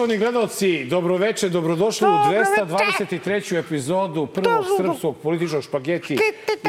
Poštovani 0.00 0.18
gledalci, 0.18 0.84
dobroveče, 0.84 1.48
dobrodošli 1.48 2.08
u 2.08 2.10
223. 2.10 3.58
epizodu 3.58 4.26
prvog 4.26 4.64
srpskog 4.76 5.16
političkog 5.22 5.62
špageti 5.62 6.18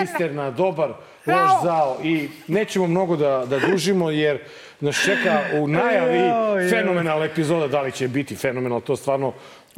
Isterna, 0.04 0.52
dobar, 0.52 0.90
loš 1.26 1.64
zao. 1.64 1.98
I 2.04 2.30
nećemo 2.48 2.88
mnogo 2.88 3.16
da, 3.16 3.46
da 3.50 3.60
dužimo 3.60 4.10
jer 4.10 4.40
nas 4.80 5.04
čeka 5.06 5.42
u 5.60 5.68
najavi 5.68 6.32
fenomenalna 6.70 7.26
epizoda. 7.26 7.68
Da 7.68 7.82
li 7.82 7.92
će 7.92 8.08
biti 8.08 8.36
fenomenal, 8.36 8.82
to 8.82 8.96
stvarno 8.96 9.34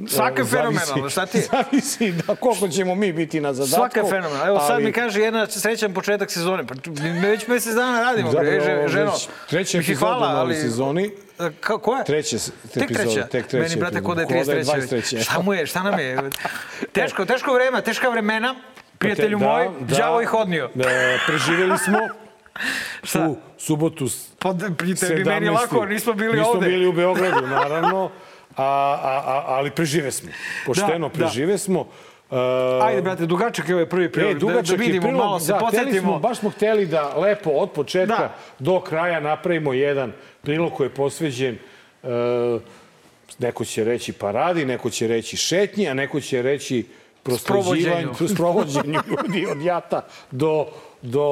Svaka 0.07 0.41
je 0.41 0.47
fenomenalna, 0.47 1.09
šta 1.09 1.25
ti 1.25 1.37
je? 1.37 1.43
Zavisi 1.51 2.11
da 2.11 2.35
koliko 2.35 2.67
ćemo 2.67 2.95
mi 2.95 3.13
biti 3.13 3.39
na 3.39 3.53
zadatku. 3.53 3.75
Svaka 3.75 3.99
je 3.99 4.05
fenomenalna. 4.05 4.47
Evo 4.47 4.59
sad 4.59 4.81
mi 4.81 4.91
kaže 4.91 5.21
jedna 5.21 5.47
srećan 5.47 5.93
početak 5.93 6.31
sezone. 6.31 6.67
Pa 6.67 6.73
mi 6.93 7.19
već 7.21 7.47
mesec 7.47 7.73
dana 7.73 8.01
radimo, 8.01 8.31
bre, 8.31 8.59
Zapravo, 8.59 8.87
ženo. 8.87 9.11
već 9.11 9.27
treća 9.49 9.77
epizoda 9.77 9.99
hvala, 10.07 10.17
u 10.19 10.29
novoj 10.29 10.39
ali- 10.41 10.55
sezoni. 10.55 11.11
Ka, 11.59 11.77
koja? 11.77 12.03
Treća 12.03 12.37
Tek 12.73 12.87
treća. 12.87 13.21
tek 13.21 13.47
treća 13.47 13.63
Meni, 13.63 13.75
brate, 13.75 14.01
ko 14.01 14.15
da 14.15 14.21
je 14.21 14.25
epizoda. 14.25 14.57
33. 14.57 14.65
Ko 14.65 14.71
da 14.79 14.95
je 14.95 15.01
23.. 15.01 15.23
Šta 15.23 15.41
mu 15.41 15.53
je, 15.53 15.65
šta 15.65 15.83
nam 15.83 15.99
je? 15.99 16.17
Teško, 16.93 17.25
teško 17.25 17.53
vreme, 17.53 17.81
teška 17.81 18.09
vremena. 18.09 18.55
Prijatelju 18.97 19.39
Da, 19.39 19.45
moj, 19.45 19.69
da, 19.79 19.95
đavo 19.95 20.21
ih 20.21 20.33
odnio. 20.33 20.69
Da, 20.73 20.85
preživjeli 21.27 21.77
smo 21.77 21.97
Šta? 23.03 23.27
u 23.27 23.37
subotu 23.57 24.07
Pa, 24.39 24.53
prijatelj, 24.77 25.15
bi 25.15 25.23
meni 25.23 25.47
17.. 25.47 25.53
lako, 25.53 25.85
nismo 25.85 26.13
bili 26.13 26.37
nismo 26.37 26.49
ovde. 26.49 26.67
bili 26.67 26.87
u 26.87 26.93
Beogradu, 26.93 27.47
naravno, 27.47 28.11
a, 28.57 28.63
a, 29.25 29.43
ali 29.47 29.71
prežive 29.71 30.11
smo. 30.11 30.29
Pošteno 30.65 30.89
Da, 30.99 31.07
da. 31.09 31.09
prežive 31.15 31.57
smo. 31.57 31.87
Uh, 32.29 32.37
Ajde, 32.83 33.01
brate, 33.01 33.25
dugačak 33.25 33.69
je 33.69 33.75
ovaj 33.75 33.85
prvi 33.85 34.05
E, 34.05 34.11
prilog. 34.11 34.33
Da, 34.33 34.39
dugačak 34.39 34.65
da 34.67 34.73
je 34.73 34.77
vidimo, 34.79 35.01
prilog, 35.03 35.19
malo 35.19 35.39
se 35.39 35.47
da, 35.47 35.57
hteli 35.57 35.71
smo, 35.71 35.79
podsjetimo. 35.81 36.19
baš 36.19 36.37
smo 36.37 36.49
hteli 36.49 36.85
da 36.85 37.13
lepo 37.15 37.49
od 37.49 37.71
početka 37.71 38.17
Da. 38.17 38.35
do 38.59 38.79
kraja 38.79 39.19
napravimo 39.19 39.73
jedan 39.73 40.11
prilog 40.41 40.73
koji 40.73 40.85
je 40.87 40.93
posveđen 40.93 41.57
uh, 42.03 42.09
neko 43.39 43.65
će 43.65 43.83
reći 43.83 44.13
paradi, 44.13 44.65
neko 44.65 44.89
će 44.89 45.07
reći 45.07 45.37
šetnji, 45.37 45.89
a 45.89 45.93
neko 45.93 46.19
će 46.21 46.41
reći 46.41 46.85
prosleđivanju, 47.23 48.13
Sprovođenju. 48.27 48.99
ljudi 49.13 49.45
od 49.45 49.61
jata 49.61 50.01
do 50.31 50.65
do 51.01 51.27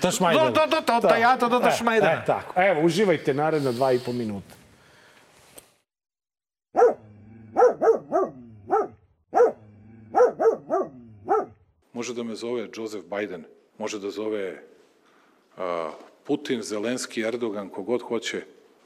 Tašmajdana. 0.00 0.50
Do- 0.50 0.66
do- 0.66 0.80
do- 0.80 1.00
do 1.00 1.08
Tajata, 1.08 1.48
do 1.48 1.60
Tašmajdana. 1.60 2.12
E, 2.12 2.14
e, 2.14 2.24
tako. 2.26 2.60
Evo, 2.60 2.80
uživajte 2.82 3.34
naredna 3.34 3.72
dva 3.72 3.92
i 3.92 3.98
po 3.98 4.12
minuta. 4.12 4.54
Može 11.92 12.14
da 12.14 12.22
me 12.22 12.34
zove 12.34 12.68
Joseph 12.76 13.04
Biden, 13.04 13.44
može 13.78 13.98
da 13.98 14.10
zove 14.10 14.62
Putin, 16.24 16.62
Zelenski, 16.62 17.20
Erdogan, 17.20 17.68
kogod 17.68 18.02
hoće, 18.02 18.42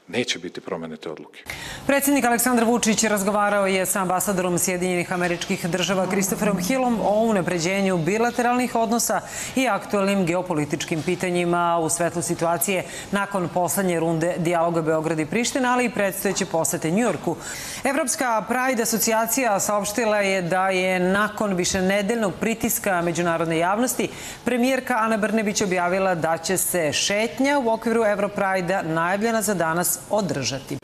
neće 0.07 0.39
biti 0.39 0.61
promene 0.61 0.97
te 0.97 1.09
odluke. 1.09 1.43
Predsednik 1.87 2.25
Aleksandar 2.25 2.65
Vučić 2.65 3.03
razgovarao 3.03 3.67
je 3.67 3.85
sa 3.85 4.01
ambasadorom 4.01 4.57
Sjedinjenih 4.57 5.13
američkih 5.13 5.65
država 5.65 6.07
Christopherom 6.07 6.57
Hillom 6.57 6.99
o 7.01 7.19
unapređenju 7.19 7.97
bilateralnih 7.97 8.75
odnosa 8.75 9.21
i 9.55 9.67
aktualnim 9.67 10.25
geopolitičkim 10.25 11.03
pitanjima 11.03 11.79
u 11.79 11.89
svetlu 11.89 12.21
situacije 12.21 12.83
nakon 13.11 13.49
poslednje 13.53 13.99
runde 13.99 14.35
dijaloga 14.37 14.81
Beograd 14.81 15.19
i 15.19 15.25
Priština, 15.25 15.73
ali 15.73 15.85
i 15.85 15.89
predstojeće 15.89 16.45
posete 16.45 16.91
Njujorku. 16.91 17.35
Evropska 17.83 18.45
Pride 18.47 18.83
asocijacija 18.83 19.59
saopštila 19.59 20.17
je 20.17 20.41
da 20.41 20.69
je 20.69 20.99
nakon 20.99 21.53
višenedeljnog 21.53 22.33
pritiska 22.39 23.01
međunarodne 23.01 23.57
javnosti 23.57 24.09
premijerka 24.43 24.95
Ana 24.99 25.17
Brnebić 25.17 25.61
objavila 25.61 26.15
da 26.15 26.37
će 26.37 26.57
se 26.57 26.93
šetnja 26.93 27.59
u 27.59 27.69
okviru 27.69 28.03
Evroprajda 28.03 28.81
najavljena 28.81 29.41
za 29.41 29.53
danas 29.53 29.94
održati. 30.09 30.77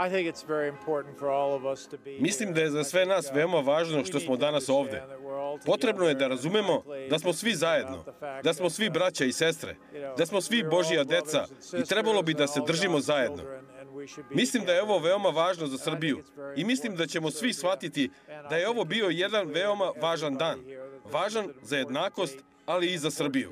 I 0.00 0.08
think 0.08 0.26
it's 0.26 0.42
very 0.42 0.68
important 0.68 1.18
for 1.18 1.28
all 1.30 1.52
of 1.54 1.66
us 1.66 1.86
to 1.86 1.98
be 2.04 2.18
Mislim 2.20 2.54
da 2.54 2.60
je 2.60 2.70
za 2.70 2.84
sve 2.84 3.06
nas 3.06 3.30
veoma 3.34 3.58
važno 3.60 4.04
što 4.04 4.20
smo 4.20 4.36
danas 4.36 4.68
ovde. 4.68 5.02
Potrebno 5.66 6.08
je 6.08 6.14
da 6.14 6.26
razumemo 6.26 6.82
da 7.10 7.18
smo 7.18 7.32
svi 7.32 7.54
zajedno, 7.54 8.04
da 8.42 8.54
smo 8.54 8.70
svi 8.70 8.90
braća 8.90 9.24
i 9.24 9.32
sestre, 9.32 9.76
da 10.18 10.26
smo 10.26 10.40
svi 10.40 10.64
Božija 10.70 11.04
deca 11.04 11.46
i 11.78 11.84
trebalo 11.84 12.22
bi 12.22 12.34
da 12.34 12.46
se 12.46 12.60
držimo 12.66 13.00
zajedno. 13.00 13.42
Mislim 14.30 14.64
da 14.64 14.72
je 14.72 14.82
ovo 14.82 14.98
veoma 14.98 15.28
važno 15.28 15.66
za 15.66 15.78
Srbiju 15.78 16.22
i 16.56 16.64
mislim 16.64 16.96
da 16.96 17.06
ćemo 17.06 17.30
svi 17.30 17.52
shvatiti 17.52 18.10
da 18.50 18.56
je 18.56 18.68
ovo 18.68 18.84
bio 18.84 19.08
jedan 19.08 19.48
veoma 19.48 19.92
važan 20.00 20.36
dan. 20.36 20.58
Važan 21.12 21.48
za 21.62 21.76
jednakost, 21.76 22.34
ali 22.66 22.92
i 22.92 22.98
za 22.98 23.10
Srbiju. 23.10 23.50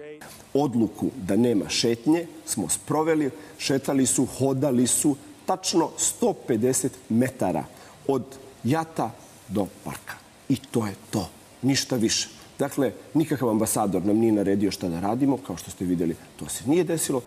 odluku 0.55 1.11
da 1.17 1.37
nema 1.37 1.69
šetnje 1.69 2.27
smo 2.47 2.69
sproveli, 2.69 3.31
šetali 3.59 4.07
su, 4.07 4.27
hodali 4.27 4.87
su 4.87 5.17
tačno 5.47 5.91
150 6.21 6.89
metara 7.09 7.65
od 8.07 8.25
jata 8.65 9.11
do 9.49 9.67
parka. 9.85 10.15
I 10.49 10.57
to 10.57 10.87
je 10.87 10.95
to, 11.11 11.31
ništa 11.63 11.97
više. 11.97 12.29
Dakle, 12.59 12.93
nikakav 13.15 13.49
ambasador 13.51 14.05
nam 14.05 14.17
nije 14.17 14.33
naredio 14.33 14.71
šta 14.71 14.89
da 14.89 15.01
radimo, 15.01 15.37
kao 15.47 15.57
što 15.57 15.71
ste 15.71 15.85
videli, 15.85 16.17
to 16.37 16.49
se 16.49 16.65
nije 16.67 16.85
desilo. 16.85 17.21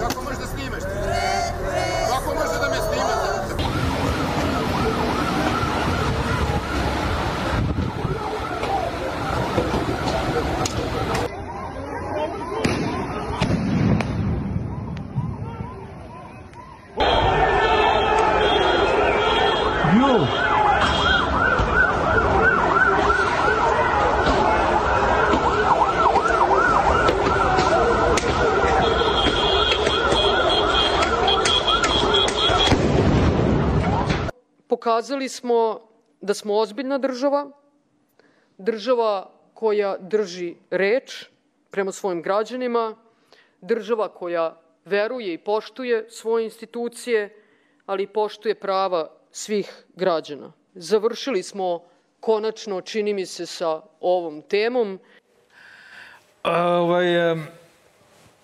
Kako 0.00 0.22
možeš 0.22 0.38
da 0.38 0.46
snimaš? 0.46 0.82
Kako 2.10 2.34
može 2.34 2.58
da 2.60 2.68
me 2.70 2.76
snimate? 2.76 3.28
Pokazali 34.98 35.28
smo 35.28 35.80
da 36.20 36.34
smo 36.34 36.56
ozbiljna 36.58 36.98
država, 36.98 37.50
država 38.58 39.30
koja 39.54 39.96
drži 39.98 40.54
reč 40.70 41.26
prema 41.70 41.92
svojim 41.92 42.22
građanima, 42.22 42.96
država 43.60 44.08
koja 44.08 44.56
veruje 44.84 45.34
i 45.34 45.38
poštuje 45.38 46.06
svoje 46.10 46.44
institucije, 46.44 47.42
ali 47.86 48.02
i 48.02 48.06
poštuje 48.06 48.54
prava 48.54 49.10
svih 49.30 49.84
građana. 49.94 50.52
Završili 50.74 51.42
smo 51.42 51.82
konačno, 52.20 52.80
čini 52.80 53.14
mi 53.14 53.26
se, 53.26 53.46
sa 53.46 53.80
ovom 54.00 54.42
temom. 54.42 54.98
A, 56.42 56.66
Ovaj, 56.66 57.06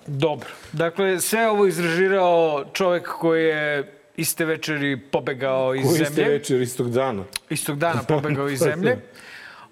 dobro. 0.07 0.49
Dakle, 0.73 1.21
sve 1.21 1.51
ovo 1.51 1.67
izrežirao 1.67 2.65
čovek 2.73 3.09
koji 3.09 3.45
je 3.45 3.94
iste 4.17 4.45
večeri 4.45 5.01
pobegao 5.01 5.75
iz 5.75 5.87
ste 5.87 6.05
zemlje. 6.05 6.31
večer 6.31 6.61
istog 6.61 6.91
dana? 6.91 7.25
Istog 7.51 7.79
dana 7.79 8.03
pobegao 8.09 8.49
iz 8.49 8.59
zemlje. 8.59 8.97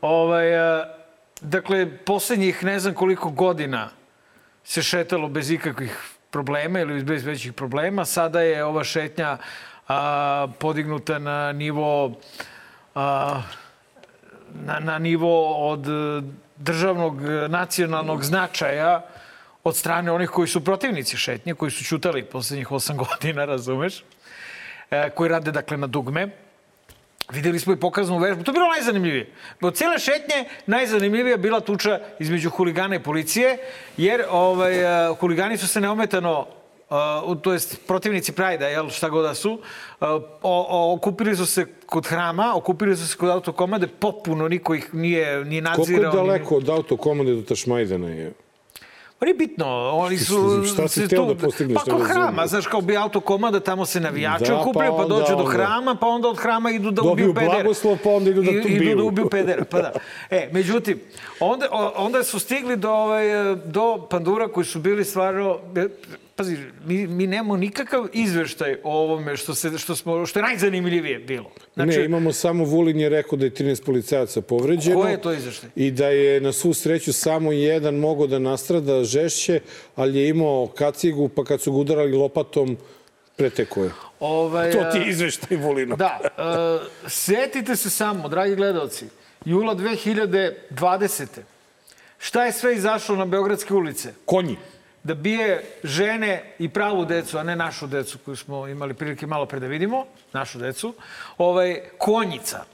Ovaj, 0.00 0.58
a, 0.58 0.94
dakle, 1.40 1.96
poslednjih 2.04 2.64
ne 2.64 2.80
znam 2.80 2.94
koliko 2.94 3.30
godina 3.30 3.90
se 4.64 4.82
šetalo 4.82 5.28
bez 5.28 5.50
ikakvih 5.50 5.98
problema 6.30 6.80
ili 6.80 7.04
bez 7.04 7.24
većih 7.24 7.52
problema. 7.52 8.04
Sada 8.04 8.40
je 8.40 8.64
ova 8.64 8.84
šetnja 8.84 9.38
a, 9.88 10.46
podignuta 10.58 11.18
na 11.18 11.52
nivo 11.52 12.14
a, 12.94 13.42
na, 14.54 14.80
na 14.80 14.98
nivo 14.98 15.56
od 15.70 15.88
e, 15.88 16.22
državnog 16.56 17.22
e, 17.22 17.48
nacionalnog 17.48 18.24
značaja 18.24 19.06
od 19.64 19.76
strane 19.76 20.12
onih 20.12 20.30
koji 20.30 20.48
su 20.48 20.64
protivnici 20.64 21.16
šetnje, 21.16 21.54
koji 21.54 21.70
su 21.70 21.84
čutali 21.84 22.24
poslednjih 22.24 22.72
osam 22.72 22.96
godina, 22.96 23.44
razumeš? 23.44 24.04
E, 24.92 25.10
koji 25.10 25.28
rade, 25.28 25.52
dakle, 25.52 25.76
na 25.76 25.86
dugme. 25.86 26.28
Videli 27.32 27.58
smo 27.58 27.72
i 27.72 27.76
pokaznu 27.76 28.18
vežbu. 28.18 28.44
To 28.44 28.50
je 28.50 28.54
bilo 28.54 28.68
najzanimljivije. 28.68 29.26
Od 29.60 29.76
cijele 29.76 29.98
šetnje 29.98 30.44
najzanimljivija 30.66 31.36
bila 31.36 31.60
tuča 31.60 32.00
između 32.18 32.50
huligana 32.50 32.96
i 32.96 33.02
policije, 33.02 33.58
jer 33.96 34.24
ovaj, 34.30 34.86
a, 34.86 35.14
huligani 35.14 35.56
su 35.56 35.68
se 35.68 35.80
neometano 35.80 36.46
Uh, 37.24 37.40
to 37.42 37.52
jest 37.52 37.86
protivnici 37.86 38.32
Prajda, 38.32 38.68
jel, 38.68 38.90
šta 38.90 39.08
god 39.08 39.24
da 39.24 39.34
su, 39.34 39.52
uh, 39.52 39.60
o, 40.00 40.20
o, 40.42 40.94
okupili 40.94 41.36
su 41.36 41.46
se 41.46 41.66
kod 41.86 42.06
hrama, 42.06 42.52
okupili 42.56 42.96
su 42.96 43.08
se 43.08 43.16
kod 43.16 43.30
autokomande, 43.30 43.86
popuno 43.86 44.48
niko 44.48 44.74
ih 44.74 44.94
nije 44.94 45.44
ni 45.44 45.62
Koliko 45.62 45.78
nadzirao. 45.78 46.02
je 46.02 46.10
ni- 46.10 46.16
daleko 46.16 46.56
od 46.56 46.68
autokomande 46.68 47.34
do 47.34 47.42
Tašmajdana 47.42 48.08
je? 48.08 48.32
Pa 49.22 49.26
nije 49.26 49.34
bitno, 49.36 49.66
oni 49.90 50.18
su... 50.18 50.64
Šta 50.66 50.88
si 50.88 51.00
hteo 51.02 51.18
tu- 51.18 51.34
da 51.34 51.40
postigneš, 51.40 51.74
Pa 51.76 51.90
ko 51.90 51.98
hrama, 51.98 52.46
znaš, 52.46 52.66
kao 52.66 52.80
bi 52.80 52.96
autokomanda, 52.96 53.60
tamo 53.60 53.86
se 53.86 54.00
navijači 54.00 54.44
Da, 54.44 54.50
pa 54.50 54.60
okupljaju, 54.60 54.90
pa, 54.90 54.96
onda 54.96 55.14
dođu 55.16 55.36
do 55.36 55.44
hrama, 55.44 55.94
pa 55.94 56.06
onda 56.06 56.28
od 56.28 56.38
hrama 56.38 56.70
idu 56.70 56.90
da 56.90 57.02
Dobiju 57.02 57.12
ubiju 57.12 57.34
pedera. 57.34 57.52
blagoslov, 57.54 57.98
pa 58.04 58.10
onda 58.10 58.30
idu 58.30 58.42
da 58.42 58.50
I- 58.50 58.54
Idu 58.54 58.68
ubiju. 58.68 58.96
da 58.96 59.02
ubiju 59.02 59.28
pedera, 59.28 59.64
pa 59.64 59.78
da. 59.78 59.92
E, 60.30 60.48
međutim, 60.52 61.00
onda, 61.40 61.66
onda 61.96 62.22
su 62.22 62.38
stigli 62.38 62.76
do, 62.76 62.90
ovaj, 62.90 63.24
do 63.56 64.06
pandura 64.10 64.48
koji 64.48 64.66
su 64.66 64.78
bili 64.80 65.04
stvarno... 65.04 65.58
Pazi, 66.36 66.56
mi, 66.84 67.06
mi 67.06 67.26
nemamo 67.26 67.56
nikakav 67.56 68.06
izveštaj 68.12 68.76
o 68.84 68.98
ovome 68.98 69.36
što, 69.36 69.54
se, 69.54 69.78
što, 69.78 69.96
smo, 69.96 70.26
što 70.26 70.38
je 70.38 70.42
najzanimljivije 70.42 71.18
bilo. 71.18 71.50
Znači, 71.74 71.98
ne, 71.98 72.04
imamo 72.04 72.32
samo 72.32 72.64
Vulin 72.64 73.00
je 73.00 73.08
rekao 73.08 73.38
da 73.38 73.44
je 73.44 73.50
13 73.50 73.84
policajaca 73.84 74.40
povređeno. 74.40 75.00
Ko 75.00 75.08
je 75.08 75.20
to 75.20 75.32
izveštaj? 75.32 75.70
I 75.76 75.90
da 75.90 76.08
je 76.08 76.40
na 76.40 76.52
svu 76.52 76.74
sreću 76.74 77.12
samo 77.12 77.52
jedan 77.52 77.94
mogao 77.94 78.26
da 78.26 78.38
nastrada 78.38 79.04
žešće, 79.04 79.60
ali 79.96 80.18
je 80.18 80.28
imao 80.28 80.66
kacigu, 80.66 81.28
pa 81.28 81.44
kad 81.44 81.60
su 81.60 81.72
ga 81.72 81.78
udarali 81.78 82.12
lopatom, 82.12 82.76
preteko 83.36 83.84
je. 83.84 83.90
Ovaj, 84.20 84.70
To 84.70 84.90
ti 84.92 84.98
je 84.98 85.08
izveštaj 85.08 85.56
Vulino. 85.56 85.96
Da, 85.96 86.18
e, 86.22 87.08
setite 87.08 87.76
se 87.76 87.90
samo, 87.90 88.28
dragi 88.28 88.56
gledalci, 88.56 89.06
jula 89.44 89.74
2020. 89.74 91.26
Šta 92.18 92.44
je 92.44 92.52
sve 92.52 92.74
izašlo 92.74 93.16
na 93.16 93.24
Beogradske 93.24 93.74
ulice? 93.74 94.14
Konji. 94.24 94.56
Da 95.04 95.14
bije 95.14 95.64
žene 95.84 96.54
i 96.58 96.68
pravu 96.68 97.04
decu, 97.04 97.38
a 97.38 97.42
ne 97.42 97.56
našu 97.56 97.86
decu 97.86 98.18
koju 98.24 98.36
smo 98.36 98.68
imali 98.68 98.94
prilike 98.94 99.26
malo 99.26 99.46
pre 99.46 99.60
da 99.60 99.66
vidimo, 99.66 100.04
našu 100.32 100.58
decu, 100.58 100.94
ovaj, 101.38 101.80
konjica, 101.98 102.64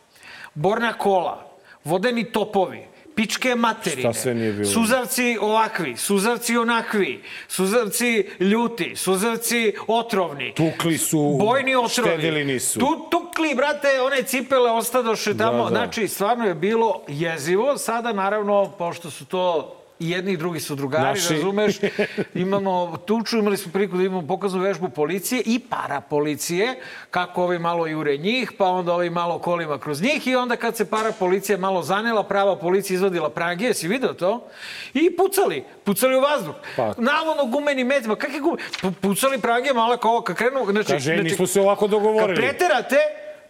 borna 0.55 0.93
kola, 0.93 1.51
vodeni 1.85 2.25
topovi, 2.25 2.85
pičke 3.15 3.55
materine, 3.55 4.65
suzavci 4.65 5.39
ovakvi, 5.41 5.97
suzavci 5.97 6.57
onakvi, 6.57 7.23
suzavci 7.49 8.29
ljuti, 8.41 8.97
suzavci 8.97 9.75
otrovni, 9.87 10.55
Tukli 10.55 10.99
su, 10.99 11.37
bojni 11.41 11.75
otrovi. 11.75 12.09
štedili 12.09 12.45
nisu. 12.45 12.81
Tu, 12.81 13.09
tukli, 13.11 13.55
brate, 13.55 14.01
one 14.01 14.23
cipele 14.23 14.71
ostadoše 14.71 15.37
tamo. 15.37 15.65
Da, 15.65 15.71
da. 15.71 15.77
Znači, 15.77 16.09
stvarno 16.09 16.47
je 16.47 16.55
bilo 16.55 17.03
jezivo. 17.09 17.79
Sada, 17.79 18.13
naravno, 18.13 18.73
pošto 18.79 19.11
su 19.11 19.25
to 19.27 19.75
i 20.01 20.11
jedni 20.11 20.33
i 20.33 20.37
drugi 20.37 20.61
su 20.61 20.75
drugari, 20.75 21.05
Naši. 21.05 21.35
razumeš? 21.35 21.77
Imamo 22.37 22.69
tuču, 22.99 23.39
imali 23.39 23.57
smo 23.57 23.73
priliku 23.73 23.97
da 23.97 24.03
imamo 24.03 24.27
pokaznu 24.27 24.61
vežbu 24.61 24.89
policije 24.89 25.43
i 25.43 25.59
parapolicije, 25.61 26.79
kako 27.11 27.43
ovi 27.43 27.59
malo 27.59 27.87
jure 27.87 28.17
njih, 28.17 28.53
pa 28.53 28.67
onda 28.67 28.93
ovi 28.95 29.11
malo 29.11 29.39
kolima 29.39 29.79
kroz 29.79 30.03
njih 30.03 30.27
i 30.27 30.37
onda 30.37 30.57
kad 30.57 30.77
se 30.77 30.85
parapolicija 30.87 31.59
malo 31.59 31.83
zanela, 31.83 32.23
prava 32.23 32.57
policija 32.57 32.95
izvadila 32.95 33.31
prangije, 33.31 33.69
jesi 33.69 33.89
video 33.89 34.13
to? 34.15 34.47
I 34.95 35.11
pucali, 35.13 35.65
pucali 35.85 36.17
u 36.17 36.21
vazduh. 36.23 36.55
Pa. 36.77 36.87
Navodno 36.89 37.45
gumeni 37.47 37.85
metima, 37.85 38.17
kakve 38.17 38.41
gume? 38.41 38.57
Pu- 38.83 38.93
Pucali 38.93 39.39
prangije 39.39 39.75
malo 39.75 39.97
kao 39.97 40.21
kad 40.21 40.37
krenu, 40.37 40.67
znači, 40.67 40.89
Kaže, 40.89 41.05
znači, 41.05 41.23
nismo 41.23 41.47
se 41.47 41.61
ovako 41.61 41.81
kad 41.81 41.91
dogovorili. 41.91 42.37
preterate, 42.39 42.97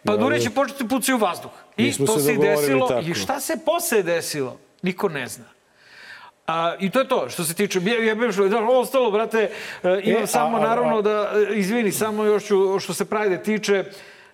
pa 0.05 0.13
Da, 0.13 0.19
Dure 0.19 0.37
da. 0.37 0.43
će 0.43 0.51
početi 0.51 0.89
pucati 0.89 1.13
u 1.13 1.19
vazduh. 1.19 1.51
I 1.77 1.83
Nismo 1.83 2.07
to 2.07 2.15
se 2.15 2.21
se 2.21 2.33
i 2.33 2.39
desilo. 2.39 2.89
tako. 2.89 3.01
I 3.01 3.15
šta 3.15 3.41
se 3.41 3.59
posle 3.59 4.03
desilo? 4.03 4.57
Niko 4.83 5.09
ne 5.09 5.27
zna. 5.29 5.45
A, 6.49 6.75
I 6.81 6.91
to 6.91 6.99
je 6.99 7.09
to 7.09 7.29
što 7.29 7.45
se 7.45 7.55
tiče, 7.55 7.81
ja, 7.85 8.05
ja 8.05 8.15
bih 8.15 8.33
što, 8.33 8.49
da, 8.49 8.59
ostalo, 8.65 9.11
brate, 9.11 9.51
e, 9.83 10.01
imam 10.05 10.23
E, 10.23 10.27
samo, 10.27 10.57
a- 10.57 10.61
a- 10.61 10.65
naravno, 10.65 11.03
da, 11.03 11.31
e, 11.51 11.55
izvini, 11.55 11.93
samo 11.93 12.25
još 12.25 12.45
ću, 12.47 12.79
što 12.81 12.95
se 12.95 13.05
Prajde 13.05 13.43
tiče, 13.43 13.85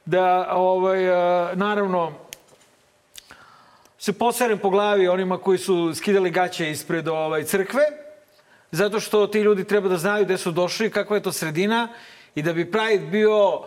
da, 0.04 0.48
ovaj, 0.52 1.04
e, 1.04 1.56
naravno, 1.56 2.12
se 3.98 4.12
poserem 4.12 4.58
po 4.58 4.70
glavi 4.70 5.08
onima 5.08 5.38
koji 5.38 5.58
su 5.58 5.94
skidali 5.94 6.30
gaće 6.30 6.70
ispred 6.70 7.08
ovaj, 7.08 7.44
crkve, 7.44 7.82
zato 8.70 9.00
što 9.00 9.26
ti 9.26 9.40
ljudi 9.40 9.64
treba 9.64 9.88
da 9.88 9.96
znaju 9.96 10.24
gde 10.24 10.38
su 10.38 10.50
došli, 10.50 10.90
kakva 10.90 11.16
je 11.16 11.22
to 11.22 11.32
sredina 11.32 11.88
i 12.34 12.42
da 12.42 12.52
bi 12.52 12.70
Pride 12.70 13.06
bio 13.06 13.60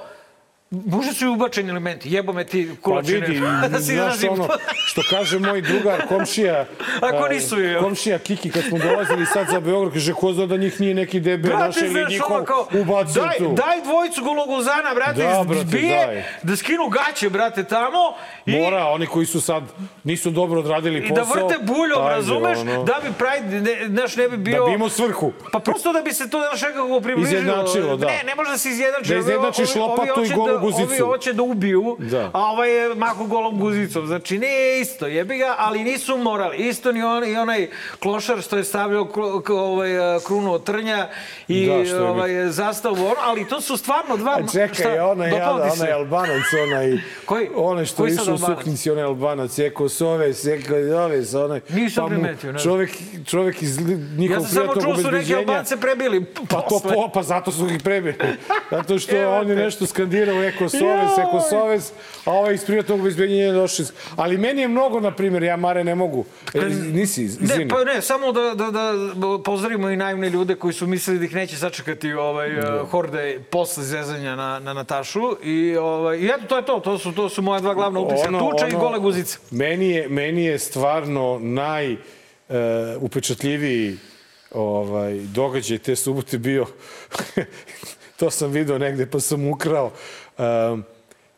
Možda 0.72 1.14
su 1.14 1.26
i 1.26 1.30
ubačeni 1.30 1.70
elementi, 1.70 2.14
jebo 2.14 2.34
me 2.34 2.44
ti 2.44 2.70
Pa 2.72 2.82
kulačine. 2.82 3.20
vidi, 3.20 3.40
da 3.72 3.80
znaš 3.80 4.24
ono, 4.30 4.48
što 4.86 5.02
kaže 5.10 5.40
moj 5.40 5.62
drugar, 5.62 6.08
komšija, 6.08 6.66
Ako 7.02 7.18
a, 7.18 7.30
nisu, 7.30 7.60
jel? 7.60 7.82
komšija 7.82 8.20
Kiki, 8.20 8.52
kad 8.52 8.64
smo 8.64 8.78
dolazili 8.80 9.26
sad 9.26 9.48
za 9.48 9.60
Beograd, 9.60 9.94
kaže, 9.94 10.14
ko 10.14 10.34
zna 10.34 10.46
da 10.46 10.58
njih 10.58 10.82
nije 10.82 10.94
neki 10.94 11.20
debe 11.20 11.50
naš 11.50 11.58
Brate, 11.58 11.80
ili 11.80 11.90
znaš, 11.92 12.12
njihov 12.12 12.44
kao, 12.44 12.68
ubacio 12.74 13.22
daj, 13.22 13.38
tu. 13.38 13.54
daj 13.56 13.82
dvojicu 13.84 14.24
gologuzana, 14.24 14.94
brate, 14.96 15.14
Da, 15.14 15.44
brate, 15.44 15.62
zbije, 15.62 16.06
daj. 16.06 16.24
da 16.44 16.56
skinu 16.56 16.90
gaće, 16.90 17.30
brate, 17.30 17.64
tamo. 17.64 18.00
I, 18.46 18.52
Mora, 18.54 18.86
oni 18.86 19.06
koji 19.06 19.26
su 19.26 19.42
sad 19.42 19.64
nisu 20.04 20.30
dobro 20.32 20.60
odradili 20.60 21.00
I 21.00 21.10
da 21.10 21.22
posao. 21.22 21.48
vrte 21.48 21.64
buljom, 21.64 22.02
ajde, 22.02 22.16
razumeš? 22.16 22.58
ono, 22.58 22.84
Da 22.84 22.96
bi 23.04 23.10
Pride, 23.14 23.62
ne, 23.62 23.88
znaš, 23.88 24.16
ne 24.16 24.30
bi 24.30 24.38
bio... 24.38 24.60
Da 24.60 24.66
bi 24.66 24.74
imao 24.74 24.90
svrhu. 24.90 25.34
Pa 25.52 25.60
prosto 25.60 25.94
da 25.94 26.02
bi 26.02 26.14
se 26.14 26.30
to 26.30 26.40
znaš 26.42 26.62
nekako 26.62 27.02
približilo. 27.02 27.42
Izjednačilo, 27.42 27.98
da. 27.98 28.08
Ne, 28.08 28.22
ne 28.26 28.36
može 28.36 28.52
da 28.52 28.58
se 28.58 28.70
izjednači. 28.70 29.10
Da 29.10 29.16
izjednačiš 29.16 29.76
lopatu 29.76 30.24
i 30.24 30.30
hoće 30.30 30.57
guzicu. 30.60 30.84
Ovi 30.84 31.00
hoće 31.00 31.34
da 31.34 31.44
ubiju, 31.44 31.98
Da. 32.02 32.30
a 32.34 32.42
ovaj 32.42 32.72
je 32.74 32.96
mako 32.96 33.26
golom 33.26 33.60
guzicom. 33.60 34.08
Znači, 34.08 34.38
nije 34.38 34.48
isto, 34.82 35.08
jebi 35.08 35.38
ga, 35.38 35.56
ali 35.58 35.80
nisu 35.82 36.18
morali. 36.18 36.58
Isto 36.58 36.92
ni 36.92 37.04
on, 37.04 37.24
i 37.26 37.36
onaj 37.36 37.70
klošar 38.00 38.42
što 38.42 38.58
je 38.58 38.64
stavljao 38.64 39.06
k- 39.42 39.50
ovaj, 39.52 40.16
eh, 40.16 40.20
krunu 40.22 40.54
od 40.54 40.64
trnja 40.64 41.08
i 41.48 41.66
Da, 41.66 41.74
je 41.74 42.02
ovaj, 42.02 42.48
zastavu, 42.48 42.96
ono, 42.98 43.16
ali 43.22 43.48
to 43.48 43.62
su 43.62 43.78
stvarno 43.78 44.18
dva... 44.18 44.32
A 44.34 44.48
čekaj, 44.50 45.00
onaj, 45.00 45.30
dopalo 45.30 45.60
ti 45.60 45.66
jada, 45.66 45.74
onaj 45.76 45.94
Albanac, 45.94 46.44
onaj, 46.64 46.98
Koji? 47.26 47.48
onaj 47.56 47.86
što 47.86 47.98
Koji 47.98 48.10
je 48.10 48.14
išao 48.14 48.34
u 48.34 48.38
suknici, 48.40 48.92
onaj 48.92 49.04
Albanac, 49.04 49.60
Eko 49.60 49.90
Soves, 49.90 50.46
Eko 50.46 50.64
Soves, 50.90 51.34
onaj. 51.36 51.62
Nisam 51.70 52.04
pa 52.04 52.10
primetio, 52.10 52.52
ne. 52.52 52.60
Čovek, 52.60 52.90
čovek 53.26 53.62
iz 53.62 53.78
li- 53.80 53.92
Ja 53.92 53.98
njihovog 54.18 54.44
sam 54.44 54.52
samo 54.52 54.66
prijatnog 54.66 54.84
čuo 54.86 54.96
su 54.96 55.02
neki 55.02 55.08
obezbeđenja. 55.10 55.40
Albance 55.40 55.78
prebili. 55.78 56.26
Pa 56.26 56.62
to 56.62 56.80
po, 56.86 57.10
pa 57.10 57.24
zato 57.24 57.52
su 57.52 57.68
ih 57.68 57.82
prebili. 57.84 58.16
Zato 58.72 59.00
što 59.00 59.30
on 59.32 59.50
je 59.50 59.56
nešto 59.56 59.86
skandirao 59.88 60.44
Eko 60.48 60.70
Soves, 60.70 61.18
Eko 61.18 61.42
Soves, 61.50 61.92
a 62.26 62.32
ovaj 62.32 62.54
iz 62.54 62.64
je 63.20 63.52
došao. 63.52 63.84
iz- 63.84 63.92
Ali 64.16 64.38
meni 64.38 64.62
je 64.62 64.68
mnogo, 64.68 65.00
na 65.00 65.12
primjer, 65.12 65.44
ja 65.44 65.56
Mare 65.56 65.84
ne 65.84 65.96
mogu. 65.96 66.26
E, 66.54 66.60
nisi, 66.70 67.24
izvini. 67.24 67.66
Ne, 67.66 67.68
pa 67.70 67.84
ne, 67.84 68.02
samo 68.02 68.32
da, 68.32 68.42
da, 68.56 68.72
da 68.72 68.92
pozdravimo 69.44 69.90
i 69.90 69.96
naivne 69.96 70.30
ljude 70.30 70.56
koji 70.56 70.74
su 70.74 70.88
mislili 70.88 71.20
da 71.20 71.26
ih 71.26 71.36
neće 71.36 71.58
sačekati 71.58 72.14
ovaj, 72.14 72.50
da. 72.50 72.84
horde 72.92 73.40
posle 73.52 73.84
zezanja 73.84 74.36
na, 74.36 74.60
na 74.60 74.74
Natašu. 74.74 75.38
I, 75.44 75.78
ovaj, 75.78 76.18
I 76.18 76.26
eto, 76.26 76.46
to 76.50 76.58
je 76.58 76.66
to. 76.66 76.80
To 76.80 76.98
su, 76.98 77.12
to 77.12 77.30
su 77.30 77.42
moja 77.42 77.60
dva 77.60 77.74
glavna 77.74 78.00
upisa. 78.00 78.28
Tuča 78.28 78.68
i 78.68 78.72
gole 78.72 79.00
guzice. 79.00 79.38
Meni 79.52 79.90
je, 79.90 80.10
meni 80.10 80.46
je 80.46 80.60
stvarno 80.60 81.40
naj 81.42 81.94
uh, 81.94 81.98
upečatljiviji 83.00 83.98
ovaj, 84.52 85.14
događaj 85.14 85.78
te 85.78 85.96
subote 85.96 86.38
bio, 86.38 86.66
to 88.18 88.32
sam 88.32 88.52
video 88.52 88.78
negde 88.78 89.06
pa 89.06 89.20
sam 89.20 89.48
ukrao, 89.48 89.92
um, 90.38 90.84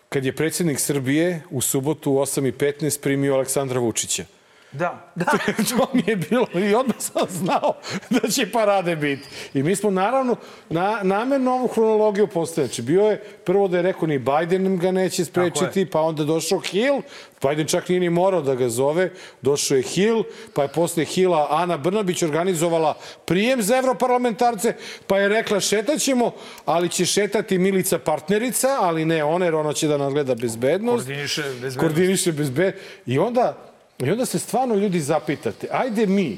kad 0.10 0.26
je 0.26 0.36
predsjednik 0.36 0.80
Srbije 0.80 1.42
u 1.50 1.62
subotu 1.62 2.12
u 2.12 2.16
8.15 2.16 3.02
primio 3.02 3.34
Aleksandra 3.34 3.80
Vučića. 3.80 4.26
Da, 4.72 5.12
da. 5.16 5.26
to 5.70 5.88
mi 5.94 6.04
je 6.08 6.16
bilo 6.16 6.48
i 6.54 6.76
odmah 6.76 6.96
sam 7.00 7.28
znao 7.30 7.74
da 8.10 8.28
će 8.28 8.52
parade 8.52 8.96
biti. 8.96 9.28
I 9.54 9.64
mi 9.64 9.76
smo 9.76 9.92
naravno 9.92 10.36
na, 10.70 11.00
namerno 11.04 11.52
ovu 11.52 11.68
hronologiju. 11.68 12.28
Znači, 12.54 12.82
bio 12.82 13.02
je 13.02 13.18
prvo 13.46 13.68
da 13.68 13.78
je 13.78 13.84
rekao 13.84 14.08
ni 14.08 14.20
Biden 14.20 14.78
ga 14.78 14.92
neće 14.92 15.26
sprečiti, 15.26 15.86
pa 15.86 16.02
onda 16.02 16.24
došao 16.24 16.60
Hill, 16.60 17.02
Biden 17.42 17.68
čak 17.68 17.90
nije 17.90 18.00
ni 18.00 18.10
morao 18.10 18.42
da 18.42 18.56
ga 18.56 18.70
zove, 18.70 19.12
došao 19.42 19.78
je 19.78 19.84
Hill, 19.84 20.24
pa 20.54 20.62
je 20.62 20.68
posle 20.68 21.06
Hilla 21.06 21.48
Ana 21.50 21.78
Brnabić 21.78 22.24
organizovala 22.24 22.98
prijem 23.26 23.62
za 23.62 23.78
evroparlamentarce, 23.78 24.76
pa 25.08 25.20
je 25.20 25.28
rekla 25.28 25.60
šetaćemo, 25.60 26.32
ali 26.66 26.90
će 26.90 27.06
šetati 27.06 27.58
Milica 27.58 28.00
partnerica, 28.00 28.68
ali 28.82 29.06
ne 29.06 29.24
ona, 29.24 29.46
jer 29.46 29.56
ona 29.56 29.74
će 29.74 29.88
da 29.88 29.98
nadgleda 29.98 30.36
bezbednost. 30.36 31.06
Koordiniše 31.06 31.42
bezbednost. 31.42 31.80
Koordiniše 31.80 32.32
bezbednost. 32.32 32.86
I 33.06 33.20
onda 33.20 33.69
I 34.06 34.12
onda 34.12 34.26
se 34.26 34.40
stvarno 34.40 34.76
ljudi 34.76 35.00
zapitate, 35.00 35.68
ajde 35.72 36.06
mi, 36.06 36.38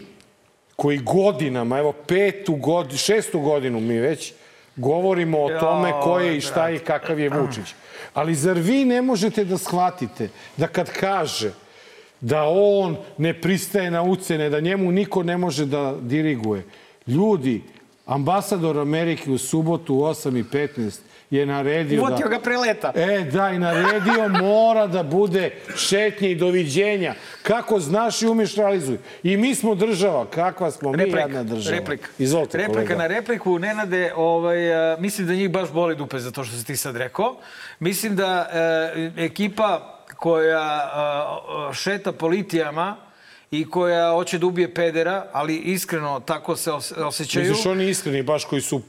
koji 0.76 0.98
godinama, 0.98 1.78
evo 1.78 1.94
petu 2.08 2.56
godinu, 2.56 2.98
šestu 2.98 3.40
godinu 3.40 3.80
mi 3.80 4.00
već, 4.00 4.34
govorimo 4.76 5.44
o 5.44 5.60
tome 5.60 5.92
ko 6.04 6.20
je 6.20 6.38
i 6.38 6.42
šta 6.42 6.68
je 6.68 6.76
i 6.76 6.80
kakav 6.80 7.20
je 7.20 7.30
Vučić. 7.30 7.74
Ali 8.14 8.36
zar 8.36 8.58
vi 8.58 8.86
ne 8.86 9.02
možete 9.02 9.46
da 9.46 9.58
shvatite 9.58 10.30
da 10.58 10.68
kad 10.68 10.90
kaže 10.90 11.52
da 12.22 12.44
on 12.44 12.98
ne 13.18 13.42
pristaje 13.42 13.92
na 13.92 14.04
ucene, 14.04 14.50
da 14.50 14.60
njemu 14.60 14.92
niko 14.92 15.24
ne 15.24 15.38
može 15.38 15.66
da 15.66 15.96
diriguje. 16.02 16.64
Ljudi, 17.08 17.62
ambasador 18.06 18.80
Amerike 18.80 19.32
u 19.32 19.38
subotu 19.38 19.96
u 19.96 20.02
8.15 20.02 21.00
je 21.32 21.46
naredio 21.46 22.02
Uvotio 22.02 22.28
da... 22.28 22.30
ga 22.30 22.40
preleta. 22.40 22.92
E, 22.96 23.24
da, 23.32 23.50
i 23.50 23.60
naredio 23.60 24.28
mora 24.42 24.88
da 24.88 25.04
bude 25.04 25.52
šetnje 25.76 26.32
i 26.32 26.36
doviđenja. 26.36 27.14
Kako 27.44 27.80
znaš 27.80 28.22
i 28.22 28.28
umeš 28.28 28.56
realizuj. 28.56 28.98
I 29.24 29.38
mi 29.38 29.56
smo 29.56 29.76
država. 29.76 30.26
Kakva 30.26 30.72
smo 30.72 30.92
mi 30.92 31.10
jadna 31.10 31.44
država. 31.44 31.78
Replika. 31.78 32.08
Izvolite, 32.18 32.58
Replika 32.58 32.80
kolega. 32.80 32.96
na 32.98 33.08
repliku. 33.08 33.60
Nenade, 33.60 34.14
ovaj, 34.16 34.74
a, 34.74 34.98
mislim 35.00 35.28
da 35.28 35.34
njih 35.34 35.50
baš 35.50 35.70
boli 35.72 35.96
dupe 35.96 36.20
za 36.20 36.32
to 36.32 36.44
što 36.44 36.58
si 36.58 36.66
ti 36.66 36.78
sad 36.78 36.96
rekao. 36.96 37.36
Mislim 37.80 38.16
da 38.16 38.50
e, 38.54 39.12
ekipa 39.18 40.00
koja 40.16 40.60
a, 40.94 41.72
šeta 41.74 42.12
po 42.12 42.28
litijama 42.28 42.96
i 43.52 43.70
koja 43.70 44.12
hoće 44.12 44.38
da 44.38 44.46
ubije 44.46 44.74
pedera, 44.74 45.26
ali 45.32 45.56
iskreno 45.56 46.20
tako 46.20 46.56
se 46.56 46.72
os- 46.72 46.94
osjećaju. 46.98 47.48
Misliš 47.50 47.66
oni 47.66 47.90
iskreni 47.90 48.24
baš 48.24 48.46
koji 48.46 48.62
su... 48.62 48.82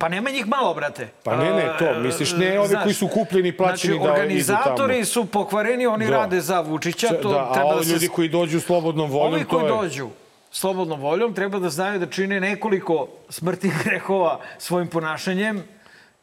Pa 0.00 0.08
nema 0.08 0.30
njih 0.30 0.46
malo, 0.48 0.74
brate. 0.74 1.08
Pa 1.22 1.36
ne, 1.36 1.50
ne, 1.52 1.68
to. 1.78 2.00
Misliš 2.00 2.32
ne 2.32 2.58
ovi 2.58 2.68
Znaš, 2.68 2.82
koji 2.82 2.94
su 2.94 3.08
kupljeni, 3.08 3.56
plaćeni 3.56 3.94
znači, 3.94 4.04
da 4.04 4.12
idu 4.12 4.22
organizatori 4.22 4.94
tamo. 4.94 5.04
su 5.04 5.26
pokvareni, 5.26 5.86
oni 5.86 6.06
Da. 6.06 6.10
rade 6.16 6.40
za 6.40 6.60
Vučića. 6.60 7.08
To 7.22 7.30
da, 7.32 7.50
a 7.50 7.52
treba 7.54 7.68
ovi 7.68 7.78
da 7.78 7.84
se 7.84 7.92
ljudi 7.92 8.08
koji 8.08 8.28
dođu 8.28 8.60
slobodnom 8.60 9.10
voljom, 9.10 9.34
Ovi 9.34 9.44
to 9.44 9.48
koji 9.48 9.64
je... 9.64 9.68
dođu 9.68 10.08
slobodnom 10.50 11.00
voljom 11.00 11.34
treba 11.34 11.58
da 11.58 11.68
znaju 11.68 11.98
da 11.98 12.06
čine 12.06 12.40
nekoliko 12.40 13.08
smrtnih 13.28 13.72
grehova 13.84 14.40
svojim 14.58 14.88
ponašanjem. 14.88 15.62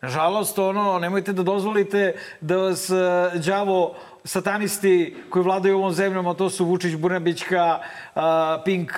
Nažalost, 0.02 0.60
ono, 0.60 1.00
nemojte 1.00 1.34
da 1.34 1.44
dozvolite 1.44 2.16
da 2.42 2.58
vas 2.58 2.90
uh, 2.90 2.98
đavo 3.46 3.96
satanisti 4.28 5.16
koji 5.30 5.44
vladaju 5.44 5.78
ovom 5.78 5.94
zemljom, 5.94 6.28
a 6.28 6.34
to 6.34 6.50
su 6.50 6.66
Vučić, 6.66 6.96
Brnabićka, 6.96 7.80
uh, 8.16 8.22
Pink, 8.66 8.92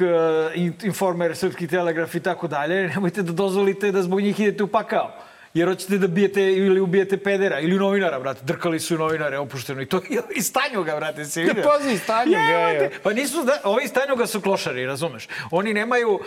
Informer, 0.84 1.36
Srpski 1.36 1.68
telegraf 1.68 2.16
i 2.16 2.20
tako 2.20 2.48
dalje, 2.48 2.88
nemojte 2.88 3.22
da 3.22 3.32
dozvolite 3.32 3.92
da 3.92 4.02
zbog 4.02 4.22
njih 4.22 4.40
idete 4.40 4.64
u 4.64 4.68
pakao. 4.68 5.12
Jer 5.54 5.70
hoćete 5.70 5.98
da 5.98 6.08
bijete 6.08 6.54
ili 6.54 6.80
ubijete 6.80 7.18
pedera 7.18 7.60
ili 7.60 7.76
novinara, 7.76 8.20
brate. 8.20 8.40
Drkali 8.44 8.80
su 8.80 8.98
novinare 8.98 9.38
opušteno. 9.38 9.82
I 9.82 9.86
to 9.86 10.02
i 10.36 10.42
Stanjoga, 10.42 10.96
brate, 10.96 11.26
se 11.26 11.42
vidio. 11.42 11.64
pazi, 11.64 11.98
Stanjoga, 11.98 12.40
Jebote. 12.40 12.84
je. 12.84 13.00
Pa 13.04 13.14
nisu, 13.14 13.44
da, 13.44 13.62
ovi 13.64 13.88
Stanjoga 13.88 14.28
su 14.28 14.42
klošari, 14.42 14.86
razumeš? 14.86 15.28
Oni 15.52 15.74
nemaju 15.74 16.14
uh, 16.14 16.22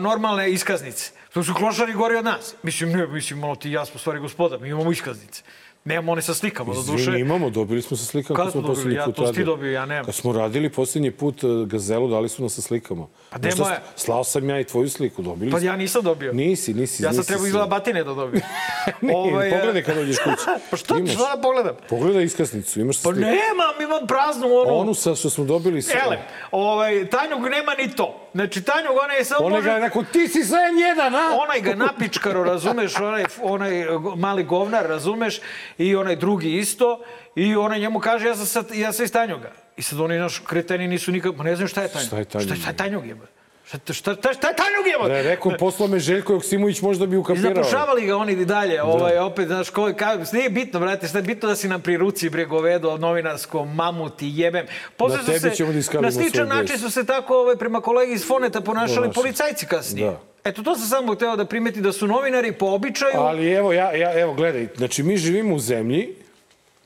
normalne 0.00 0.50
iskaznice. 0.50 1.10
To 1.32 1.44
su 1.44 1.54
klošari 1.54 1.92
gori 1.92 2.16
od 2.16 2.24
nas. 2.24 2.54
Mislim, 2.62 2.92
ne, 2.92 3.06
mislim, 3.06 3.38
malo 3.38 3.56
ti 3.56 3.68
i 3.68 3.72
ja 3.72 3.84
smo 3.84 4.00
stvari 4.00 4.18
gospoda, 4.18 4.58
mi 4.58 4.68
imamo 4.68 4.92
iskaznice. 4.92 5.42
Nemamo 5.86 6.12
one 6.12 6.22
sa 6.22 6.34
slikama, 6.34 6.74
do 6.74 6.82
duše. 6.82 7.02
Izvini, 7.02 7.20
imamo, 7.20 7.50
dobili 7.50 7.82
smo 7.82 7.96
sa 7.96 8.04
slikama 8.04 8.36
Kad 8.36 8.46
kad 8.46 8.52
smo 8.52 8.62
dobili? 8.62 8.94
Ja, 8.94 9.06
to 9.12 9.32
ti 9.32 9.44
dobio, 9.44 9.72
ja 9.72 9.86
nemam. 9.86 10.04
Kad 10.04 10.14
smo 10.14 10.32
radili 10.32 10.70
poslednji 10.70 11.10
put 11.10 11.44
eh, 11.44 11.46
Gazelu, 11.66 12.08
dali 12.08 12.28
su 12.28 12.42
nas 12.42 12.54
sa 12.54 12.62
slikama. 12.62 13.06
Pa 13.30 13.38
gde 13.38 13.50
moja? 13.58 13.82
Slao 13.96 14.24
sam 14.24 14.50
ja 14.50 14.60
i 14.60 14.64
tvoju 14.64 14.88
sliku, 14.88 15.22
dobili 15.22 15.50
Pa 15.50 15.58
ja 15.58 15.76
nisam 15.76 16.02
dobio. 16.02 16.32
Nisi, 16.32 16.74
nisi. 16.74 17.02
Ja 17.02 17.12
sam 17.12 17.24
trebao 17.24 17.46
izgleda 17.46 17.66
batine 17.66 18.04
da 18.04 18.14
dobijem. 18.14 18.44
Nije, 19.00 19.48
e, 19.48 19.50
pogledaj 19.50 19.82
kad 19.82 19.96
dođeš 19.96 20.16
kući. 20.18 20.44
pa 20.70 20.76
šta, 20.76 20.94
Imaš. 20.98 21.12
šta 21.12 21.36
da 21.36 21.42
pogledam? 21.42 21.76
Pogledaj 21.88 22.24
iskaznicu, 22.24 22.80
imaš 22.80 22.96
sa 22.96 23.08
Pa 23.08 23.14
sliku. 23.14 23.30
nemam, 23.30 23.82
imam 23.82 24.06
praznu 24.06 24.46
onu. 24.46 24.74
Onu 24.78 24.94
sa 24.94 25.14
što 25.14 25.30
smo 25.30 25.44
dobili 25.44 25.82
sa... 25.82 25.92
Ele, 26.06 26.18
ovaj, 26.50 27.06
Tanjug 27.10 27.40
nema 27.50 27.74
ni 27.74 27.96
to. 27.96 28.28
Znači, 28.34 28.62
Tanjug, 28.62 28.96
ona 29.04 29.12
je 29.12 29.24
samo... 29.24 29.48
Može- 29.48 29.62
ga 29.64 29.72
je 29.72 29.80
rekao, 29.80 30.02
ti 30.12 30.28
si 30.28 30.44
sa 30.44 30.54
N1, 30.56 31.14
a? 31.16 31.36
onaj 31.42 31.60
ga 31.60 31.74
napičkaro, 31.74 32.44
razumeš, 32.44 32.96
onaj, 32.96 33.24
onaj 33.42 33.86
mali 34.16 34.44
govnar, 34.44 34.86
razumeš, 34.88 35.40
i 35.78 35.96
onaj 35.96 36.16
drugi 36.16 36.56
isto, 36.56 37.04
i 37.34 37.56
onaj 37.56 37.80
njemu 37.80 38.00
kaže, 38.00 38.26
ja 38.26 38.36
sam, 38.36 38.46
sad, 38.46 38.70
ja 38.74 38.92
sam 38.92 39.04
iz 39.04 39.12
Tanjuga. 39.12 39.52
I 39.76 39.82
sad 39.82 40.00
oni 40.00 40.18
naš 40.18 40.38
kreteni 40.38 40.88
nisu 40.88 41.12
nikad, 41.12 41.36
ne 41.38 41.56
znam 41.56 41.68
šta 41.68 41.82
je 41.82 41.88
Tanjug. 41.88 42.06
Šta 42.06 42.18
je 42.18 42.24
Tanjug? 42.24 42.46
Šta, 42.46 42.56
šta 42.56 42.70
je 42.70 42.76
Tanjug 42.76 43.06
jeba? 43.06 43.26
Šta, 43.68 43.78
šta, 43.92 44.14
šta, 44.14 44.32
šta 44.32 44.48
je 44.48 44.56
Tanjug 44.56 44.86
jeba? 44.92 45.08
Da 45.08 45.22
rekao, 45.22 45.52
poslao 45.58 45.88
me 45.88 45.98
Željko 45.98 46.32
Joksimović, 46.32 46.80
možda 46.82 47.06
bi 47.06 47.14
I 47.14 47.18
ukapirao. 47.18 47.54
zapušavali 47.54 48.06
ga 48.06 48.16
oni 48.16 48.32
i 48.32 48.44
dalje, 48.44 48.82
ovaj, 48.82 49.18
opet, 49.18 49.46
znaš, 49.46 49.70
ko, 49.70 49.92
ka, 49.96 50.18
nije 50.32 50.50
bitno, 50.50 50.80
brate, 50.80 51.08
šta 51.08 51.18
je 51.18 51.22
bitno 51.22 51.48
da 51.48 51.56
si 51.56 51.68
nam 51.68 51.80
pri 51.82 51.96
ruci, 51.96 52.30
bre, 52.30 52.44
govedo, 52.44 52.98
novinarsko, 52.98 53.64
mamuti, 53.64 54.30
jebem. 54.34 54.66
Posle 54.96 55.16
Na 55.16 55.22
su 55.22 55.26
tebi 55.26 55.40
se, 55.40 55.54
ćemo 55.54 55.72
da 55.72 55.78
iskalimo 55.78 56.06
na 56.06 56.12
sličan 56.12 56.48
način 56.48 56.78
su 56.78 56.90
se 56.90 57.06
tako 57.06 57.36
ovaj, 57.36 57.56
prema 57.56 57.80
kolegi 57.80 58.12
iz 58.12 58.26
Foneta 58.26 58.60
Ponašali. 58.60 59.12
policajci 59.14 59.66
kasnije. 59.66 60.10
Da. 60.10 60.20
Eto, 60.44 60.62
to 60.62 60.76
sam 60.76 60.86
samo 60.88 61.14
hteo 61.14 61.36
da 61.36 61.44
primeti 61.44 61.80
da 61.80 61.92
su 61.92 62.06
novinari 62.06 62.52
po 62.52 62.66
običaju... 62.66 63.14
Ali 63.16 63.52
evo, 63.52 63.72
ja, 63.72 63.92
ja, 63.92 64.20
evo, 64.20 64.34
gledaj, 64.34 64.68
znači 64.76 65.02
mi 65.02 65.16
živimo 65.16 65.54
u 65.54 65.58
zemlji 65.58 66.14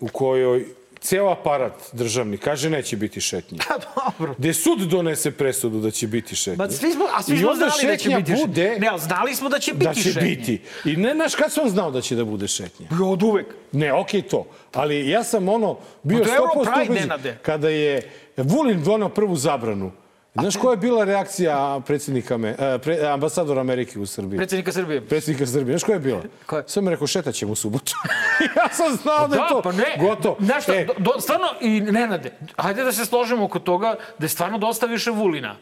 u 0.01 0.09
kojoj 0.09 0.65
ceo 1.01 1.29
aparat 1.29 1.73
državni 1.93 2.39
kaže 2.39 2.71
neće 2.71 2.97
biti 2.97 3.21
šetnje. 3.21 3.59
Pa 3.69 3.75
dobro. 4.01 4.35
Gde 4.39 4.55
sud 4.55 4.79
donese 4.81 5.31
presudu 5.31 5.81
da 5.81 5.91
će 5.91 6.07
biti 6.07 6.37
šetnje. 6.37 6.57
Ma 6.65 6.71
svi 6.71 6.93
smo, 6.93 7.05
a 7.15 7.23
svi 7.23 7.39
smo 7.39 7.55
znali 7.55 7.71
da 7.87 7.97
će 7.97 8.09
biti 8.09 8.31
šetnje. 8.33 8.47
bude 8.47 8.77
Ne, 8.81 8.87
ali 8.89 9.01
znali 9.01 9.35
smo 9.35 9.49
da 9.49 9.59
će 9.59 9.73
biti 9.73 9.85
da 9.85 9.95
će 9.95 10.03
šetnje. 10.03 10.21
biti. 10.29 10.61
I 10.85 10.97
ne 10.97 11.15
znaš 11.15 11.35
kad 11.35 11.53
sam 11.53 11.69
znao 11.69 11.91
da 11.91 12.01
će 12.01 12.17
da 12.17 12.25
bude 12.25 12.49
šetnja. 12.49 12.87
Ja, 12.91 13.07
Od 13.07 13.23
uvek. 13.23 13.47
Ne, 13.73 13.93
okej 13.93 14.23
to. 14.23 14.47
Ali 14.73 15.09
ja 15.09 15.25
sam 15.25 15.49
ono 15.49 15.79
bio 16.03 16.19
Pa 16.19 16.25
to 16.25 16.31
je 16.33 16.39
100% 16.39 16.43
Europride, 16.43 16.91
ubeđen 16.91 16.95
Nenade. 16.95 17.39
kada 17.43 17.69
je 17.69 18.11
Vulin 18.37 18.85
donao 18.85 19.09
prvu 19.09 19.37
zabranu. 19.37 19.93
Znaš 20.35 20.57
koja 20.57 20.71
je 20.71 20.77
bila 20.77 21.05
reakcija 21.05 21.81
predsjednika, 21.87 22.35
e, 22.35 22.79
pre, 22.79 22.99
ambasadora 23.05 23.61
Amerike 23.61 23.99
u 23.99 24.07
Srbiji? 24.07 24.37
Predsjednika 24.37 24.73
Srbije. 24.73 25.01
Predsjednika 25.01 25.47
Srbije. 25.47 25.73
Znaš 25.73 25.85
koja 25.85 25.95
je 25.95 26.01
bila? 26.01 26.23
Koja? 26.47 26.63
Sam 26.67 26.89
rekao, 26.89 27.07
šetat 27.07 27.35
ćemo 27.35 27.53
u 27.53 27.57
subotu. 27.57 27.93
ja 28.57 28.69
sam 28.69 28.97
znao 28.97 29.29
da 29.29 29.37
je 29.37 29.41
Da, 29.41 29.49
to 29.49 29.63
pa 29.63 29.73
ne. 29.73 29.97
gotovo. 30.01 30.37
Znaš 30.41 30.63
šta, 30.63 30.75
E, 30.75 30.87
do, 30.99 31.21
stvarno, 31.21 31.47
i 31.61 31.81
Nenade, 31.81 32.33
hajde 32.57 32.85
da 32.85 32.93
se 32.93 33.05
složimo 33.05 33.45
oko 33.45 33.59
toga 33.59 33.89
da 34.19 34.25
je 34.25 34.29
stvarno 34.29 34.59
dosta 34.59 34.87
više 34.87 35.11
Vulina. 35.11 35.57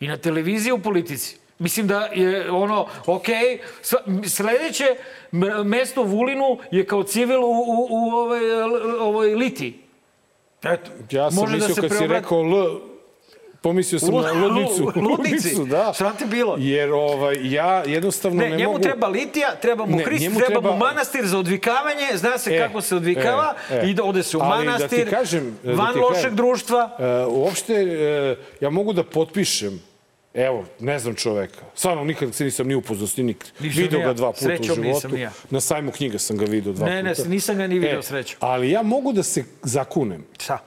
I 0.00 0.08
na 0.08 0.16
televiziji 0.16 0.72
u 0.72 0.78
politici. 0.78 1.36
Mislim 1.58 1.86
da 1.86 2.00
je 2.00 2.50
ono, 2.50 2.86
okay, 3.06 3.58
sledeće 4.26 4.84
mesto 5.64 6.02
Vulinu 6.02 6.58
je 6.70 6.86
kao 6.86 7.02
civil 7.02 7.40
u, 7.40 7.48
u, 7.48 7.86
u 7.90 8.10
ovoj, 8.10 8.40
ovoj 9.00 9.28
Liti. 9.28 9.82
Eto, 10.62 10.90
ja 11.10 11.30
sam 11.30 11.36
može 11.36 11.54
mislio 11.54 11.74
se 11.74 11.80
kad 11.80 11.90
si 11.90 11.96
preobrat- 11.96 12.08
rekao 12.10 12.40
L, 12.40 12.80
pomislio 13.60 13.98
sam 13.98 14.14
na 14.14 14.32
ludnicu. 14.32 14.84
Lu- 14.86 15.02
ludnici. 15.08 15.64
da. 15.66 15.92
Šta 15.94 16.12
ti 16.12 16.24
bilo? 16.24 16.56
Jer 16.58 16.92
ovaj, 16.92 17.36
ja 17.42 17.82
jednostavno 17.86 18.42
Ne, 18.42 18.50
ne, 18.50 18.56
njemu 18.56 18.72
mogu... 18.72 18.82
treba 18.82 19.08
litija, 19.08 19.54
treba 19.54 19.86
mu 19.86 19.96
Ne, 19.96 20.04
Hrist, 20.04 20.24
treba, 20.26 20.46
treba- 20.46 20.70
mu 20.70 20.78
manastir 20.78 21.26
za 21.26 21.38
odvikavanje, 21.38 22.06
zna 22.14 22.38
se 22.38 22.50
E, 22.50 22.58
kako 22.58 22.80
se 22.80 22.96
odvikava, 22.96 23.54
e, 23.70 23.76
e. 23.76 23.90
i 23.90 23.94
da 23.94 24.04
ode 24.04 24.22
se 24.22 24.36
u 24.36 24.40
Ali 24.40 24.50
da 24.50 24.72
ti 24.72 24.78
manastir, 24.78 25.10
kažem, 25.10 25.58
da 25.64 25.72
van 25.72 25.92
ti 25.92 25.98
lošeg 25.98 26.22
kažem, 26.22 26.36
društva. 26.36 26.90
E, 26.98 27.26
uopšte, 27.26 27.74
e, 27.74 28.36
ja 28.60 28.70
mogu 28.70 28.92
da 28.92 29.02
potpišem 29.04 29.90
Evo, 30.34 30.64
ne 30.80 30.98
znam 30.98 31.14
čoveka. 31.14 31.60
Stvarno, 31.74 32.04
nikad 32.04 32.34
se 32.34 32.44
nisam 32.44 32.68
ni 32.68 32.74
upoznao 32.74 33.06
s 33.06 33.16
njim. 33.16 33.34
Video 33.60 34.00
ga 34.00 34.12
dva 34.12 34.32
puta 34.32 34.44
Srećom 34.44 34.78
u 34.80 34.82
životu. 34.84 35.16
ja. 35.16 35.30
Na 35.50 35.60
sajmu 35.60 35.90
knjiga 35.90 36.18
sam 36.18 36.36
ga 36.36 36.44
video 36.44 36.72
dva 36.72 36.86
Ne, 36.86 37.02
ne, 37.02 37.14
puta. 37.14 37.28
nisam 37.28 37.56
ga 37.56 37.66
ni 37.66 37.78
video 37.78 38.02
srećom. 38.02 38.36
Ali 38.40 38.70
ja 38.70 38.82
mogu 38.82 39.12
da 39.12 39.22
se 39.22 39.44
zakunem 39.62 40.24
Šta? 40.38 40.58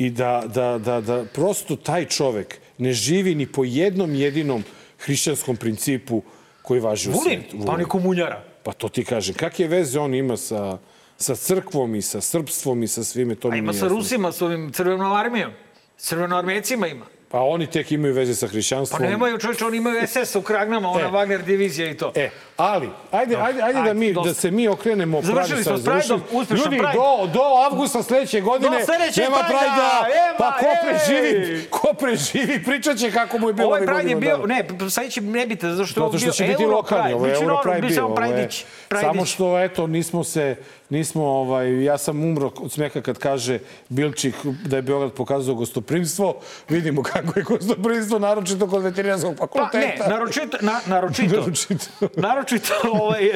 I 0.00 0.10
da, 0.10 0.42
da, 0.46 0.78
da, 0.78 1.00
da 1.00 1.24
prosto 1.24 1.76
taj 1.76 2.04
čovek 2.04 2.58
ne 2.78 2.92
živi 2.92 3.34
ni 3.34 3.46
po 3.46 3.64
jednom 3.64 4.14
jedinom 4.14 4.64
hrišćanskom 4.98 5.56
principu 5.56 6.22
koji 6.62 6.80
važi 6.80 7.10
u 7.10 7.12
Vulin, 7.12 7.24
svijetu. 7.24 7.66
pa 7.66 7.72
on 7.72 7.80
je 7.80 7.86
komunjara. 7.86 8.44
Pa 8.62 8.72
to 8.72 8.88
ti 8.88 9.04
kažem. 9.04 9.34
Kakve 9.34 9.66
veze 9.66 10.00
on 10.00 10.14
ima 10.14 10.36
sa, 10.36 10.78
sa 11.16 11.34
crkvom 11.36 11.94
i 11.94 12.02
sa 12.02 12.20
srpstvom 12.20 12.82
i 12.82 12.88
sa 12.88 13.04
svime, 13.04 13.34
to 13.34 13.48
A 13.48 13.56
ima 13.56 13.72
sa. 13.72 13.88
Rusima, 13.88 14.32
s 14.32 14.42
ovim 14.42 14.72
crvenom 14.72 15.12
armijom. 15.12 15.52
Crvenoarmejcima 15.98 16.86
ima. 16.86 17.06
Pa 17.30 17.40
oni 17.40 17.66
tek 17.68 17.92
imaju 17.92 18.14
veze 18.14 18.34
sa 18.34 18.46
Pa 18.46 18.50
hrišćanstvom. 18.50 19.02
nemaju 19.02 19.38
čovječe, 19.38 19.64
oni 19.64 19.76
imaju 19.76 19.96
SS 20.04 20.36
u 20.36 20.42
Kragnama, 20.42 20.90
ona 20.90 21.00
E. 21.00 21.10
Wagner 21.10 21.42
divizija 21.42 21.90
i 21.90 21.96
to. 21.96 22.12
E, 22.14 22.30
ali, 22.56 22.88
ajde, 23.10 23.36
ajde, 23.36 23.62
ajde 23.62 23.82
da, 23.82 23.94
mi, 23.94 24.12
dosta. 24.12 24.28
da 24.28 24.34
se 24.34 24.50
mi 24.50 24.68
okrenemo 24.68 25.22
Završili 25.22 25.64
smo 25.64 25.78
s 25.78 25.84
Prideom, 25.84 26.22
uspešan 26.32 26.64
Ljudi, 26.64 26.78
Pride. 26.78 26.92
do, 26.94 27.26
do 27.28 27.40
avgusta 27.64 28.02
sledeće 28.02 28.40
godine 28.40 28.68
Do 28.70 28.84
sledećeg 28.84 29.24
nema 29.24 29.36
Prajda. 29.38 30.06
ema, 30.28 30.38
Pa 30.38 30.52
ko 30.52 30.66
preživi, 30.82 31.66
ko 31.66 31.88
preživi, 31.94 32.64
pričat 32.64 32.96
će 32.96 33.10
kako 33.10 33.38
mu 33.38 33.48
je 33.48 33.52
bilo 33.52 33.68
Ovaj 33.68 33.86
Pride 33.86 34.10
je 34.10 34.16
bio, 34.16 34.36
dana. 34.36 34.46
ne, 34.76 34.90
sad 34.90 35.08
će 35.08 35.20
nebitno, 35.20 35.70
zato 35.70 35.86
što 35.86 36.00
je 36.00 36.06
Zato 36.06 36.18
što 36.18 36.24
bio 36.24 36.32
će 36.32 36.44
biti 36.44 36.62
Euro 36.62 36.76
lokalni, 36.76 37.02
Pride. 37.04 37.14
ovo 37.16 37.26
je 37.26 37.34
Euro 37.34 37.56
biće 37.76 38.64
bio. 38.90 39.00
samo 39.00 39.22
je- 39.22 39.26
što, 39.26 39.60
eto, 39.60 39.86
nismo 39.86 40.24
se, 40.24 40.56
nismo, 40.90 41.24
ovaj, 41.24 41.84
ja 41.84 41.98
sam 41.98 42.24
umro 42.24 42.50
od 42.56 42.72
smeha 42.72 43.00
kad 43.00 43.18
kaže 43.18 43.58
Bilčik 43.88 44.34
da 44.64 44.76
je 44.76 44.82
Beograd 44.82 45.12
pokazao 45.12 45.54
gostoprimstvo. 45.54 46.34
Vidimo 46.68 47.02
kako 47.02 47.38
je 47.38 47.44
gostoprimstvo, 47.44 48.18
naročito 48.18 48.66
kod 48.68 48.82
veterinarskog 48.82 49.34
Pa 49.34 49.40
fakulteta. 49.40 50.04
ne, 50.04 50.10
naročito, 50.10 50.56
na, 50.60 50.80
naročito, 50.86 51.36
Naročito. 51.36 51.84
naročito, 52.16 52.72
ovaj, 52.84 53.30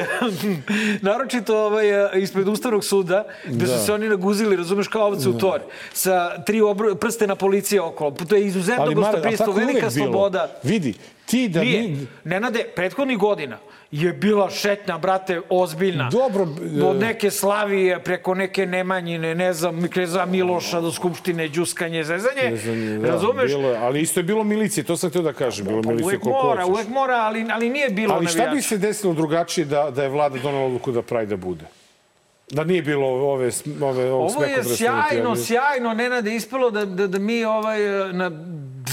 naročito 1.01 1.57
ovaj, 1.59 1.85
ispred 2.15 2.47
Ustavnog 2.47 2.83
suda, 2.83 3.23
gde 3.45 3.65
Da. 3.65 3.77
su 3.77 3.85
se 3.85 3.93
oni 3.93 4.09
naguzili, 4.09 4.55
razumeš, 4.55 4.87
kao 4.87 5.05
ovce 5.07 5.29
u 5.29 5.37
tor, 5.37 5.61
sa 5.93 6.43
tri 6.43 6.61
obr 6.61 6.95
prstena 6.95 7.35
policije 7.35 7.81
okolo. 7.81 8.11
To 8.11 8.35
je 8.35 8.45
izuzetno 8.45 8.91
gostoprimstvo, 8.93 9.53
velika 9.53 9.91
sloboda. 9.91 10.59
Vidi, 10.63 10.93
ti 11.25 11.49
da 11.49 11.61
Nije. 11.61 11.81
mi... 11.81 12.07
Nenade, 12.23 12.63
prethodnih 12.75 13.17
godina 13.17 13.57
je 13.95 14.13
bila 14.13 14.49
šetnja, 14.49 14.97
brate, 14.97 15.41
ozbiljna. 15.49 16.09
Dobro, 16.11 16.47
e- 16.79 16.83
Od 16.83 16.99
neke 16.99 17.31
Slavije, 17.31 17.99
preko 17.99 18.33
neke 18.33 18.65
Nemanjine, 18.65 19.35
ne 19.35 19.53
znam, 19.53 19.87
Kreza 19.87 20.25
Miloša 20.25 20.81
do 20.81 20.91
Skupštine, 20.91 21.47
Đuskanje, 21.47 22.03
Zezanje. 22.03 22.57
Znam, 22.57 23.01
da, 23.01 23.07
Razumeš? 23.07 23.51
Bilo 23.51 23.67
ali 23.69 24.01
isto 24.01 24.19
je 24.19 24.23
bilo 24.23 24.43
milicije, 24.43 24.83
to 24.83 24.97
sam 24.97 25.09
htio 25.09 25.21
da 25.21 25.33
kažem. 25.33 25.65
Bilo 25.65 25.81
Pa 25.81 25.89
milicije 25.89 26.05
uvek 26.07 26.23
mora, 26.23 26.61
hoćeš. 26.61 26.75
uvek 26.75 26.87
mora, 26.89 27.15
ali, 27.15 27.45
ali 27.51 27.69
nije 27.69 27.89
bilo 27.89 28.13
Ali 28.13 28.27
šta 28.27 28.37
bi 28.37 28.45
navijača. 28.45 28.67
se 28.67 28.77
desilo 28.77 29.13
drugačije 29.13 29.65
da, 29.65 29.91
da 29.91 30.03
je 30.03 30.09
vlada 30.09 30.39
donala 30.39 30.65
odluku 30.65 30.91
da 30.91 31.01
Prajda 31.01 31.35
bude? 31.35 31.65
Da 32.51 32.63
nije 32.63 32.81
bilo 32.81 33.07
ove, 33.07 33.49
ove, 33.81 34.11
ovog 34.11 34.31
Ovo 34.31 34.43
je 34.45 34.63
sjajno, 34.63 35.35
sjajno, 35.35 35.93
Nenade, 35.93 36.35
ispalo 36.35 36.71
da, 36.71 36.85
da, 36.85 37.07
da 37.07 37.19
mi 37.19 37.45
ovaj, 37.45 37.79
na 38.13 38.31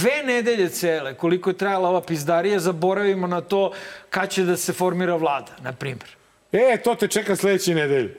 dve 0.03 0.23
nedelje 0.25 0.69
cele, 0.69 1.15
koliko 1.15 1.51
je 1.51 1.57
trajala 1.57 1.89
ova 1.89 2.01
pizdarija, 2.01 2.59
zaboravimo 2.61 3.27
na 3.27 3.41
to 3.41 3.73
kad 4.11 4.31
će 4.31 4.43
da 4.43 4.57
se 4.57 4.73
formira 4.73 5.17
vlada, 5.17 5.53
na 5.63 5.73
primjer. 5.73 6.09
E, 6.53 6.79
to 6.85 6.95
te 6.95 7.09
čeka 7.09 7.37
sledeće 7.37 7.75
nedelje. 7.75 8.17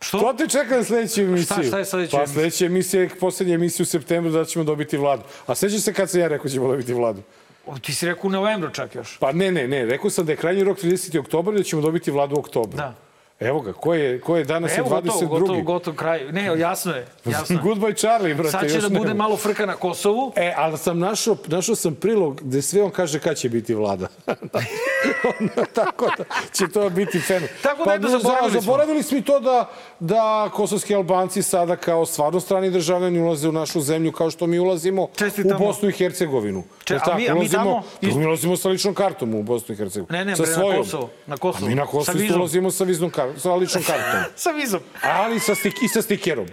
Što? 0.00 0.18
To 0.18 0.32
te 0.32 0.48
čeka 0.48 0.76
na 0.76 0.84
sledeću 0.84 1.20
emisiju. 1.20 1.64
šta 1.64 1.78
je 1.78 1.84
sledeća 1.84 2.16
Pa 2.16 2.18
emisija? 2.18 2.34
sledeća 2.34 2.66
emisija 2.66 3.02
je 3.02 3.08
poslednja 3.08 3.54
emisija 3.54 3.82
u 3.84 3.86
septembru 3.86 4.32
da 4.32 4.44
ćemo 4.44 4.64
dobiti 4.64 4.96
vladu. 4.96 5.22
A 5.46 5.54
sećaš 5.54 5.80
se 5.80 5.92
kad 5.92 6.10
sam 6.10 6.20
ja 6.20 6.28
rekao 6.28 6.50
ćemo 6.50 6.68
dobiti 6.68 6.92
vladu? 6.92 7.22
O, 7.66 7.78
Ti 7.78 7.94
si 7.94 8.06
rekao 8.06 8.28
u 8.28 8.30
novembru 8.30 8.70
čak 8.70 8.94
još. 8.94 9.18
Pa 9.18 9.32
ne, 9.32 9.52
ne, 9.52 9.68
ne. 9.68 9.84
Rekao 9.84 10.10
sam 10.10 10.26
da 10.26 10.32
je 10.32 10.36
krajnji 10.36 10.64
rok 10.64 10.78
30. 10.78 11.18
oktobar 11.18 11.54
i 11.54 11.58
da 11.58 11.62
ćemo 11.62 11.82
dobiti 11.82 12.10
vladu 12.10 12.36
u 12.36 12.38
oktobru. 12.38 12.76
Da. 12.76 12.94
Evo 13.40 13.60
ga, 13.60 13.72
ko 13.72 13.94
je, 13.94 14.20
ko 14.20 14.36
je 14.36 14.44
danas 14.44 14.72
Evo 14.72 14.86
je 14.86 14.92
22. 14.92 15.04
gotovo, 15.04 15.26
gotovo, 15.30 15.62
gotovo 15.62 15.96
kraj. 15.96 16.24
Ne, 16.24 16.58
jasno 16.58 16.92
je. 16.92 17.06
Jasno 17.26 17.56
je. 17.56 17.62
Goodbye 17.62 17.96
Charlie, 17.96 18.34
brate. 18.34 18.50
Sad 18.50 18.60
će 18.62 18.78
da 18.78 18.88
nema. 18.88 18.98
bude 18.98 19.14
malo 19.14 19.36
frka 19.36 19.66
na 19.66 19.74
Kosovu. 19.74 20.32
E, 20.36 20.52
ali 20.56 20.78
sam 20.78 20.98
našao, 20.98 21.36
našao 21.46 21.74
sam 21.74 21.94
prilog 21.94 22.40
gde 22.42 22.62
sve 22.62 22.82
on 22.82 22.90
kaže 22.90 23.18
kad 23.18 23.36
će 23.36 23.48
biti 23.48 23.74
vlada. 23.74 24.08
Tako 25.72 26.06
da 26.18 26.24
će 26.52 26.68
to 26.68 26.90
biti 26.90 27.20
fen. 27.20 27.42
Tako 27.62 27.84
da, 27.84 27.94
eto, 27.94 28.08
zaboravili 28.08 28.50
smo. 28.50 28.60
zaboravili 28.60 29.02
smo 29.02 29.18
i 29.18 29.22
to 29.22 29.40
da, 29.40 29.70
da 30.00 30.50
kosovski 30.54 30.94
albanci 30.94 31.42
sada 31.42 31.76
kao 31.76 32.06
stvarno 32.06 32.40
strani 32.40 32.70
državljani 32.70 33.20
ulaze 33.20 33.48
u 33.48 33.52
našu 33.52 33.80
zemlju 33.80 34.12
kao 34.12 34.30
što 34.30 34.46
mi 34.46 34.58
ulazimo 34.58 35.08
Čestitamo. 35.16 35.56
u 35.56 35.66
Bosnu 35.66 35.88
i 35.88 35.92
Hercegovinu. 35.92 36.64
Če- 36.84 36.98
a 37.02 37.16
mi- 37.16 37.28
a 37.28 37.34
mi 37.34 37.40
ulazimo, 37.40 37.82
tamo 38.00 38.14
mi 38.14 38.26
ulazimo 38.26 38.56
sa 38.56 38.68
ličnom 38.68 38.94
kartom 38.94 39.34
u 39.34 39.42
Bosnu 39.42 39.72
i 39.72 39.78
Hercegovinu. 39.78 40.18
Ne, 40.18 40.24
ne, 40.24 40.36
sa 40.36 40.42
bre, 40.42 40.50
na 40.50 40.56
svojom. 40.56 40.78
Kosovo, 40.78 41.10
na 41.26 41.36
Kosovo. 41.36 41.66
A 41.66 41.68
mi 41.68 41.74
na 41.74 41.86
Kosovo 41.86 42.18
ulazimo 42.36 42.70
sa, 42.70 42.84
viznom 42.84 43.10
kar, 43.10 43.27
sa 43.36 43.54
ličnom 43.54 43.82
kartom. 43.82 44.20
Sa 44.36 44.50
vizom. 44.50 44.80
Ali 45.02 45.40
sa 45.40 45.54
stik, 45.54 45.74
i 45.82 45.88
sa 45.88 46.02
stikerom. 46.02 46.46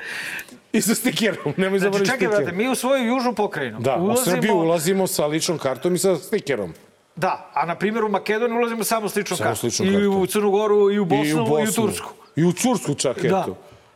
I 0.73 0.81
sa 0.81 0.95
stikerom. 0.95 1.53
Nemoj 1.57 1.79
Znači, 1.79 1.81
zaboraviti 1.81 2.11
čekaj, 2.11 2.27
stiker. 2.27 2.43
brate, 2.43 2.57
mi 2.57 2.69
u 2.69 2.75
svoju 2.75 3.05
južnu 3.05 3.33
pokrajinu 3.33 3.79
Da, 3.79 3.95
u 3.95 4.15
Srbiju 4.17 4.55
ulazimo 4.55 5.07
sa 5.07 5.25
ličnom 5.25 5.57
kartom 5.57 5.95
i 5.95 5.97
sa 5.97 6.15
stikerom. 6.15 6.73
Da, 7.15 7.51
a 7.53 7.65
na 7.65 7.75
primjer 7.75 8.03
u 8.03 8.09
Makedoniju 8.09 8.59
ulazimo 8.59 8.83
samo 8.83 9.09
s 9.09 9.15
ličnom 9.15 9.37
Samo 9.37 9.45
kartom. 9.45 9.59
s 9.61 9.73
ličnom 9.73 9.89
I 9.89 9.91
kartom. 9.93 10.15
u 10.15 10.25
Crnu 10.25 10.51
Goru, 10.51 10.91
i 10.91 10.99
u 10.99 11.05
Bosnu, 11.05 11.25
i 11.59 11.63
u, 11.63 11.71
Tursku. 11.73 12.09
I 12.35 12.43
u 12.43 12.53
Tursku 12.53 12.95
čak, 12.95 13.21
Da. 13.21 13.45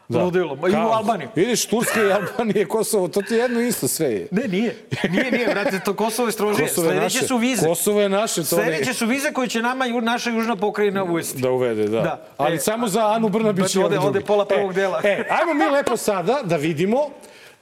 Eto. 0.09 0.19
Ludilo. 0.19 0.57
I 0.57 0.69
u 0.69 0.71
Kao, 0.71 0.91
Albaniju. 0.91 1.29
Vidiš, 1.35 1.65
Turska 1.65 1.99
i 2.01 2.11
Albanija, 2.11 2.67
Kosovo, 2.67 3.07
to 3.07 3.21
ti 3.21 3.33
jedno 3.33 3.61
isto 3.61 3.87
sve 3.87 4.07
je. 4.07 4.27
Ne, 4.31 4.43
nije. 4.43 4.75
Nije, 5.09 5.31
nije, 5.31 5.47
brate, 5.47 5.79
to 5.79 5.93
Kosovo 5.93 6.27
je 6.27 6.31
strožije. 6.31 6.67
Kosovo 6.67 6.87
je 6.87 6.91
Sledeće 6.91 7.15
naše. 7.15 7.27
su 7.27 7.37
vize. 7.37 7.67
Kosovo 7.67 8.01
je 8.01 8.09
naše, 8.09 8.35
to 8.35 8.43
Sledeće 8.45 8.85
ne... 8.85 8.93
su 8.93 9.05
vize 9.05 9.31
koje 9.31 9.47
će 9.47 9.61
nama 9.61 9.85
ju- 9.85 10.01
naša 10.01 10.29
južna 10.29 10.55
pokrajina 10.55 11.03
uvesti. 11.03 11.41
Da 11.41 11.51
uvede, 11.51 11.83
da. 11.83 12.01
Da. 12.01 12.27
Ali 12.37 12.55
E, 12.55 12.59
samo 12.59 12.87
za 12.87 13.07
Anu 13.07 13.29
Brnabić 13.29 13.75
i 13.75 13.79
ode- 13.79 13.97
ovi 13.97 14.07
ode 14.07 14.21
pola 14.21 14.45
prvog 14.45 14.71
e, 14.71 14.73
dela. 14.73 15.01
E, 15.03 15.23
ajmo 15.31 15.53
mi 15.55 15.65
lepo 15.67 15.97
sada 15.97 16.39
da 16.43 16.55
vidimo 16.57 17.09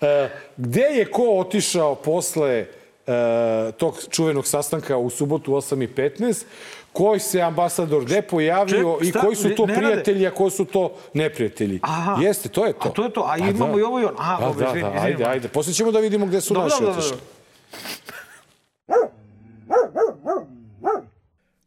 e, 0.01 0.29
gde 0.57 0.81
je 0.81 1.05
ko 1.05 1.23
otišao 1.29 1.95
posle 1.95 2.65
e, 3.07 3.13
tog 3.71 3.99
čuvenog 4.09 4.47
sastanka 4.47 4.97
u 4.97 5.09
subotu 5.09 5.51
8.15, 5.53 6.43
koji 6.97 7.19
se 7.19 7.41
ambasador 7.41 8.05
gde 8.05 8.21
pojavio 8.21 8.97
Ček, 8.99 9.07
i 9.07 9.11
koji 9.11 9.35
su 9.35 9.49
to 9.55 9.65
Nenade? 9.65 9.87
prijatelji, 9.87 10.27
a 10.27 10.31
ko 10.31 10.49
su 10.49 10.65
to 10.65 10.93
neprijatelji. 11.13 11.79
Aha. 11.83 12.17
Jeste, 12.21 12.49
to 12.49 12.65
je 12.65 12.73
to. 12.73 12.89
A 12.89 12.91
to 12.91 13.03
je 13.03 13.13
to, 13.13 13.21
a 13.21 13.35
Pa 13.37 13.37
imamo 13.37 13.73
da. 13.73 13.79
i 13.79 13.83
ovo 13.83 13.99
i 13.99 14.03
ono. 14.03 14.15
Aha, 14.19 14.37
da, 14.39 14.45
dobro, 14.45 14.59
da, 14.59 14.71
da, 14.71 14.77
izvini, 14.77 14.97
ajde, 14.99 15.25
ajde. 15.25 15.47
Posle 15.47 15.73
ćemo 15.73 15.91
da 15.91 15.99
vidimo 15.99 16.25
gde 16.25 16.41
su 16.41 16.53
Dobro, 16.53 16.69
naši 16.69 16.85
otišli. 16.85 17.17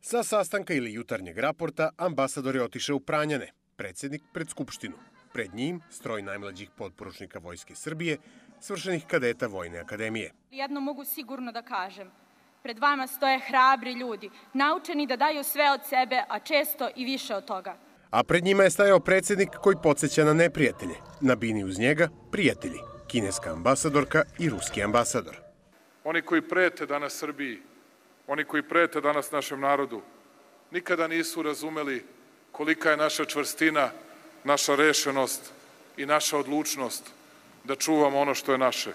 Sa 0.01 0.23
sastanka 0.23 0.75
ili 0.75 0.93
jutarnjeg 0.93 1.39
raporta 1.39 1.91
ambasador 1.97 2.57
je 2.57 2.63
otišao 2.63 2.97
u 2.97 3.01
Pranjane, 3.01 3.53
predsednik 3.77 4.23
pred 4.33 4.49
Skupštinu. 4.49 4.97
Pred 5.33 5.55
njim 5.55 5.81
stroj 5.91 6.23
najmlađih 6.23 6.71
podporučnika 6.79 7.39
Vojske 7.39 7.75
Srbije, 7.75 8.17
svršenih 8.61 9.07
kadeta 9.07 9.47
Vojne 9.47 9.79
akademije. 9.79 10.33
Jedno 10.51 10.81
mogu 10.81 11.05
sigurno 11.05 11.53
da 11.53 11.63
kažem. 11.63 12.11
Pred 12.63 12.79
vama 12.79 13.07
stoje 13.07 13.39
hrabri 13.39 13.93
ljudi, 13.93 14.31
naučeni 14.53 15.07
da 15.07 15.17
daju 15.17 15.45
sve 15.45 15.71
od 15.73 15.81
sebe, 15.89 16.23
a 16.29 16.39
često 16.39 16.89
i 16.97 17.05
više 17.05 17.35
od 17.35 17.45
toga. 17.45 17.77
A 18.11 18.23
pred 18.23 18.45
njima 18.45 18.63
je 18.63 18.71
stajao 18.71 19.01
predsednik 19.01 19.51
koji 19.51 19.77
podsjeća 19.83 20.25
na 20.25 20.35
neprijatelje. 20.35 20.95
Na 21.21 21.35
bini 21.35 21.65
uz 21.65 21.79
njega 21.79 22.09
prijatelji, 22.33 22.79
kineska 23.07 23.53
ambasadorka 23.53 24.23
i 24.39 24.49
ruski 24.49 24.83
ambasador. 24.83 25.37
Oni 26.05 26.23
koji 26.23 26.43
prete 26.43 26.87
danas 26.87 27.13
Srbiji, 27.19 27.59
oni 28.27 28.45
koji 28.45 28.63
prete 28.63 29.01
danas 29.01 29.31
našem 29.31 29.61
narodu, 29.61 30.03
nikada 30.71 31.09
nisu 31.09 31.43
razumeli 31.43 32.05
kolika 32.53 32.91
je 32.91 32.97
naša 32.97 33.25
čvrstina, 33.25 33.91
naša 34.45 34.75
rešenost 34.77 35.53
i 35.97 36.07
naša 36.07 36.39
odlučnost 36.39 37.11
da 37.65 37.77
čuvamo 37.77 38.21
ono 38.21 38.35
što 38.35 38.53
je 38.53 38.59
naše. 38.59 38.93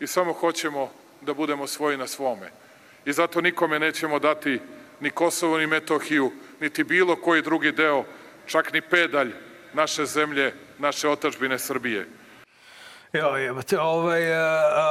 I 0.00 0.06
samo 0.06 0.32
hoćemo 0.32 0.90
da 1.20 1.34
budemo 1.34 1.66
svoji 1.66 1.96
na 1.96 2.06
svome. 2.06 2.63
I 3.06 3.12
zato 3.12 3.40
nikome 3.40 3.78
nećemo 3.78 4.18
dati 4.18 4.60
ni 5.00 5.10
Kosovo, 5.10 5.58
ni 5.58 5.66
Metohiju, 5.66 6.32
niti 6.60 6.84
bilo 6.84 7.16
koji 7.16 7.42
drugi 7.42 7.72
deo, 7.72 8.04
čak 8.46 8.72
ni 8.72 8.80
pedalj 8.80 9.30
naše 9.72 10.06
zemlje, 10.06 10.52
naše 10.78 11.08
otačbine 11.08 11.58
Srbije. 11.58 12.06
Jo, 13.12 13.36
jebate, 13.36 13.80
ovaj, 13.80 14.30
uh, 14.30 14.38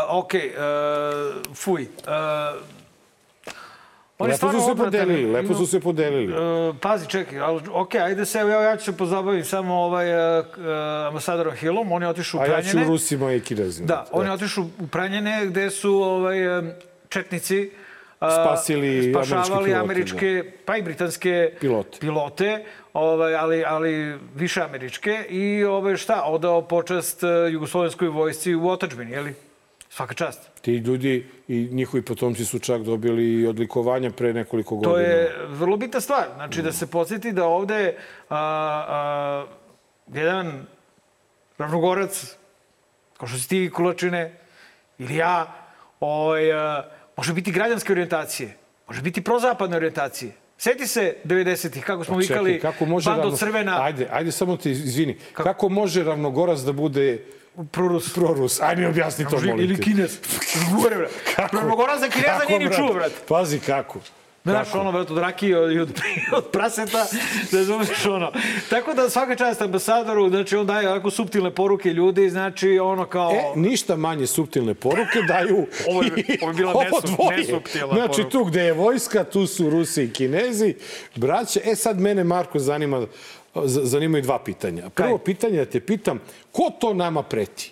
okej, 0.09 0.49
uh, 0.49 1.55
fuj. 1.55 1.81
Uh, 1.81 1.87
on 4.17 4.29
je 4.29 4.33
Lepo 4.33 4.51
su 4.51 4.59
se 4.59 4.75
podelili, 4.75 5.31
lepo 5.31 5.53
su 5.53 5.67
se 5.67 5.79
podelili. 5.79 6.33
Uh, 6.33 6.75
pazi, 6.81 7.07
čekaj, 7.07 7.39
ali, 7.39 7.61
ok, 7.71 7.95
ajde 7.95 8.25
se, 8.25 8.39
evo, 8.39 8.49
ja, 8.49 8.77
ću 8.77 8.85
se 8.85 8.97
pozabaviti 8.97 9.47
samo 9.47 9.75
ovaj, 9.75 10.39
uh, 10.39 10.45
uh, 10.47 10.63
ambasadorom 11.07 11.55
Hillom, 11.55 11.91
on 11.91 12.01
je 12.01 12.07
otišao 12.07 12.39
u 12.39 12.41
A 12.41 12.45
ja 12.45 12.51
Pranjene. 12.51 12.85
ću 12.85 12.89
Rusima 12.91 13.33
i 13.33 13.41
Kinezima. 13.41 13.87
Da, 13.87 14.05
on 14.11 14.25
je 14.25 14.31
otišao 14.31 14.63
u 14.79 14.87
Pranjene 14.87 15.45
gde 15.45 15.69
su 15.69 15.93
ovaj, 15.93 16.37
četnici 17.09 17.71
Spasili 18.31 19.13
spašavali 19.13 19.73
američke 19.73 20.15
američke, 20.15 20.51
pa 20.65 20.77
i 20.77 20.81
britanske 20.81 21.53
Pilote. 21.59 21.97
pilote 21.99 22.65
ovaj, 22.93 23.35
ali, 23.35 23.63
ali 23.67 24.19
više 24.35 24.61
američke 24.61 25.25
i 25.29 25.63
ovaj, 25.63 25.95
šta, 25.95 26.23
odao 26.25 26.61
počast 26.61 27.23
e, 27.23 27.27
jugoslovenskoj 27.51 28.07
vojsci 28.07 28.55
u 28.55 28.69
otačbini, 28.69 29.11
jeli? 29.11 29.33
Svaka 29.89 30.13
čast. 30.13 30.49
Ti 30.61 30.75
ljudi 30.75 31.29
i 31.47 31.69
njihovi 31.71 32.05
potomci 32.05 32.45
su 32.45 32.59
čak 32.59 32.81
dobili 32.81 33.41
i 33.41 33.47
odlikovanja 33.47 34.11
pre 34.11 34.33
nekoliko 34.33 34.75
godina. 34.75 34.93
To 34.93 34.99
je 34.99 35.35
vrlo 35.47 35.77
bitna 35.77 36.01
stvar. 36.01 36.25
Znači 36.35 36.61
da 36.61 36.71
se 36.71 36.87
podsjeti 36.87 37.31
da 37.31 37.45
ovde 37.45 37.95
a, 38.29 38.37
a, 38.89 39.45
jedan 40.13 40.65
ravnogorac, 41.57 42.37
kao 43.17 43.27
što 43.27 43.37
si 43.37 43.49
ti 43.49 43.71
Kulačine, 43.73 44.37
ili 44.97 45.15
ja, 45.15 45.53
ovaj, 45.99 46.53
a, 46.53 46.83
može 47.17 47.33
biti 47.33 47.51
građanske 47.51 47.91
orijentacije, 47.91 48.57
može 48.87 49.01
biti 49.01 49.21
prozapadne 49.21 49.75
orijentacije. 49.77 50.31
Seti 50.57 50.87
se 50.87 51.15
90-ih, 51.25 51.83
kako 51.83 52.03
smo 52.03 52.15
Pa 52.15 52.21
čekaj, 52.21 52.33
vikali 52.35 52.59
kako 52.59 52.85
može 52.85 53.09
bando 53.09 53.21
ravno- 53.23 53.37
crvena. 53.37 53.83
Ajde, 53.83 54.07
ajde 54.11 54.31
samo 54.31 54.57
ti 54.57 54.71
izvini. 54.71 55.17
Kako, 55.33 55.69
može 55.69 56.03
ravnogorac 56.03 56.59
da 56.59 56.71
bude 56.71 57.25
Prorus. 57.71 58.13
prorus? 58.13 58.61
Ajde 58.61 58.81
mi 58.81 58.87
objasni 58.87 59.25
to, 59.25 59.35
molim 59.37 59.59
Ili 59.59 59.75
te. 59.75 59.81
Kinez. 59.81 60.17
Gore, 60.73 60.95
bre. 60.95 61.07
Ravnogorac 61.53 61.99
za 61.99 62.09
Kineza 62.09 62.33
Kako, 62.33 62.47
nije 62.47 62.59
ni 62.59 62.65
brate? 62.65 62.77
čuo, 62.77 62.93
brate. 62.93 63.15
Pazi 63.27 63.59
kako. 63.59 63.99
Znaš, 64.43 64.73
ono, 64.73 64.91
brate, 64.91 65.11
od 65.13 65.19
rakije 65.19 65.49
i 65.73 65.79
od, 65.79 65.89
od 66.33 66.45
praseta, 66.45 67.05
da 67.51 67.57
razumeš, 67.57 68.05
ono. 68.05 68.31
Tako 68.69 68.93
da 68.93 69.09
svaka 69.09 69.35
čast 69.35 69.61
ambasadoru, 69.61 70.29
znači, 70.29 70.55
on 70.55 70.65
daje 70.65 70.89
ovako 70.89 71.09
subtilne 71.11 71.51
poruke 71.51 71.89
ljudi, 71.89 72.29
znači, 72.29 72.79
ono 72.79 73.05
kao... 73.05 73.31
E, 73.31 73.43
ništa 73.55 73.95
manje 73.95 74.27
subtilne 74.27 74.73
poruke 74.73 75.21
daju 75.21 75.55
Ovo 75.89 76.03
je- 76.03 76.11
ovo 76.41 76.49
je 76.49 76.55
bila 76.55 76.73
nesu- 76.75 77.07
dvoje. 77.07 77.37
nesuptilna 77.37 77.87
Znači, 77.87 78.07
poruka. 78.13 78.29
tu 78.29 78.43
gde 78.43 78.61
je 78.61 78.73
vojska, 78.73 79.23
tu 79.23 79.47
su 79.47 79.69
Rusi 79.69 80.03
i 80.03 80.09
Kinezi, 80.09 80.75
braće. 81.15 81.61
E, 81.61 81.75
sad 81.75 81.99
mene, 81.99 82.23
Marko, 82.23 82.59
zanima, 82.59 83.05
zanimaju 83.65 84.21
dva 84.21 84.39
pitanja. 84.39 84.89
Prvo 84.89 85.17
pitanje 85.17 85.57
da 85.57 85.65
te 85.65 85.79
pitam, 85.79 86.19
ko 86.51 86.71
to 86.71 86.93
nama 86.93 87.23
preti? 87.23 87.71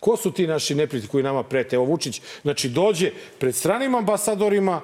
Ko 0.00 0.16
su 0.16 0.32
ti 0.32 0.46
naši 0.46 0.74
neprijatelji 0.74 1.08
koji 1.08 1.24
nama 1.24 1.42
prete? 1.42 1.76
Evo 1.76 1.84
Vučić, 1.84 2.22
znači 2.42 2.68
dođe 2.68 3.10
pred 3.38 3.54
stranim 3.54 3.94
ambasadorima, 3.94 4.80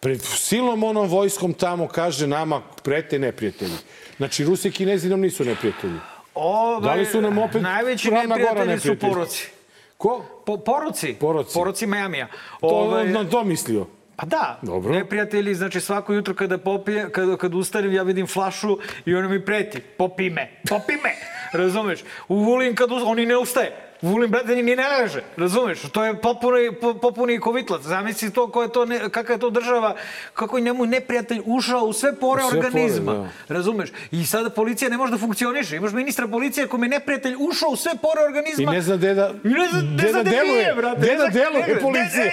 pred 0.00 0.22
silnom 0.22 0.82
onom 0.84 1.08
vojskom 1.08 1.52
tamo 1.52 1.88
kaže 1.88 2.26
nama 2.26 2.62
prete 2.82 3.18
neprijatelji. 3.18 3.76
Znači 4.16 4.44
Rusi 4.44 4.68
i 4.68 4.72
Kinezi 4.72 5.08
nam 5.08 5.20
nisu 5.20 5.44
neprijatelji. 5.44 5.98
Ovaj, 6.34 6.80
Da 6.88 6.94
li 6.94 7.06
su 7.06 7.20
nam 7.20 7.38
opet 7.38 7.62
Najveći 7.62 8.10
Gora 8.10 8.22
neprijatelji 8.22 8.56
su 8.56 8.66
neprijatelji? 8.88 9.12
poroci. 9.12 9.48
Ko? 9.96 10.24
Po, 10.46 10.56
poroci. 10.56 11.14
Poroci. 11.20 11.54
Poroci 11.54 11.86
Majamija. 11.86 12.26
To 12.60 12.66
Ovaj, 12.66 13.02
on 13.02 13.12
na 13.12 13.30
to 13.30 13.44
mislio. 13.44 13.86
Pa 14.16 14.26
da, 14.26 14.58
Dobro. 14.62 14.94
neprijatelji, 14.94 15.54
znači 15.54 15.80
svako 15.80 16.12
jutro 16.12 16.34
kada 16.34 16.58
popije, 16.58 17.12
kada, 17.12 17.36
kada 17.36 17.56
ustanem, 17.56 17.92
ja 17.92 18.02
vidim 18.02 18.26
flašu 18.26 18.78
i 19.04 19.14
ona 19.14 19.28
mi 19.28 19.44
preti. 19.44 19.80
Popi 19.80 20.30
me, 20.30 20.60
popi 20.68 20.92
me. 20.92 21.10
Razumeš? 21.62 22.00
U 22.28 22.36
Vulin 22.36 22.74
kad 22.74 22.92
uz... 22.92 23.02
oni 23.06 23.26
ne 23.26 23.36
ustaje. 23.36 23.89
Vulin, 24.02 24.30
brate, 24.30 24.56
ni 24.56 24.76
ne 24.76 24.88
leže, 24.90 25.22
razumeš? 25.36 25.80
To 25.82 26.04
je 26.04 26.14
popuni, 26.16 26.70
popuni 27.02 27.38
kovitlac. 27.38 27.82
Zamisli 27.82 28.30
to, 28.30 28.48
ko 28.48 28.62
je 28.62 28.68
to, 28.70 28.84
ne, 28.84 29.10
kakva 29.10 29.34
je 29.34 29.38
to 29.38 29.50
država, 29.50 29.96
kako 30.34 30.56
je 30.56 30.62
njemu 30.62 30.86
neprijatelj 30.86 31.40
ušao 31.46 31.80
u 31.80 31.92
sve 31.92 32.16
pore 32.16 32.44
U 32.44 32.50
sve 32.50 32.58
organizma. 32.58 33.12
pore, 33.12 33.28
da. 33.48 33.54
Razumeš? 33.54 33.88
I 34.10 34.24
sada 34.24 34.50
policija 34.50 34.88
ne 34.88 34.96
može 34.96 35.12
da 35.12 35.18
funkcioniše. 35.18 35.76
Imaš 35.76 35.92
ministra 35.92 36.28
policije 36.28 36.66
kome 36.66 36.86
je 36.86 36.90
neprijatelj 36.90 37.34
ušao 37.40 37.68
u 37.68 37.76
sve 37.76 37.92
pore 37.94 38.20
organizma. 38.24 38.62
I 38.62 38.76
ne 38.76 38.82
zna 38.82 38.96
gde 38.96 39.14
da, 39.14 39.28
ne 39.44 39.68
zna, 39.68 39.80
gde 39.94 40.12
da 40.12 40.22
deluje. 40.22 40.74
brate. 40.76 41.00
Gde 41.00 41.16
da 41.16 41.26
deluje 41.28 41.80
policija. 41.80 42.24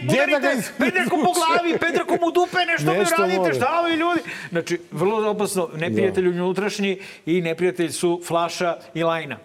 gde- 0.00 0.26
da 0.28 0.38
ga 0.38 0.48
Pedreku 0.78 1.16
po 1.16 1.32
glavi, 1.32 1.78
Pedreku 1.80 2.18
mu 2.20 2.30
dupe, 2.30 2.58
nešto 2.66 2.92
mi 2.92 2.98
Nešto 2.98 3.16
radite, 3.18 3.38
more. 3.38 3.54
šta 3.54 3.80
ovi 3.80 3.92
ljudi? 3.92 4.20
Znači, 4.50 4.78
vrlo 4.90 5.30
opasno, 5.30 5.68
neprijatelj 5.74 6.28
unutrašnji 6.28 6.98
i 7.26 7.40
neprijatelj 7.40 7.90
su 7.90 8.20
Flaša 8.26 8.76
i 8.94 9.02
Lajna. 9.02 9.36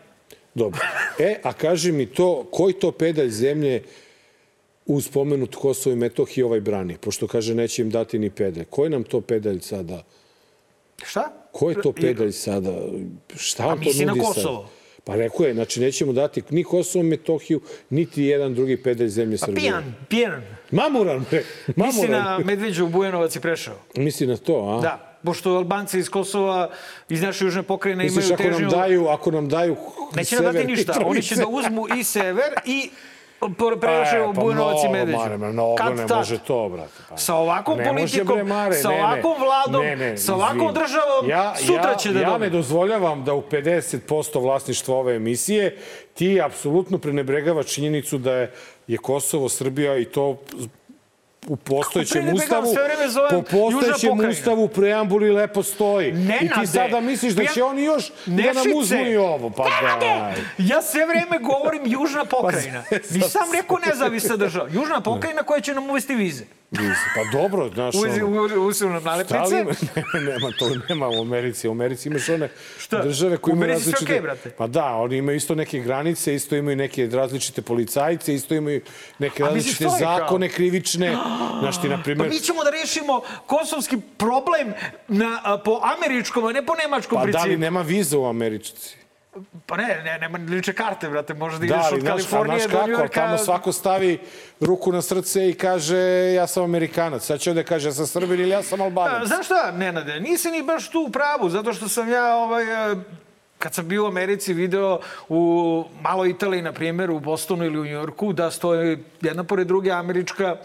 Dobro. 0.56 0.80
E, 1.20 1.36
a 1.44 1.54
kaži 1.54 1.91
mi 1.91 2.06
to, 2.06 2.48
koji 2.52 2.74
to 2.74 2.91
pedalj 2.91 3.30
zemlje 3.30 3.84
uz 4.86 5.08
pomenut 5.10 5.56
Kosovo 5.56 5.94
i 5.94 5.98
Metohiju 5.98 6.46
ovaj 6.46 6.60
brani? 6.60 6.98
Pošto 6.98 7.28
kaže 7.28 7.56
neće 7.56 7.82
im 7.82 7.89
dati 7.89 8.20
ni 8.20 8.30
pedalj. 8.30 8.65
Koji 8.70 8.89
nam 8.89 9.04
to 9.04 9.22
pedalj 9.22 9.60
sada? 9.60 10.04
Šta? 11.06 11.48
Ko 11.52 11.70
je 11.70 11.82
to 11.82 11.91
pedalj 11.91 12.32
sada? 12.32 12.74
Šta 13.36 13.68
on 13.68 13.78
to 13.78 13.84
misli 13.86 14.06
na 14.06 14.12
nudi 14.13 14.26
Kosovo. 14.26 14.62
sad? 14.62 14.76
Pa 15.04 15.15
rekao 15.15 15.46
je, 15.46 15.54
znači 15.54 15.80
nećemo 15.80 16.13
dati 16.13 16.44
ni 16.50 16.63
Kosovo 16.63 17.04
Metohiju, 17.04 17.62
niti 17.89 18.24
jedan 18.24 18.54
drugi 18.56 18.78
pedalj 18.78 19.08
zemlje 19.08 19.38
Pa 19.38 19.46
Srbije. 19.46 19.62
pijan, 19.62 19.96
pijan. 20.10 20.41
Mamuran, 20.72 21.26
bre. 21.32 21.44
Misli 21.68 21.84
Mamuran. 22.08 22.12
na 22.12 22.39
Medveđu, 22.46 22.88
Bujanovac 22.88 23.36
i 23.36 23.39
Prešao. 23.39 23.76
Misli 23.96 24.28
na 24.28 24.38
to, 24.38 24.54
a? 24.70 24.82
Da, 24.82 25.14
pošto 25.25 25.51
Albanci 25.51 25.99
iz 25.99 26.09
Kosova, 26.09 26.69
iz 27.09 27.21
naše 27.21 27.45
južne 27.45 27.63
pokrajine 27.63 28.03
Misliš 28.03 28.25
imaju 28.25 28.33
ako 28.35 28.43
nam 28.43 28.53
težnju... 28.53 28.69
daju, 28.69 29.07
ako 29.07 29.31
nam 29.31 29.49
daju 29.49 29.75
Neće 30.15 30.35
nam 30.35 30.43
dati 30.45 30.65
ništa. 30.65 30.93
Oni 31.05 31.21
će 31.21 31.35
da 31.35 31.47
uzmu 31.47 31.85
i 31.89 32.03
sever 32.03 32.53
i 32.65 32.89
Prešao, 33.81 34.33
pa 34.33 34.41
Bujanovac 34.41 34.77
i 34.85 34.89
Medveđu. 34.89 35.17
Mare, 35.17 35.38
ma, 35.38 35.47
mnogo 35.47 35.75
Kad 35.75 35.95
ne 35.95 36.07
tad? 36.07 36.17
može 36.17 36.38
to, 36.38 36.69
brate. 36.69 36.91
Pa. 37.09 37.17
Sa 37.17 37.35
ovakvom 37.35 37.77
Ne 37.77 37.85
politikom, 37.88 38.47
Mare, 38.47 38.73
sa 38.73 38.89
ne. 38.89 38.95
ovakvom 38.95 39.33
vladom, 39.39 39.85
Ne, 39.85 39.95
ne, 39.95 40.17
sa 40.17 40.35
ovakvom 40.35 40.57
izvini. 40.59 40.73
državom, 40.75 41.29
ja, 41.29 41.55
sutra 41.57 41.89
ja, 41.89 41.95
će 41.95 42.11
da 42.11 42.19
Ja 42.19 42.29
dobije. 42.29 42.49
ne 42.49 42.57
dozvoljavam 42.57 43.23
da 43.23 43.33
u 43.33 43.41
50% 43.41 44.41
vlasništva 44.41 44.95
ove 44.95 45.15
emisije 45.15 45.77
ti 46.13 46.41
apsolutno 46.41 46.97
prenebregavaš 46.97 47.65
činjenicu 47.65 48.17
da 48.17 48.33
je, 48.33 48.51
je 48.88 48.97
Kosovo, 48.97 49.49
Srbija 49.49 49.97
i 49.97 50.05
to 50.05 50.38
u 51.47 51.55
postojećem 51.55 52.34
ustavu, 52.34 52.73
po 53.31 53.41
postojećem 53.41 54.19
ustavu 54.29 54.63
u 54.63 54.67
preambuli 54.67 55.31
lepo 55.31 55.63
stoji. 55.63 56.10
I 56.10 56.13
Nenade, 56.13 56.49
ti 56.55 56.67
sada 56.67 56.99
misliš 57.01 57.34
da 57.34 57.41
ja- 57.41 57.51
će 57.51 57.63
oni 57.63 57.84
još 57.84 58.10
da 58.25 58.43
nam 58.43 58.45
Nešice. 58.45 58.75
uzmu 58.75 58.97
i 59.01 59.17
ovo. 59.17 59.49
Pa 59.49 59.63
daj. 59.99 60.34
Ja 60.60 60.81
sve 60.81 61.05
vreme 61.05 61.39
govorim 61.41 61.81
južna 61.86 62.25
pokrajina. 62.25 62.84
Pa, 62.89 62.95
Nisam 63.12 63.41
rekao 63.53 63.77
nezavisna 63.79 64.36
država. 64.38 64.69
Južna 64.71 65.01
pokrajina 65.01 65.43
koja 65.43 65.62
će 65.62 65.73
nam 65.73 65.89
uvesti 65.89 66.15
vize. 66.15 66.43
Pa 67.15 67.39
dobro, 67.39 67.69
znaš, 67.69 67.95
Uzi, 67.95 68.21
ono, 68.21 68.41
u, 68.60 68.73
Šta 68.73 68.86
li 68.88 69.01
nalepnice. 69.01 69.55
ima? 69.55 69.71
Ne, 70.13 70.21
nema 70.21 70.51
to, 70.60 70.65
nema 70.89 71.10
u 71.10 71.21
Americi. 71.21 71.67
U 71.67 71.71
Americi 71.71 72.10
imaš 72.10 72.29
one 72.29 72.49
Šta? 72.79 73.01
države 73.03 73.38
koje 73.38 73.51
U 73.51 73.55
imaju 73.55 73.69
Americi 73.69 73.84
sve 73.84 73.91
različite... 73.91 74.13
okej, 74.13 74.21
brate. 74.21 74.49
Pa 74.49 74.67
da, 74.67 74.86
oni 74.86 75.17
imaju 75.17 75.36
isto 75.36 75.55
neke 75.55 75.79
granice, 75.79 76.36
isto 76.36 76.55
imaju 76.55 76.77
neke 76.77 77.08
različite 77.08 77.62
policajce, 77.62 78.34
isto 78.34 78.55
imaju 78.55 78.81
neke 79.19 79.43
različite 79.43 79.86
zakone 79.99 80.49
krivične. 80.49 81.15
Znaš 81.60 81.82
ti, 81.82 81.89
na 81.89 81.98
Pa 81.98 82.04
primjer... 82.04 82.30
mi 82.30 82.39
ćemo 82.39 82.63
da 82.63 82.69
rešimo 82.69 83.21
kosovski 83.45 83.98
problem 84.17 84.74
na, 85.08 85.39
a, 85.43 85.58
po 85.58 85.82
američkom, 85.98 86.45
a 86.45 86.52
ne 86.52 86.65
po 86.65 86.74
nemačkom 86.76 87.15
Pa 87.15 87.21
da 87.21 87.26
li 87.28 87.32
principu. 87.34 87.62
nema 87.62 87.82
viza 87.82 88.17
u 88.19 88.26
Američci? 88.26 88.95
Pa 89.65 89.78
ne, 89.78 90.02
ne, 90.04 90.17
nema 90.19 90.39
liče 90.50 90.74
karte, 90.74 91.10
brate. 91.10 91.34
Možda 91.34 91.60
Da, 91.60 91.65
ideš 91.65 91.78
ali 91.82 91.95
od 91.95 92.02
znaš, 92.02 92.04
a 92.04 92.12
Kalifornije 92.12 92.60
znaš 92.60 92.71
do 92.71 92.78
kako, 92.78 92.88
Njujorka. 92.89 93.21
tamo 93.21 93.38
svako 93.38 93.71
stavi 93.71 94.19
ruku 94.60 94.91
na 94.91 95.02
srce 95.02 95.50
i 95.50 95.54
kaže 95.54 95.98
ja 96.34 96.48
sam 96.48 96.63
Amerikanac. 96.63 97.26
Sad 97.26 97.39
će 97.39 97.50
ovde 97.50 97.63
kaže 97.63 97.88
ja 97.88 97.93
sam 97.93 98.08
Srbin 98.08 98.39
ili 98.39 98.50
ja 98.50 98.63
sam 98.63 98.82
A, 98.82 98.84
Albanac. 98.84 99.28
Znaš 99.28 99.45
šta, 99.45 99.71
Nenade, 99.71 100.19
nisi 100.19 100.52
ni 100.52 100.63
baš 100.63 100.89
tu 100.89 101.00
u 101.00 101.12
pravu, 101.12 101.50
zato 101.50 101.74
što 101.74 101.89
sam 101.89 102.10
ja, 102.10 102.36
ovaj, 102.36 102.91
e, 102.91 102.95
kad 103.60 103.74
sam 103.74 103.88
bio 103.88 104.04
u 104.04 104.08
Americi, 104.08 104.54
video 104.54 105.00
u 105.30 105.39
maloj 106.02 106.30
Italiji, 106.30 106.62
na 106.62 106.71
primjer, 106.71 107.12
u 107.12 107.19
Bostonu 107.19 107.65
ili 107.65 107.80
u 107.80 107.86
Njorku, 107.86 108.34
da 108.34 108.52
stoje 108.52 109.00
jedna 109.21 109.43
pored 109.43 109.67
druge 109.67 109.91
američka 109.91 110.56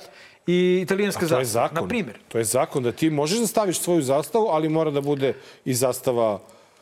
i 0.50 0.80
italijanska 0.82 1.26
A 1.26 1.28
to 1.28 1.38
je 1.38 1.44
zastava. 1.44 1.68
zakon. 1.68 1.82
Na 1.82 1.88
primjer. 1.88 2.18
To 2.28 2.38
je 2.38 2.44
zakon 2.44 2.82
da 2.82 2.92
ti 2.92 3.10
možeš 3.10 3.38
da 3.38 3.46
staviš 3.46 3.80
svoju 3.80 4.02
zastavu, 4.02 4.46
ali 4.46 4.68
mora 4.68 4.90
da 4.90 5.00
bude 5.00 5.34
i 5.64 5.74
zastava 5.74 6.40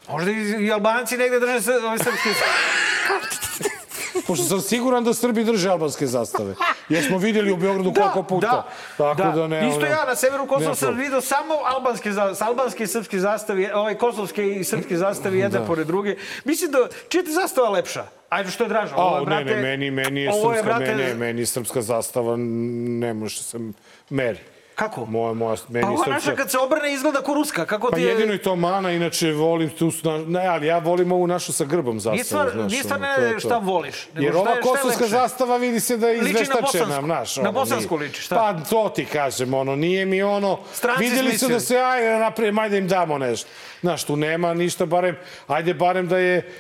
Možda 0.09 0.31
i, 0.31 0.65
i 0.67 0.73
Albanci 0.73 1.17
negde 1.17 1.41
drže 1.41 1.73
ove 1.73 1.99
srpske... 1.99 2.29
Pošto 4.27 4.45
sam 4.45 4.61
siguran 4.61 5.05
da 5.05 5.15
Srbi 5.15 5.45
drže 5.45 5.69
albanske 5.71 6.07
zastave. 6.07 6.55
Jer 6.89 7.05
smo 7.05 7.19
vidjeli 7.19 7.53
u 7.53 7.57
Beogradu 7.57 7.93
koliko 7.95 8.23
puta. 8.23 8.69
Da, 8.99 9.15
Tako 9.15 9.39
da, 9.39 9.47
ne, 9.47 9.69
Isto 9.69 9.87
ja 9.87 10.05
na 10.07 10.15
severu 10.17 10.47
Kosova 10.47 10.75
sam 10.75 10.97
vidio 10.97 11.21
samo 11.21 11.55
albanske, 11.75 12.11
albanske 12.41 12.85
i 12.85 12.87
srpske 12.87 13.19
zastave, 13.19 13.75
ovaj 13.75 13.95
kosovske 13.95 14.49
i 14.49 14.65
srpske 14.65 14.97
zastave 14.97 15.49
Da. 15.49 15.65
pored 15.65 15.87
druge. 15.87 16.17
Mislim 16.45 16.71
da, 16.71 16.79
čija 17.09 17.23
ti 17.23 17.33
zastava 17.33 17.69
lepša? 17.69 18.07
Ajde, 18.29 18.51
što 18.51 18.65
je 18.65 18.69
draža? 18.69 18.97
Ovo 18.97 19.17
je, 19.17 19.21
ne, 19.21 19.27
brate, 19.27 19.45
ne, 19.45 19.63
meni, 19.63 19.91
meni 19.91 20.21
je 20.21 20.33
srpska, 20.33 20.63
brate, 20.63 20.85
meni, 20.85 21.03
je, 21.03 21.15
meni 21.15 21.43
je 21.43 21.47
srpska 21.47 21.83
zastava, 21.83 22.37
ne 22.37 23.15
može 23.15 23.43
se 23.43 23.59
meri. 24.11 24.39
Kako? 24.79 25.07
Moja, 25.07 25.35
moja, 25.35 25.57
meni 25.69 25.83
Pa 25.83 25.89
ova 25.89 26.05
srpska... 26.05 26.11
naša 26.15 26.35
kad 26.37 26.51
se 26.51 26.59
obrne 26.59 26.93
izgleda 26.93 27.23
ko 27.23 27.35
ruska. 27.35 27.67
Kako 27.67 27.91
Pa 27.91 27.97
ti 27.97 28.03
je... 28.03 28.09
jedino 28.09 28.33
je 28.33 28.43
to 28.43 28.57
mana, 28.57 28.93
inače 28.93 29.33
volim 29.33 29.71
tu, 29.71 29.91
su 29.91 30.19
ne, 30.27 30.47
ali 30.47 30.67
ja 30.67 30.79
volim 30.79 31.13
ovu 31.13 31.27
našu 31.27 31.53
sa 31.53 31.65
grbom 31.65 32.01
zastavu. 32.01 32.15
Nije 32.15 32.25
stvar, 32.25 32.51
znaš, 32.53 32.73
nije 32.73 32.83
stvar 32.85 33.01
ono, 33.03 33.33
ne 33.33 33.41
šta 33.41 33.59
voliš. 33.59 34.09
nego 34.15 34.27
Jer 34.27 34.33
šta 34.33 34.41
ova 34.41 34.53
šta 34.53 34.63
kosovska 34.63 35.07
zastava 35.07 35.57
vidi 35.57 35.81
se 35.81 35.97
da 35.97 36.09
je 36.09 36.19
izveštačena, 36.19 36.61
bosansku. 36.61 37.05
znaš. 37.05 37.37
Na 37.37 37.43
ono, 37.43 37.53
bosansku 37.53 37.97
liči, 37.97 38.23
šta? 38.23 38.37
Pa 38.37 38.65
to 38.71 38.89
ti 38.89 39.05
kažem, 39.05 39.55
ono, 39.55 39.77
nije 39.77 40.07
mi 40.07 40.23
ono... 40.23 40.59
Stranci 40.73 41.03
vidjeli 41.03 41.33
su 41.33 41.39
smislili. 41.39 41.53
da 41.53 41.61
se, 41.61 41.79
ajde, 41.79 42.19
napravim, 42.19 42.59
ajde 42.59 42.79
im 42.79 42.89
damo 42.89 43.19
nešto. 43.19 43.51
Znaš, 43.81 44.05
tu 44.05 44.17
nema 44.17 44.55
ništa, 44.55 44.87
barem, 44.87 45.17
ajde 45.47 45.75
barem 45.75 46.09
da 46.09 46.19
je 46.19 46.53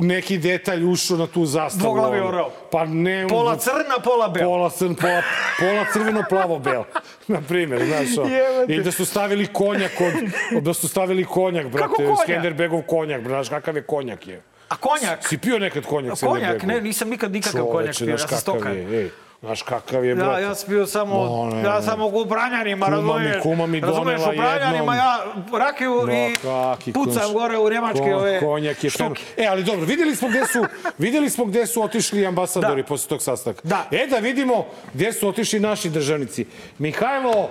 neki 0.00 0.38
detalj 0.38 0.84
ušao 0.84 1.16
na 1.16 1.26
tu 1.26 1.46
zastavu. 1.46 1.82
Dvoglavi 1.82 2.20
orao. 2.20 2.50
Pa 2.70 2.84
ne... 2.84 3.26
Pola 3.28 3.56
crna, 3.56 3.98
pola 4.04 4.28
bela. 4.28 4.46
Pola, 4.46 4.70
crn, 4.70 4.94
pola, 4.94 5.22
pola 5.58 5.84
crveno, 5.92 6.24
plavo, 6.28 6.58
belo. 6.58 6.84
Na 7.28 7.40
primjer, 7.48 7.86
znaš. 7.86 8.30
Jebote. 8.30 8.74
I 8.74 8.82
da 8.82 8.92
su 8.92 9.04
stavili 9.04 9.46
konjak 9.46 9.92
od... 10.00 10.62
Da 10.62 10.74
su 10.74 10.88
stavili 10.88 11.24
konjak, 11.24 11.66
brate. 11.66 11.94
konjak? 11.96 12.18
Skenderbegov 12.22 12.82
konjak, 12.82 13.20
brate. 13.20 13.34
Znaš 13.34 13.48
kakav 13.48 13.76
je 13.76 13.82
konjak 13.82 14.26
je? 14.26 14.42
A 14.68 14.76
konjak? 14.76 15.28
Si 15.28 15.38
pio 15.38 15.58
nekad 15.58 15.84
konjak 15.84 16.12
A 16.22 16.26
konjak? 16.26 16.62
Ne, 16.62 16.80
nisam 16.80 17.08
nikad 17.08 17.32
nikakav 17.32 17.66
konjak 17.66 17.96
pio. 17.98 18.08
Ja 18.08 18.18
sam 18.18 18.28
kakav 18.28 18.38
stoka. 18.38 18.68
je, 18.68 19.02
ej. 19.02 19.10
Znaš 19.40 19.62
kakav 19.62 20.04
je, 20.04 20.08
Ja, 20.08 20.14
brate. 20.16 20.42
ja 20.42 20.54
sam 20.54 20.68
bio 20.68 20.86
samo, 20.86 21.14
ne, 21.46 21.62
ja 21.62 21.82
sam 21.82 22.00
u 22.02 22.24
Branjanima, 22.24 22.86
Kuma 22.86 22.96
mi- 22.98 23.02
razumiješ? 23.02 23.42
kuma 23.42 23.66
mi 23.66 23.80
Razumiješ, 23.80 24.20
donela 24.20 24.28
u 24.28 24.36
Branjanima 24.36 24.94
jednom. 24.94 24.96
ja 24.96 25.18
rakiju 25.58 26.02
Ma, 26.02 26.12
i 26.12 26.34
kaki 26.34 26.92
pucam 26.92 27.12
konš- 27.14 27.32
gore 27.32 27.58
u 27.58 27.70
njemačke 27.70 27.98
Ko- 28.02 28.14
ove 28.14 28.40
Konjak 28.40 28.84
je 28.84 28.90
štuke. 28.90 29.22
E, 29.36 29.46
ali 29.46 29.64
dobro, 29.64 29.84
vidjeli 29.84 30.16
smo 30.16 30.28
gde 30.28 30.46
su, 30.46 30.64
vidjeli 30.98 31.30
smo 31.30 31.44
gde 31.44 31.66
su 31.66 31.82
otišli 31.82 32.26
ambasadori 32.26 32.82
Da. 32.82 32.88
posle 32.88 33.08
tog 33.08 33.22
sastanka. 33.22 33.60
Da. 33.64 33.84
E, 33.92 34.06
da 34.06 34.16
vidimo 34.18 34.64
gde 34.94 35.12
su 35.12 35.28
otišli 35.28 35.60
naši 35.60 35.90
državnici. 35.90 36.46
Mihajlo, 36.78 37.50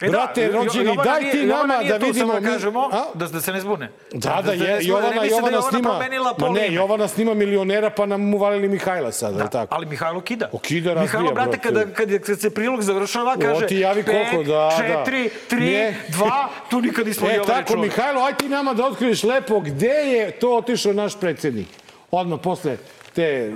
E 0.00 0.08
brate, 0.08 0.42
Jo- 0.42 0.52
rođeni, 0.54 0.84
Jovana 0.84 1.02
daj 1.04 1.30
ti 1.30 1.38
Jovana 1.38 1.66
nama 1.66 1.82
da 1.84 1.96
vidimo... 1.96 2.14
samo 2.26 2.40
da 2.40 2.48
kažemo, 2.48 2.80
A? 2.82 3.04
da, 3.14 3.26
da 3.26 3.40
se 3.40 3.52
ne 3.52 3.60
zbune. 3.60 3.90
Da, 4.12 4.18
da, 4.36 4.50
ne 4.50 4.56
je, 4.56 4.58
zbune, 4.58 4.84
Jovana, 4.84 5.10
ne 5.10 5.20
mislim 5.20 5.42
da 5.42 5.48
je 5.48 5.52
Jovana 5.52 5.62
snima... 5.62 6.00
Ma 6.38 6.48
ne. 6.50 6.72
Jovana 6.72 7.08
snima 7.08 7.34
milionera, 7.34 7.90
pa 7.90 8.06
nam 8.06 8.34
uvalili 8.34 8.68
Mihajla 8.68 9.12
sada, 9.12 9.36
da. 9.36 9.46
tako? 9.48 9.74
Ali 9.74 9.86
Mihajlo 9.86 10.20
kida. 10.20 10.48
Okida, 10.52 10.88
razbija, 10.90 11.02
Mihajlo, 11.20 11.34
brate, 11.34 11.58
kada, 11.58 11.86
kad, 11.86 12.10
je- 12.10 12.18
kad 12.18 12.40
se 12.40 12.50
prilog 12.50 12.82
završava, 12.82 13.36
kaže 13.36 13.66
ti 13.66 13.76
javi 13.78 14.02
koliko, 14.02 14.42
da, 14.44 14.52
da. 14.52 14.76
četiri, 14.78 15.30
tri, 15.48 15.60
Ne. 15.62 15.94
dva, 16.08 16.48
tu 16.70 16.80
nikad 16.80 17.06
nismo 17.06 17.28
E, 17.28 17.34
Jovane 17.34 17.54
tako, 17.54 17.68
čuli. 17.68 17.82
Mihajlo, 17.82 18.20
aj 18.22 18.34
ti 18.34 18.48
nama 18.48 18.74
da 18.74 18.86
otkriješ 18.86 19.22
lepo 19.24 19.60
gde 19.60 19.86
je 19.88 20.30
to 20.32 20.56
otišao 20.56 20.92
naš 20.92 21.16
predsjednik. 21.16 21.66
Odmah 22.10 22.38
posle 22.40 22.76
te... 23.18 23.52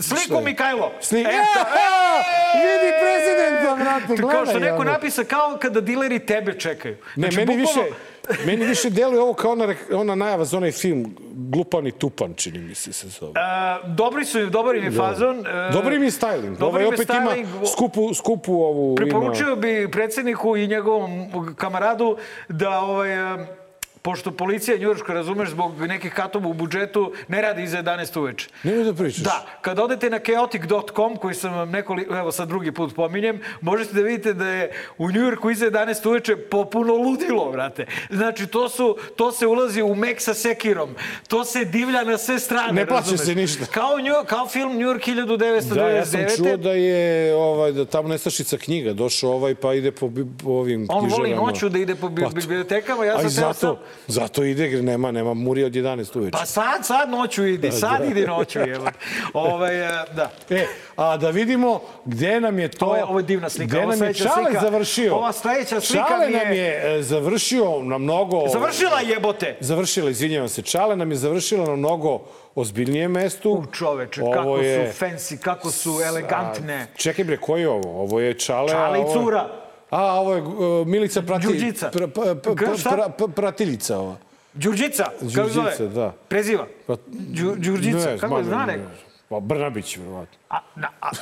Sliku 0.00 0.40
Mihajlo. 0.40 0.92
Sli... 1.00 1.18
E, 1.18 1.22
E, 1.22 1.42
to- 1.54 1.60
e, 1.60 1.86
vidi 2.58 2.92
prezidenta, 2.98 3.76
brate, 3.76 4.06
gledaj. 4.16 4.34
Kao 4.34 4.46
što 4.46 4.58
neko 4.60 4.84
napisa, 4.84 5.24
kao 5.24 5.58
kada 5.58 5.80
dileri 5.82 6.18
tebe 6.20 6.52
čekaju. 6.54 6.94
Ne, 6.94 7.00
Znači, 7.22 7.36
meni 7.38 7.46
bukvalno- 7.54 7.82
više, 7.82 8.46
meni 8.46 8.66
više 8.66 8.90
deluje 8.90 9.20
ovo 9.20 9.32
kao 9.34 9.52
ona, 9.52 9.68
ona 9.92 10.14
najava 10.14 10.44
za 10.44 10.56
onaj 10.56 10.72
film 10.72 11.16
Glupan 11.32 11.86
i 11.86 11.92
Tupan, 11.92 12.34
čini 12.34 12.58
mi 12.58 12.74
se 12.74 12.92
se 12.92 13.08
zove. 13.08 13.32
A, 13.36 13.78
dobri 13.86 14.24
su, 14.24 14.46
dobar 14.46 14.76
im 14.76 14.84
je 14.84 14.90
fazon. 14.92 15.38
e, 15.38 15.70
Dobri 15.72 15.98
mi 15.98 16.06
je 16.06 16.10
styling. 16.10 16.50
dobar 16.50 16.64
Ovaj 16.70 16.82
im 16.82 16.88
opet 16.88 17.08
styling. 17.08 17.38
ima 17.40 17.66
skupu, 17.66 18.14
skupu 18.14 18.52
ovu... 18.54 18.94
Preporučio 18.94 19.56
bi 19.56 19.88
predsjedniku 19.90 20.56
i 20.56 20.66
njegovom 20.66 21.10
kamaradu 21.54 22.16
da 22.48 22.80
ovaj, 22.80 23.08
pošto 24.08 24.30
policija 24.32 24.76
njurška, 24.76 25.12
razumeš, 25.12 25.48
zbog 25.50 25.80
nekih 25.80 26.12
katova 26.12 26.48
u 26.48 26.52
budžetu, 26.52 27.12
ne 27.28 27.42
radi 27.42 27.62
iza 27.62 27.78
11 27.78 28.18
uveče. 28.18 28.48
Nemoj 28.62 28.84
da 28.84 28.94
pričaš. 28.94 29.22
Da, 29.22 29.46
kad 29.60 29.78
odete 29.78 30.10
na 30.10 30.18
chaotic.com, 30.20 31.16
koji 31.16 31.34
sam 31.34 31.54
vam 31.54 31.70
nekoliko, 31.70 32.16
evo 32.16 32.32
sad 32.32 32.48
drugi 32.48 32.72
put 32.72 32.94
pominjem, 32.94 33.40
možete 33.60 33.92
da 33.94 34.00
vidite 34.00 34.34
da 34.34 34.46
je 34.46 34.62
u 34.98 35.10
Njujorku 35.10 35.50
iza 35.50 35.66
11 35.66 36.08
uveče 36.08 36.36
popuno 36.38 36.94
ludilo, 36.94 37.52
brate. 37.52 37.86
Znači, 38.10 38.46
to, 38.46 38.68
su, 38.68 38.96
to 39.16 39.32
se 39.32 39.46
ulazi 39.46 39.82
u 39.82 39.94
mek 39.94 40.20
sa 40.20 40.34
sekirom, 40.34 40.94
to 41.28 41.44
se 41.44 41.64
divlja 41.64 42.04
na 42.04 42.18
sve 42.18 42.38
strane, 42.38 42.72
Ne 42.72 42.86
plaća 42.86 43.00
razumeš? 43.00 43.20
se 43.20 43.34
ništa. 43.34 43.64
Kao, 43.66 43.98
Nju, 43.98 44.14
kao 44.26 44.48
film 44.48 44.72
New 44.72 44.88
York 44.88 45.04
1999. 45.06 45.74
Da, 45.74 45.88
ja 45.88 46.06
sam 46.06 46.20
čuo 46.36 46.56
da 46.56 46.72
je 46.72 46.98
ovaj, 47.34 47.72
da 47.72 47.84
tamo 47.84 48.08
nestašica 48.08 48.58
knjiga. 48.58 48.92
Došao 48.92 49.30
ovaj 49.32 49.54
pa 49.54 49.74
ide 49.74 49.90
po, 49.90 50.10
po 50.44 50.50
ovim 50.50 50.86
On 50.88 51.00
voli 51.00 51.12
knjižarama. 51.14 51.48
noću 51.48 51.68
da 51.68 51.78
ide 51.78 51.94
po 51.94 52.08
bi- 52.08 52.22
Pa 52.22 52.28
bibliotekama, 52.30 53.04
ja 53.04 53.20
sam 53.20 53.30
zato, 53.30 53.54
sam... 53.54 53.76
zato 54.06 54.44
ide, 54.44 54.64
jer 54.64 54.84
nema, 54.84 55.10
nema 55.10 55.34
muri 55.34 55.64
od 55.64 55.72
11 55.72 55.88
uveče. 56.16 56.30
Pa 56.32 56.46
sad, 56.46 56.86
sad 56.86 57.10
noću 57.10 57.46
idi, 57.46 57.72
sad 57.72 58.04
idi 58.06 58.22
noću, 58.22 58.58
evo. 58.60 58.86
Ovaj, 59.34 59.80
e, 59.80 60.04
da. 60.12 60.30
E, 60.50 60.66
a 60.96 61.16
da 61.16 61.30
vidimo 61.30 61.80
gde 62.04 62.40
nam 62.40 62.58
je 62.58 62.68
to... 62.68 62.86
Ovo 62.86 62.96
je- 62.96 63.04
ovo 63.04 63.18
je 63.18 63.22
divna 63.22 63.48
slika, 63.48 63.66
Gde 63.68 63.86
nam 63.86 64.02
je 64.02 64.14
Čale 64.14 64.30
slika- 64.44 64.60
završio. 64.60 65.14
ova 65.14 65.32
sledeća 65.32 65.80
slika 65.80 66.04
Čale 66.08 66.26
mi 66.26 66.32
je- 66.32 66.44
nam 66.44 66.52
je 66.54 66.96
e, 66.98 67.02
završio 67.02 67.48
na 67.82 67.98
mnogo... 67.98 68.48
Završila 68.48 69.00
jebote! 69.02 69.56
Završila, 69.60 70.10
izvinjavam 70.10 70.48
se. 70.48 70.62
Čale 70.62 70.96
nam 70.96 71.10
je 71.10 71.16
završila 71.16 71.66
na 71.66 71.76
mnogo 71.76 72.20
ozbiljnijem 72.54 73.10
mestu. 73.12 73.50
U 73.52 73.66
čoveče, 73.68 74.22
Ovo 74.22 74.32
kako 74.32 74.56
je- 74.58 74.92
su 74.92 75.04
fancy, 75.04 75.38
kako 75.38 75.70
su 75.70 75.94
elegantne. 76.02 76.86
Čekaj 76.96 77.24
bre, 77.24 77.36
koji 77.36 77.60
je 77.60 77.68
ovo? 77.68 78.02
Ovo 78.02 78.20
je 78.20 78.34
Čale... 78.34 78.68
Čale 78.68 78.84
a 78.90 78.98
i 78.98 79.00
ovo 79.00 79.10
je- 79.10 79.14
cura. 79.14 79.48
A, 79.90 80.20
ovo 80.20 80.34
je 80.34 80.42
uh, 80.42 80.86
Milica 80.86 81.22
Pratilj... 81.22 81.50
Đurđica. 81.50 81.90
Pra, 81.90 82.08
pa, 82.08 82.22
pa, 82.34 82.54
pra, 82.54 83.08
pra, 83.16 83.28
pratiljica 83.28 83.98
ova. 83.98 84.16
Đurđica, 84.54 85.04
kako 85.34 85.48
zove? 85.48 85.76
Da. 85.94 86.12
Preziva. 86.28 86.66
Pa, 86.86 86.92
Đu- 87.08 87.56
Đurđica, 87.56 88.16
kako 88.20 88.38
je 88.38 88.44
zna 88.44 88.66
ne, 88.66 88.76
neko? 88.76 88.88
ne. 88.88 88.94
Pa 89.28 89.40
Brnabić, 89.40 89.96
verovatno. 89.96 90.38
A, 90.50 90.58
na, 90.76 90.88
a, 91.00 91.08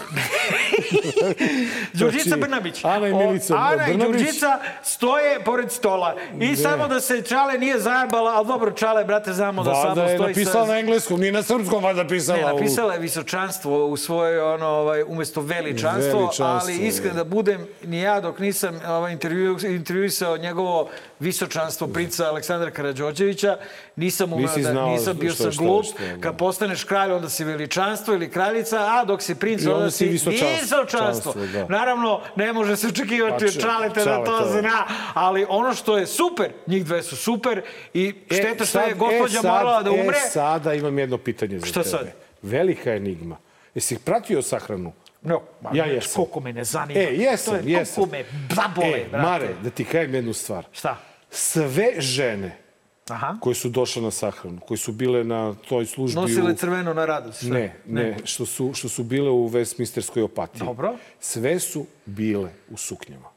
Đurđica 1.92 2.24
Znači, 2.24 2.40
Brnabić. 2.40 2.84
Ana 2.84 3.08
i 3.08 3.12
O, 3.12 3.18
Milica 3.18 3.54
Ana 3.56 3.72
i 3.84 3.96
Brnabić. 3.96 4.16
Đurđica 4.16 4.46
stoje 4.82 5.40
pored 5.40 5.72
stola. 5.72 6.14
I 6.32 6.36
Ne. 6.38 6.56
samo 6.56 6.88
da 6.88 7.00
se 7.00 7.22
Čale 7.22 7.54
nije 7.54 7.78
zajebala, 7.78 8.30
ali 8.32 8.46
dobro, 8.46 8.70
Čale, 8.70 9.04
brate, 9.04 9.32
znamo 9.32 9.62
da 9.64 9.70
samo 9.72 9.86
Valjda 9.86 10.02
je 10.02 10.08
stoji 10.08 10.28
napisala 10.28 10.66
sa... 10.66 10.72
na 10.72 10.78
engleskom, 10.78 11.20
nije 11.20 11.32
na 11.32 11.42
srpskom, 11.42 11.84
valjda 11.84 12.06
pisala. 12.06 12.38
Ne, 12.38 12.44
napisala 12.44 12.92
je 12.92 12.98
visočanstvo 13.00 13.86
u 13.86 13.96
svojoj, 13.96 14.40
ono, 14.40 14.66
ovaj, 14.66 15.02
umesto 15.02 15.40
veličanstvo, 15.40 16.18
Veličanstvo, 16.18 16.46
ali 16.46 16.76
iskreno 16.76 17.12
je. 17.12 17.16
da 17.16 17.24
budem, 17.26 17.66
ni 17.82 18.00
ja 18.00 18.20
dok 18.20 18.38
nisam 18.38 18.80
ovaj, 18.88 19.12
intervju, 19.12 19.58
intervjuisao 19.64 20.36
njegovo 20.36 20.88
visočanstvo 21.20 21.86
princa 21.88 22.26
Aleksandra 22.26 22.70
Karađorđevića, 22.70 23.56
nisam 23.96 24.32
umeo 24.32 24.56
da, 24.56 24.86
nisam 24.86 25.16
bio 25.16 25.32
sam 25.32 25.52
šta- 25.52 25.62
glup. 25.62 25.84
je, 26.00 26.08
da. 26.08 26.20
Kad 26.20 26.36
postaneš 26.36 26.84
kralj, 26.84 27.12
onda 27.12 27.28
si 27.28 27.44
veličanstvo 27.44 28.14
ili 28.14 28.30
kraljica, 28.30 28.78
a 28.80 29.04
dok 29.06 29.15
si 29.18 29.34
princ, 29.34 29.62
I 29.62 29.66
onda 29.66 29.76
onda 29.76 29.90
si 29.90 29.96
si 29.98 30.06
visočanstvo. 30.06 31.34
Da. 31.44 31.66
Naravno, 31.68 32.20
ne 32.36 32.52
može 32.52 32.76
se 32.76 32.86
očekivati 32.86 33.44
od 33.44 33.60
Čaleta 33.60 33.94
da 33.94 34.04
Čale 34.04 34.24
to 34.24 34.38
to- 34.38 34.48
zna, 34.50 34.84
ali 35.14 35.46
ono 35.48 35.74
što 35.74 35.98
je 35.98 36.06
super, 36.06 36.52
njih 36.66 36.84
dve 36.84 37.02
su 37.02 37.16
super 37.16 37.62
i 37.94 38.14
šteta 38.26 38.64
što 38.64 38.78
je 38.80 38.88
sad- 38.88 38.98
gospođa 38.98 39.34
sad- 39.34 39.44
morala 39.46 39.82
da 39.82 39.90
umre. 39.92 40.16
E, 40.18 40.30
sada 40.30 40.74
imam 40.74 40.98
jedno 40.98 41.18
pitanje 41.18 41.58
za 41.58 41.66
Šta 41.66 41.82
tebe. 41.82 41.90
sad? 41.90 42.12
Velika 42.42 42.92
enigma. 42.92 43.36
Jesi 43.74 43.98
pratio 43.98 44.42
sahranu? 44.42 44.92
No, 45.22 45.42
ma, 45.60 45.68
Ja 45.68 45.74
znači, 45.74 45.90
jesam. 45.90 46.14
Koliko 46.14 46.40
me 46.40 46.52
ne 46.52 46.64
zanima. 46.64 47.00
E, 47.00 47.04
jesam, 47.04 47.54
to 47.54 47.60
je, 47.60 47.72
jesam. 47.72 47.94
Koliko 47.94 48.12
me 48.12 48.24
zabole, 48.50 48.88
e, 48.96 49.08
brate. 49.10 49.26
Mare, 49.26 49.48
da 49.62 49.70
ti 49.70 49.84
kajem 49.84 50.14
jednu 50.14 50.32
stvar. 50.32 50.64
Šta? 50.72 50.96
Sve 51.30 51.92
žene 51.98 52.56
Aha. 53.08 53.36
koje 53.40 53.54
su 53.54 53.68
došle 53.68 54.02
na 54.02 54.10
sahranu, 54.10 54.60
koje 54.60 54.78
su 54.78 54.92
bile 54.92 55.24
na 55.24 55.54
toj 55.68 55.86
službi 55.86 56.20
Nosile 56.20 56.52
u... 56.52 56.56
crveno 56.56 56.94
na 56.94 57.04
radost. 57.04 57.38
sve. 57.38 57.50
Ne, 57.50 57.80
ne, 57.86 58.16
što 58.24 58.46
su, 58.46 58.72
što 58.74 58.88
su 58.88 59.04
bile 59.04 59.30
u 59.30 59.48
Westminsterskoj 59.50 60.22
opatiji. 60.22 60.66
Dobro. 60.66 60.96
Sve 61.20 61.60
su 61.60 61.86
bile 62.06 62.50
u 62.70 62.76
suknjama. 62.76 63.28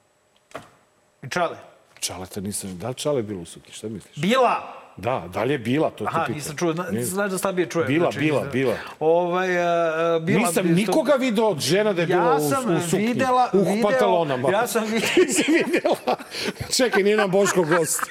I 1.23 1.29
čale. 1.29 1.57
Čaleta 1.99 2.41
nisam... 2.41 2.77
Da 2.77 2.89
li 2.89 2.95
Čale 2.95 3.23
bilo 3.23 3.41
u 3.41 3.45
suknji? 3.45 3.73
Šta 3.73 3.89
misliš? 3.89 4.15
Bila! 4.15 4.78
Da, 4.99 5.23
da 5.29 5.43
li 5.43 5.53
je 5.53 5.57
bila? 5.59 5.89
To 5.89 6.03
Aha, 6.03 6.19
pitam. 6.19 6.35
nisam 6.35 6.55
čuo. 6.57 6.73
Ne- 6.91 7.03
znaš 7.03 7.31
da 7.31 7.37
slabije 7.37 7.65
čujem. 7.67 7.87
Bila, 7.87 8.03
znači, 8.03 8.19
bila, 8.19 8.43
bila. 8.43 8.73
Ovaj, 8.99 9.59
a, 9.59 10.19
bila 10.19 10.39
Nisam 10.39 10.63
bi- 10.65 10.73
nikoga 10.73 11.13
video 11.13 11.45
od 11.45 11.59
žena 11.59 11.93
da 11.93 12.01
je 12.01 12.07
bila 12.07 12.23
Ja 12.23 12.35
u, 12.35 12.49
sam 12.49 12.75
u 12.75 12.81
suknji. 12.81 13.07
videla, 13.07 13.49
u 13.53 13.59
video, 13.59 13.81
pantalonama. 13.83 14.51
ja 14.51 14.67
sam 14.67 14.83
videla? 15.47 16.15
Čekaj, 16.71 17.03
nije 17.03 17.17
nam 17.17 17.31
Boško 17.31 17.63
gost. 17.63 18.01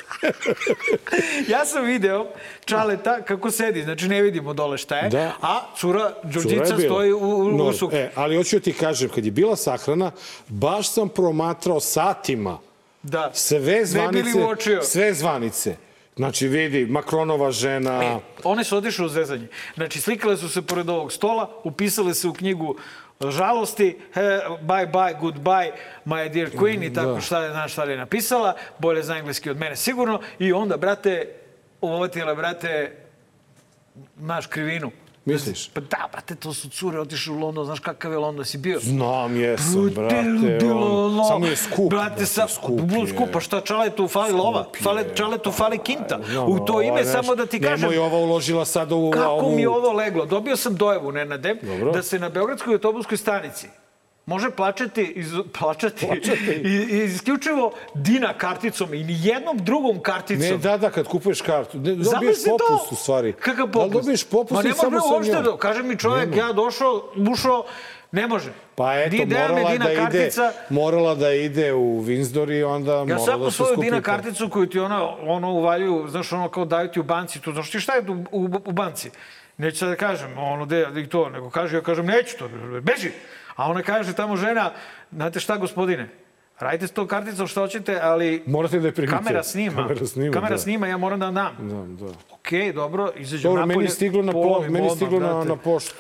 ja 1.49 1.65
sam 1.65 1.85
video 1.85 2.27
Čaleta 2.65 3.21
kako 3.21 3.51
sedi, 3.51 3.83
znači 3.83 4.09
ne 4.09 4.23
vidimo 4.23 4.55
dole 4.55 4.79
šta 4.79 4.97
je, 4.97 5.11
Da. 5.11 5.33
a 5.43 5.61
cura 5.77 6.13
Đurđica 6.25 6.65
bila. 6.67 6.79
stoji 6.81 7.13
u, 7.13 7.19
u, 7.19 7.45
No, 7.49 7.65
u 7.65 7.73
suknji. 7.73 7.99
E, 7.99 8.11
ali 8.15 8.37
hoću 8.37 8.57
da 8.57 8.63
ti 8.63 8.73
kažem, 8.73 9.09
kad 9.09 9.25
je 9.25 9.31
bila 9.31 9.57
sahrana, 9.57 10.11
baš 10.49 10.89
sam 10.89 11.09
promatrao 11.09 11.81
satima 11.81 12.59
Da. 13.03 13.31
sve 13.35 13.85
zvanice. 13.85 14.33
Sve 14.83 15.15
zvanice. 15.15 15.77
Znači, 16.19 16.49
vidi, 16.49 16.87
Makronova 16.87 17.51
žena... 17.51 18.05
E, 18.05 18.19
one 18.45 18.65
su 18.65 18.77
otišle 18.77 19.07
u 19.07 19.09
zezanje. 19.09 19.47
Znači, 19.75 20.01
slikale 20.01 20.37
su 20.37 20.49
se 20.49 20.63
pored 20.63 20.89
ovog 20.89 21.13
stola, 21.13 21.51
upisale 21.65 22.15
se 22.15 22.29
u 22.29 22.33
knjigu 22.33 22.77
žalosti, 23.31 23.99
he, 24.15 24.41
bye 24.63 24.91
bye, 24.91 25.21
goodbye, 25.21 25.71
my 26.05 26.29
dear 26.33 26.51
queen 26.51 26.87
i 26.87 26.93
tako 26.95 27.13
Da. 27.13 27.21
šta 27.21 27.43
je, 27.45 27.51
znaš 27.51 27.73
šta 27.73 27.85
je 27.85 27.97
napisala, 27.97 28.55
bolje 28.79 29.03
za 29.03 29.17
engleski 29.17 29.51
od 29.51 29.57
mene 29.57 29.77
sigurno, 29.77 30.21
i 30.39 30.53
onda, 30.53 30.77
brate, 30.77 31.29
uvatila, 31.81 32.35
brate, 32.35 32.97
naš 34.17 34.47
krivinu. 34.47 34.91
Misliš? 35.33 35.69
Pa 35.69 35.81
da, 35.81 36.09
brate, 36.13 36.35
to 36.35 36.55
su 36.55 36.69
cure 36.69 37.01
otišle 37.01 37.35
u 37.35 37.39
London, 37.39 37.65
znaš 37.65 37.81
kakav 37.81 38.13
je 38.13 38.19
London, 38.19 38.45
si 38.45 38.59
bio? 38.59 38.81
Znam, 38.81 39.37
jesam, 39.37 39.91
brate. 39.95 40.59
On, 40.65 41.13
ono. 41.13 41.25
samo 41.25 41.47
je 41.47 41.57
skup. 41.57 41.91
Brate, 41.91 42.27
sa, 42.27 42.49
skup 42.49 42.81
je. 42.91 43.07
skup, 43.15 43.29
pa 43.33 43.41
šta 43.41 43.61
čaletu 43.61 44.09
fali 44.09 44.33
lova? 44.33 44.63
Skup 44.63 44.77
je. 44.77 44.83
Fale, 44.83 45.05
čaletu 45.15 45.53
fali 45.53 45.79
kinta. 45.79 46.19
No, 46.35 46.47
U 46.47 46.65
to 46.65 46.83
ime, 46.83 46.93
ovaj, 46.93 47.05
samo 47.05 47.35
da 47.35 47.47
ti 47.47 47.61
kažem, 47.61 47.81
Nemoj 47.81 47.99
ova 47.99 48.19
uložila 48.19 48.65
sad 48.65 48.93
u 48.93 49.11
kako 49.15 49.29
ovu... 49.29 49.57
mi 49.57 49.67
ovo 49.67 49.93
leglo? 49.93 50.27
Dobio 50.27 50.57
sam 50.57 50.75
dojevu, 50.75 51.13
Nenade, 51.13 51.57
Dobro. 51.63 51.93
da 51.93 52.03
se 52.03 52.19
na 52.19 52.29
Beogradskoj 52.29 52.73
autobuskoj 52.73 53.17
stanici 53.17 53.69
može 54.29 54.51
plaćati, 54.51 55.03
iz, 55.05 55.29
plaćati, 55.59 56.07
Plaćati. 56.07 56.61
i, 56.65 56.69
i 56.91 57.05
isključivo 57.05 57.73
Dina 57.95 58.33
karticom 58.35 58.95
i 58.95 59.05
ni 59.05 59.17
jednom 59.21 59.59
drugom 59.59 60.01
karticom. 60.01 60.47
Ne, 60.47 60.57
da, 60.59 60.77
da, 60.77 60.91
kad 60.91 61.07
kupuješ 61.07 61.41
kartu. 61.41 61.79
Ne, 61.79 61.95
dobiješ 61.95 62.37
popust 62.45 62.69
to. 62.81 62.89
u 62.93 62.97
stvari. 62.97 63.33
Kakav 63.33 63.67
Da 63.67 63.73
popust? 63.73 63.87
li 63.87 64.01
dobiješ 64.01 64.25
popust 64.25 64.53
Ma 64.53 64.63
ne 64.63 64.73
samo 64.73 65.01
sa 65.01 65.33
njom? 65.33 65.45
da... 65.45 65.57
Kaže 65.59 65.83
mi 65.83 65.97
čovjek, 65.99 66.31
Nema. 66.31 66.43
ja 66.43 66.53
došao, 66.53 67.03
ušao, 67.31 67.65
ne 68.13 68.27
može. 68.27 68.53
Pa 68.75 68.95
eto, 68.97 69.11
Di- 69.11 69.25
Dea 69.25 69.39
me 69.39 69.55
morala 69.55 69.71
Dina 69.71 69.85
da, 69.85 69.93
ide, 69.93 70.01
kartica, 70.03 70.53
morala 70.71 71.15
da 71.15 71.33
ide 71.33 71.73
u 71.73 72.03
Windsor 72.03 72.53
i 72.53 72.63
onda 72.65 72.93
Ja 72.93 73.05
morala 73.07 73.37
da 73.37 73.51
se 73.51 73.57
svoju 73.57 73.73
skupi. 73.73 73.85
Dina 73.85 73.97
ta- 73.97 74.03
karticu 74.03 74.49
koju 74.49 74.67
ti 74.67 74.79
ono, 74.81 75.17
ono 75.23 75.53
uvaljuju, 75.53 76.07
znaš, 76.09 76.33
ono 76.33 76.49
kao 76.49 76.65
daju 76.65 76.89
ti 76.89 77.01
u 77.01 77.05
banci, 77.05 77.41
tu, 77.41 77.53
znaš 77.53 77.71
ti 77.71 77.81
šta 77.81 77.93
je 77.93 78.07
tu 78.07 78.25
u, 78.33 78.45
u 78.65 78.73
banci? 78.73 79.11
Neću 79.57 79.87
da 79.87 79.97
kažem, 79.97 80.39
ono, 80.39 80.67
de, 80.67 80.87
i 80.97 81.07
to, 81.07 81.29
nego 81.29 81.51
kaže, 81.51 81.77
ja 81.77 81.83
kažem, 81.83 82.07
neću 82.07 82.39
to, 82.39 82.49
beži. 82.83 83.11
A 83.59 83.71
ona 83.71 83.83
kaže 83.83 84.13
tamo 84.15 84.37
žena, 84.37 84.73
znate 85.13 85.41
šta, 85.41 85.57
gospodine, 85.57 86.09
radite 86.59 86.87
s 86.87 86.91
tom 86.91 87.07
karticom 87.07 87.47
što 87.47 87.61
hoćete, 87.61 87.99
ali 88.03 88.43
Morate 88.47 88.79
da 88.81 88.87
je 88.87 88.95
primite. 88.95 89.17
kamera 89.17 89.43
snima. 89.43 89.77
Kamera 89.77 90.07
snima, 90.07 90.33
kamera 90.35 90.55
da. 90.55 90.59
snima, 90.59 90.87
ja 90.87 90.97
moram 90.97 91.21
da 91.21 91.31
dam. 91.31 91.57
Da, 91.59 92.07
da. 92.07 92.13
Okej, 92.31 92.73
dobro, 92.73 93.11
izađem 93.17 93.43
Dobro, 93.43 93.61
napolje. 93.61 93.77
meni 93.77 93.89
stiglo 93.91 94.23
na, 94.23 94.33
po, 94.33 94.65
meni 94.69 94.91
stiglo 94.91 95.21
na, 95.21 95.45
na 95.45 95.57
poštu. 95.57 95.95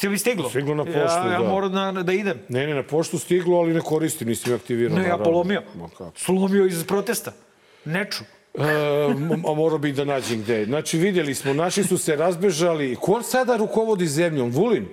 Ti 0.00 0.08
bi 0.08 0.18
stiglo? 0.18 0.48
Stiglo 0.48 0.74
na 0.74 0.84
poštu, 0.84 0.98
ja, 1.28 1.32
ja 1.32 1.38
da. 1.38 1.48
moram 1.48 1.72
da, 1.72 2.02
da 2.02 2.12
idem. 2.12 2.38
Ne, 2.48 2.66
ne, 2.66 2.74
na 2.74 2.82
poštu 2.82 3.18
stiglo, 3.18 3.58
ali 3.58 3.74
ne 3.74 3.80
koristim, 3.80 4.28
nisam 4.28 4.54
aktivirao. 4.54 4.96
Ne, 4.96 5.02
ja 5.02 5.08
naravno. 5.08 5.24
polomio. 5.24 5.62
Ma 5.76 5.88
kako. 5.88 6.12
Slomio 6.16 6.66
iz 6.66 6.84
protesta. 6.84 7.32
Neču. 7.84 8.24
E, 8.54 8.62
a 9.50 9.54
morao 9.54 9.78
bih 9.78 9.94
da 9.94 10.04
nađem 10.04 10.42
gde. 10.42 10.64
Znači, 10.64 10.98
vidjeli 10.98 11.34
smo, 11.34 11.54
naši 11.54 11.84
su 11.84 11.98
se 11.98 12.16
razbežali. 12.16 12.96
Ko 13.00 13.22
sada 13.22 13.56
rukovodi 13.56 14.06
zemljom? 14.06 14.50
Vulin? 14.50 14.86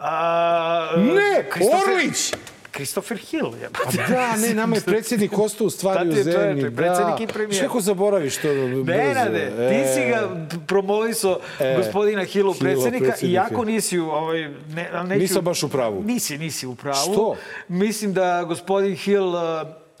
A, 0.00 0.86
Ne, 0.96 1.44
Christopher- 1.50 1.92
Orlić! 1.92 2.34
Christopher 2.72 3.18
Hill. 3.20 3.54
Je. 3.54 3.66
A 3.66 4.08
da, 4.08 4.36
ne, 4.38 4.54
nama 4.54 4.76
je 4.76 4.82
predsjednik 4.82 5.38
ostao 5.38 5.66
u 5.66 5.70
stvari 5.70 6.08
u 6.10 6.12
zemlji. 6.12 6.76
predsjednik 6.76 7.16
da. 7.18 7.24
i 7.24 7.26
premijer. 7.26 7.54
Što 7.54 7.66
ako 7.66 7.80
zaboraviš 7.80 8.36
to 8.36 8.48
brzo? 8.48 8.84
Nenade, 8.86 9.50
ti 9.70 9.94
si 9.94 10.00
ga 10.02 10.28
promovisao 10.66 11.38
E, 11.60 11.74
gospodina 11.76 12.24
Hillu, 12.24 12.54
predsjednika, 12.54 13.06
predsjednika. 13.06 13.42
iako 13.42 13.64
nisi 13.64 13.98
u 13.98 14.06
ovaj... 14.06 14.40
Ne, 14.68 14.90
neću, 15.04 15.20
Nisam 15.20 15.44
baš 15.44 15.62
u 15.62 15.68
pravu. 15.68 16.02
Nisi, 16.02 16.38
nisi 16.38 16.66
u 16.66 16.74
pravu. 16.74 17.12
Što? 17.12 17.36
Mislim 17.68 18.12
da 18.12 18.44
gospodin 18.44 18.96
Hill 18.96 19.28
uh, 19.28 19.42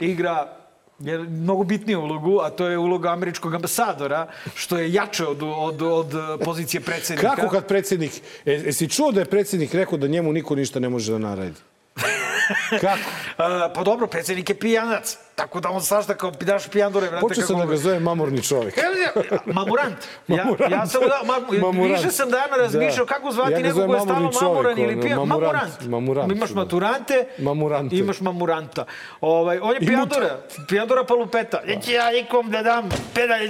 igra 0.00 0.52
je 0.98 1.18
mnogo 1.18 1.64
bitniju 1.64 2.00
ulogu, 2.00 2.40
a 2.42 2.50
to 2.50 2.66
je 2.66 2.78
uloga 2.78 3.12
američkog 3.12 3.54
ambasadora, 3.54 4.26
što 4.54 4.78
je 4.78 4.92
jače 4.92 5.26
od, 5.26 5.42
od, 5.42 5.82
od 5.82 6.12
pozicije 6.44 6.80
predsjednika. 6.80 7.34
Kako 7.34 7.48
kad 7.48 7.66
predsjednik... 7.66 8.12
E, 8.44 8.52
jesi 8.52 8.88
čuo 8.88 9.12
da 9.12 9.20
je 9.20 9.26
predsjednik 9.26 9.74
rekao 9.74 9.98
da 9.98 10.06
njemu 10.06 10.32
niko 10.32 10.54
ništa 10.54 10.80
ne 10.80 10.88
može 10.88 11.12
da 11.12 11.18
naredi? 11.18 11.60
Kako? 12.80 13.10
Pa 13.74 13.82
dobro, 13.84 14.06
predsjednik 14.06 14.48
je 14.48 14.58
pijanac. 14.58 15.16
Tako 15.38 15.60
da 15.60 15.70
on 15.70 15.82
svašta 15.82 16.14
kao 16.14 16.30
daš 16.32 16.68
pijandore. 16.68 17.08
Vrate, 17.08 17.20
Počeo 17.20 17.44
sam 17.44 17.58
da 17.58 17.66
ga 17.66 17.76
zove 17.76 18.00
mamurni 18.00 18.42
čovjek. 18.42 18.74
Mamurant. 19.46 19.96
Ja, 20.28 20.36
Mamurant. 20.36 20.72
ja 20.72 20.86
sam, 20.86 21.00
da, 21.02 21.20
ma, 21.24 21.34
Mamurant. 21.60 21.96
više 21.96 22.10
sam 22.10 22.30
dana 22.30 22.56
razmišljao 22.56 23.06
Da. 23.06 23.14
kako 23.14 23.32
zvati 23.32 23.52
Ja 23.52 23.58
nekog 23.58 23.72
zovem 23.72 23.88
ko 23.88 23.94
je 23.94 24.00
stalno 24.00 24.30
mamuran 24.42 24.78
ili 24.78 25.00
pijan. 25.00 25.18
mamurant, 25.18 25.42
Mamurant. 25.52 25.82
mamurant, 25.82 26.32
Imaš 26.32 26.48
da. 26.48 26.54
maturante, 26.54 27.24
Mamurante. 27.38 27.96
imaš 27.96 28.20
mamuranta. 28.20 28.84
Ovaj, 29.20 29.58
on 29.58 29.70
je 29.70 29.78
I 29.80 29.86
pijandora. 29.86 30.38
Pijandora 30.68 31.04
palupeta. 31.04 31.60
Neće 31.66 31.92
ja 31.92 32.10
nikom 32.12 32.50
da 32.50 32.62
dam 32.62 32.88
pedalj 33.14 33.48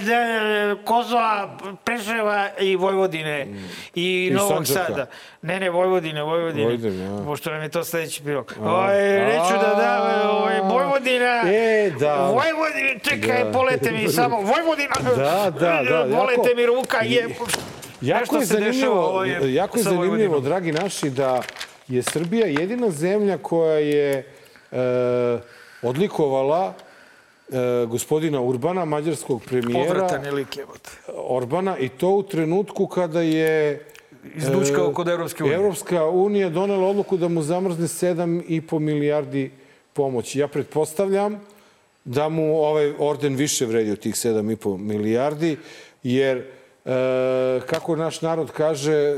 Kosova, 0.84 1.56
Preševa 1.84 2.48
i 2.60 2.76
Vojvodine. 2.76 3.46
I, 3.94 4.26
I 4.26 4.30
Novog. 4.30 4.66
Sada. 4.66 5.06
Ne, 5.42 5.60
ne, 5.60 5.70
Vojvodine, 5.70 6.22
Vojvodine. 6.22 6.64
Vojvodine, 6.66 7.04
ja. 7.04 7.24
Pošto 7.24 7.50
nam 7.50 7.62
je 7.62 7.68
to 7.68 7.84
sledeći 7.84 8.22
pilog. 8.22 8.54
Ovaj, 8.60 8.98
neću 9.18 9.54
da 9.54 9.74
dam, 9.76 10.30
ovaj, 10.30 10.60
Vojvodina. 10.60 11.42
E, 11.46 11.77
da. 12.00 12.14
Vojvodina, 12.16 12.98
čekaj, 13.02 13.44
Da. 13.44 13.50
bolete 13.50 13.92
mi 13.92 14.08
samo. 14.08 14.36
Vojvodina. 14.36 14.94
Da, 15.16 15.50
da, 15.50 15.82
da, 15.82 16.06
Bolete 16.10 16.32
jako- 16.40 16.56
mi 16.56 16.66
ruka, 16.66 16.98
je. 16.98 17.28
Jako 18.00 18.36
je 18.36 18.44
zanimljivo, 18.44 19.06
ovaj, 19.06 19.54
jako 19.54 19.78
je 19.78 19.82
zanimljivo, 19.82 20.40
dragi 20.40 20.72
naši, 20.72 21.10
da 21.10 21.42
je 21.88 22.02
Srbija 22.02 22.46
jedina 22.46 22.90
zemlja 22.90 23.38
koja 23.38 23.78
je 23.78 24.26
e, 24.72 25.38
odlikovala 25.82 26.74
e, 27.48 27.86
gospodina 27.86 28.40
Urbana, 28.40 28.84
mađarskog 28.84 29.42
premijera 29.44 29.90
Odvratan 29.90 30.24
je 30.24 30.30
lik. 30.32 30.58
Orbana 31.16 31.78
i 31.78 31.88
to 31.88 32.08
u 32.08 32.22
trenutku 32.22 32.86
kada 32.86 33.20
je 33.20 33.84
Izdučkao 34.36 34.90
e, 34.90 34.94
kod 34.94 35.08
Evropske 35.08 35.44
unije. 35.44 35.56
Evropska 35.56 36.04
unija 36.04 36.48
donela 36.48 36.86
odluku 36.86 37.16
da 37.16 37.28
mu 37.28 37.42
zamrzne 37.42 37.86
7,5 37.86 38.78
milijardi 38.78 39.50
pomoći. 39.92 40.38
Ja 40.38 40.48
pretpostavljam 40.48 41.40
da 42.08 42.28
mu 42.28 42.56
ovaj 42.56 42.92
orden 42.98 43.34
više 43.34 43.66
vredi 43.66 43.90
od 43.90 43.98
tih 44.00 44.14
7,5 44.14 44.78
milijardi, 44.78 45.56
jer 46.02 46.38
e, 46.38 46.44
kako 47.66 47.96
naš 47.96 48.20
narod 48.22 48.50
kaže, 48.50 49.16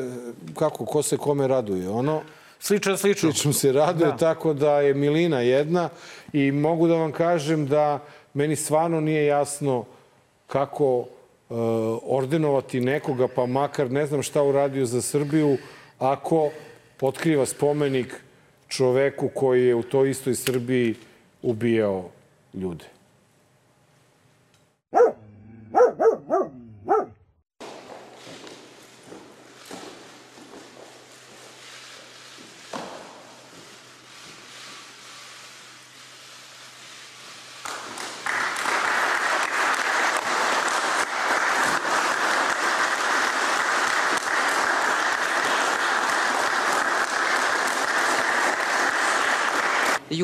kako, 0.55 0.85
ko 0.85 1.03
se 1.03 1.17
kome 1.17 1.47
raduje, 1.47 1.89
ono, 1.89 2.23
Slično, 2.61 2.97
slično. 2.97 3.33
slično 3.33 3.53
se 3.53 3.73
raduje, 3.73 4.11
Da. 4.11 4.17
tako 4.17 4.55
da 4.55 4.81
je 4.81 4.95
Milina 4.95 5.41
jedna 5.41 5.89
i 6.33 6.53
mogu 6.53 6.89
da 6.89 6.95
vam 6.95 7.13
kažem 7.13 7.67
da 7.67 7.99
meni 8.35 8.57
stvarno 8.57 9.01
nije 9.01 9.27
jasno 9.27 9.85
kako 10.47 11.05
e, 11.05 11.55
ordenovati 12.03 12.81
nekoga, 12.81 13.29
pa 13.29 13.47
makar 13.47 13.91
ne 13.91 14.07
znam 14.07 14.23
šta 14.23 14.43
uradio 14.43 14.87
za 14.87 15.03
Srbiju, 15.03 15.57
ako 15.99 16.51
otkriva 17.01 17.47
spomenik 17.47 18.15
čoveku 18.69 19.29
koji 19.35 19.67
je 19.67 19.75
u 19.75 19.83
toj 19.83 20.11
istoj 20.11 20.35
Srbiji 20.35 20.95
ubijao 21.43 22.11
ljude. 22.55 22.85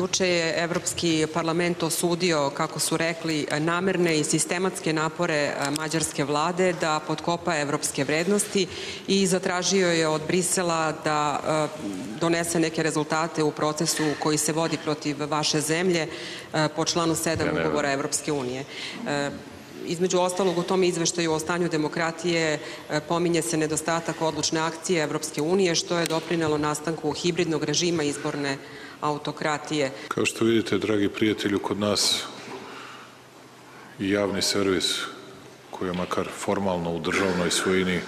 Juče 0.07 0.27
je 0.27 0.63
Evropski 0.63 1.27
parlament 1.33 1.83
osudio, 1.83 2.49
kako 2.49 2.79
su 2.79 2.97
rekli, 2.97 3.47
namerne 3.59 4.19
i 4.19 4.23
sistematske 4.23 4.93
napore 4.93 5.35
e, 5.35 5.55
mađarske 5.77 6.23
vlade 6.23 6.73
da 6.81 6.99
potkopa 7.07 7.57
evropske 7.57 8.03
vrednosti 8.03 8.67
i 9.07 9.27
zatražio 9.27 9.91
je 9.91 10.07
od 10.07 10.21
Brisela 10.27 10.93
da 11.03 11.39
e, 11.39 11.67
donese 12.19 12.59
neke 12.59 12.83
rezultate 12.83 13.43
u 13.43 13.51
procesu 13.51 14.03
koji 14.19 14.37
se 14.37 14.53
vodi 14.53 14.77
protiv 14.83 15.17
vaše 15.29 15.61
zemlje 15.61 16.07
e, 16.07 16.67
po 16.75 16.85
članu 16.85 17.15
7 17.15 17.67
ugovora 17.67 17.91
Evropske 17.91 18.31
unije. 18.31 18.63
Između 19.85 20.19
ostalog, 20.19 20.57
u 20.57 20.63
tom 20.63 20.83
izveštaju 20.83 21.31
o 21.33 21.39
stanju 21.39 21.69
demokratije 21.69 22.59
pominje 23.07 23.41
se 23.41 23.57
nedostatak 23.57 24.21
odlučne 24.21 24.59
akcije 24.59 25.03
Evropske 25.03 25.41
unije, 25.41 25.75
što 25.75 25.97
je 25.97 26.05
doprinelo 26.05 26.57
nastanku 26.57 27.11
hibridnog 27.11 27.63
režima 27.63 28.03
izborne 28.03 28.57
autokratije. 29.01 29.91
Kao 30.07 30.25
što 30.25 30.45
vidite, 30.45 30.77
dragi 30.77 31.09
prijatelju, 31.09 31.59
kod 31.59 31.79
nas 31.79 32.23
javni 33.99 34.41
servis 34.41 34.99
koji 35.71 35.89
je 35.89 35.93
makar 35.93 36.27
formalno 36.37 36.95
u 36.95 36.99
državnoj 36.99 37.51
svojini 37.51 38.01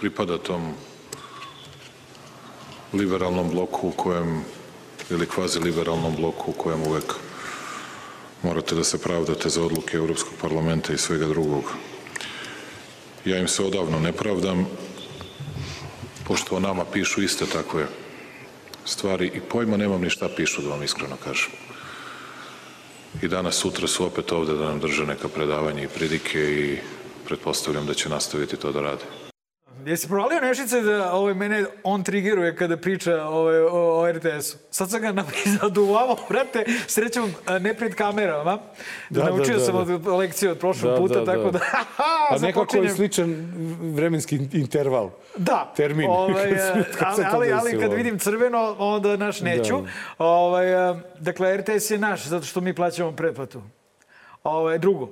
pripada 0.00 0.38
tom 0.38 0.74
liberalnom 2.92 3.50
bloku 3.50 3.88
u 3.88 3.90
kojem 3.90 4.44
ili 5.10 5.26
kvazi 5.26 5.60
liberalnom 5.60 6.16
bloku 6.16 6.50
u 6.50 6.54
kojem 6.54 6.82
uvek 6.82 7.14
morate 8.42 8.74
da 8.74 8.84
se 8.84 9.02
pravdate 9.02 9.48
za 9.48 9.62
odluke 9.62 9.96
Europskog 9.96 10.34
parlamenta 10.40 10.92
i 10.92 10.98
svega 10.98 11.26
drugog. 11.26 11.64
Ja 13.24 13.38
im 13.38 13.48
se 13.48 13.62
odavno 13.62 13.98
ne 13.98 14.12
pravdam, 14.12 14.66
pošto 16.26 16.56
o 16.56 16.60
nama 16.60 16.84
pišu 16.84 17.22
iste 17.22 17.46
takve 17.46 17.86
stvari 18.84 19.30
i 19.34 19.40
pojma 19.40 19.76
nemam 19.76 20.02
ni 20.02 20.10
šta 20.10 20.28
pišu, 20.36 20.62
da 20.62 20.68
vam 20.68 20.82
iskreno 20.82 21.16
kažem. 21.24 21.50
I 23.22 23.28
danas, 23.28 23.54
sutra 23.54 23.86
su 23.86 24.06
opet 24.06 24.32
ovde 24.32 24.54
da 24.54 24.64
nam 24.64 24.80
drže 24.80 25.06
neka 25.06 25.28
predavanja 25.28 25.82
i 25.82 25.88
pridike 25.88 26.40
i 26.40 26.78
pretpostavljam 27.26 27.86
da 27.86 27.94
će 27.94 28.08
nastaviti 28.08 28.56
to 28.56 28.72
da 28.72 28.80
rade. 28.80 29.23
Jesi 29.86 30.08
provalio 30.08 30.40
Nešice 30.40 30.80
da 30.80 31.12
ovaj, 31.12 31.34
mene 31.34 31.64
on 31.82 32.02
triggeruje 32.02 32.56
kada 32.56 32.76
priča 32.76 33.24
ovaj, 33.24 33.60
o, 33.60 34.00
o 34.00 34.12
RTS-u? 34.12 34.58
Sad 34.70 34.90
sam 34.90 35.00
ga 35.00 35.14
zaduvavao, 35.62 36.16
brate, 36.28 36.64
srećom 36.86 37.32
ne 37.60 37.74
pred 37.74 37.94
kamerama. 37.94 38.58
Da, 39.10 39.22
da, 39.22 39.30
Naučio 39.30 39.54
da, 39.58 39.64
sam 39.64 39.74
da. 39.86 39.94
od 39.94 40.06
lekcije 40.06 40.50
od 40.50 40.58
prošlog 40.58 40.92
Da, 40.92 40.98
puta, 40.98 41.20
da, 41.20 41.24
tako 41.24 41.50
da. 41.50 41.58
A 42.30 42.38
nekako 42.40 42.76
je 42.76 42.90
sličan 42.90 43.52
vremenski 43.94 44.40
interval. 44.52 45.10
Da. 45.36 45.72
Termin. 45.76 46.10
Ovaj, 46.10 46.50
Kad 46.50 46.58
se- 46.60 46.92
kad 46.98 47.26
ali, 47.32 47.52
ali, 47.52 47.80
kad 47.80 47.92
vidim 47.92 48.18
crveno, 48.18 48.76
onda 48.78 49.16
naš 49.16 49.40
neću. 49.40 49.74
Ovaj, 50.18 50.66
dakle, 51.18 51.56
RTS 51.56 51.90
je 51.90 51.98
naš, 51.98 52.24
zato 52.24 52.44
što 52.46 52.60
mi 52.60 52.74
plaćamo 52.74 53.12
pretplatu. 53.12 53.62
Ovaj, 54.44 54.78
drugo, 54.78 55.10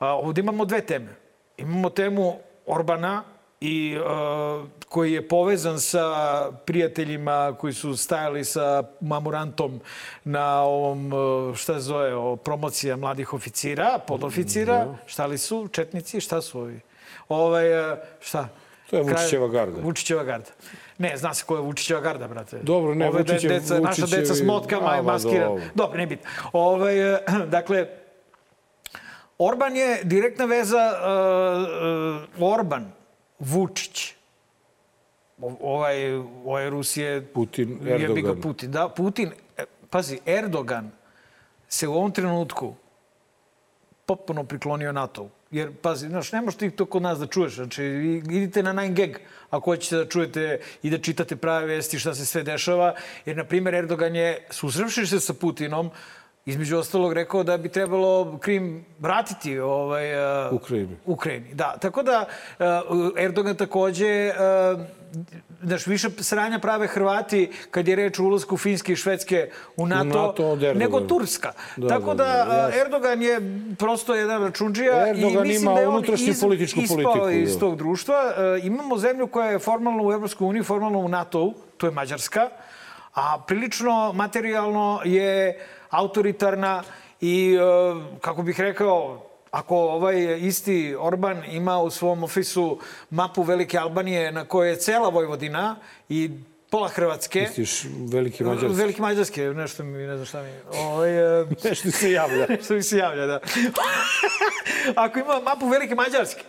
ovdje 0.00 0.42
imamo 0.42 0.64
dve 0.64 0.80
teme. 0.80 1.14
Imamo 1.56 1.90
temu 1.90 2.36
Orbana, 2.66 3.33
i 3.60 3.98
a, 3.98 4.64
koji 4.88 5.12
je 5.12 5.28
povezan 5.28 5.80
sa 5.80 6.06
prijateljima 6.56 7.54
koji 7.54 7.72
su 7.72 7.96
stajali 7.96 8.44
sa 8.44 8.82
mamurantom 9.00 9.80
na 10.24 10.60
ovom, 10.60 11.12
a, 11.12 11.56
šta 11.56 11.74
se 11.74 11.80
zove, 11.80 12.14
o, 12.14 12.36
promocija 12.36 12.96
mladih 12.96 13.34
oficira, 13.34 13.98
podoficira. 13.98 14.86
Šta 15.06 15.26
li 15.26 15.38
su? 15.38 15.68
Četnici? 15.68 16.20
Šta 16.20 16.42
su 16.42 16.60
ovi? 16.60 16.80
Ovaj, 17.28 17.80
a, 17.82 17.96
šta? 18.20 18.48
To 18.90 18.96
je 18.96 19.02
Vučićeva 19.02 19.48
garda. 19.48 19.80
Vučićeva 19.80 20.24
garda. 20.24 20.50
Ne, 20.98 21.16
zna 21.16 21.34
se 21.34 21.44
ko 21.44 21.56
je 21.56 21.62
Vučićeva 21.62 22.00
garda, 22.00 22.28
brate. 22.28 22.58
Dobro, 22.58 22.94
ne, 22.94 23.08
Ove 23.08 23.22
Vučićev- 23.22 23.48
deca, 23.48 23.80
naša 23.80 24.02
deca 24.02 24.16
s 24.24 24.30
Vučićevi- 24.30 24.46
motkama 24.46 24.88
A, 24.88 24.94
i 24.94 25.02
ma, 25.02 25.12
maskirani. 25.12 25.40
dobro. 25.46 25.64
Dobro, 25.74 25.98
ne 25.98 26.06
bitno. 26.06 26.30
Ovaj, 26.52 26.94
dakle, 27.48 27.86
Orban 29.38 29.76
je 29.76 30.00
direktna 30.04 30.44
veza 30.44 30.92
uh, 30.92 32.36
uh, 32.36 32.52
Orban, 32.52 32.92
Vučić. 33.38 34.14
Ovaj, 35.60 36.14
ovaj 36.44 36.70
Rusije... 36.70 37.26
Putin, 37.26 37.78
jebi 37.84 37.98
ga 37.98 38.04
Erdogan. 38.04 38.40
Putin, 38.40 38.70
da, 38.70 38.88
Putin, 38.88 39.32
e, 39.56 39.64
pazi, 39.90 40.18
Erdogan 40.26 40.90
se 41.68 41.88
u 41.88 41.94
ovom 41.94 42.12
trenutku 42.12 42.74
potpuno 44.06 44.44
priklonio 44.44 44.92
NATO-u. 44.92 45.30
Jer, 45.50 45.72
pazi, 45.82 46.08
znaš, 46.08 46.32
ne 46.32 46.40
možeš 46.40 46.58
ti 46.58 46.70
to 46.70 46.86
kod 46.86 47.02
nas 47.02 47.18
da 47.18 47.26
čuješ. 47.26 47.54
Znači, 47.54 47.84
idite 48.30 48.62
na 48.62 48.74
9gag 48.74 49.16
ako 49.50 49.70
hoćete 49.70 49.96
da 49.96 50.08
čujete 50.08 50.60
i 50.82 50.90
da 50.90 50.98
čitate 50.98 51.36
prave 51.36 51.66
vesti 51.66 51.98
šta 51.98 52.14
se 52.14 52.26
sve 52.26 52.42
dešava. 52.42 52.94
Jer, 53.26 53.36
na 53.36 53.44
primjer, 53.44 53.74
Erdogan 53.74 54.16
je, 54.16 54.46
susrevši 54.50 55.06
se 55.06 55.20
sa 55.20 55.34
Putinom, 55.34 55.90
između 56.46 56.76
ostalog 56.76 57.12
rekao 57.12 57.42
da 57.42 57.56
bi 57.56 57.68
trebalo 57.68 58.38
Krim 58.38 58.84
vratiti 58.98 59.58
ovaj, 59.58 60.14
uh, 60.46 60.52
Ukrajini. 60.52 60.96
Ukrajini. 61.06 61.54
Da, 61.54 61.76
tako 61.80 62.02
da 62.02 62.26
uh, 62.58 62.66
Erdogan 63.16 63.56
takođe 63.56 64.32
uh, 64.74 64.80
znaš, 65.62 65.86
više 65.86 66.08
sranja 66.18 66.58
prave 66.58 66.86
Hrvati 66.86 67.50
kad 67.70 67.88
je 67.88 67.96
reč 67.96 68.18
o 68.18 68.24
ulasku 68.24 68.56
Finske 68.56 68.92
i 68.92 68.96
Švedske 68.96 69.50
u 69.76 69.86
NATO, 69.86 70.04
NATO 70.04 70.46
od 70.46 70.62
Erdogana. 70.62 70.78
nego 70.78 71.00
Turska. 71.00 71.52
Da, 71.76 71.88
Tako 71.88 72.14
da, 72.14 72.24
da, 72.24 72.44
da, 72.44 72.56
jasno. 72.56 72.80
Erdogan 72.80 73.22
je 73.22 73.40
prosto 73.78 74.14
jedan 74.14 74.42
računđija 74.42 75.06
i 75.06 75.10
Erdogan 75.10 75.46
mislim 75.46 75.62
ima 75.62 75.74
da 75.74 75.80
je 75.80 75.88
on 75.88 76.04
iz, 76.14 76.40
političku 76.40 76.80
ispao 76.80 76.96
politiku, 76.96 77.30
iz 77.30 77.54
da. 77.54 77.60
tog 77.60 77.76
društva. 77.76 78.16
E, 78.36 78.60
imamo 78.66 78.98
zemlju 78.98 79.26
koja 79.26 79.50
je 79.50 79.58
formalno 79.58 80.06
u 80.06 80.12
Evropskoj 80.12 80.46
uniji, 80.46 80.62
formalno 80.62 80.98
u 80.98 81.08
NATO-u, 81.08 81.54
to 81.76 81.86
je 81.86 81.90
Mađarska, 81.90 82.48
a 83.14 83.38
prilično 83.46 84.12
materijalno 84.12 85.00
je 85.04 85.58
autoritarna 85.94 86.82
I, 87.20 87.58
uh, 87.58 88.02
kako 88.20 88.42
bih 88.42 88.60
rekao, 88.60 89.26
ako 89.50 89.76
ovaj 89.76 90.38
isti 90.40 90.96
Orban 90.98 91.42
ima 91.50 91.78
u 91.78 91.90
svom 91.90 92.24
ofisu 92.24 92.78
mapu 93.10 93.42
Velike 93.42 93.78
Albanije 93.78 94.32
na 94.32 94.44
kojoj 94.44 94.70
je 94.70 94.76
cela 94.76 95.08
Vojvodina 95.08 95.76
i 96.08 96.30
pola 96.70 96.88
Hrvatske. 96.88 97.40
Misliš 97.40 97.84
veliki 98.12 98.44
mađarski? 98.44 98.78
Veliki 98.78 99.00
mađarski, 99.00 99.40
nešto 99.40 99.84
mi, 99.84 100.06
ne 100.06 100.16
znam 100.16 100.26
šta 100.26 100.42
mi... 100.42 100.78
Ovaj, 100.78 101.40
uh, 101.42 101.48
nešto 101.64 101.90
se 101.90 102.10
javlja. 102.12 102.46
nešto 102.58 102.74
mi 102.74 102.82
se 102.82 102.98
javlja, 102.98 103.26
da. 103.26 103.40
ako 105.04 105.18
ima 105.18 105.40
mapu 105.40 105.68
Velike 105.68 105.94
Mađarske, 105.94 106.42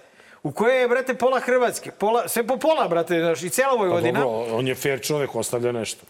u 0.43 0.51
kojoj 0.51 0.81
je, 0.81 0.87
brate, 0.87 1.13
pola 1.13 1.39
Hrvatske, 1.39 1.91
pola, 1.91 2.27
sve 2.27 2.47
po 2.47 2.57
pola, 2.57 2.87
brate, 2.87 3.19
znaš, 3.19 3.43
i 3.43 3.49
cela 3.49 3.73
Vojvodina. 3.73 4.19
Pa 4.19 4.25
dobro, 4.25 4.55
on 4.55 4.67
je 4.67 4.75
fair 4.75 5.01
čovek, 5.01 5.35
ostavlja 5.35 5.71
nešto. 5.71 6.05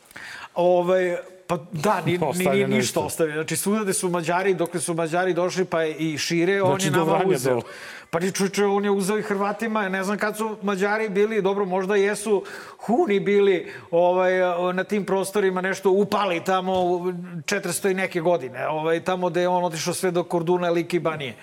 Ovaj, 0.55 1.17
pa 1.47 1.57
da, 1.71 2.01
ni, 2.05 2.17
ni, 2.17 2.45
ni, 2.45 2.67
ništa 2.67 2.99
ostavio. 2.99 3.33
Znači, 3.33 3.55
svuda 3.55 3.93
su 3.93 4.09
Mađari, 4.09 4.53
dok 4.53 4.77
su 4.77 4.93
Mađari 4.93 5.33
došli 5.33 5.65
pa 5.65 5.85
i 5.85 6.17
šire, 6.17 6.59
znači, 6.59 6.71
on 6.71 6.81
je 6.81 6.91
nama 6.91 7.23
uzeo. 7.25 7.61
Pa 8.09 8.19
ni 8.19 8.31
čuče, 8.31 8.65
on 8.65 8.83
je 8.83 8.91
uzeo 8.91 9.17
i 9.17 9.21
Hrvatima. 9.21 9.89
Ne 9.89 10.03
znam 10.03 10.17
kad 10.17 10.37
su 10.37 10.57
Mađari 10.61 11.09
bili, 11.09 11.41
dobro, 11.41 11.65
možda 11.65 11.95
jesu 11.95 12.43
Huni 12.77 13.19
bili 13.19 13.71
ovaj, 13.91 14.31
na 14.73 14.83
tim 14.83 15.05
prostorima 15.05 15.61
nešto 15.61 15.89
upali 15.89 16.43
tamo 16.43 16.73
400 16.73 17.91
i 17.91 17.93
neke 17.93 18.21
godine. 18.21 18.67
Ovaj, 18.67 19.03
tamo 19.03 19.29
gde 19.29 19.41
je 19.41 19.47
on 19.47 19.63
otišao 19.63 19.93
sve 19.93 20.11
do 20.11 20.23
Korduna, 20.23 20.69
Liki, 20.69 20.99
Banije. 20.99 21.35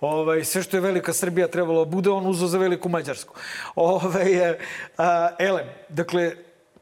Ovaj, 0.00 0.44
sve 0.44 0.62
što 0.62 0.76
je 0.76 0.80
velika 0.80 1.12
Srbija 1.12 1.48
trebalo 1.48 1.84
bude, 1.84 2.10
on 2.10 2.26
uzeo 2.26 2.48
za 2.48 2.58
veliku 2.58 2.88
Mađarsku. 2.88 3.34
Ovaj, 3.74 4.54
a, 4.98 5.28
elem, 5.38 5.66
dakle, 5.88 6.32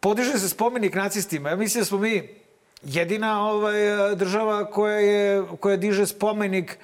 podiže 0.00 0.38
se 0.38 0.48
spomenik 0.48 0.94
nacistima. 0.94 1.50
Ja 1.50 1.56
mislim 1.56 1.80
da 1.80 1.84
smo 1.84 1.98
mi 1.98 2.37
jedina 2.82 3.50
ovaj, 3.50 3.74
država 4.16 4.70
koja, 4.70 4.98
je, 4.98 5.44
koja 5.60 5.76
diže 5.76 6.06
spomenik 6.06 6.78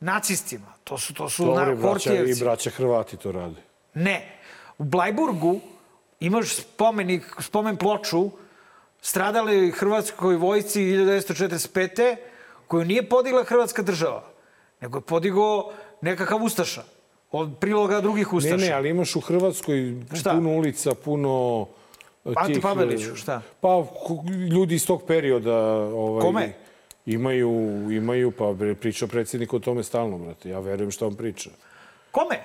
nacistima. 0.00 0.66
To 0.84 0.98
su, 0.98 1.14
to 1.14 1.28
su 1.28 1.44
Dobre, 1.44 1.74
braća, 1.74 2.14
i 2.14 2.34
braća 2.40 2.70
Hrvati 2.70 3.16
to 3.16 3.32
rade. 3.32 3.60
Ne. 3.94 4.38
U 4.78 4.84
Blajburgu 4.84 5.60
imaš 6.20 6.54
spomenik, 6.54 7.36
spomen 7.40 7.76
ploču 7.76 8.30
stradali 9.00 9.70
hrvatskoj 9.70 10.36
vojci 10.36 10.80
1945. 10.80 12.16
koju 12.66 12.84
nije 12.84 13.08
podigla 13.08 13.44
hrvatska 13.44 13.82
država, 13.82 14.24
nego 14.80 14.98
je 14.98 15.02
podigao 15.02 15.72
nekakav 16.00 16.42
ustaša 16.42 16.82
od 17.32 17.50
priloga 17.60 18.00
drugih 18.00 18.32
ustaša. 18.32 18.56
Ne, 18.56 18.66
ne, 18.66 18.72
ali 18.72 18.88
imaš 18.88 19.16
u 19.16 19.20
Hrvatskoj 19.20 20.02
Šta? 20.14 20.34
puno 20.34 20.50
ulica, 20.50 20.94
puno 20.94 21.66
Ante 22.24 22.60
Paveliću, 22.60 23.16
šta? 23.16 23.42
Pa 23.60 23.84
ljudi 24.50 24.74
iz 24.74 24.86
tog 24.86 25.02
perioda... 25.06 25.56
Ovaj, 25.76 26.22
Kome? 26.22 26.52
Imaju, 27.06 27.50
imaju, 27.92 28.30
pa 28.30 28.54
priča 28.80 29.06
predsjednik 29.06 29.54
o 29.54 29.58
tome 29.58 29.82
stalno, 29.82 30.18
brate. 30.18 30.48
Ja 30.48 30.60
verujem 30.60 30.90
što 30.90 31.06
on 31.06 31.14
priča. 31.14 31.50
Kome? 32.10 32.40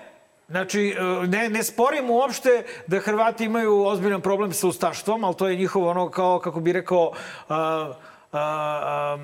Znači, 0.50 0.96
ne, 1.28 1.50
ne 1.50 1.64
sporim 1.64 2.10
uopšte 2.10 2.64
da 2.88 3.00
Hrvati 3.00 3.46
imaju 3.46 3.86
ozbiljan 3.86 4.22
problem 4.22 4.54
sa 4.54 4.68
ustaštvom, 4.68 5.24
ali 5.24 5.36
to 5.36 5.48
je 5.48 5.56
njihovo 5.56 5.90
ono 5.90 6.10
kao, 6.10 6.40
kako 6.40 6.60
bi 6.60 6.74
rekao, 6.74 7.12
a, 7.50 7.56
a, 7.56 7.94
a, 8.32 9.18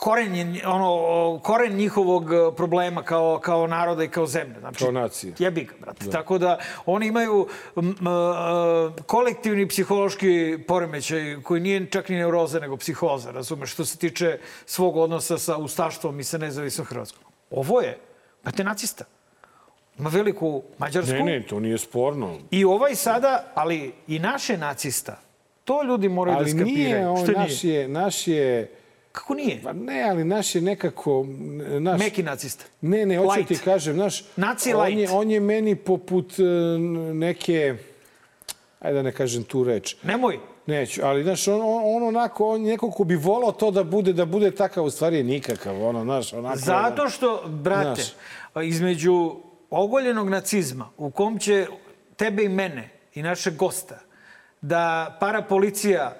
koren, 0.00 0.60
ono, 0.66 1.40
koren 1.42 1.76
njihovog 1.76 2.32
e, 2.32 2.56
problema 2.56 3.02
kao, 3.02 3.38
kao 3.42 3.66
naroda 3.66 4.04
i 4.04 4.08
kao 4.08 4.26
zemlje. 4.26 4.60
Znači, 4.60 4.78
kao 4.78 4.92
nacije. 4.92 5.32
Jebi 5.38 5.64
ga, 5.64 5.72
brate. 5.80 6.04
Da. 6.04 6.10
Tako 6.10 6.38
da 6.38 6.58
oni 6.86 7.06
imaju 7.06 7.48
m, 7.76 7.88
m, 7.88 8.06
e, 8.06 9.02
kolektivni 9.06 9.68
psihološki 9.68 10.58
poremećaj 10.68 11.42
koji 11.42 11.60
nije 11.60 11.86
čak 11.90 12.08
ni 12.08 12.16
neuroza, 12.16 12.60
nego 12.60 12.76
psihoza, 12.76 13.30
razumeš, 13.30 13.72
što 13.72 13.84
se 13.84 13.98
tiče 13.98 14.38
svog 14.66 14.96
odnosa 14.96 15.38
sa 15.38 15.56
ustaštvom 15.56 16.20
i 16.20 16.24
sa 16.24 16.38
nezavisnom 16.38 16.86
Hrvatskom. 16.86 17.24
Ovo 17.50 17.80
je, 17.80 17.98
brate, 18.42 18.64
nacista. 18.64 19.04
Ima 19.98 20.08
veliku 20.08 20.62
Mađarsku. 20.78 21.14
Ne, 21.14 21.24
ne, 21.24 21.46
to 21.46 21.60
nije 21.60 21.78
sporno. 21.78 22.38
I 22.50 22.64
ovaj 22.64 22.94
sada, 22.94 23.52
ali 23.54 23.92
i 24.06 24.18
naše 24.18 24.56
nacista. 24.56 25.20
To 25.64 25.82
ljudi 25.82 26.08
moraju 26.08 26.36
ali 26.36 26.52
da 26.52 26.58
skapiraju. 26.58 27.14
Nije, 27.14 27.34
naš 27.36 27.64
je, 27.64 27.88
naš 27.88 28.28
je 28.28 28.79
Kako 29.12 29.34
nije? 29.34 29.60
Pa 29.62 29.72
ne, 29.72 30.02
ali 30.10 30.24
naš 30.24 30.54
je 30.54 30.60
nekako... 30.60 31.26
Naš... 31.80 32.00
Meki 32.00 32.22
nacista. 32.22 32.64
Ne, 32.80 33.06
ne, 33.06 33.18
hoću 33.18 33.44
ti 33.44 33.58
kažem, 33.64 33.96
naš... 33.96 34.24
Naci 34.36 34.74
on 34.74 34.84
light. 34.84 35.00
Je, 35.00 35.10
on 35.10 35.30
je 35.30 35.40
meni 35.40 35.76
poput 35.76 36.38
e, 36.38 36.42
neke... 37.14 37.76
Ajde 38.80 38.96
da 38.96 39.02
ne 39.02 39.12
kažem 39.12 39.44
tu 39.44 39.64
reč. 39.64 39.96
Nemoj. 40.02 40.38
Neću, 40.66 41.00
ali 41.04 41.22
znaš, 41.22 41.48
on, 41.48 41.60
on, 41.60 41.82
on 41.84 42.02
onako, 42.02 42.48
on 42.48 42.62
neko 42.62 42.90
ko 42.90 43.04
bi 43.04 43.16
volao 43.16 43.52
to 43.52 43.70
da 43.70 43.84
bude, 43.84 44.12
da 44.12 44.24
bude 44.24 44.50
takav, 44.50 44.84
u 44.84 44.90
stvari 44.90 45.16
je 45.16 45.24
nikakav, 45.24 45.82
ono, 45.82 46.04
znaš, 46.04 46.32
onako... 46.32 46.56
Zato 46.58 47.08
što, 47.08 47.42
brate, 47.46 48.02
znaš. 48.02 48.66
između 48.66 49.36
ogoljenog 49.70 50.28
nacizma, 50.28 50.88
u 50.96 51.10
kom 51.10 51.38
će 51.38 51.66
tebe 52.16 52.44
i 52.44 52.48
mene 52.48 52.88
i 53.14 53.22
našeg 53.22 53.56
gosta, 53.56 53.98
da 54.60 55.16
para 55.20 55.42
policija 55.42 56.16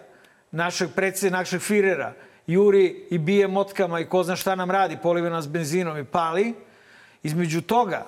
našeg 0.50 0.88
predsjednika, 0.94 1.38
našeg 1.38 1.60
firera, 1.60 2.14
juri 2.52 3.06
i 3.10 3.18
bije 3.18 3.48
motkama 3.48 4.00
i 4.00 4.06
ko 4.06 4.22
zna 4.22 4.36
šta 4.36 4.54
nam 4.54 4.70
radi, 4.70 4.98
polive 5.02 5.30
nas 5.30 5.48
benzinom 5.48 5.98
i 5.98 6.04
pali. 6.04 6.54
Između 7.22 7.60
toga 7.60 8.06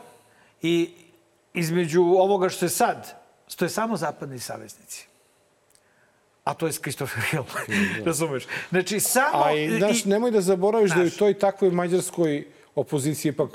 i 0.63 0.91
između 1.55 2.03
ovoga 2.03 2.49
što 2.49 2.65
je 2.65 2.71
sad, 2.71 3.23
stoje 3.49 3.69
samo 3.69 3.97
zapadni 3.97 4.39
saveznici. 4.39 5.07
A 6.45 6.55
to 6.55 6.67
je 6.67 6.73
Christopher 6.73 7.25
Hill. 7.31 7.45
Da. 7.69 8.05
Razumeš? 8.11 8.47
Znači, 8.71 9.01
samo... 9.01 9.45
A 9.45 9.53
i, 9.53 9.79
znaš, 9.79 10.05
nemoj 10.05 10.31
da 10.31 10.41
zaboraviš 10.41 10.91
naš. 10.91 10.97
da 10.97 11.03
je 11.03 11.09
u 11.09 11.19
toj 11.19 11.39
takvoj 11.39 11.71
mađarskoj 11.71 12.47
opoziciji 12.75 13.31
ipak 13.31 13.51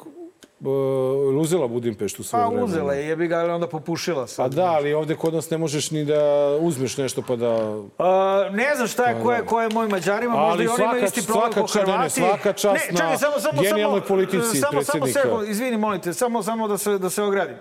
uh, 0.60 1.42
uzela 1.42 1.68
Budimpeštu 1.68 2.24
svoje 2.24 2.44
pa, 2.44 2.48
vremena. 2.48 2.68
Pa 2.68 2.72
uzela 2.72 2.94
je, 2.94 3.08
jebi 3.08 3.28
ga, 3.28 3.38
ali 3.38 3.52
onda 3.52 3.68
popušila. 3.68 4.28
Sad, 4.28 4.52
pa 4.52 4.56
da, 4.56 4.66
ali 4.66 4.94
ovde 4.94 5.16
kod 5.16 5.34
nas 5.34 5.50
ne 5.50 5.58
možeš 5.58 5.92
ni 5.92 6.06
da 6.06 6.22
uzmeš 6.60 6.98
nešto 6.98 7.22
pa 7.28 7.36
da... 7.36 7.78
Uh, 7.78 8.56
ne 8.56 8.76
znam 8.76 8.88
šta 8.88 9.06
je, 9.06 9.16
pa 9.16 9.24
ko 9.24 9.32
je, 9.32 9.46
ko 9.46 9.62
je 9.62 9.70
moj 9.70 9.88
Mađarima, 9.88 10.34
možda 10.34 10.52
ali 10.52 10.64
i 10.64 10.68
oni 10.68 10.84
imaju 10.84 11.04
isti 11.04 11.28
problem 11.28 11.54
ko 11.54 11.68
Hrvati. 11.74 12.04
Ne, 12.04 12.10
svaka 12.10 12.54
čast 12.54 12.92
ne, 12.92 12.98
čekaj, 12.98 13.18
samo, 13.18 13.40
samo, 13.40 13.62
genijalnoj 13.62 14.02
politici 14.02 14.58
samo, 14.58 14.72
predsjednika. 14.72 15.20
Samo, 15.20 15.36
samo, 15.36 15.44
izvini, 15.44 15.78
molite, 15.78 16.14
samo, 16.14 16.44
samo 16.44 16.68
da 16.68 16.78
se, 16.78 16.98
da 16.98 17.10
se 17.10 17.24
ogradim. 17.24 17.56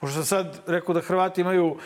Pošto 0.00 0.14
sam 0.14 0.24
sad 0.24 0.60
rekao 0.66 0.94
da 0.94 1.00
Hrvati 1.00 1.40
imaju 1.40 1.76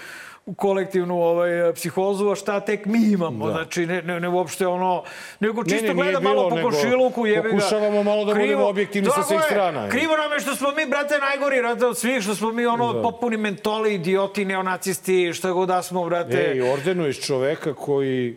kolektivnu 0.57 1.23
ovaj, 1.23 1.73
psihozu, 1.75 2.31
a 2.31 2.35
šta 2.35 2.61
tek 2.61 2.87
mi 2.87 2.99
imamo. 3.13 3.47
Da. 3.47 3.53
Znači, 3.53 3.87
ne, 3.87 4.03
ne, 4.03 4.21
ne 4.21 4.29
uopšte 4.29 4.67
ono... 4.67 5.05
Nego 5.41 5.65
čisto 5.65 5.87
ne, 5.87 5.95
ne, 5.95 6.03
gleda 6.03 6.21
malo 6.21 6.51
po 6.51 6.57
košiluku, 6.63 7.27
jebe 7.27 7.49
ga. 7.49 7.57
Pokušavamo 7.57 8.03
malo 8.03 8.25
da 8.25 8.33
krivo, 8.33 8.47
budemo 8.47 8.69
objektivni 8.69 9.11
sa 9.15 9.23
svih 9.23 9.41
strana. 9.47 9.89
Krivo 9.89 10.17
nam 10.17 10.33
je 10.33 10.41
što 10.41 10.57
smo 10.57 10.69
mi, 10.71 10.87
brate, 10.87 11.19
najgori 11.19 11.61
brate, 11.61 11.87
od 11.87 11.99
svih, 11.99 12.23
što 12.23 12.35
smo 12.35 12.53
mi 12.53 12.67
ono 12.67 12.93
da. 12.93 13.03
popuni 13.03 13.37
mentoli, 13.37 13.95
idioti, 13.95 14.45
neonacisti, 14.45 15.33
šta 15.33 15.51
god 15.51 15.69
da 15.69 15.83
smo, 15.83 16.05
brate. 16.05 16.53
Ej, 16.53 16.73
ordenuješ 16.73 17.21
čoveka 17.21 17.75
koji 17.75 18.37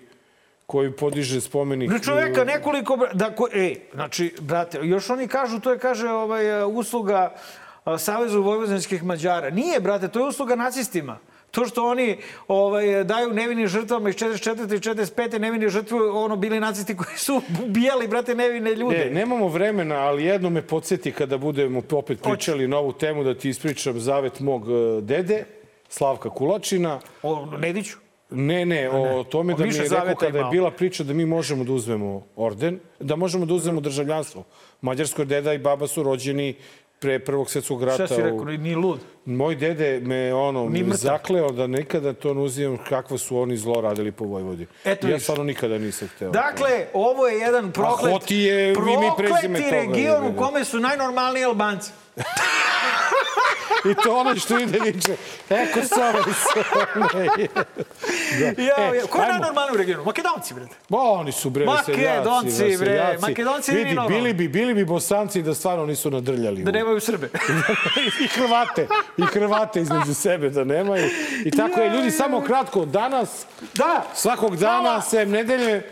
koji 0.66 0.92
podiže 0.92 1.42
spomenik... 1.42 1.92
Ne 1.92 2.00
čoveka, 2.00 2.44
nekoliko... 2.44 2.98
Da, 3.14 3.36
ko, 3.36 3.48
ej, 3.54 3.76
znači, 3.94 4.34
brate, 4.40 4.80
još 4.84 5.10
oni 5.10 5.28
kažu, 5.28 5.60
to 5.60 5.72
je, 5.72 5.80
kaže, 5.80 6.10
ovaj, 6.10 6.64
usluga 6.64 7.34
Savezu 7.98 8.42
Vojvođanskih 8.42 9.04
Mađara. 9.04 9.50
Nije, 9.50 9.80
brate, 9.80 10.08
to 10.08 10.20
je 10.20 10.28
usluga 10.28 10.56
nacistima. 10.56 11.18
To 11.56 11.66
što 11.66 11.88
oni 11.88 12.18
ovaj, 12.48 13.04
daju 13.04 13.34
nevinim 13.34 13.68
žrtvama 13.68 14.10
iz 14.10 14.16
44. 14.16 14.76
i 14.76 14.80
45. 14.80 15.40
nevine 15.40 15.70
žrtve, 15.70 16.10
ono, 16.10 16.36
bili 16.36 16.60
nacisti 16.60 16.98
koji 16.98 17.18
su 17.18 17.42
ubijali, 17.66 18.08
brate, 18.08 18.36
nevine 18.36 18.76
ljude. 18.76 18.98
Ne, 18.98 19.12
nemamo 19.12 19.48
vremena, 19.48 19.96
ali 19.96 20.24
jedno 20.24 20.50
me 20.50 20.62
podsjeti 20.62 21.12
kada 21.12 21.38
budemo 21.38 21.82
opet 21.92 22.22
pričali 22.22 22.68
na 22.68 22.78
ovu 22.78 22.94
temu 22.94 23.24
da 23.24 23.34
ti 23.34 23.50
ispričam 23.50 24.00
zavet 24.00 24.40
mog 24.40 24.64
e, 24.70 25.02
dede, 25.02 25.44
Slavka 25.90 26.30
Kulačina. 26.30 27.00
O 27.24 27.46
Nediću? 27.60 27.98
Ne, 28.30 28.66
ne, 28.66 28.90
o 28.90 29.24
tome 29.24 29.54
da 29.54 29.66
mi 29.66 29.76
je 29.76 29.82
rekao 29.82 30.16
kada 30.16 30.40
je 30.40 30.46
bila 30.52 30.72
priča 30.72 31.04
da 31.04 31.14
mi 31.14 31.26
možemo 31.26 31.64
da 31.64 31.72
uzmemo 31.72 32.24
orden, 32.36 32.80
da 33.00 33.16
možemo 33.16 33.46
da 33.46 33.54
uzmemo 33.54 33.82
državljanstvo. 33.82 34.44
Mađarskoj 34.82 35.26
deda 35.26 35.54
i 35.54 35.58
baba 35.58 35.88
su 35.88 36.04
rođeni 36.04 36.56
pre 37.00 37.20
Prvog 37.20 37.50
svjetskog 37.50 37.84
rata. 37.84 38.06
Šta 38.06 38.16
si 38.16 38.22
rekao, 38.22 38.44
ni 38.46 38.76
lud? 38.76 39.00
Moj 39.26 39.56
dede 39.56 40.00
me 40.00 40.34
ono, 40.34 40.72
zakleo 40.94 41.52
da 41.52 41.68
nikada 41.68 42.14
to 42.14 42.34
ne 42.34 42.42
uzimam 42.42 42.78
kakvo 42.90 43.18
su 43.18 43.38
oni 43.38 43.58
zlo 43.58 43.82
radili 43.82 44.12
po 44.12 44.26
Vojvodi. 44.26 44.68
Eto 44.86 45.08
ja 45.08 45.20
stvarno 45.20 45.44
nikada 45.44 45.78
nisam 45.78 46.08
hteo. 46.08 46.32
Dakle, 46.32 46.86
ovo 46.94 47.28
je 47.28 47.40
jedan 47.40 47.72
proklet, 47.72 48.14
A 48.14 48.14
hoti 48.14 48.38
je, 48.38 48.74
prokleti 49.18 49.72
region 49.72 50.28
u 50.28 50.38
kome 50.38 50.66
su 50.66 50.80
najnormalniji 50.80 51.44
Albanci. 51.44 51.92
I 53.92 53.96
to 54.04 54.18
ono 54.18 54.36
što 54.36 54.60
ide 54.60 54.80
viče, 54.80 55.16
eko 55.50 55.80
Soros. 55.82 56.38
da. 58.40 58.64
Ja, 58.64 58.94
ja. 58.94 59.08
Ko 59.10 59.22
je 59.22 59.28
najnormalniji 59.28 59.74
u 59.74 59.78
regionu? 59.78 60.04
Makedonci, 60.04 60.54
bre. 60.54 60.68
Ba, 60.90 60.98
oni 60.98 61.32
su, 61.32 61.50
bre, 61.50 61.66
Makedonci, 61.66 62.78
bre. 62.78 63.18
Makedonci 63.22 63.72
Vidi, 63.72 63.98
bili 64.08 64.34
bi, 64.34 64.48
bili 64.48 64.74
bi 64.74 64.86
bosanci 64.86 65.42
da 65.42 65.54
stvarno 65.54 65.86
nisu 65.86 66.12
nadrljali. 66.12 66.64
Da 66.64 66.72
nemaju 66.72 67.00
Srbe. 67.00 67.30
I 68.24 68.28
Hrvate. 68.28 68.88
I 69.18 69.24
Hrvate 69.34 69.82
između 69.82 70.14
sebe 70.14 70.50
da 70.50 70.64
nemaju. 70.64 71.10
I 71.46 71.52
tako 71.52 71.82
je, 71.82 71.90
ljudi, 71.90 72.12
samo 72.12 72.42
kratko, 72.42 72.86
danas, 72.86 73.46
da. 73.74 74.06
svakog 74.14 74.58
dana, 74.58 75.02
sem 75.02 75.30
nedelje, 75.30 75.84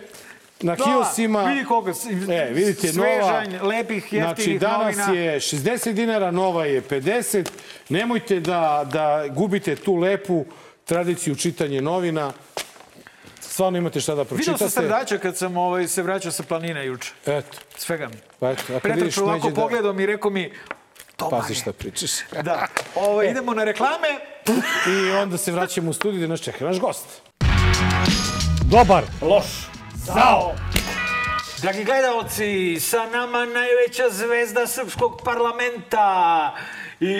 na 0.63 0.75
Da, 0.75 1.11
vidi 1.45 1.65
koga, 1.65 1.91
E, 2.29 2.49
vidite, 2.51 2.87
svežanj, 2.87 3.51
nova... 3.51 3.67
lepih, 3.67 4.13
jeftinih 4.13 4.23
Znači, 4.23 4.57
danas 4.59 4.97
novina. 4.97 5.21
je 5.21 5.39
60 5.39 5.91
dinara, 5.91 6.31
nova 6.31 6.65
je 6.65 6.81
50. 6.81 7.49
Nemojte 7.89 8.39
da, 8.39 8.85
da 8.85 9.25
gubite 9.29 9.75
tu 9.75 9.95
lepu 9.95 10.45
tradiciju 10.85 11.35
čitanja 11.35 11.81
novina. 11.81 12.31
Stvarno 13.41 13.77
imate 13.77 14.01
šta 14.01 14.15
da 14.15 14.21
Vidio 14.21 14.35
pročitate. 14.35 14.57
sam 14.59 14.69
se 14.69 14.81
vraćao 14.81 15.17
kad 15.19 15.37
sam 15.37 15.57
ovaj, 15.57 15.87
se 15.87 16.01
vraćao 16.03 16.31
sa 16.31 16.43
planine 16.43 16.85
juče. 16.85 17.11
Eto. 17.25 17.57
Svega 17.77 18.07
mi. 18.07 18.15
Pa 18.39 18.51
eto, 18.51 18.63
a 18.67 18.79
kad 18.79 18.91
vidiš 18.91 19.01
Pretrčao 19.01 19.23
ovako 19.23 19.37
Neđe 19.39 19.49
da... 19.49 19.61
pogledao 19.61 19.93
mi 19.93 20.03
i 20.03 20.05
rekao 20.05 20.31
mi, 20.31 20.53
Pazi 21.31 21.55
šta 21.55 21.73
pričaš. 21.73 22.11
da, 22.43 22.67
ovo, 22.95 23.23
idemo 23.23 23.53
na 23.53 23.63
reklame. 23.63 24.07
I 24.89 25.11
onda 25.11 25.37
se 25.37 25.51
vraćamo 25.51 25.89
u 25.89 25.93
studiju 25.93 26.17
gde 26.17 26.27
nas 26.27 26.41
čeka 26.41 26.65
naš 26.65 26.79
gost. 26.79 27.05
Dobar. 28.63 29.03
Loš. 29.21 29.72
Zao. 30.05 30.55
Dragi 31.61 31.83
gledalci, 31.83 32.79
sa 32.79 33.05
nama 33.05 33.45
najveća 33.45 34.09
zvezda 34.09 34.67
srpskog 34.67 35.21
parlamenta 35.25 36.55
i 36.99 37.15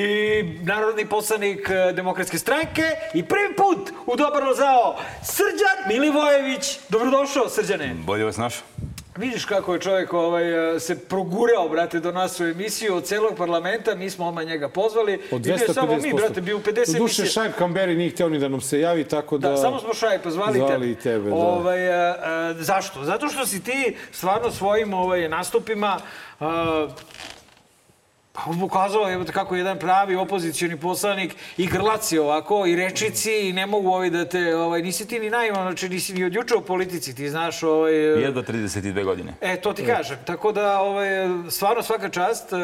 narodni 0.64 1.06
poslanik 1.06 1.70
eh, 1.70 1.94
Demokratske 1.94 2.38
stranke 2.38 2.84
i 3.14 3.24
prvi 3.24 3.56
put 3.56 3.92
u 4.06 4.16
Dobro 4.16 4.54
zao 4.54 4.96
Srđan 5.24 5.88
Milivojević. 5.88 6.80
Dobrodošao, 6.90 7.50
Srđane. 7.50 7.94
Bolje 7.94 8.24
vas 8.24 8.38
našao. 8.38 8.73
Vidiš 9.18 9.46
kako 9.46 9.74
je 9.74 9.80
čovjek 9.80 10.14
ovaj, 10.14 10.76
eh, 10.76 10.80
se 10.80 11.00
progurao, 11.00 11.70
brate, 11.70 12.00
do 12.00 12.12
nas 12.12 12.40
u 12.40 12.44
emisiju 12.44 12.96
od 12.96 13.06
celog 13.06 13.36
parlamenta. 13.38 13.96
Mi 13.96 14.10
smo 14.10 14.28
odmah 14.28 14.46
njega 14.46 14.70
pozvali. 14.70 15.22
Od 15.32 15.42
I 15.42 15.44
bio 15.44 15.54
je 15.54 15.60
250%. 15.60 15.74
samo 15.74 15.98
mi, 15.98 16.14
brate, 16.14 16.42
bio 16.42 16.58
u 16.58 16.60
50 16.60 16.86
Duše, 16.86 16.98
emisija. 16.98 17.26
Šajb 17.26 17.52
Kamberi 17.58 17.96
nije 17.96 18.10
hteo 18.10 18.30
ni 18.30 18.40
da 18.40 18.48
nam 18.48 18.62
se 18.62 18.80
javi, 18.80 19.04
tako 19.04 19.38
da... 19.38 19.50
Da, 19.50 19.58
samo 19.58 19.80
smo 19.80 19.94
šaj 19.94 20.20
pozvali 20.20 20.58
Zvali 20.58 20.74
tebe. 20.74 20.92
i 20.92 20.96
tebe, 20.96 21.30
da. 21.30 21.36
Ovaj, 21.36 21.94
a, 21.94 22.16
a, 22.24 22.54
zašto? 22.60 23.04
Zato 23.04 23.30
što 23.30 23.46
si 23.46 23.64
ti 23.64 23.96
stvarno 24.12 24.52
svojim 24.52 24.94
ovaj, 24.94 25.30
nastupima 25.30 26.00
a, 26.40 26.88
pa 28.34 28.42
pokazao 28.60 29.10
je 29.10 29.26
kako 29.26 29.56
je 29.56 29.60
jedan 29.60 29.80
pravi 29.80 30.16
opozicioni 30.16 30.80
poslanik 30.80 31.36
i 31.58 31.68
grlaci 31.68 32.18
ovako 32.18 32.66
i 32.66 32.76
rečici 32.76 33.50
i 33.50 33.54
ne 33.54 33.66
mogu 33.66 33.90
ovi 33.90 34.10
da 34.10 34.26
te 34.26 34.56
ovaj 34.56 34.82
nisi 34.82 35.08
ti 35.08 35.20
ni 35.20 35.30
naivan 35.30 35.62
znači 35.62 35.90
nisi 35.90 36.14
ni 36.14 36.24
od 36.26 36.34
juče 36.34 36.56
u 36.56 36.62
politici 36.62 37.16
ti 37.16 37.30
znaš 37.30 37.64
ovaj 37.64 37.94
Jedva 37.94 38.42
32 38.42 39.04
godine. 39.04 39.34
E, 39.42 39.62
to 39.62 39.74
ti 39.74 39.86
kažem. 39.86 40.18
Tako 40.26 40.52
da, 40.52 40.82
ovaj, 40.82 41.08
stvarno 41.50 41.84
svaka 41.84 42.10
čast, 42.10 42.54
e, 42.54 42.56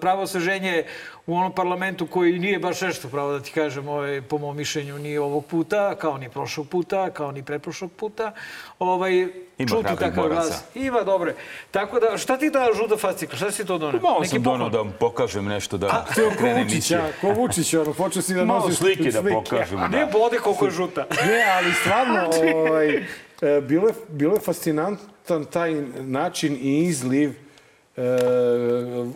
pravo 0.00 0.22
osveženje 0.22 0.84
u 1.28 1.36
onom 1.36 1.52
parlamentu 1.52 2.06
koji 2.06 2.38
nije 2.38 2.58
baš 2.58 2.80
nešto, 2.80 3.08
pravo 3.08 3.32
da 3.32 3.40
ti 3.40 3.50
kažem, 3.52 3.88
ovaj, 3.88 4.22
po 4.22 4.38
mom 4.38 4.56
mišljenju, 4.56 4.98
ni 4.98 5.18
ovog 5.18 5.44
puta, 5.46 5.94
kao 5.94 6.18
ni 6.18 6.28
prošlog 6.28 6.68
puta, 6.68 7.10
kao 7.10 7.32
ni 7.32 7.42
pretprošlog 7.42 7.92
puta. 7.92 8.32
Ovaj, 8.78 9.12
Ima 9.58 9.68
čuti 9.68 9.96
takav 9.98 10.28
glas. 10.28 10.64
Ima, 10.74 11.02
dobre. 11.02 11.34
Tako 11.70 12.00
da, 12.00 12.18
šta 12.18 12.36
ti 12.36 12.50
da 12.50 12.68
žuta 12.76 12.96
fascika? 12.96 13.36
Šta 13.36 13.50
si 13.50 13.64
to 13.66 13.78
donio? 13.78 14.00
Malo 14.00 14.18
Neki 14.20 14.28
sam 14.28 14.42
donao 14.42 14.58
poklon? 14.58 14.72
da 14.72 14.78
vam 14.78 14.96
pokažem 15.00 15.44
nešto 15.44 15.78
da 15.78 16.04
Ti 16.14 16.20
ko 16.20 16.30
krene 16.38 16.62
Vučić, 16.62 16.72
emisija. 16.72 17.00
a? 17.00 17.08
Ko 17.20 17.28
Vučić, 17.32 17.74
ono, 17.74 17.92
počeo 17.92 18.22
si 18.22 18.34
da 18.34 18.44
Malo 18.44 18.60
nosiš 18.60 18.78
slike 18.78 19.10
da 19.10 19.22
pokažemo, 19.22 19.82
A 19.84 19.88
da. 19.88 19.96
ne 19.98 20.06
bode 20.06 20.38
koliko 20.38 20.64
je 20.64 20.70
žuta. 20.70 21.06
Ne, 21.26 21.44
ali 21.52 21.72
stvarno, 21.72 22.30
ovaj, 22.54 22.88
e, 23.42 23.60
bilo, 23.60 23.88
je, 23.88 23.94
bilo 24.08 24.34
je 24.34 24.40
fascinantan 24.40 25.44
taj 25.44 25.74
način 26.00 26.58
i 26.62 26.78
izliv 26.84 27.47
e, 27.98 28.02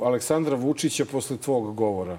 Aleksandra 0.02 0.56
Vučića 0.56 1.04
posle 1.04 1.36
tvog 1.36 1.74
govora. 1.74 2.18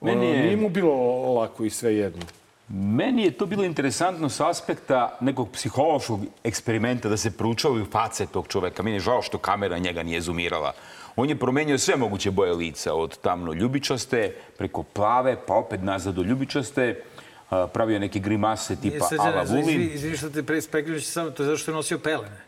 Meni 0.00 0.26
je- 0.26 0.42
Nije 0.42 0.56
mu 0.56 0.68
bilo 0.68 0.94
lako 1.34 1.64
i 1.64 1.70
sve 1.70 1.96
jedno. 1.96 2.22
Meni 2.68 3.22
je 3.22 3.30
to 3.30 3.46
bilo 3.46 3.64
interesantno 3.64 4.28
s 4.28 4.40
aspekta 4.40 5.18
nekog 5.20 5.50
psihološkog 5.50 6.20
eksperimenta 6.44 7.08
da 7.08 7.16
se 7.16 7.30
proučavaju 7.30 7.86
face 7.86 8.26
tog 8.26 8.48
čoveka. 8.48 8.82
Meni 8.82 8.96
je 8.96 9.00
žao 9.00 9.22
što 9.22 9.38
kamera 9.38 9.78
njega 9.78 10.02
nije 10.02 10.20
zoomirala. 10.20 10.72
On 11.16 11.28
je 11.28 11.36
promenio 11.36 11.78
sve 11.78 11.96
moguće 11.96 12.30
boje 12.30 12.52
lica, 12.52 12.94
od 12.94 13.18
tamno 13.18 13.52
ljubičaste, 13.52 14.34
preko 14.58 14.82
plave, 14.82 15.36
pa 15.46 15.54
opet 15.54 15.82
nazad 15.82 16.14
do 16.14 16.22
ljubičaste. 16.22 17.02
A, 17.50 17.66
Pravio 17.66 17.98
neke 17.98 18.18
grimase 18.18 18.76
tipa 18.76 18.96
Ala 18.96 19.08
Srđane, 19.08 19.62
Vulin. 19.62 19.90
izvini, 19.94 20.16
što 20.16 20.30
te 20.30 20.42
prespekljući 20.42 21.06
samo, 21.06 21.30
to 21.30 21.42
je 21.42 21.46
zato 21.46 21.56
što 21.56 21.70
je 21.70 21.74
nosio 21.74 21.98
pelene. 21.98 22.43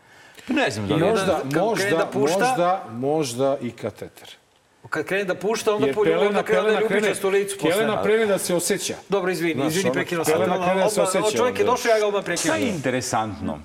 Ne 0.49 0.69
znam 0.71 0.87
da 0.87 0.95
li 0.95 1.03
onda- 1.03 1.11
Možda, 1.11 1.33
kad 1.33 1.49
krene 1.49 1.61
možda, 1.61 1.97
da 1.97 2.05
pušta- 2.07 2.39
možda, 2.39 2.83
možda 2.91 3.57
i 3.61 3.71
kateter. 3.71 4.29
Kad 4.89 5.05
krene 5.05 5.23
da 5.23 5.35
pušta, 5.35 5.73
onda 5.73 5.85
poljubo 5.85 6.03
pelena, 6.11 6.31
da 6.31 6.43
krene 6.43 6.61
pelena, 6.61 6.79
krene, 6.79 6.95
ljubičastu 6.97 7.29
licu 7.29 7.57
posle. 7.57 7.71
pelena 7.71 8.03
krene 8.03 8.25
da 8.25 8.37
se 8.37 8.55
osjeća. 8.55 8.95
Dobro, 9.09 9.31
izvini, 9.31 9.53
Znaš, 9.55 9.67
izvini, 9.69 9.93
prekinuo 9.93 10.25
sam. 10.25 10.33
pelena 10.33 10.55
te, 10.55 10.63
krene 10.63 10.83
da 10.83 10.89
se 10.89 11.01
osjeća 11.01 11.37
Čovjek 11.37 11.55
je 11.55 11.63
onda. 11.63 11.71
došao, 11.71 11.89
ja 11.89 11.99
ga 11.99 12.07
odmah 12.07 12.21
Šta 12.23 12.31
je 12.31 12.35
prekinuo. 12.37 12.57
interesantno? 12.67 13.59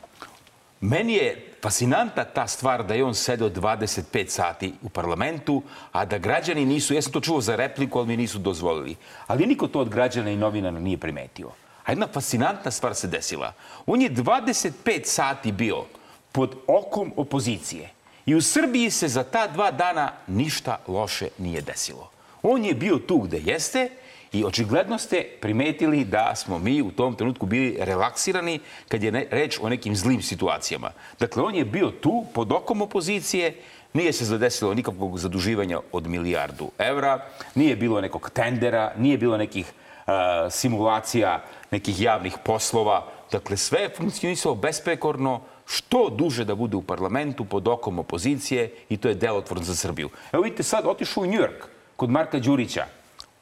Meni 0.81 1.15
je 1.15 1.29
fascinanta 1.63 2.25
ta 2.25 2.47
stvar 2.47 2.85
da 2.85 2.95
je 2.95 3.05
on 3.05 3.15
sedeo 3.15 3.49
25 3.51 4.03
sati 4.29 4.75
u 4.83 4.89
parlamentu, 4.89 5.63
a 5.93 6.05
da 6.05 6.19
građani 6.19 6.65
nisu, 6.65 6.95
ja 6.95 7.03
sam 7.03 7.13
to 7.13 7.21
čuo 7.21 7.41
za 7.41 7.57
repliku, 7.57 7.99
ali 7.99 8.09
mi 8.09 8.17
nisu 8.17 8.39
dozvolili. 8.39 8.97
Ali 9.27 9.47
niko 9.47 9.67
to 9.67 9.81
od 9.81 9.89
građana 9.89 10.31
i 10.31 10.37
novinara 10.37 10.79
nije 10.79 10.99
primetio. 10.99 11.49
A 11.85 11.93
jedna 11.93 12.07
fascinantna 12.09 12.71
stvar 12.71 12.95
se 12.95 13.09
desila. 13.09 13.53
On 13.87 14.03
je 14.03 14.11
25 14.11 14.73
sati 15.05 15.53
bio 15.53 15.85
pod 16.33 16.55
okom 16.67 17.13
opozicije. 17.17 17.91
I 18.27 18.35
u 18.35 18.43
Srbiji 18.43 18.91
se 18.91 19.09
za 19.09 19.25
ta 19.25 19.47
dva 19.47 19.71
dana 19.71 20.13
ništa 20.27 20.79
loše 20.89 21.29
nije 21.39 21.61
desilo. 21.61 22.11
On 22.43 22.65
je 22.65 22.75
bio 22.75 22.99
tu 22.99 23.19
gde 23.19 23.41
jeste 23.45 23.89
i 24.33 24.45
očigledno 24.45 24.99
ste 24.99 25.25
primetili 25.41 26.05
da 26.05 26.35
smo 26.37 26.59
mi 26.59 26.83
u 26.83 26.91
tom 26.91 27.15
trenutku 27.15 27.47
bili 27.47 27.77
relaksirani 27.81 28.61
kad 28.89 29.03
je 29.03 29.29
reč 29.31 29.59
o 29.63 29.69
nekim 29.69 29.97
zlim 29.97 30.23
situacijama. 30.23 30.91
Dakle, 31.19 31.43
on 31.43 31.55
je 31.55 31.65
bio 31.65 31.91
tu 31.91 32.25
pod 32.35 32.53
okom 32.53 32.83
opozicije, 32.83 33.57
nije 33.93 34.13
se 34.13 34.25
zadesilo 34.25 34.75
nikakvog 34.75 35.19
zaduživanja 35.19 35.81
od 35.93 36.07
milijardu 36.07 36.71
evra, 36.79 37.25
nije 37.55 37.77
bilo 37.77 38.01
nekog 38.01 38.31
tendera, 38.31 38.93
nije 38.97 39.19
bilo 39.19 39.37
nekih 39.37 39.73
a, 40.07 40.51
simulacija 40.51 41.45
nekih 41.71 42.01
javnih 42.01 42.37
poslova. 42.45 43.07
Dakle, 43.33 43.57
sve 43.57 43.81
je 43.81 43.95
funkcionisalo 43.97 44.55
besprekorno, 44.55 45.41
što 45.67 46.09
duže 46.11 46.45
da 46.45 46.55
bude 46.55 46.77
u 46.77 46.83
parlamentu 46.83 47.45
pod 47.45 47.69
okom 47.69 47.99
opozicije 47.99 48.75
i 48.89 48.97
to 48.97 49.09
je 49.09 49.15
delotvorno 49.15 49.65
za 49.65 49.75
Srbiju. 49.75 50.11
Evo 50.33 50.43
vidite 50.43 50.63
sad, 50.63 50.87
otišao 50.87 51.23
u 51.23 51.27
Njujork 51.27 51.65
kod 51.97 52.11
Marka 52.11 52.39
Đurića. 52.39 52.87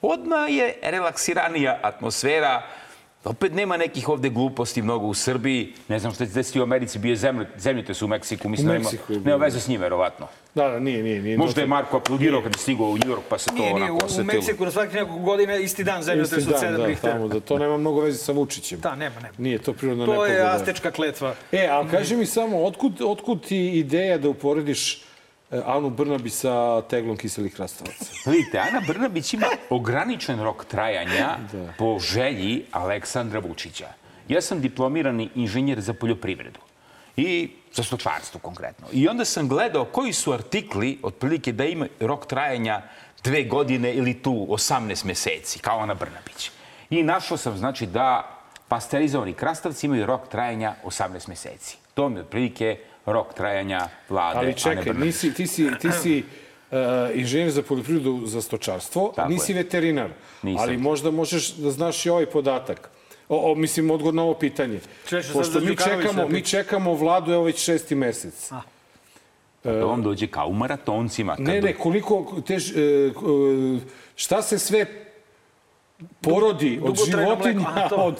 Odmah 0.03 0.51
je 0.51 0.79
relaksiranija 0.83 1.79
atmosfera, 1.83 2.63
opet 3.25 3.55
nema 3.55 3.77
nekih 3.77 4.09
ovde 4.09 4.29
gluposti 4.29 4.83
mnogo 4.83 5.07
u 5.07 5.15
Srbiji. 5.15 5.73
Ne 5.89 5.99
znam 5.99 6.13
što 6.13 6.25
će 6.25 6.31
se 6.31 6.39
desiti 6.39 6.61
u 6.61 6.63
Americi, 6.63 6.99
bio 6.99 7.11
je 7.11 7.17
zemlj, 7.17 7.45
zemljotres 7.57 8.03
u 8.03 8.09
Meksiku, 8.09 8.49
mislim 8.49 8.67
U 8.67 8.69
da 8.69 8.73
nema, 8.73 8.83
Meksiku 8.85 9.13
je 9.13 9.19
bio. 9.19 9.33
nema 9.33 9.45
veze 9.45 9.61
s 9.61 9.69
njim, 9.69 9.81
verovatno. 9.81 10.27
Da, 10.55 10.69
da, 10.69 10.79
nije, 10.79 11.03
nije. 11.03 11.23
nije 11.23 11.39
Možda 11.39 11.61
je. 11.61 11.67
Marko 11.67 11.97
aplaudirao 11.97 12.43
kad 12.43 12.53
je 12.53 12.59
stigao 12.59 12.87
u 12.87 12.99
Njujork, 12.99 13.23
pa 13.29 13.39
se 13.39 13.47
to 13.47 13.55
Nije, 13.55 13.65
nije, 13.65 13.75
onako 13.75 13.95
u 13.95 14.07
osetilo. 14.07 14.25
Meksiku 14.25 14.65
na 14.65 14.71
svakih 14.71 14.95
nekoliko 14.95 15.19
godina 15.19 15.57
isti 15.57 15.85
dan 15.85 16.03
zemljotres 16.03 16.39
Isti 16.39 16.55
od 16.55 16.61
dan, 16.61 16.75
7 16.75 16.77
da, 16.77 16.87
Richtera. 16.87 17.13
tamo, 17.13 17.29
da 17.29 17.41
to 17.41 17.59
nema 17.59 17.79
mnogo 17.79 18.01
veze 18.01 18.19
sa 18.19 18.33
Vučićem. 18.33 18.81
Da, 18.81 18.97
nema, 18.97 19.17
nema. 19.17 19.35
Nije 19.39 19.59
to 19.59 19.73
prirodna 19.73 20.05
To 20.05 20.11
nepogoda. 20.11 20.33
je 20.33 20.43
astečka 20.43 20.91
kletva. 20.91 21.35
E, 21.53 21.67
a 21.67 21.89
kaži 21.91 22.17
mi 22.17 22.27
samo, 22.27 22.65
otkud, 22.65 23.03
otkud 23.03 23.47
ti 23.47 23.69
ideja 23.69 24.19
da 24.19 24.29
uporediš 24.29 25.03
Anu 25.51 25.91
Brnabi 25.91 26.31
sa 26.31 26.83
teglom 26.87 27.17
kiselih 27.17 27.55
krastavaca? 27.55 28.07
Vidite, 28.31 28.59
Ana 28.59 28.81
Brnabić 28.87 29.35
ima 29.35 29.47
ograničen 29.71 30.43
rok 30.43 30.65
trajanja 30.65 31.39
po 31.79 31.99
želji 31.99 32.65
Aleksandra 32.71 33.41
Vučića. 33.41 33.89
Ja 34.29 34.41
sam 34.41 34.61
diplomirani 34.61 35.29
inženjer 35.35 35.81
za 35.81 35.95
poljoprivredu 35.95 36.61
i 37.17 37.51
za 37.73 37.83
stočarstvo 37.83 38.41
konkretno. 38.41 38.87
I 38.93 39.09
onda 39.09 39.25
sam 39.25 39.49
gledao 39.49 39.85
koji 39.85 40.13
su 40.13 40.33
artikli, 40.33 40.99
otprilike 41.03 41.53
da 41.53 41.65
ima 41.65 41.87
rok 42.01 42.27
trajanja 42.27 42.83
dve 43.25 43.43
godine 43.45 43.95
ili 43.95 44.23
tu 44.23 44.47
18 44.51 45.05
meseci, 45.05 45.59
kao 45.59 45.81
Ana 45.81 45.95
Brnabić. 45.95 46.51
I 46.91 47.03
našao 47.03 47.37
sam, 47.37 47.57
znači, 47.59 47.87
da 47.87 48.37
pasterizovani 48.69 49.33
krastavci 49.33 49.87
imaju 49.87 50.07
rok 50.07 50.29
trajanja 50.29 50.75
18 50.85 51.29
meseci. 51.29 51.77
To 51.95 52.09
mi 52.09 52.21
otprilike 52.21 52.79
rok 53.07 53.35
trajanja 53.35 53.81
vlade 54.09 54.39
Ali 54.39 54.55
čekaj, 54.55 54.95
nisi, 54.95 55.35
ti 55.35 55.47
si, 55.47 55.69
ti 55.81 55.93
si 56.03 56.25
uh, 56.71 56.77
inženjer 57.15 57.51
za 57.51 57.63
poljoprivredu 57.63 58.23
za 58.25 58.43
stočarstvo, 58.43 59.13
Tako 59.17 59.29
nisi 59.29 59.53
je. 59.53 59.57
veterinar, 59.57 60.11
Nisam. 60.43 60.63
ali 60.63 60.77
možda 60.79 61.11
možeš 61.11 61.51
da 61.51 61.71
znaš 61.71 62.07
i 62.07 62.11
ovaj 62.11 62.27
podatak. 62.27 62.91
O, 63.29 63.53
o, 63.53 63.55
mislim, 63.55 63.91
odgovor 63.91 64.15
na 64.15 64.23
ovo 64.23 64.35
pitanje. 64.35 64.81
Sad 65.05 65.33
Pošto 65.33 65.61
mi 65.61 65.77
čekamo, 65.79 66.29
mi 66.29 66.43
čekamo 66.43 66.95
vladu, 66.95 67.33
evo 67.33 67.43
već 67.45 67.59
šesti 67.59 67.95
mesec. 67.95 68.51
Da 69.65 69.85
vam 69.85 70.03
dođe 70.03 70.27
kao 70.27 70.47
u 70.47 70.53
maratoncima. 70.53 71.37
kad 71.37 71.45
Ne, 71.45 71.61
ne, 71.61 71.75
koliko, 71.75 72.43
te, 72.47 72.59
ž- 72.59 72.73
e, 72.73 73.11
k- 73.11 73.23
e, 73.77 73.87
šta 74.17 74.43
se 74.43 74.59
sve 74.59 74.87
porodi 76.21 76.81
od 76.83 76.97
životinja 77.07 77.67
a, 77.75 77.89
to. 77.89 77.97
od, 77.97 78.15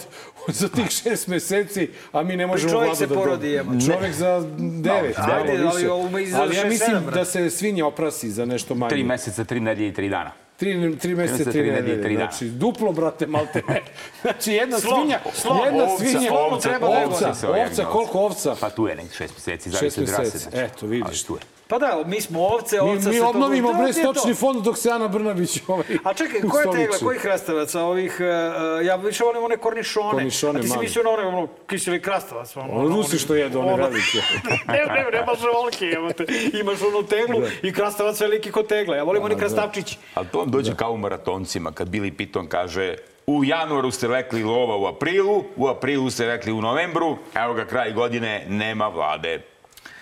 od, 0.49 0.55
za 0.55 0.69
tih 0.69 0.91
šest 0.91 1.27
meseci, 1.27 1.89
a 2.13 2.23
mi 2.23 2.37
ne 2.37 2.47
možemo 2.47 2.73
čovjek 2.73 2.87
vladu 2.87 2.99
se 2.99 3.07
da 3.07 3.15
porodi, 3.15 3.31
dobijemo. 3.37 3.73
jebote. 3.73 3.93
Čovjek 3.93 4.15
za 4.15 4.47
devet, 4.83 5.17
Da, 5.17 5.23
malo 5.23 5.35
ajde, 5.35 5.53
ali 5.53 5.77
više. 5.77 5.91
ovo 5.91 6.09
ima 6.09 6.21
i 6.21 6.27
za 6.27 6.41
Ali 6.43 6.57
ja 6.57 6.65
mislim 6.65 6.87
sedam, 6.89 7.03
brate. 7.03 7.19
da 7.19 7.25
se 7.25 7.51
svinja 7.51 7.87
oprasi 7.87 8.31
za 8.31 8.45
nešto 8.45 8.75
manje. 8.75 8.91
Tri 8.91 9.05
meseca, 9.05 9.45
tri 9.45 9.61
nedelje 9.61 9.89
i 9.89 9.93
tri 9.93 10.09
dana. 10.09 10.33
Tri, 10.57 10.97
tri 10.99 11.15
meseca, 11.15 11.45
tri 11.45 11.53
tri 11.53 11.71
nedelje, 11.71 12.03
tri 12.03 12.17
dana. 12.17 12.31
Znači, 12.31 12.45
duplo, 12.45 12.93
brate, 12.93 13.27
malte 13.27 13.63
ne. 13.69 13.83
Znači, 14.23 14.53
jedna 14.53 14.79
Slom, 14.79 14.95
svinja, 15.01 15.21
slom, 15.35 15.59
jedna 15.65 15.85
ovca, 15.85 16.05
svinja, 16.05 16.33
ovca, 16.33 16.69
treba 16.69 16.89
ovca, 16.89 17.03
ovca, 17.05 17.29
ovca, 17.29 17.63
ovca, 17.63 17.85
koliko 17.85 18.19
ovca? 18.19 18.57
Pa 18.61 18.71
tu 18.71 18.87
je 18.87 18.97
neki 18.97 19.15
šest 19.15 19.35
meseci, 19.35 19.71
zavisi 19.71 20.01
od 20.01 20.09
rase. 20.09 20.39
znači. 20.39 20.57
eto, 20.59 20.87
vidiš. 20.87 21.07
Ali 21.07 21.27
tu 21.27 21.35
je. 21.35 21.60
Pa 21.71 21.79
da, 21.79 22.03
mi 22.07 22.21
smo 22.21 22.41
ovce, 22.43 22.77
Mi, 22.77 22.81
ovca 22.83 23.09
mi 23.09 23.15
se 23.15 23.21
to- 23.21 23.29
obnovimo 23.29 23.69
to 23.69 23.75
bre 23.75 23.87
je 23.87 23.93
stočni 23.93 24.35
fond 24.35 24.63
dok 24.63 24.79
se 24.79 24.91
Ana 24.91 25.09
Brnabić 25.09 25.61
ovaj, 25.69 25.85
A 26.05 26.15
čekaj, 26.15 26.41
koje 26.51 26.65
tegle, 26.65 26.71
ustoliči. 26.81 27.05
koji 27.05 27.19
krastavaca 27.19 27.83
ovih, 27.83 28.17
uh, 28.21 28.87
ja 28.87 28.97
više 28.97 29.25
volim 29.25 29.45
one 29.45 29.57
kornišone. 29.57 30.11
Kornišone 30.11 30.59
A 30.59 30.63
ti 30.63 30.69
si 30.69 30.75
mali. 30.75 30.85
mislio 30.85 31.05
na 31.05 31.11
one, 31.11 31.27
ono, 31.27 31.47
kiseli 31.67 32.03
krastavac. 32.03 32.57
Ono, 32.57 32.73
Ono 32.75 32.89
Rusi 32.89 33.19
što 33.19 33.35
jedu, 33.35 33.59
one 33.61 33.73
ono- 33.73 33.83
velike. 33.83 34.19
ne, 34.69 34.79
ne, 34.87 35.07
nemaš 35.13 35.39
volke, 35.55 35.85
jebote. 35.87 36.25
Imaš 36.55 36.79
onu 36.85 37.03
teglu 37.05 37.41
i 37.63 37.73
krastavac 37.73 38.21
veliki 38.21 38.51
kod 38.51 38.67
tegle. 38.67 38.97
Ja 38.97 39.03
volim 39.05 39.23
oni 39.23 39.37
krastavčići. 39.37 39.99
Ali 40.15 40.27
to 40.27 40.39
vam 40.39 40.51
dođe 40.51 40.75
kao 40.75 40.93
u 40.93 40.99
maratoncima, 40.99 41.73
kad 41.73 41.89
Billy 41.89 42.11
Piton 42.11 42.47
kaže 42.47 42.95
u 43.27 43.45
januaru 43.45 43.91
ste 43.91 44.09
rekli 44.09 44.43
lova 44.45 44.77
u 44.77 44.87
aprilu, 44.87 45.45
u 45.57 45.69
aprilu 45.69 46.11
ste 46.11 46.27
rekli 46.27 46.53
u 46.53 46.61
novembru, 46.61 47.17
evo 47.37 47.55
ga 47.55 47.65
kraj 47.65 47.93
godine, 47.93 48.45
nema 48.49 48.89
vlade. 48.89 49.43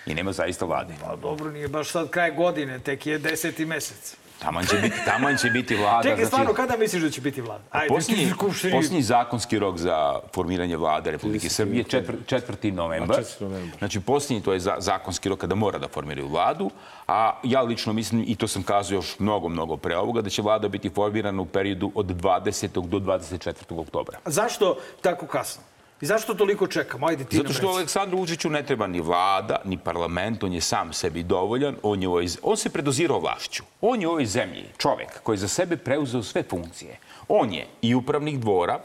I 0.05 0.15
nema 0.15 0.31
zaista 0.31 0.65
vlade. 0.65 0.93
Pa 1.01 1.15
dobro, 1.15 1.51
nije 1.51 1.67
baš 1.67 1.89
sad 1.89 2.09
kraj 2.09 2.31
godine, 2.31 2.79
tek 2.79 3.05
je 3.05 3.17
deseti 3.17 3.65
mesec. 3.65 4.15
Taman 4.39 4.65
će 4.65 4.75
biti, 4.77 4.95
taman 5.05 5.37
će 5.37 5.49
biti 5.49 5.75
vlada. 5.75 6.03
Čekaj, 6.03 6.15
znači- 6.15 6.27
stvarno, 6.27 6.53
kada 6.53 6.77
misliš 6.77 7.03
da 7.03 7.09
će 7.09 7.21
biti 7.21 7.41
vlada? 7.41 7.63
Ajde, 7.71 7.87
Posljednji, 7.87 8.25
ti 8.25 8.31
skupštini- 8.31 8.71
posljednji 8.71 9.01
zakonski 9.01 9.59
rok 9.59 9.77
za 9.77 10.19
formiranje 10.33 10.77
vlade 10.77 11.11
Republike 11.11 11.49
Srbije 11.49 11.85
je 11.91 12.03
4. 12.25 12.71
novembar. 12.71 13.19
A, 13.19 13.23
4. 13.23 13.41
novembar. 13.41 13.77
Znači, 13.79 13.99
posljednji 13.99 14.43
to 14.43 14.53
je 14.53 14.59
za, 14.59 14.75
zakonski 14.79 15.29
rok 15.29 15.39
kada 15.39 15.55
mora 15.55 15.79
da 15.79 15.87
formiraju 15.87 16.27
vladu, 16.27 16.69
a 17.07 17.39
ja 17.43 17.61
lično 17.61 17.93
mislim, 17.93 18.23
i 18.27 18.35
to 18.35 18.47
sam 18.47 18.63
kazao 18.63 18.95
još 18.95 19.19
mnogo, 19.19 19.49
mnogo 19.49 19.77
pre 19.77 19.97
ovoga, 19.97 20.21
da 20.21 20.29
će 20.29 20.41
vlada 20.41 20.67
biti 20.67 20.89
formirana 20.89 21.41
u 21.41 21.45
periodu 21.45 21.91
od 21.95 22.05
20. 22.05 22.67
do 22.87 22.99
24. 22.99 23.79
oktobra. 23.79 24.17
Zašto 24.25 24.77
tako 25.01 25.27
kasno? 25.27 25.63
I 26.01 26.05
zašto 26.05 26.33
toliko 26.33 26.67
čekamo? 26.67 27.07
Ajde, 27.07 27.23
ti 27.23 27.37
Zato 27.37 27.53
što. 27.53 27.67
Aleksandru 27.67 28.17
Vučiću 28.17 28.49
ne 28.49 28.65
treba 28.65 28.87
ni 28.87 29.01
vlada, 29.01 29.61
ni 29.65 29.77
parlament, 29.77 30.43
on 30.43 30.53
je 30.53 30.61
sam 30.61 30.93
sebi 30.93 31.23
dovoljan, 31.23 31.75
on, 31.83 32.01
je 32.01 32.07
u 32.07 32.11
ovoj, 32.11 32.27
on 32.43 32.57
se 32.57 32.69
predozirao 32.69 33.19
vlašću. 33.19 33.63
On 33.81 34.01
je 34.01 34.07
u 34.07 34.11
ovoj 34.11 34.25
zemlji 34.25 34.65
čovek 34.77 35.23
koji 35.23 35.37
za 35.37 35.47
sebe 35.47 35.77
preuzeo 35.77 36.23
sve 36.23 36.43
funkcije. 36.43 36.97
On 37.27 37.53
je 37.53 37.67
i 37.81 37.95
upravnik 37.95 38.37
dvora, 38.37 38.79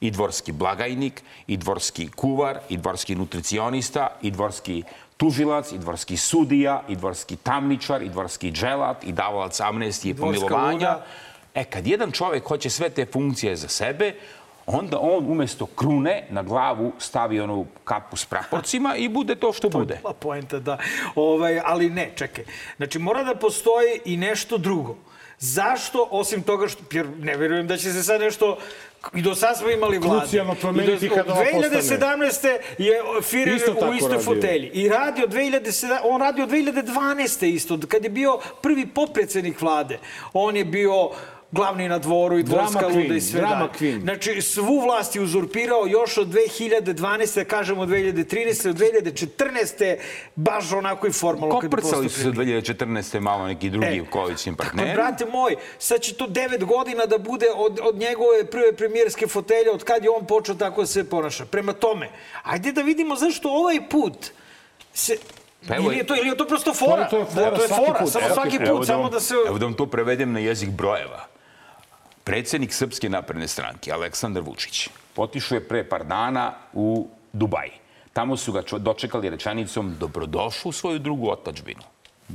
i 0.00 0.10
dvorski 0.10 0.52
blagajnik, 0.52 1.22
i 1.46 1.56
dvorski 1.56 2.08
kuvar, 2.08 2.58
i 2.68 2.76
dvorski 2.76 3.14
nutricionista, 3.14 4.08
i 4.22 4.30
dvorski 4.30 4.82
tužilac, 5.16 5.72
i 5.72 5.78
dvorski 5.78 6.16
sudija, 6.16 6.82
i 6.88 6.96
dvorski 6.96 7.36
tamničar, 7.36 8.02
i 8.02 8.08
dvorski 8.08 8.50
dželat, 8.52 9.04
i 9.04 9.12
davalac 9.12 9.60
amnestije 9.60 10.10
i 10.10 10.14
pomilovanja. 10.14 10.72
luda. 10.72 11.04
E, 11.54 11.64
kad 11.64 11.86
jedan 11.86 12.12
čovek 12.12 12.44
hoće 12.44 12.70
sve 12.70 12.90
te 12.90 13.06
funkcije 13.06 13.56
za 13.56 13.68
sebe, 13.68 14.14
onda 14.66 14.98
on 15.00 15.24
umesto 15.26 15.66
krune 15.66 16.26
na 16.30 16.42
glavu 16.42 16.92
stavi 16.98 17.40
onu 17.40 17.66
kapu 17.84 18.16
s 18.16 18.24
praporcima 18.24 18.96
i 18.96 19.08
bude 19.08 19.34
to 19.34 19.52
što 19.52 19.68
bude. 19.68 19.98
Pa 20.02 20.12
poenta 20.12 20.58
da. 20.58 20.78
Ovaj, 21.14 21.60
ali 21.64 21.90
ne, 21.90 22.10
čekaj. 22.16 22.44
Znači, 22.76 22.98
mora 22.98 23.24
da 23.24 23.34
postoji 23.34 24.00
i 24.04 24.16
nešto 24.16 24.58
drugo. 24.58 24.96
Zašto, 25.38 26.08
osim 26.10 26.42
toga 26.42 26.68
što, 26.68 26.82
jer 26.92 27.06
ne 27.18 27.36
verujem 27.36 27.66
da 27.66 27.76
će 27.76 27.92
se 27.92 28.02
sad 28.02 28.20
nešto 28.20 28.58
i 29.14 29.22
do 29.22 29.34
sad 29.34 29.58
smo 29.58 29.70
imali 29.70 29.98
vlade. 29.98 30.20
Krucijalno 30.20 30.54
promeniti 30.54 31.06
I 31.06 31.08
do- 31.08 31.14
kad 31.14 31.26
ova 31.28 31.44
postane. 31.52 31.68
2017. 31.70 32.46
je 32.78 32.92
Firer 33.22 33.54
Isto 33.56 33.72
u 33.72 33.94
istoj 33.94 34.08
radio. 34.08 34.24
fotelji. 34.24 34.66
I 34.66 34.88
radi 34.88 35.22
od 35.24 35.30
2007, 35.30 35.98
on 36.04 36.20
radi 36.20 36.42
od 36.42 36.48
2012. 36.48 37.46
isto, 37.46 37.78
kad 37.88 38.04
je 38.04 38.10
bio 38.10 38.38
prvi 38.62 38.86
popredsednik 38.86 39.60
vlade. 39.60 39.98
On 40.32 40.56
je 40.56 40.64
bio 40.64 41.10
glavni 41.52 41.88
na 41.88 41.98
dvoru 41.98 42.38
i 42.38 42.42
Drama 42.42 42.62
dvorska 42.62 42.88
queen, 42.88 43.02
luda 43.02 43.14
i 43.14 43.20
sve 43.20 43.40
drama 43.40 43.56
dalje. 43.56 43.70
queen. 43.72 44.00
Znači, 44.00 44.42
svu 44.42 44.80
vlast 44.80 45.16
je 45.16 45.22
uzurpirao 45.22 45.86
još 45.86 46.18
od 46.18 46.28
2012. 46.28 46.94
da 47.34 47.44
kažemo 47.46 47.82
od 47.82 47.88
2013. 47.88 48.68
od 48.68 48.76
2014. 48.76 49.96
baš 50.36 50.72
onako 50.72 51.06
i 51.06 51.12
formalno. 51.12 51.60
Koprcali 51.60 52.08
su 52.08 52.14
se 52.14 52.24
postupili. 52.24 52.46
2014. 52.54 53.20
malo 53.20 53.46
neki 53.46 53.70
drugi 53.70 53.86
E, 53.88 54.04
koalicijni 54.06 54.56
Pa, 54.56 54.64
partneri. 54.64 54.92
brate 54.92 55.26
moj, 55.26 55.56
sad 55.78 56.00
će 56.00 56.14
to 56.14 56.26
devet 56.28 56.64
godina 56.64 57.06
da 57.06 57.18
bude 57.18 57.46
od, 57.56 57.80
od 57.82 57.96
njegove 57.96 58.46
prve 58.46 58.72
premijerske 58.74 59.26
fotelje, 59.26 59.70
od 59.70 59.84
kad 59.84 60.04
je 60.04 60.10
on 60.10 60.26
počeo 60.26 60.54
tako 60.54 60.80
da 60.80 60.86
se 60.86 61.04
ponaša. 61.06 61.44
Prema 61.46 61.72
tome, 61.74 62.08
ajde 62.42 62.72
da 62.72 62.82
vidimo 62.82 63.16
zašto 63.16 63.48
ovaj 63.50 63.88
put 63.88 64.14
se... 64.94 65.16
Pa 65.68 65.74
evo- 65.76 65.84
ili, 65.84 65.96
je 65.96 66.04
to, 66.04 66.16
ili 66.16 66.28
je 66.28 66.36
to 66.36 66.46
prosto 66.46 66.74
fora? 66.74 67.08
To 67.08 67.18
je 67.18 67.24
fora 67.26 67.50
Da, 67.50 67.56
to 67.56 67.62
je 67.62 67.68
svaki 67.68 67.84
fora, 67.84 67.98
put, 67.98 68.12
samo 68.12 68.24
svaki 68.28 68.56
Evo 68.56 68.66
put, 68.68 68.80
da 68.80 68.86
samo 68.86 69.02
vam- 69.02 69.10
da 69.10 69.20
se... 69.20 69.34
Evo 69.48 69.58
da 69.58 69.64
vam 69.64 69.74
to 69.74 69.86
prevedem 69.86 70.32
na 70.32 70.38
jezik 70.40 70.70
brojeva. 70.70 71.26
Predsednik 72.24 72.72
Srpske 72.72 73.08
napredne 73.10 73.48
stranke, 73.48 73.92
Aleksandar 73.92 74.42
Vučić, 74.46 74.88
otišao 75.16 75.56
je 75.56 75.68
pre 75.68 75.82
par 75.84 76.04
dana 76.06 76.52
u 76.72 77.08
Dubaj. 77.32 77.70
Tamo 78.12 78.36
su 78.36 78.52
ga 78.52 78.62
dočekali 78.78 79.30
rečenicom 79.30 79.96
dobrodošao 80.00 80.68
u 80.68 80.72
svoju 80.72 80.98
drugu 80.98 81.30
otačbinu. 81.30 81.82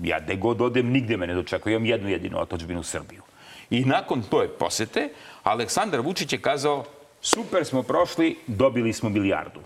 Ja 0.03 0.19
gde 0.19 0.35
god 0.35 0.61
odem, 0.61 0.91
nigde 0.91 1.17
me 1.17 1.27
ne 1.27 1.33
dočekaju. 1.33 1.75
Imam 1.75 1.85
jednu 1.85 2.09
jedinu 2.09 2.41
otačbinu 2.41 2.83
Srbiju. 2.83 3.21
I 3.69 3.85
nakon 3.85 4.21
toje 4.21 4.49
posete, 4.49 5.09
Aleksandar 5.43 6.01
Vučić 6.01 6.33
je 6.33 6.41
kazao 6.41 6.85
super 7.21 7.65
smo 7.65 7.83
prošli, 7.83 8.35
dobili 8.47 8.93
smo 8.93 9.09
milijardu. 9.09 9.59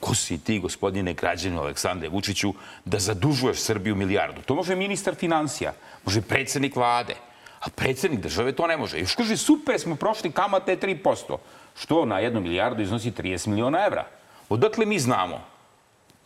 Ko 0.00 0.14
si 0.14 0.38
ti, 0.38 0.58
gospodine 0.58 1.14
građanu 1.14 1.60
Aleksandre 1.60 2.08
Vučiću, 2.08 2.54
da 2.84 2.98
zadužuješ 2.98 3.58
Srbiju 3.58 3.94
milijardu? 3.94 4.42
To 4.42 4.54
može 4.54 4.76
ministar 4.76 5.14
financija, 5.14 5.72
može 6.04 6.22
predsednik 6.22 6.76
vlade, 6.76 7.14
a 7.60 7.70
predsednik 7.70 8.20
države 8.20 8.52
to 8.52 8.66
ne 8.66 8.76
može. 8.76 8.98
Još 8.98 9.14
kaže, 9.14 9.36
super 9.36 9.80
smo 9.80 9.96
prošli, 9.96 10.32
kamate 10.32 10.72
je 10.72 10.80
3%, 10.80 11.36
što 11.76 12.04
na 12.04 12.18
jednu 12.18 12.40
milijardu 12.40 12.82
iznosi 12.82 13.10
30 13.10 13.46
miliona 13.48 13.86
evra. 13.86 14.04
Odakle 14.48 14.86
mi 14.86 14.98
znamo 14.98 15.40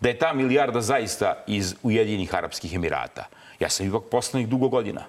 da 0.01 0.09
je 0.09 0.19
ta 0.19 0.33
milijarda 0.33 0.81
zaista 0.81 1.45
iz 1.47 1.75
Ujedinjenih 1.83 2.35
Arapskih 2.35 2.75
Emirata? 2.75 3.25
Ja 3.61 3.69
sam 3.69 3.87
ipak 3.87 4.03
poslanik 4.11 4.49
dugo 4.49 4.69
godina. 4.69 5.05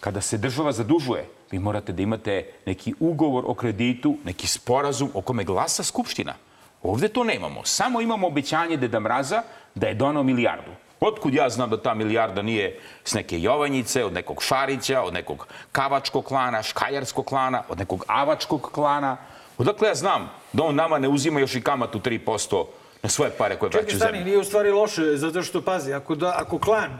Kada 0.00 0.20
se 0.20 0.38
država 0.38 0.72
zadužuje, 0.72 1.26
vi 1.50 1.58
morate 1.58 1.92
da 1.92 2.02
imate 2.02 2.46
neki 2.66 2.94
ugovor 3.00 3.44
o 3.46 3.54
kreditu, 3.54 4.16
neki 4.24 4.46
sporazum 4.46 5.10
o 5.14 5.20
kome 5.20 5.44
glasa 5.44 5.82
Skupština. 5.82 6.34
Ovde 6.82 7.08
to 7.08 7.24
nemamo. 7.24 7.64
Samo 7.64 8.00
imamo 8.00 8.26
obećanje 8.26 8.76
Deda 8.76 9.00
Mraza 9.00 9.42
da 9.74 9.86
je 9.86 9.94
donao 9.94 10.22
milijardu. 10.22 10.70
Otkud 11.00 11.34
ja 11.34 11.48
znam 11.50 11.70
da 11.70 11.82
ta 11.82 11.94
milijarda 11.94 12.42
nije 12.42 12.80
s 13.04 13.14
neke 13.14 13.40
Jovanjice, 13.40 14.04
od 14.04 14.12
nekog 14.12 14.42
Šarića, 14.42 15.02
od 15.02 15.12
nekog 15.14 15.46
Kavačkog 15.72 16.24
klana, 16.24 16.62
Škajarskog 16.62 17.26
klana, 17.26 17.62
od 17.68 17.78
nekog 17.78 18.04
Avačkog 18.06 18.70
klana? 18.72 19.16
Odakle 19.58 19.88
ja 19.88 19.94
znam 19.94 20.30
da 20.52 20.62
on 20.62 20.74
nama 20.74 20.98
ne 20.98 21.08
uzima 21.08 21.40
još 21.40 21.54
i 21.54 21.60
kamatu 21.60 21.98
3% 21.98 22.64
na 23.02 23.08
svoje 23.08 23.30
pare 23.30 23.56
koje 23.56 23.70
Čekaj, 23.70 23.82
vraća 23.82 23.96
u 23.96 23.98
stani, 23.98 24.12
zemlju? 24.12 24.24
nije 24.24 24.38
u 24.38 24.44
stvari 24.44 24.70
loše, 24.70 25.16
zato 25.16 25.42
što, 25.42 25.62
pazi, 25.62 25.92
ako, 25.92 26.14
da, 26.14 26.34
ako 26.36 26.58
klan 26.58 26.98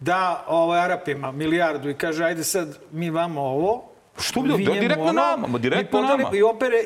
da 0.00 0.44
ovaj, 0.48 0.80
Arapima 0.80 1.32
milijardu 1.32 1.90
i 1.90 1.94
kaže, 1.94 2.24
ajde 2.24 2.44
sad 2.44 2.78
mi 2.92 3.10
vama 3.10 3.40
ovo, 3.40 3.93
Što 4.18 4.40
bi, 4.40 4.48
da, 4.64 4.72
direktno 4.72 5.02
ono, 5.02 5.12
nama, 5.12 5.46
ma 5.46 5.58
direktno 5.58 6.00
nama. 6.00 6.30
I 6.32 6.42
opere, 6.42 6.76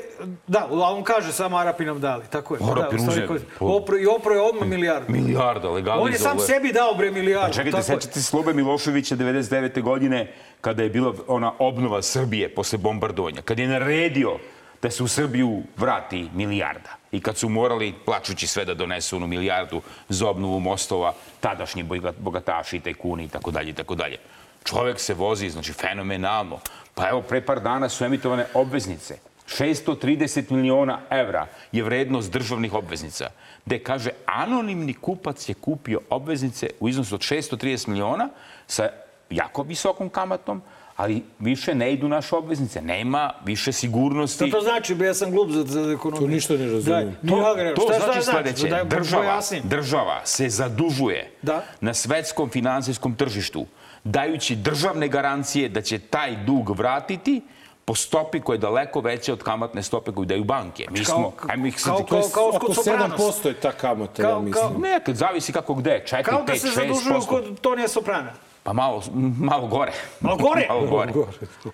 da, 0.46 0.58
a 0.60 0.92
on 0.92 1.04
kaže 1.04 1.32
samo 1.32 1.56
Arapi 1.56 1.84
nam 1.84 2.00
dali, 2.00 2.24
tako 2.26 2.54
je. 2.54 2.60
Arapi 2.62 2.96
da, 2.96 3.02
u 3.02 3.06
stvari, 3.06 3.24
uzeli. 3.24 3.40
ko- 3.58 3.66
opro, 3.66 3.98
I 3.98 4.06
opro 4.08 4.34
je 4.34 4.40
odmah 4.42 4.68
milijardu. 4.68 5.12
Milijarda, 5.12 5.68
legalizovao. 5.68 6.04
On 6.04 6.12
je 6.12 6.18
sam 6.18 6.38
sebi 6.38 6.72
dao 6.72 6.94
bre 6.94 7.10
milijardu. 7.10 7.46
Pa 7.48 7.52
čekajte, 7.54 7.82
sećate 7.82 8.12
se 8.12 8.22
Slobe 8.22 8.54
Miloševića 8.54 9.16
99. 9.16 9.82
godine 9.82 10.32
kada 10.60 10.82
je 10.82 10.90
bila 10.90 11.14
ona 11.26 11.52
obnova 11.58 12.02
Srbije 12.02 12.48
posle 12.48 12.78
bombardovanja, 12.78 13.42
kad 13.42 13.58
je 13.58 13.68
naredio 13.68 14.38
da 14.82 14.90
se 14.90 15.02
u 15.02 15.08
Srbiju 15.08 15.62
vrati 15.76 16.28
milijarda. 16.34 16.90
I 17.12 17.20
kad 17.20 17.36
su 17.36 17.48
morali, 17.48 17.94
plačući 18.04 18.46
sve, 18.46 18.64
da 18.64 18.74
donesu 18.74 19.16
onu 19.16 19.26
milijardu 19.26 19.80
za 20.08 20.28
obnovu 20.28 20.60
mostova, 20.60 21.12
tadašnji 21.40 21.82
boga- 21.84 22.12
bogataši 22.12 22.80
tajkuni 22.80 23.24
i 23.24 23.28
tako 23.28 23.50
dalje 23.50 23.70
i 23.70 23.74
tako 23.74 23.94
dalje. 23.94 24.16
Čovek 24.64 25.00
se 25.00 25.14
vozi, 25.14 25.50
znači, 25.50 25.72
fenomenalno. 25.72 26.58
Pa 26.98 27.08
evo, 27.08 27.22
pre 27.22 27.40
par 27.40 27.60
dana 27.60 27.88
su 27.88 28.04
emitovane 28.04 28.46
obveznice. 28.54 29.18
630 29.48 30.50
miliona 30.50 31.00
evra 31.10 31.46
je 31.72 31.82
vrednost 31.82 32.32
državnih 32.32 32.74
obveznica, 32.74 33.30
gde 33.66 33.78
kaže 33.78 34.10
anonimni 34.26 34.94
kupac 34.94 35.48
je 35.48 35.54
kupio 35.54 36.00
obveznice 36.10 36.70
u 36.80 36.88
iznosu 36.88 37.14
od 37.14 37.20
630 37.20 37.88
miliona 37.88 38.28
sa 38.66 38.88
jako 39.30 39.62
visokom 39.62 40.08
kamatom, 40.08 40.62
ali 40.96 41.22
više 41.38 41.74
ne 41.74 41.92
idu 41.92 42.08
naše 42.08 42.36
obveznice. 42.36 42.82
Nema 42.82 43.32
više 43.44 43.72
sigurnosti. 43.72 44.48
Šta 44.48 44.58
to 44.58 44.64
znači, 44.64 44.96
ja 44.98 45.14
sam 45.14 45.30
glup 45.30 45.50
za, 45.50 45.64
za 45.64 45.92
ekonomiju. 45.92 46.28
To 46.28 46.34
ništa 46.34 46.54
ne 46.54 46.66
razumijem. 46.66 47.16
Da, 47.22 47.30
To, 47.74 47.82
to 47.82 47.92
šta, 47.92 47.94
šta 47.94 48.04
znači 48.04 48.22
sledeće. 48.22 48.68
Da, 48.68 48.84
država, 48.84 49.40
država 49.64 50.20
se 50.24 50.48
zadužuje 50.48 51.30
Da. 51.42 51.62
na 51.80 51.94
svetskom 51.94 52.50
finansijskom 52.50 53.14
tržištu, 53.14 53.66
dajući 54.08 54.56
državne 54.56 55.08
garancije 55.08 55.68
da 55.68 55.80
će 55.82 55.98
taj 56.00 56.36
dug 56.36 56.70
vratiti 56.70 57.40
po 57.84 57.94
stopi 57.94 58.40
koja 58.40 58.54
je 58.54 58.60
daleko 58.60 59.00
veća 59.00 59.32
od 59.32 59.42
kamatne 59.42 59.82
stope 59.82 60.12
koju 60.12 60.24
daju 60.24 60.44
banke. 60.44 60.86
Mi 60.90 61.04
Kao- 61.04 61.14
smo, 61.14 61.32
ajmo 61.48 61.66
ih 61.66 61.80
sad... 61.80 61.96
kao- 61.96 62.02
To 62.02 62.16
je 62.16 62.22
kao 62.34 62.48
oko 62.48 62.58
kod 62.58 62.74
Sopranos. 62.74 63.20
7% 63.20 63.48
je 63.48 63.54
ta 63.54 63.72
kamata, 63.72 64.22
Kao- 64.22 64.30
ja 64.30 64.38
mislim. 64.38 64.52
kao- 64.64 64.78
Ne, 64.80 65.00
kad 65.00 65.16
zavisi 65.16 65.52
kako 65.52 65.74
gde, 65.74 66.04
4, 66.06 66.22
Kao 66.24 66.42
da 66.42 66.46
5, 66.46 66.58
se 66.58 66.66
6%. 66.68 66.74
zadužuju 66.74 67.20
kod 67.22 67.60
Tonija 67.60 67.88
Soprana. 67.88 68.32
Pa 68.62 68.72
malo, 68.72 69.02
malo 69.40 69.66
gore. 69.66 69.92
Malo 70.20 70.36
gore? 70.36 70.66
malo 70.70 70.86
gore. 70.86 71.12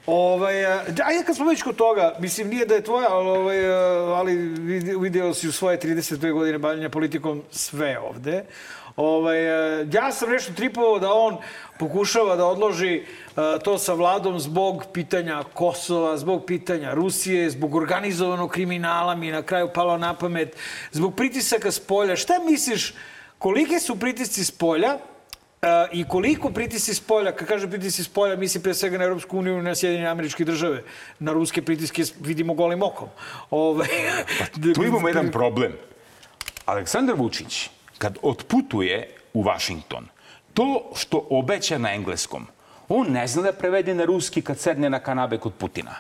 Ovaj, 0.07 0.67
ajde 1.01 1.25
kad 1.27 1.37
smo 1.37 1.47
već 1.47 1.63
kod 1.63 1.77
toga, 1.77 2.15
mislim 2.19 2.49
nije 2.49 2.67
da 2.67 2.75
je 2.75 2.83
tvoja, 2.83 3.09
ali, 3.11 3.29
ovaj, 3.31 3.67
ali 4.13 4.33
vidi- 4.37 4.97
video 4.97 5.35
si 5.35 5.49
u 5.49 5.53
svoje 5.53 5.79
32 5.79 6.33
godine 6.33 6.59
bavljanja 6.59 6.89
politikom 6.89 7.43
sve 7.51 7.99
ovde. 8.01 8.45
Ovaj, 8.97 9.45
ja 9.85 10.13
sam 10.13 10.31
nešto 10.31 10.53
tripovao 10.53 10.99
da 10.99 11.13
on 11.13 11.37
pokušava 11.79 12.37
da 12.37 12.47
odloži 12.47 13.03
a, 13.37 13.59
to 13.59 13.79
sa 13.79 13.95
vladom 13.95 14.41
zbog 14.41 14.85
pitanja 14.93 15.43
Kosova, 15.55 16.17
zbog 16.19 16.45
pitanja 16.47 16.95
Rusije, 16.95 17.51
zbog 17.51 17.75
organizovanog 17.75 18.51
kriminala 18.51 19.15
mi 19.15 19.31
na 19.31 19.43
kraju 19.43 19.69
palo 19.75 19.99
na 19.99 20.15
pamet, 20.15 20.57
zbog 20.93 21.17
pritisaka 21.17 21.73
s 21.73 21.81
polja. 21.81 22.17
Šta 22.17 22.39
misliš, 22.47 22.95
kolike 23.39 23.81
su 23.81 23.97
pritisci 23.97 24.45
s 24.45 24.51
polja 24.51 24.99
Uh, 25.65 25.71
i 25.93 26.05
koliko 26.09 26.51
pritisci 26.51 26.95
s 26.95 27.01
polja, 27.01 27.33
kad 27.33 27.49
kažem 27.49 27.71
pritisci 27.71 28.05
s 28.05 28.09
polja, 28.09 28.37
mislim 28.37 28.63
pre 28.63 28.75
svega 28.75 28.99
na 28.99 29.05
Europsku 29.05 29.39
uniju 29.39 29.59
i 29.59 29.63
na 29.63 29.75
Sjedinje 29.75 30.07
američke 30.07 30.45
države. 30.45 30.83
Na 31.19 31.33
ruske 31.33 31.63
pritiske 31.63 32.03
vidimo 32.21 32.55
golim 32.55 32.83
okom. 32.83 33.09
Ove, 33.51 33.87
Tu 34.75 34.85
imamo 34.85 35.09
jedan 35.09 35.31
problem. 35.31 35.73
Aleksandar 36.65 37.17
Vučić, 37.17 37.71
kad 37.99 38.19
otputuje 38.23 39.09
u 39.35 39.43
Vašington, 39.43 40.09
to 40.55 40.91
što 40.97 41.27
obeća 41.31 41.79
na 41.79 41.95
engleskom, 41.95 42.47
on 42.89 43.13
ne 43.13 43.27
zna 43.27 43.43
da 43.43 43.53
prevede 43.53 43.95
na 43.95 44.05
ruski 44.05 44.43
kad 44.43 44.59
sedne 44.59 44.91
na 44.91 44.99
kanabe 44.99 45.39
kod 45.39 45.53
Putina. 45.55 45.95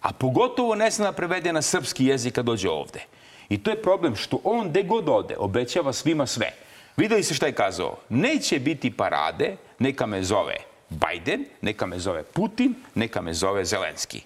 A 0.00 0.12
pogotovo 0.12 0.74
ne 0.74 0.90
zna 0.90 1.04
da 1.04 1.12
prevede 1.12 1.52
na 1.52 1.62
srpski 1.62 2.06
jezik 2.06 2.34
kad 2.34 2.44
dođe 2.44 2.70
ovde. 2.70 3.04
I 3.48 3.62
to 3.62 3.70
je 3.70 3.82
problem 3.82 4.16
što 4.16 4.40
on 4.44 4.70
gde 4.70 4.82
god 4.82 5.08
ode 5.08 5.36
obećava 5.38 5.92
svima 5.92 6.26
sve. 6.26 6.52
Videli 6.96 7.22
se 7.22 7.34
šta 7.34 7.46
je 7.46 7.52
kazao? 7.52 7.96
Neće 8.08 8.58
biti 8.58 8.90
parade, 8.90 9.56
neka 9.78 10.06
me 10.06 10.22
zove 10.22 10.56
Biden, 10.88 11.44
neka 11.60 11.86
me 11.86 11.98
zove 11.98 12.22
Putin, 12.22 12.74
neka 12.94 13.22
me 13.22 13.34
zove 13.34 13.64
Zelenski. 13.64 14.22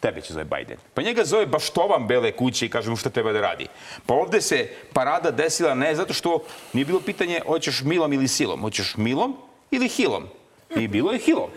Tebe 0.00 0.20
će 0.20 0.32
zove 0.32 0.44
Biden. 0.46 0.76
Pa 0.94 1.02
njega 1.02 1.24
zove 1.24 1.46
baštovan 1.46 2.06
Bele 2.06 2.32
kuće 2.32 2.66
i 2.66 2.70
kaže 2.70 2.90
mu 2.90 2.96
šta 2.96 3.10
treba 3.10 3.32
da 3.32 3.40
radi. 3.40 3.66
Pa 4.06 4.14
ovde 4.14 4.40
se 4.40 4.58
parada 4.92 5.30
desila 5.30 5.74
ne 5.74 5.94
zato 5.94 6.12
što 6.12 6.42
nije 6.72 6.84
bilo 6.84 7.00
pitanje 7.00 7.40
hoćeš 7.46 7.82
milom 7.82 8.12
ili 8.12 8.28
silom. 8.28 8.60
Hoćeš 8.60 8.96
milom 8.96 9.36
ili 9.70 9.88
hilom. 9.88 10.26
I 10.70 10.88
bilo 10.88 11.12
je 11.12 11.18
hilom. 11.18 11.50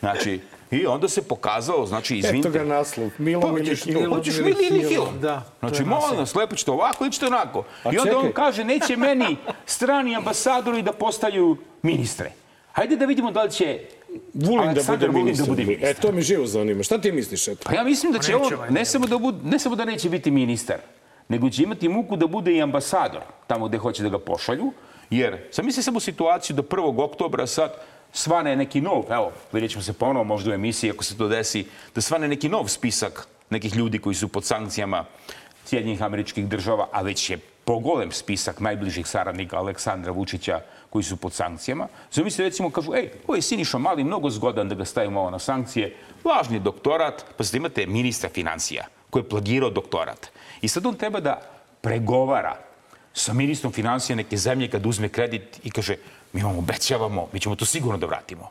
Znači, 0.00 0.40
i 0.70 0.86
onda 0.86 1.08
se 1.08 1.22
pokazalo, 1.22 1.86
znači, 1.86 2.16
izvinite. 2.16 2.48
Eto 2.48 2.58
ga 2.58 2.64
naslov, 2.66 3.10
milom 3.18 3.42
Pa, 3.42 3.48
ili 3.50 3.60
hoćeš- 3.60 3.84
hilom. 3.84 4.12
Hoćeš 4.12 4.36
mili 4.36 4.66
ili 4.66 4.88
hilom. 4.88 5.20
Da, 5.20 5.42
Znači, 5.60 5.84
molim 5.84 6.18
vas, 6.18 6.34
lepo 6.34 6.56
ćete 6.56 6.70
ovako 6.70 7.04
ili 7.04 7.12
ćete 7.12 7.26
onako. 7.26 7.64
A 7.84 7.92
I 7.92 7.98
onda 7.98 8.16
on 8.16 8.22
čekaj. 8.22 8.32
kaže, 8.34 8.64
neće 8.64 8.96
meni 8.96 9.36
strani 9.66 10.16
ambasadori 10.16 10.82
da 10.82 10.92
postaju 10.92 11.56
ministre. 11.82 12.32
Hajde 12.72 12.96
da 12.96 13.04
vidimo 13.06 13.30
da 13.30 13.42
li 13.42 13.50
će 13.50 13.80
Vulin 14.34 14.74
da 14.74 14.82
bude 14.88 15.08
ministar. 15.08 15.46
da 15.46 15.52
bude 15.52 15.64
ministar. 15.64 15.90
E, 15.90 15.94
to 15.94 16.12
me 16.12 16.20
živo 16.22 16.46
zanima. 16.46 16.82
Šta 16.82 16.98
ti 17.00 17.12
misliš, 17.12 17.48
eto? 17.48 17.62
Pa 17.64 17.74
ja 17.74 17.84
mislim 17.84 18.12
da 18.12 18.18
će 18.18 18.32
Neće 18.32 18.54
on, 18.54 18.60
valjda. 18.60 18.74
ne 18.74 18.84
samo 18.84 19.06
da, 19.06 19.18
bude, 19.18 19.38
ne 19.44 19.58
samo 19.58 19.76
da 19.76 19.84
neće 19.84 20.10
biti 20.10 20.30
ministar, 20.30 20.76
nego 21.28 21.50
će 21.50 21.62
imati 21.62 21.88
muku 21.88 22.16
da 22.16 22.26
bude 22.26 22.52
i 22.52 22.62
ambasador 22.62 23.22
tamo 23.46 23.68
gde 23.68 23.78
hoće 23.78 24.02
da 24.02 24.08
ga 24.08 24.18
pošalju, 24.18 24.72
jer 25.10 25.38
sam 25.50 25.66
misli 25.66 25.82
samo 25.82 26.00
situaciju 26.00 26.56
da 26.56 26.62
1. 26.62 27.02
oktobra 27.02 27.46
sad 27.46 27.74
svane 28.12 28.56
neki 28.56 28.80
nov, 28.80 29.04
evo, 29.10 29.32
vidjet 29.52 29.70
ćemo 29.70 29.82
se 29.82 29.92
ponovo 29.92 30.24
možda 30.24 30.50
u 30.50 30.54
emisiji 30.54 30.90
ako 30.90 31.04
se 31.04 31.16
to 31.16 31.28
desi, 31.28 31.64
da 31.94 32.00
svane 32.00 32.28
neki 32.28 32.48
nov 32.48 32.68
spisak 32.68 33.28
nekih 33.50 33.76
ljudi 33.76 33.98
koji 33.98 34.14
su 34.14 34.28
pod 34.28 34.44
sankcijama 34.44 35.04
Sjedinjenih 35.64 36.02
američkih 36.02 36.48
država, 36.48 36.88
a 36.92 37.02
već 37.02 37.30
je 37.30 37.38
pogolem 37.64 38.12
spisak 38.12 38.60
najbližih 38.60 39.06
saradnika 39.06 39.58
Aleksandra 39.58 40.12
Vučića 40.12 40.60
koji 40.96 41.04
su 41.04 41.16
pod 41.16 41.32
sankcijama. 41.32 41.88
Zamisli 42.12 42.44
recimo 42.44 42.70
kažu, 42.70 42.94
ej, 42.96 43.10
ovo 43.26 43.36
je 43.36 43.42
Siniša 43.42 43.78
Mali, 43.78 44.04
mnogo 44.04 44.30
zgodan 44.30 44.68
da 44.68 44.74
ga 44.74 44.84
stavimo 44.84 45.20
ovo 45.20 45.30
na 45.30 45.38
sankcije. 45.38 45.90
Važni 46.24 46.56
je 46.56 46.60
doktorat, 46.64 47.24
pa 47.36 47.44
sad 47.44 47.54
imate 47.54 47.84
ministra 47.86 48.30
financija 48.32 48.86
koji 49.10 49.22
je 49.22 49.28
plagirao 49.28 49.70
doktorat. 49.70 50.30
I 50.60 50.68
sad 50.68 50.86
on 50.86 50.94
treba 50.96 51.20
da 51.20 51.34
pregovara 51.80 52.54
sa 53.12 53.32
ministrom 53.32 53.72
financija 53.72 54.16
neke 54.16 54.36
zemlje 54.36 54.70
kad 54.70 54.86
uzme 54.86 55.08
kredit 55.08 55.60
i 55.64 55.70
kaže, 55.70 55.96
mi 56.32 56.42
vam 56.42 56.58
obećavamo, 56.58 57.28
mi 57.32 57.40
ćemo 57.40 57.56
to 57.56 57.68
sigurno 57.68 57.98
da 57.98 58.06
vratimo. 58.06 58.48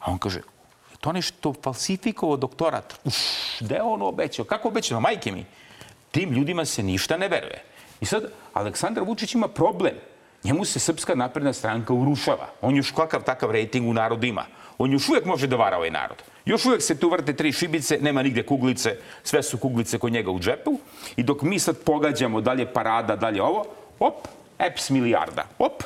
A 0.00 0.10
on 0.10 0.18
kaže, 0.18 0.38
"Je 0.90 0.98
to 1.00 1.12
nešto 1.12 1.54
falsifikovao 1.62 2.36
doktorat. 2.36 2.94
Uf, 3.04 3.14
gde 3.60 3.74
je 3.74 3.82
on 3.82 4.02
obećao? 4.02 4.44
Kako 4.44 4.68
obećao? 4.68 5.00
Majke 5.00 5.32
mi. 5.32 5.46
Tim 6.10 6.32
ljudima 6.32 6.64
se 6.64 6.82
ništa 6.82 7.16
ne 7.16 7.28
veruje. 7.28 7.62
I 8.00 8.06
sad, 8.06 8.26
Aleksandar 8.52 9.04
Vučić 9.04 9.34
ima 9.34 9.48
problem. 9.48 9.94
Njemu 10.44 10.64
se 10.64 10.78
Srpska 10.78 11.14
napredna 11.14 11.52
stranka 11.52 11.92
urušava. 11.92 12.48
On 12.60 12.76
još 12.76 12.90
kakav 12.90 13.22
takav 13.22 13.50
rejting 13.50 13.88
u 13.88 13.92
narodu 13.92 14.26
ima. 14.26 14.44
On 14.78 14.92
još 14.92 15.08
uvijek 15.08 15.24
može 15.24 15.46
da 15.46 15.56
vara 15.56 15.76
ovaj 15.76 15.90
narod. 15.90 16.22
Još 16.44 16.64
uvijek 16.66 16.82
se 16.82 16.98
tu 16.98 17.10
vrte 17.10 17.32
tri 17.32 17.52
šibice, 17.52 17.98
nema 18.00 18.22
nigde 18.22 18.42
kuglice, 18.42 18.96
sve 19.22 19.42
su 19.42 19.58
kuglice 19.58 19.98
kod 19.98 20.12
njega 20.12 20.30
u 20.30 20.40
džepu. 20.40 20.78
I 21.16 21.22
dok 21.22 21.42
mi 21.42 21.58
sad 21.58 21.78
pogađamo 21.78 22.40
dalje 22.40 22.72
parada, 22.72 23.16
dalje 23.16 23.42
ovo, 23.42 23.64
op, 23.98 24.28
EPS 24.58 24.90
milijarda. 24.90 25.44
Op, 25.58 25.82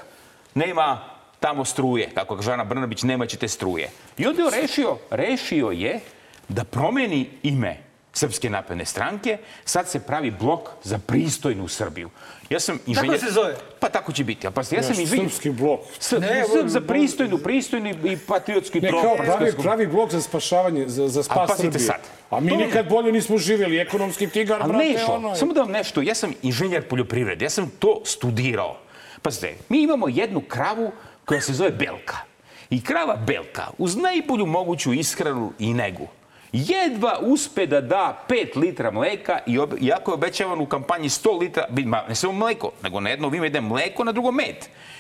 nema 0.55 1.01
tamo 1.41 1.65
struje. 1.65 2.11
Kako 2.15 2.37
kaže 2.37 2.53
Ana 2.53 2.65
Brnabić, 2.65 3.03
nema 3.03 3.27
ćete 3.27 3.49
struje. 3.49 3.91
I 4.19 4.27
onda 4.27 4.43
je 4.43 4.61
rešio, 4.61 4.97
rešio 5.11 5.71
je 5.71 6.01
da 6.49 6.65
promeni 6.65 7.31
ime 7.43 7.88
Srpske 8.19 8.51
napredne 8.51 8.85
stranke, 8.85 9.39
sad 9.65 9.89
se 9.89 10.01
pravi 10.01 10.31
blok 10.33 10.69
za 10.83 10.99
pristojnu 10.99 11.69
Srbiju. 11.69 12.11
Ja 12.51 12.61
sam 12.61 12.79
inženjer... 12.87 13.21
se 13.21 13.31
zove? 13.31 13.55
Pa 13.81 13.89
tako 13.89 14.13
će 14.13 14.25
biti. 14.25 14.47
A 14.47 14.51
pa 14.51 14.61
ja 14.63 14.83
sam 14.83 15.01
inženjer... 15.01 15.31
srpski 15.31 15.51
blok. 15.51 15.81
S, 15.99 16.11
Ne, 16.13 16.43
bo- 16.45 16.69
za 16.69 16.81
pristojnu, 16.81 17.39
pristojnu 17.39 17.89
i 18.05 18.17
patriotski 18.19 18.81
Ne, 18.81 18.91
kao 18.93 19.17
pravi, 19.17 19.53
pravi 19.55 19.87
blok 19.87 20.11
za 20.11 20.21
spašavanje, 20.21 20.89
za, 20.89 21.09
za 21.09 21.21
A 21.21 21.23
spas 21.23 21.57
Srbije. 21.57 21.79
sad. 21.81 22.01
A 22.31 22.41
mi 22.41 22.49
To- 22.49 22.57
nikad 22.57 22.89
bolje 22.89 23.13
nismo 23.13 23.39
živjeli. 23.39 23.79
Ekonomski 23.79 24.29
tigar, 24.29 24.59
brate, 24.59 24.79
ne 24.79 24.91
išlo. 24.91 25.15
ono 25.15 25.29
je. 25.29 25.37
Samo 25.37 25.53
da 25.53 25.61
vam 25.61 25.71
nešto, 25.71 26.03
ja 26.03 26.15
sam 26.15 26.33
inženjer 26.43 26.89
poljoprivrede, 26.89 27.45
ja 27.45 27.51
sam 27.51 27.71
to 27.71 28.03
studirao. 28.05 28.77
Pazite, 29.23 29.55
mi 29.69 29.83
imamo 29.83 30.09
jednu 30.09 30.41
kravu 30.41 30.91
koja 31.25 31.41
se 31.41 31.53
zove 31.53 31.71
Belka. 31.71 32.17
I 32.71 32.83
krava 32.83 33.17
Belka, 33.17 33.67
uz 33.79 33.97
najbolju 33.97 34.47
moguću 34.47 34.93
ishranu 34.93 35.53
i 35.59 35.75
negu, 35.75 36.09
jedva 36.53 37.19
uspe 37.21 37.67
da 37.67 37.81
da 37.81 38.25
5 38.29 38.57
litra 38.57 38.91
mleka 38.91 39.39
i 39.47 39.59
ob, 39.59 39.75
iako 39.81 40.11
je 40.11 40.15
obećavan 40.15 40.61
u 40.61 40.67
kampanji 40.67 41.09
100 41.09 41.41
litra, 41.41 41.67
ne 42.09 42.15
samo 42.15 42.33
mleko, 42.33 42.73
nego 42.83 43.01
na 43.01 43.11
jedno 43.11 43.29
vime 43.29 43.47
ide 43.47 43.61
mleko, 43.61 44.05
na 44.05 44.13
drugo 44.13 44.31
med. 44.31 44.57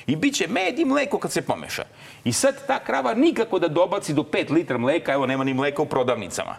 I 0.06 0.16
bit 0.16 0.34
će 0.34 0.48
med 0.48 0.78
i 0.78 0.84
mleko 0.84 1.18
kad 1.18 1.32
se 1.32 1.42
pomeša. 1.42 1.84
I 2.24 2.32
sad 2.32 2.66
ta 2.66 2.78
krava 2.78 3.14
nikako 3.14 3.58
da 3.58 3.68
dobaci 3.68 4.14
do 4.14 4.22
5 4.22 4.50
litra 4.50 4.78
mleka, 4.78 5.12
evo 5.12 5.26
nema 5.26 5.44
ni 5.44 5.54
mleka 5.54 5.82
u 5.82 5.86
prodavnicama. 5.86 6.56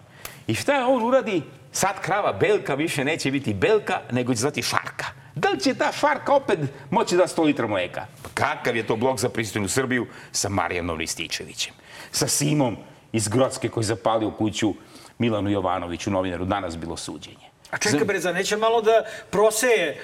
I 0.48 0.56
šta 0.56 0.88
on 0.88 1.04
uradi? 1.04 1.42
Sad 1.72 2.02
krava 2.02 2.34
Belka 2.34 2.76
više 2.76 3.06
neće 3.06 3.32
biti 3.32 3.54
Belka, 3.54 4.02
nego 4.12 4.34
će 4.34 4.40
zvati 4.40 4.62
Šarka. 4.62 5.06
Da 5.36 5.50
li 5.50 5.60
će 5.60 5.74
ta 5.74 5.92
Šarka 5.92 6.34
opet 6.34 6.60
moći 6.90 7.16
da 7.16 7.28
100 7.28 7.44
litra 7.44 7.68
mleka? 7.68 8.06
Pa 8.24 8.30
kakav 8.34 8.76
je 8.76 8.88
to 8.88 8.96
blok 8.96 9.20
za 9.20 9.30
pristojnu 9.30 9.68
Srbiju 9.68 10.08
sa 10.32 10.50
Marijanom 10.50 10.98
Rističevićem? 10.98 11.74
Sa 12.12 12.28
Simom 12.28 12.78
iz 13.12 13.28
Grocke 13.28 13.70
koji 13.70 13.84
zapalio 13.84 14.32
kuću 14.32 14.74
Milanu 15.18 15.49
Jovanoviću, 15.49 16.12
novinaru, 16.12 16.45
danas 16.45 16.78
bilo 16.78 16.97
suđenje. 16.97 17.49
A 17.72 17.78
čekaj 17.78 18.05
bre, 18.05 18.20
za 18.20 18.32
neće 18.32 18.57
malo 18.57 18.82
da 18.82 18.91
proseje 19.30 20.01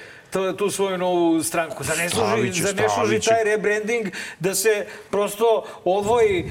tu 0.58 0.70
svoju 0.70 0.98
novu 0.98 1.42
stranku. 1.42 1.84
Za 1.84 1.94
ne 1.94 2.08
služi, 2.10 2.52
za 2.52 2.72
ne 2.72 2.88
služi 2.88 3.20
taj 3.20 3.44
rebranding 3.44 4.06
da 4.40 4.54
se 4.54 4.86
prosto 5.10 5.64
odvoji 5.84 6.44
uh, 6.44 6.50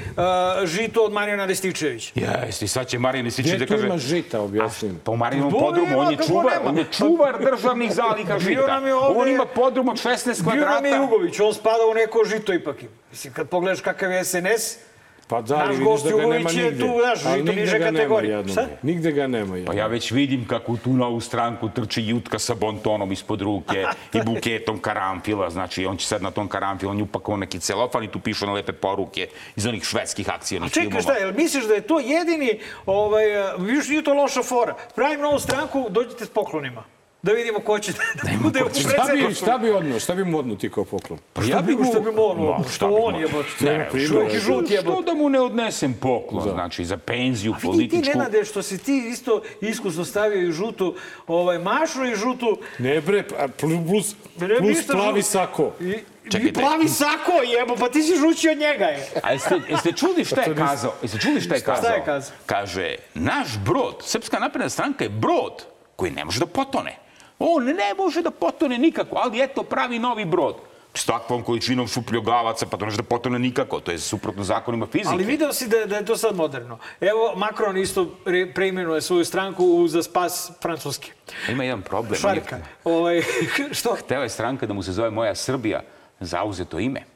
žito 0.68 1.02
od 1.02 1.12
Marijana 1.12 1.46
Rističevića. 1.46 2.12
Jeste, 2.16 2.66
i 2.66 2.68
sad 2.68 2.88
će 2.88 3.00
Marijan 3.00 3.26
Rističević 3.26 3.56
Gdje 3.56 3.66
da 3.66 3.68
tu 3.68 3.74
kaže... 3.74 3.88
ima 3.88 3.98
žita, 3.98 4.42
objasnim? 4.42 5.00
Pa 5.04 5.12
u 5.12 5.18
Marijinom 5.18 5.50
Bo 5.52 5.60
podrumu, 5.60 6.00
on 6.00 6.12
je 6.12 6.18
čuvar, 6.28 6.46
nema? 6.58 6.70
on 6.70 6.78
je 6.78 6.86
čuvar 6.92 7.52
državnih 7.52 7.94
zaliha 7.94 8.34
Bio 8.34 8.40
žita. 8.40 8.68
nam 8.68 8.88
je 8.88 8.96
ovde- 8.96 9.20
On 9.20 9.28
ima 9.28 9.46
podrum 9.46 9.90
od 9.90 9.96
16 9.98 10.42
Bio 10.44 10.56
nam 10.56 10.58
je 10.58 10.64
kvadrata. 10.66 10.96
Jugović, 10.96 11.40
on 11.40 11.54
spada 11.54 11.86
u 11.92 11.94
neko 11.94 12.24
žito 12.26 12.54
ipak. 12.54 12.76
Mislim, 13.12 13.34
kad 13.34 13.50
pogledaš 13.50 13.82
kakav 13.82 14.12
je 14.12 14.24
SNS, 14.26 14.78
Pa 15.28 15.42
da, 15.42 15.58
Naš 15.58 15.70
vidiš 15.70 16.02
da 16.02 16.12
ga 16.12 16.26
nema 16.28 16.50
nigde. 16.52 16.80
tu, 16.80 16.94
znaš, 17.00 17.26
Ali 17.26 17.44
nigde 17.44 17.62
niže 17.62 17.80
ga 17.80 17.86
nema 17.86 17.98
kategorije. 17.98 18.48
Šta? 18.48 18.68
Nigde 18.82 19.12
ga 19.12 19.28
nema 19.28 19.52
Pa 19.52 19.58
jednog. 19.58 19.76
ja 19.76 19.88
već 19.88 20.12
vidim 20.12 20.48
kako 20.48 20.72
u 20.72 20.78
tu 20.78 20.94
novu 20.94 21.20
stranku 21.20 21.70
trči 21.70 22.04
Jutka 22.04 22.40
sa 22.40 22.56
bontonom 22.56 23.12
ispod 23.12 23.42
ruke 23.42 23.86
i 24.14 24.20
buketom 24.26 24.80
karamfila. 24.80 25.50
Znači, 25.50 25.86
on 25.86 25.98
će 25.98 26.08
sad 26.08 26.22
na 26.22 26.32
tom 26.32 26.48
karamfilu, 26.48 26.92
on 26.92 26.98
je 26.98 27.04
upakovao 27.04 27.38
neki 27.38 27.60
celofan 27.60 28.04
i 28.04 28.08
tu 28.08 28.20
pišu 28.20 28.46
na 28.46 28.54
lepe 28.54 28.74
poruke 28.74 29.28
iz 29.56 29.66
onih 29.66 29.84
švedskih 29.84 30.30
A 30.30 30.34
akcijonih 30.34 30.72
čekaj, 30.72 30.84
filmova. 30.84 31.02
šta, 31.04 31.14
jel 31.14 31.34
misliš 31.34 31.66
da 31.66 31.74
je 31.74 31.82
to 31.82 32.00
jedini, 32.00 32.60
ovaj, 32.86 33.26
još 33.76 33.88
nije 33.90 34.04
to 34.04 34.14
loša 34.14 34.44
fora. 34.44 34.76
Pravim 34.96 35.22
novu 35.22 35.40
stranku, 35.40 35.86
dođite 35.90 36.26
s 36.26 36.30
poklonima. 36.30 36.84
Da 37.26 37.32
vidimo 37.32 37.60
ko 37.60 37.80
će 37.80 37.92
da 37.92 38.30
bude 38.44 38.64
u 38.64 38.70
Šta 38.70 38.80
bi, 38.80 38.96
predsedniku. 38.96 39.34
šta 39.34 39.58
bi 39.58 39.70
odno? 39.70 40.00
Šta 40.00 40.16
bi 40.16 40.26
mu 40.26 40.40
odno 40.40 40.56
ti 40.56 40.70
kao 40.70 40.86
poklon? 40.86 41.20
Pa 41.34 41.42
Šta 41.42 41.62
bi 41.62 41.76
mu, 41.76 41.86
šta 41.86 42.00
bi 42.00 42.12
mu 42.12 42.46
Ma, 42.46 42.64
što 42.64 42.70
šta 42.70 42.88
on 42.88 43.16
je, 43.16 43.28
Ne, 43.60 43.88
eto. 43.88 43.98
žut 44.40 44.72
je, 44.72 44.82
Što 44.82 45.02
da 45.02 45.14
mu 45.14 45.30
ne 45.30 45.40
odnesem 45.40 45.94
poklon, 45.94 46.50
znači, 46.50 46.86
za 46.86 46.98
penziju 46.98 47.52
A 47.52 47.56
vidi 47.56 47.62
ti, 47.62 47.68
političku. 47.68 48.18
Nenade, 48.18 48.46
što 48.46 48.62
si 48.62 48.78
ti 48.78 49.08
isto 49.10 49.42
iskusno 49.62 50.06
stavio 50.06 50.50
i 50.50 50.52
žutu 50.52 50.96
ovaj, 51.28 51.60
mašnu 51.60 52.06
i 52.06 52.16
žutu... 52.16 52.58
Ne 52.80 53.02
bre, 53.02 53.24
pa 53.24 53.48
plus, 53.60 54.16
plus 54.60 54.88
plavi 54.88 55.22
sako. 55.24 55.72
Čekajte. 56.32 56.60
Plavi 56.60 56.88
sako, 56.88 57.32
jebo, 57.60 57.76
pa 57.76 57.90
ti 57.90 58.02
si 58.02 58.16
žući 58.16 58.50
od 58.50 58.58
njega 58.58 58.86
je. 58.86 59.08
A 59.24 59.32
jeste, 59.32 59.60
jeste 59.70 59.92
čuli 59.92 60.26
šta 60.26 60.42
je 60.42 60.56
kazao? 60.56 60.94
Jeste 61.02 61.18
čuli 61.18 61.42
šta 61.42 61.56
je 61.56 61.62
kazao? 61.62 61.84
Šta 61.84 61.94
je 61.94 62.06
kazao? 62.06 62.36
Kaže, 62.46 62.96
naš 63.14 63.48
brod, 63.66 63.96
Srpska 64.02 64.40
napredna 64.40 64.70
stranka 64.70 65.04
je 65.04 65.10
brod 65.10 65.66
koji 65.96 66.12
ne 66.12 66.26
može 66.26 66.40
da 66.40 66.46
potone. 66.46 67.05
On 67.40 67.64
ne 67.64 67.94
može 67.98 68.22
da 68.22 68.32
potone 68.32 68.78
nikako, 68.78 69.16
ali 69.24 69.44
eto 69.44 69.64
pravi 69.64 70.00
novi 70.00 70.26
brod 70.26 70.56
s 70.94 71.06
takvom 71.06 71.44
količinom 71.44 71.88
šupljogavaca, 71.88 72.66
pa 72.66 72.78
to 72.78 72.86
može 72.86 72.98
da 72.98 73.04
potone 73.04 73.40
nikako. 73.40 73.80
To 73.80 73.92
je 73.92 74.00
suprotno 74.00 74.44
zakonima 74.44 74.86
fizike. 74.86 75.10
Ali 75.12 75.24
video 75.24 75.54
si 75.54 75.68
da, 75.68 75.86
da 75.86 75.98
je 75.98 76.06
to 76.06 76.18
sad 76.18 76.36
moderno. 76.36 76.78
Evo, 77.02 77.34
Macron 77.36 77.78
isto 77.78 78.08
preimenuje 78.54 79.02
svoju 79.02 79.26
stranku 79.26 79.88
za 79.88 80.04
spas 80.04 80.52
Francuske. 80.62 81.12
Ima 81.50 81.64
jedan 81.64 81.82
problem. 81.82 82.20
Šarka. 82.22 82.58
Ovaj, 82.84 83.22
što? 83.78 83.96
Hteo 83.96 84.22
je 84.22 84.30
stranka 84.30 84.66
da 84.66 84.74
mu 84.74 84.84
se 84.84 84.92
zove 84.92 85.10
Moja 85.10 85.36
Srbija, 85.36 85.82
zauzeto 86.20 86.80
ime 86.80 87.15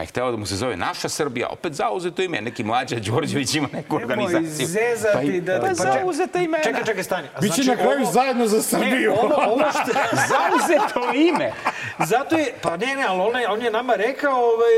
pa 0.00 0.02
je 0.02 0.06
hteo 0.06 0.30
da 0.30 0.36
mu 0.36 0.46
se 0.46 0.56
zove 0.56 0.76
Naša 0.76 1.08
Srbija, 1.08 1.48
opet 1.48 1.72
zauzeto 1.72 2.22
ime, 2.22 2.40
neki 2.40 2.64
mlađa 2.64 2.96
Đorđević 2.96 3.54
ima 3.54 3.68
neku 3.72 3.96
organizaciju. 3.96 4.40
Nemoj 4.40 4.66
zezati 4.66 5.42
pa, 5.46 5.52
da... 5.52 5.60
Pa, 5.60 5.66
pa 5.66 5.74
zauzeto 5.74 6.38
ime. 6.38 6.58
Čekaj, 6.64 6.84
čekaj, 6.84 7.02
stani. 7.02 7.28
A 7.36 7.40
Biće 7.40 7.54
znači, 7.54 7.70
na 7.70 7.76
kraju 7.76 8.00
ovo... 8.02 8.12
zajedno 8.12 8.46
za 8.46 8.62
Srbiju. 8.62 9.10
Ne, 9.10 9.18
ovo 9.18 9.64
što... 9.70 9.92
zauzeto 10.32 11.12
ime. 11.14 11.52
Zato 11.98 12.36
je, 12.36 12.54
pa 12.62 12.76
ne, 12.76 12.96
ne, 12.96 13.04
ali 13.08 13.20
on 13.20 13.40
je, 13.40 13.48
on 13.48 13.62
je 13.62 13.70
nama 13.70 13.94
rekao, 13.94 14.32
ovaj, 14.32 14.74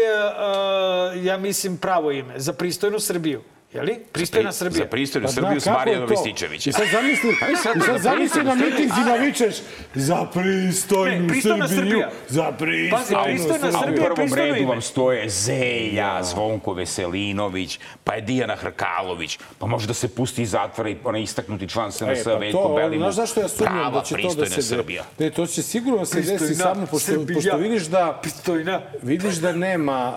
uh, 1.16 1.24
ja 1.24 1.36
mislim, 1.36 1.76
pravo 1.76 2.10
ime, 2.10 2.40
za 2.40 2.52
pristojnu 2.52 3.00
Srbiju. 3.00 3.42
Jeli? 3.74 3.98
Pristojna 4.12 4.52
Srbija. 4.52 4.84
Za 4.84 4.90
pristojnu 4.90 5.26
pa 5.26 5.32
Srbiju 5.32 5.60
s 5.60 5.66
Marijanom 5.66 6.08
Rističevića. 6.08 6.70
I 6.70 6.72
sad 6.72 6.86
zamisli, 6.92 7.30
i 7.30 7.56
sad 7.56 8.00
zamisli 8.00 8.44
na 8.44 8.54
mitinzima 8.54 9.14
vičeš 9.20 9.54
za 9.94 10.26
pristojnu 10.34 11.26
ne, 11.26 11.68
Srbiju. 11.68 11.68
Srbija. 11.68 12.10
Za 12.28 12.52
pristojnu 12.52 12.90
Pazi, 12.90 13.14
pristojna 13.24 13.82
Srbija. 13.82 14.08
A 14.08 14.12
u 14.12 14.14
prvom 14.14 14.34
redu 14.34 14.68
vam 14.68 14.82
stoje 14.82 15.28
Zeja, 15.28 16.22
Zvonko 16.22 16.72
Veselinović, 16.72 17.78
pa 18.04 18.14
je 18.14 18.20
Dijana 18.20 18.56
Hrkalović, 18.56 19.38
pa 19.58 19.66
može 19.66 19.86
da 19.86 19.94
se 19.94 20.08
pusti 20.08 20.42
iz 20.42 20.50
zatvora 20.50 20.90
i 20.90 20.96
onaj 21.04 21.22
istaknuti 21.22 21.68
član 21.68 21.92
SNS 21.92 22.20
e, 22.20 22.24
pa 22.24 22.34
Veljko 22.34 22.74
Belivuk. 22.76 23.12
Znaš 23.12 23.14
zašto 23.14 23.40
ja 23.40 23.48
sumnjam 23.48 23.92
da 23.92 24.02
će 24.02 24.14
to 24.14 24.34
da 24.34 24.46
se... 24.46 24.62
Srbija. 24.62 25.04
Ne, 25.18 25.30
to 25.30 25.46
će 25.46 25.62
sigurno 25.62 26.06
se 26.06 26.20
desi 26.20 26.54
samo 26.54 26.86
pošto, 26.86 27.12
pošto 27.34 27.56
vidiš 27.56 27.82
da... 27.82 28.18
Pristojna. 28.22 28.80
Vidiš 29.02 29.34
da 29.34 29.52
nema... 29.52 30.12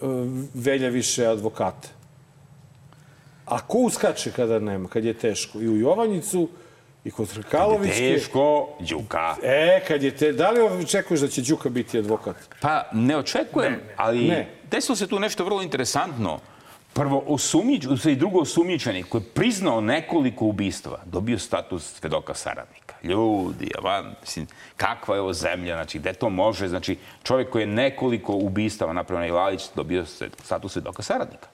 Uh, 0.00 0.28
velja 0.54 0.88
više 0.88 1.26
advokata. 1.26 1.88
A 3.46 3.60
ko 3.60 3.78
uskače 3.78 4.32
kada 4.32 4.58
nema, 4.58 4.88
kad 4.88 5.04
je 5.04 5.14
teško? 5.14 5.60
I 5.60 5.68
u 5.68 5.76
Jovanjicu, 5.76 6.48
i 7.04 7.10
kod 7.10 7.32
Hrkalovićke. 7.32 7.96
Kad 7.96 8.04
je 8.04 8.14
teško, 8.14 8.68
Đuka. 8.80 9.36
E, 9.42 9.80
kad 9.88 10.02
je 10.02 10.16
te... 10.16 10.32
Da 10.32 10.50
li 10.50 10.60
očekuješ 10.60 11.20
da 11.20 11.28
će 11.28 11.42
Đuka 11.42 11.68
biti 11.68 11.98
advokat? 11.98 12.36
Pa, 12.60 12.84
ne 12.92 13.16
očekujem, 13.16 13.72
ne, 13.72 13.94
ali 13.96 14.28
ne. 14.28 14.48
desilo 14.70 14.96
se 14.96 15.06
tu 15.06 15.18
nešto 15.18 15.44
vrlo 15.44 15.62
interesantno. 15.62 16.38
Prvo, 16.92 17.22
osumnjič, 17.26 17.84
i 18.04 18.16
drugo 18.16 18.40
osumnjičeni 18.40 19.02
koji 19.02 19.22
je 19.22 19.28
priznao 19.34 19.80
nekoliko 19.80 20.44
ubistva, 20.44 20.98
dobio 21.04 21.38
status 21.38 21.92
svedoka 21.98 22.34
saradnika. 22.34 22.94
Ljudi, 23.02 23.70
avan, 23.78 24.14
mislim, 24.20 24.46
kakva 24.76 25.14
je 25.14 25.20
ovo 25.20 25.32
zemlja, 25.32 25.74
znači, 25.74 25.98
gde 25.98 26.12
to 26.12 26.30
može, 26.30 26.68
znači, 26.68 26.98
čovjek 27.22 27.50
koji 27.50 27.62
je 27.62 27.66
nekoliko 27.66 28.32
ubistava 28.32 28.92
napravio 28.92 29.20
na 29.20 29.26
Ilalić, 29.26 29.62
dobio 29.74 30.06
status 30.44 30.72
svedoka 30.72 31.02
saradnika. 31.02 31.48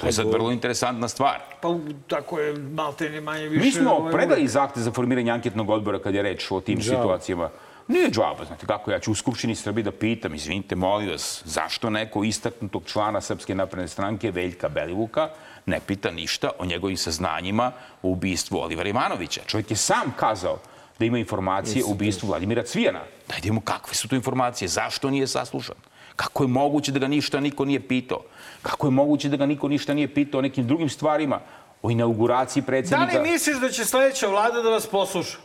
To 0.00 0.06
je 0.06 0.12
sad 0.12 0.26
vrlo 0.26 0.52
interesantna 0.52 1.08
stvar. 1.08 1.40
Pa 1.60 1.74
tako 2.06 2.38
je 2.40 2.52
malte 2.52 3.10
ne 3.10 3.20
manje 3.20 3.48
više... 3.48 3.64
Mi 3.64 3.72
smo 3.72 3.90
ovaj 3.90 4.12
predali 4.12 4.48
zahtev 4.48 4.82
za 4.82 4.92
formiranje 4.92 5.30
anketnog 5.30 5.70
odbora 5.70 5.98
kad 5.98 6.14
je 6.14 6.22
reč 6.22 6.50
o 6.50 6.60
tim 6.60 6.78
Džaba. 6.78 7.02
situacijama. 7.02 7.50
Nije 7.88 8.10
džaba, 8.10 8.44
znate 8.46 8.66
kako, 8.66 8.90
ja 8.90 8.98
ću 8.98 9.12
u 9.12 9.14
Skupštini 9.14 9.54
Srbije 9.54 9.84
da 9.84 9.92
pitam, 9.92 10.34
izvinite, 10.34 10.74
molim 10.74 11.10
vas, 11.10 11.42
zašto 11.44 11.90
neko 11.90 12.24
istaknutog 12.24 12.82
člana 12.86 13.20
Srpske 13.20 13.54
napredne 13.54 13.88
stranke, 13.88 14.30
Veljka 14.30 14.68
Belivuka, 14.68 15.28
ne 15.66 15.80
pita 15.86 16.10
ništa 16.10 16.50
o 16.58 16.66
njegovim 16.66 16.96
saznanjima 16.96 17.72
o 18.02 18.08
ubistvu 18.08 18.58
Olivera 18.58 18.88
Ivanovića. 18.88 19.40
Čovjek 19.46 19.70
je 19.70 19.76
sam 19.76 20.14
kazao 20.16 20.58
da 20.98 21.04
ima 21.04 21.18
informacije 21.18 21.84
o 21.84 21.90
ubistvu 21.90 22.26
Vladimira 22.26 22.62
Cvijana. 22.62 23.00
Dajde 23.28 23.52
mu 23.52 23.60
kakve 23.60 23.94
su 23.94 24.08
to 24.08 24.16
informacije, 24.16 24.68
zašto 24.68 25.10
nije 25.10 25.26
saslušan? 25.26 25.76
Kako 26.16 26.44
je 26.44 26.48
moguće 26.48 26.92
da 26.92 26.98
ga 26.98 27.08
ništa 27.08 27.40
niko 27.40 27.64
nije 27.64 27.88
pitao? 27.88 28.20
Kako 28.62 28.86
je 28.86 28.90
moguće 28.90 29.28
da 29.28 29.36
ga 29.36 29.46
niko 29.46 29.68
ništa 29.68 29.94
nije 29.94 30.14
pitao 30.14 30.38
o 30.38 30.42
nekim 30.42 30.66
drugim 30.66 30.88
stvarima? 30.88 31.40
O 31.82 31.90
inauguraciji 31.90 32.62
predsjednika... 32.62 33.12
Da 33.12 33.22
li 33.22 33.30
misliš 33.30 33.56
da 33.60 33.68
će 33.70 33.84
sledeća 33.84 34.26
vlada 34.26 34.62
da 34.62 34.70
vas 34.70 34.86
posluša? 34.86 35.38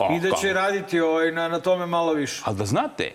O, 0.00 0.16
I 0.16 0.20
da 0.20 0.30
će 0.40 0.52
raditi 0.52 1.00
ovaj, 1.00 1.32
na, 1.32 1.48
na 1.48 1.60
tome 1.60 1.86
malo 1.86 2.12
više? 2.12 2.42
Ali 2.44 2.56
da 2.56 2.64
znate, 2.64 3.12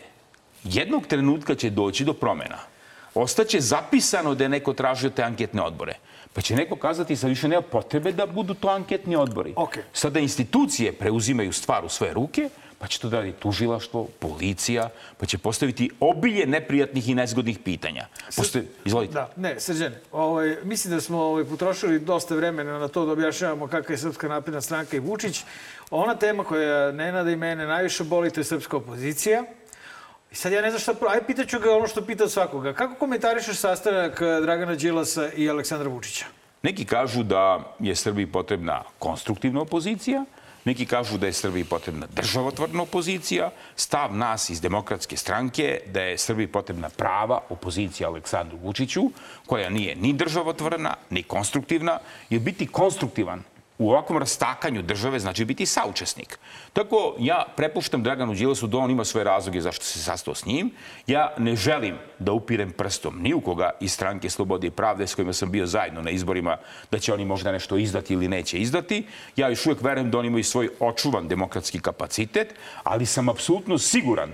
jednog 0.64 1.08
trenutka 1.08 1.56
će 1.56 1.70
doći 1.70 2.06
do 2.06 2.14
promena. 2.14 2.58
Ostaće 3.14 3.60
zapisano 3.60 4.36
da 4.36 4.44
je 4.44 4.50
neko 4.50 4.74
tražio 4.74 5.10
te 5.10 5.24
anketne 5.24 5.62
odbore. 5.62 5.96
Pa 6.34 6.42
će 6.42 6.56
neko 6.56 6.76
kazati 6.76 7.16
sa 7.16 7.28
više 7.28 7.48
nema 7.48 7.62
potrebe 7.62 8.12
da 8.12 8.26
budu 8.26 8.54
to 8.54 8.70
anketni 8.70 9.16
odbori. 9.16 9.54
Okay. 9.54 9.82
Sada 9.94 10.20
institucije 10.20 10.94
preuzimaju 10.94 11.54
stvar 11.54 11.86
u 11.86 11.90
svoje 11.90 12.14
ruke, 12.14 12.50
pa 12.80 12.88
će 12.88 13.00
to 13.00 13.10
da 13.10 13.18
radi 13.18 13.32
tužilaštvo, 13.32 14.08
policija, 14.20 14.90
pa 15.18 15.26
će 15.26 15.38
postaviti 15.38 15.90
obilje 16.00 16.46
neprijatnih 16.46 17.10
i 17.10 17.16
nezgodnih 17.16 17.60
pitanja. 17.60 18.08
Postoje, 18.36 18.66
izvolite. 18.86 19.14
Da, 19.14 19.30
ne, 19.36 19.60
Srđan, 19.60 19.94
ovaj, 20.12 20.58
mislim 20.64 20.94
da 20.94 21.02
smo 21.02 21.22
ovaj, 21.22 21.44
potrošili 21.44 22.00
dosta 22.00 22.36
vremena 22.36 22.80
na 22.80 22.88
to 22.88 23.06
da 23.06 23.12
objašnjavamo 23.12 23.68
kakva 23.68 23.94
je 23.94 23.98
Srpska 23.98 24.28
napredna 24.28 24.62
stranka 24.62 24.98
i 24.98 25.00
Vučić. 25.00 25.44
Ona 25.92 26.16
tema 26.16 26.44
koja 26.44 26.92
Nenada 26.92 27.32
i 27.32 27.36
mene 27.36 27.68
najviše 27.68 28.04
boli, 28.04 28.32
to 28.32 28.40
je 28.40 28.44
srpska 28.44 28.78
opozicija. 28.78 29.44
I 30.32 30.36
sad 30.36 30.52
ja 30.52 30.62
ne 30.62 30.70
znam 30.70 30.80
šta... 30.80 30.94
Ajde, 31.10 31.26
pitaću 31.26 31.60
ga 31.60 31.76
ono 31.76 31.88
što 31.88 32.06
pita 32.06 32.30
svakoga. 32.30 32.74
Kako 32.74 32.96
komentarišeš 32.96 33.58
sastanak 33.58 34.22
eh, 34.22 34.42
Dragana 34.42 34.76
Đilasa 34.76 35.30
i 35.36 35.50
Aleksandra 35.50 35.90
Vučića? 35.90 36.26
Neki 36.64 36.86
kažu 36.86 37.24
da 37.24 37.76
je 37.80 37.96
Srbiji 37.96 38.28
potrebna 38.28 38.84
konstruktivna 39.00 39.62
opozicija, 39.62 40.26
Neki 40.66 40.86
kažu 40.86 41.18
da 41.18 41.28
je 41.28 41.34
Srbiji 41.34 41.64
potrebna 41.64 42.08
državotvorna 42.16 42.84
opozicija, 42.84 43.52
stav 43.76 44.16
nas 44.16 44.50
iz 44.50 44.62
demokratske 44.62 45.18
stranke 45.18 45.80
da 45.94 46.02
je 46.02 46.18
Srbiji 46.18 46.48
potrebna 46.48 46.90
prava 46.90 47.40
opozicija 47.50 48.10
Aleksandru 48.10 48.58
Vučiću, 48.58 49.02
koja 49.46 49.70
nije 49.70 49.96
ni 49.96 50.14
državotvorna, 50.14 50.96
ni 51.10 51.24
konstruktivna, 51.24 52.00
jer 52.30 52.42
biti 52.42 52.68
konstruktivan 52.68 53.44
u 53.78 53.92
ovakvom 53.92 54.18
rastakanju 54.18 54.82
države 54.82 55.20
znači 55.20 55.46
biti 55.46 55.66
saučesnik. 55.66 56.40
Tako 56.74 57.16
ja 57.20 57.46
prepuštam 57.58 58.04
Draganu 58.04 58.34
Đilasu 58.34 58.68
da 58.68 58.78
on 58.78 58.92
ima 58.92 59.06
svoje 59.06 59.24
razloge 59.24 59.62
zašto 59.62 59.86
se 59.86 60.00
sastao 60.00 60.36
s 60.36 60.46
njim. 60.46 60.72
Ja 61.08 61.34
ne 61.38 61.56
želim 61.56 61.98
da 62.20 62.32
upirem 62.32 62.72
prstom 62.72 63.22
ni 63.22 63.34
u 63.34 63.42
koga 63.42 63.70
iz 63.80 63.92
stranke 63.92 64.30
Slobode 64.30 64.68
i 64.68 64.72
Pravde 64.72 65.08
s 65.08 65.16
kojima 65.16 65.34
sam 65.34 65.52
bio 65.52 65.66
zajedno 65.66 66.02
na 66.02 66.10
izborima 66.10 66.58
da 66.92 67.00
će 67.00 67.14
oni 67.14 67.26
možda 67.26 67.52
nešto 67.52 67.78
izdati 67.78 68.14
ili 68.14 68.28
neće 68.28 68.60
izdati. 68.60 69.06
Ja 69.36 69.50
još 69.50 69.66
uvijek 69.66 69.82
verujem 69.82 70.12
da 70.12 70.18
oni 70.20 70.28
imaju 70.28 70.44
svoj 70.44 70.70
očuvan 70.80 71.28
demokratski 71.28 71.80
kapacitet, 71.80 72.56
ali 72.84 73.06
sam 73.06 73.30
apsolutno 73.30 73.78
siguran 73.78 74.32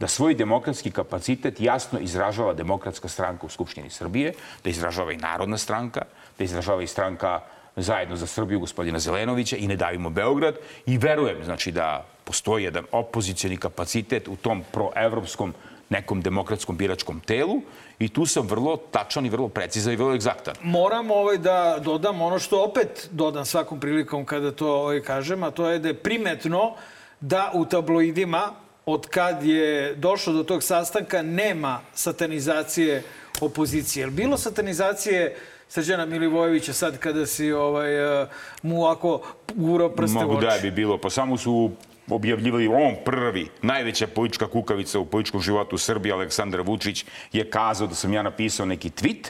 da 0.00 0.08
svoj 0.08 0.34
demokratski 0.34 0.90
kapacitet 0.90 1.60
jasno 1.60 1.98
izražava 1.98 2.54
demokratska 2.54 3.08
stranka 3.08 3.46
u 3.46 3.48
Skupštini 3.48 3.90
Srbije, 3.90 4.32
da 4.64 4.70
izražava 4.70 5.12
i 5.12 5.16
Narodna 5.16 5.58
stranka, 5.58 6.02
da 6.38 6.44
izražava 6.44 6.82
i 6.82 6.86
stranka 6.86 7.40
zajedno 7.76 8.16
za 8.16 8.26
Srbiju 8.26 8.60
gospodina 8.60 8.98
Zelenovića 8.98 9.56
i 9.56 9.66
ne 9.66 9.76
davimo 9.76 10.10
Beograd 10.10 10.54
i 10.86 10.98
verujem 10.98 11.44
znači 11.44 11.72
da 11.72 12.06
postoji 12.24 12.64
jedan 12.64 12.84
opozicijani 12.92 13.56
kapacitet 13.56 14.28
u 14.28 14.36
tom 14.36 14.64
proevropskom 14.72 15.54
nekom 15.88 16.22
demokratskom 16.22 16.76
biračkom 16.76 17.20
telu 17.20 17.60
i 17.98 18.08
tu 18.08 18.26
sam 18.26 18.46
vrlo 18.46 18.76
tačan 18.76 19.26
i 19.26 19.30
vrlo 19.30 19.48
precizan 19.48 19.92
i 19.92 19.96
vrlo 19.96 20.14
egzaktan. 20.14 20.54
Moram 20.62 21.10
ovaj 21.10 21.38
da 21.38 21.78
dodam 21.84 22.22
ono 22.22 22.38
što 22.38 22.64
opet 22.64 23.08
dodam 23.10 23.44
svakom 23.44 23.80
prilikom 23.80 24.24
kada 24.24 24.52
to 24.52 24.74
ovaj 24.74 25.00
kažem, 25.00 25.42
a 25.42 25.50
to 25.50 25.68
je 25.70 25.78
da 25.78 25.88
je 25.88 25.94
primetno 25.94 26.74
da 27.20 27.50
u 27.54 27.64
tabloidima 27.64 28.52
od 28.86 29.06
kad 29.06 29.44
je 29.44 29.94
došlo 29.94 30.32
do 30.32 30.42
tog 30.42 30.62
sastanka 30.62 31.22
nema 31.22 31.80
satanizacije 31.94 33.02
opozicije. 33.40 34.06
Bilo 34.06 34.36
satanizacije 34.36 35.36
Srđana 35.68 36.06
Milivojevića 36.06 36.72
sad 36.72 36.98
kada 36.98 37.26
si 37.26 37.52
ovaj, 37.52 38.22
uh, 38.22 38.28
mu 38.62 38.82
ovako 38.82 39.22
gurao 39.54 39.88
prste 39.88 40.18
Mogu 40.18 40.34
u 40.34 40.36
oči? 40.36 40.46
da 40.46 40.58
bi 40.62 40.70
bilo. 40.70 40.98
Pa 40.98 41.10
samo 41.10 41.36
su 41.36 41.70
objavljivali 42.10 42.66
on 42.68 42.94
prvi, 43.04 43.48
najveća 43.62 44.06
politička 44.06 44.48
kukavica 44.50 44.98
u 44.98 45.06
političkom 45.06 45.40
životu 45.40 45.78
Srbije, 45.78 46.12
Aleksandar 46.12 46.60
Vučić, 46.60 47.04
je 47.32 47.50
kazao 47.50 47.86
da 47.86 47.94
sam 47.94 48.12
ja 48.12 48.22
napisao 48.22 48.66
neki 48.66 48.90
tweet 48.90 49.28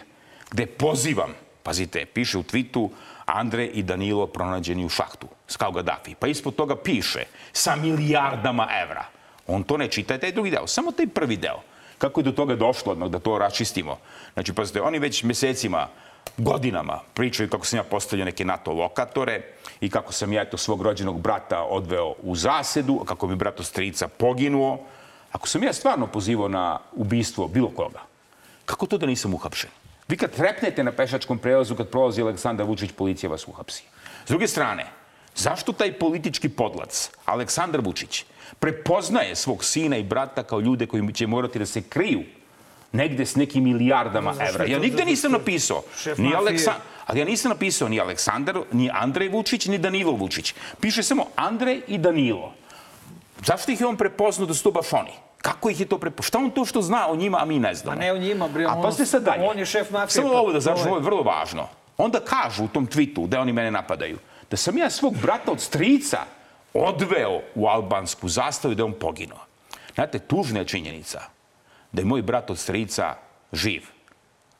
gde 0.51 0.67
pozivam, 0.67 1.35
pazite, 1.63 2.05
piše 2.07 2.39
u 2.39 2.43
tweetu 2.43 2.89
Andre 3.27 3.67
i 3.67 3.83
Danilo 3.83 4.27
pronađeni 4.27 4.85
u 4.85 4.89
šahtu, 4.89 5.27
skao 5.49 5.73
Gaddafi. 5.73 6.15
Pa 6.15 6.27
ispod 6.27 6.55
toga 6.55 6.77
piše 6.77 7.25
sa 7.53 7.77
milijardama 7.77 8.69
evra. 8.83 9.05
On 9.47 9.63
to 9.63 9.77
ne 9.77 9.89
čita, 9.89 10.19
taj 10.19 10.33
drugi 10.33 10.51
deo, 10.51 10.67
samo 10.67 10.93
taj 10.93 11.07
prvi 11.07 11.37
deo. 11.37 11.61
Kako 11.99 12.21
je 12.21 12.25
do 12.25 12.33
toga 12.33 12.57
došlo 12.57 12.93
odmah 12.93 13.09
da 13.09 13.19
to 13.19 13.39
raščistimo? 13.39 13.99
Znači, 14.35 14.53
pazite, 14.53 14.83
oni 14.83 14.99
već 14.99 15.23
mesecima 15.23 15.89
godinama 16.37 17.01
pričaju 17.15 17.49
kako 17.49 17.67
sam 17.67 17.77
ja 17.77 17.83
postavio 17.83 18.25
neke 18.25 18.45
NATO 18.45 18.73
lokatore 18.73 19.43
i 19.81 19.91
kako 19.91 20.13
sam 20.13 20.33
ja 20.33 20.43
eto 20.43 20.57
svog 20.57 20.83
rođenog 20.83 21.21
brata 21.21 21.63
odveo 21.63 22.15
u 22.23 22.37
zasedu, 22.37 23.05
kako 23.05 23.27
mi 23.27 23.37
brato 23.37 23.63
strica 23.63 24.09
poginuo. 24.09 24.79
Ako 25.33 25.49
sam 25.49 25.63
ja 25.63 25.73
stvarno 25.73 26.07
pozivao 26.07 26.49
na 26.49 26.79
ubistvo 26.93 27.49
bilo 27.49 27.71
koga, 27.71 28.01
kako 28.65 28.87
to 28.87 28.99
da 28.99 29.07
nisam 29.07 29.35
uhapšen? 29.35 29.71
Vi 30.09 30.17
kad 30.17 30.31
trepnete 30.31 30.85
na 30.85 30.93
pešačkom 30.93 31.39
prelazu 31.39 31.77
kad 31.77 31.89
prolazi 31.89 32.23
Aleksandar 32.23 32.67
Vučić, 32.67 32.93
policija 32.93 33.31
vas 33.31 33.49
uhapsi. 33.49 33.85
S 34.25 34.29
druge 34.29 34.49
strane, 34.49 34.87
zašto 35.35 35.73
taj 35.73 35.99
politički 35.99 36.49
podlac, 36.49 37.11
Aleksandar 37.25 37.81
Vučić, 37.81 38.25
prepoznaje 38.59 39.37
svog 39.37 39.65
sina 39.65 39.97
i 39.97 40.05
brata 40.05 40.43
kao 40.43 40.61
ljude 40.61 40.87
koji 40.87 41.13
će 41.13 41.27
morati 41.27 41.59
da 41.59 41.67
se 41.67 41.83
kriju 41.83 42.23
negde 42.93 43.27
s 43.27 43.37
nekim 43.37 43.65
milijardama 43.65 44.35
evra. 44.49 44.65
Ja 44.65 44.79
nigde 44.79 45.05
nisam 45.05 45.33
napisao. 45.33 45.83
Ni 46.17 46.35
Aleksa... 46.35 46.75
Ali 47.07 47.21
ja 47.21 47.25
nisam 47.25 47.49
napisao 47.49 47.89
ni 47.89 48.01
Aleksandar, 48.01 48.61
ni 48.73 48.91
Andrej 48.93 49.29
Vučić, 49.29 49.67
ni 49.67 49.79
Danilo 49.79 50.13
Vučić. 50.13 50.55
Piše 50.81 51.03
samo 51.03 51.27
Andrej 51.37 51.81
i 51.87 51.99
Danilo. 51.99 52.53
Zašto 53.45 53.73
ih 53.73 53.81
je 53.81 53.87
on 53.87 53.97
prepoznao 53.97 54.47
da 54.47 54.55
su 54.55 54.63
to 54.63 54.71
baš 54.71 54.93
oni? 54.93 55.13
Kako 55.39 55.71
ih 55.71 55.81
je 55.81 55.87
to 55.87 55.99
prepoznao? 55.99 56.29
Šta 56.29 56.39
on 56.39 56.51
to 56.51 56.65
što 56.65 56.83
zna 56.83 57.09
o 57.09 57.17
njima, 57.17 57.39
a 57.43 57.45
mi 57.45 57.59
ne 57.59 57.75
znamo? 57.75 57.97
A 57.97 58.01
ne 58.01 58.13
o 58.13 58.19
njima, 58.19 58.49
bre. 58.49 58.65
A 58.65 58.81
pa 58.83 58.93
ste 58.93 59.07
sad 59.07 59.23
dalje. 59.23 59.49
On 59.49 59.59
je 59.59 59.67
šef 59.67 59.91
mafije. 59.91 60.23
Samo 60.23 60.35
ovo 60.35 60.53
da 60.53 60.61
završim, 60.61 60.89
ovo 60.89 60.97
je 60.97 61.03
vrlo 61.03 61.23
važno. 61.23 61.69
Onda 61.97 62.21
kažu 62.21 62.65
u 62.65 62.69
tom 62.69 62.87
twitu, 62.87 63.27
da 63.27 63.41
oni 63.41 63.53
mene 63.53 63.71
napadaju, 63.71 64.19
da 64.51 64.57
sam 64.57 64.79
ja 64.79 64.91
svog 64.91 65.17
brata 65.23 65.53
od 65.53 65.61
strica 65.61 66.19
odveo 66.75 67.41
u 67.55 67.67
albansku 67.67 68.29
zastavu 68.29 68.73
i 68.73 68.75
da 68.75 68.81
je 68.81 68.85
on 68.85 68.99
poginuo. 69.01 69.39
Znate, 69.95 70.19
tužna 70.19 70.59
je 70.59 70.65
činjenica 70.65 71.36
da 71.97 72.03
je 72.03 72.07
moj 72.07 72.23
brat 72.23 72.51
od 72.51 72.59
strica 72.59 73.15
živ, 73.53 73.87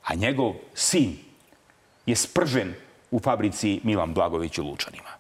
a 0.05 0.15
njegov 0.15 0.55
sin 0.75 1.17
je 2.07 2.17
spržen 2.17 2.75
u 3.11 3.21
fabrici 3.21 3.81
Milan 3.85 4.15
Blagović 4.15 4.59
u 4.59 4.65
Lučanima. 4.65 5.13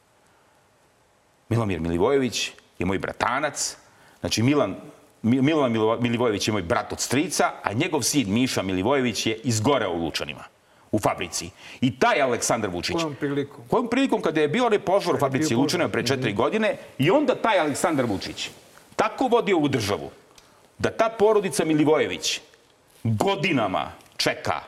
Milomir 1.48 1.80
Milivojević 1.80 2.50
je 2.78 2.86
moj 2.86 2.98
bratanac, 2.98 3.76
znači 4.20 4.42
Milan, 4.42 4.76
Milan 5.22 5.72
Milivojević 6.00 6.48
je 6.48 6.52
moj 6.52 6.62
brat 6.62 6.92
od 6.92 7.00
strica, 7.00 7.50
a 7.62 7.72
njegov 7.72 8.02
sin 8.02 8.32
Miša 8.32 8.62
Milivojević 8.62 9.26
je 9.26 9.36
izgoreo 9.44 9.92
u 9.92 10.04
Lučanima 10.04 10.44
u 10.92 10.98
fabrici. 10.98 11.50
I 11.80 11.98
taj 11.98 12.22
Aleksandar 12.22 12.70
Vučić. 12.70 12.96
Kojom 12.96 13.14
prilikom? 13.14 13.64
Kojom 13.68 13.88
prilikom 13.88 14.22
kada 14.22 14.40
je 14.40 14.48
bio 14.48 14.66
onaj 14.66 14.78
požar 14.78 15.14
u 15.14 15.18
fabrici 15.18 15.54
Lučanima 15.54 15.88
pre 15.88 16.06
četiri 16.06 16.32
Mhm. 16.32 16.36
godine 16.36 16.76
i 16.98 17.10
onda 17.10 17.34
taj 17.34 17.58
Aleksandar 17.58 18.06
Vučić 18.06 18.50
tako 18.96 19.28
vodi 19.28 19.52
ovu 19.52 19.68
državu 19.68 20.10
da 20.78 20.90
ta 20.90 21.08
porodica 21.08 21.64
Milivojević 21.64 22.40
godinama 23.04 23.92
čeka 24.16 24.60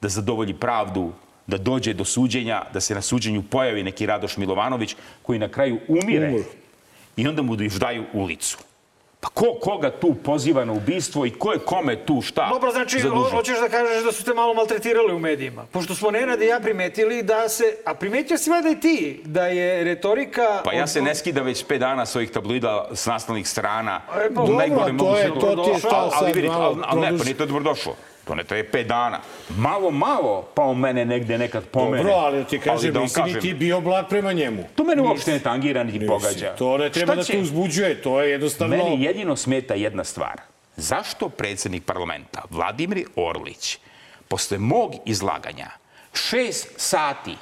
da 0.00 0.08
zadovolji 0.08 0.54
pravdu, 0.54 1.12
da 1.46 1.58
dođe 1.58 1.94
do 1.94 2.04
suđenja, 2.04 2.62
da 2.72 2.80
se 2.80 2.94
na 2.94 3.02
suđenju 3.02 3.42
pojavi 3.50 3.82
neki 3.82 4.06
Radoš 4.06 4.36
Milovanović 4.36 4.96
koji 5.22 5.38
na 5.38 5.48
kraju 5.48 5.80
umire 5.88 6.42
i 7.16 7.28
onda 7.28 7.42
mu 7.42 7.62
još 7.62 7.74
daju 7.74 8.04
ulicu. 8.12 8.58
Pa 9.20 9.28
ko 9.30 9.54
koga 9.54 9.90
tu 9.90 10.14
poziva 10.14 10.64
na 10.64 10.72
ubistvo 10.72 11.26
i 11.26 11.30
ko 11.32 11.52
je 11.52 11.58
kome 11.58 11.96
tu 11.96 12.20
šta 12.22 12.48
Dobro, 12.48 12.70
znači, 12.72 12.98
zadužio? 12.98 13.30
hoćeš 13.30 13.58
da 13.58 13.68
kažeš 13.68 14.04
da 14.04 14.12
su 14.12 14.24
te 14.24 14.34
malo 14.34 14.54
maltretirali 14.54 15.14
u 15.14 15.18
medijima. 15.18 15.64
Pošto 15.64 15.94
smo 15.94 16.10
Nenad 16.10 16.42
i 16.42 16.46
ja 16.46 16.60
primetili 16.60 17.22
da 17.22 17.48
se... 17.48 17.64
A 17.84 17.94
primetio 17.94 18.38
si 18.38 18.50
valjda 18.50 18.70
i 18.70 18.80
ti 18.80 19.20
da 19.24 19.46
je 19.46 19.84
retorika... 19.84 20.60
Pa 20.64 20.72
ja 20.72 20.86
se 20.86 21.02
ne 21.02 21.14
skidam 21.14 21.44
već 21.44 21.64
pet 21.64 21.80
dana 21.80 22.06
s 22.06 22.16
ovih 22.16 22.30
tabloida 22.30 22.88
s 22.92 23.06
naslovnih 23.06 23.48
strana. 23.48 24.00
E, 24.16 24.28
pa 24.28 24.34
dobro, 24.36 24.58
to 24.98 25.16
je- 25.16 25.28
to 25.30 25.64
ti 25.64 25.70
je 25.70 25.80
ta 25.80 25.88
Ali- 25.90 26.02
Ali 26.04 26.10
sad 26.12 26.26
vidite, 26.26 26.48
malo 26.48 26.64
ali, 26.66 26.82
ali 26.82 27.00
ne, 27.02 27.18
pa 27.18 27.24
nije 27.24 27.36
to 27.36 27.46
dobrodošlo. 27.46 27.94
To 28.30 28.34
ne 28.34 28.44
traje 28.44 28.62
pet 28.70 28.86
dana. 28.86 29.18
Malo, 29.58 29.90
malo, 29.90 30.48
pa 30.54 30.62
on 30.62 30.78
mene 30.78 31.04
negde 31.04 31.38
nekad 31.38 31.64
pomene. 31.64 32.02
Dobro, 32.02 32.12
ali 32.14 32.44
ti 32.44 32.58
kažem, 32.58 32.92
da 32.92 32.98
vam 32.98 33.02
nisi 33.02 33.22
ni 33.22 33.40
ti 33.40 33.54
bio 33.54 33.80
blag 33.80 34.08
prema 34.08 34.32
njemu. 34.32 34.64
To 34.74 34.84
mene 34.84 35.02
uopšte 35.02 35.32
ne 35.32 35.38
tangira, 35.38 35.82
niti 35.84 36.06
pogađa. 36.06 36.54
To 36.56 36.78
ne 36.78 36.90
treba 36.90 37.14
da 37.14 37.24
te 37.24 37.38
uzbuđuje, 37.38 38.02
to 38.02 38.20
je 38.22 38.30
jednostavno... 38.30 38.76
Meni 38.76 39.02
jedino 39.04 39.36
smeta 39.36 39.74
jedna 39.74 40.04
stvar. 40.04 40.40
Zašto 40.76 41.28
predsednik 41.28 41.84
parlamenta 41.84 42.42
Vladimir 42.50 43.04
Orlić 43.16 43.78
posle 44.28 44.58
mog 44.58 44.94
izlaganja 45.06 45.70
šest 46.14 46.68
sati 46.76 47.36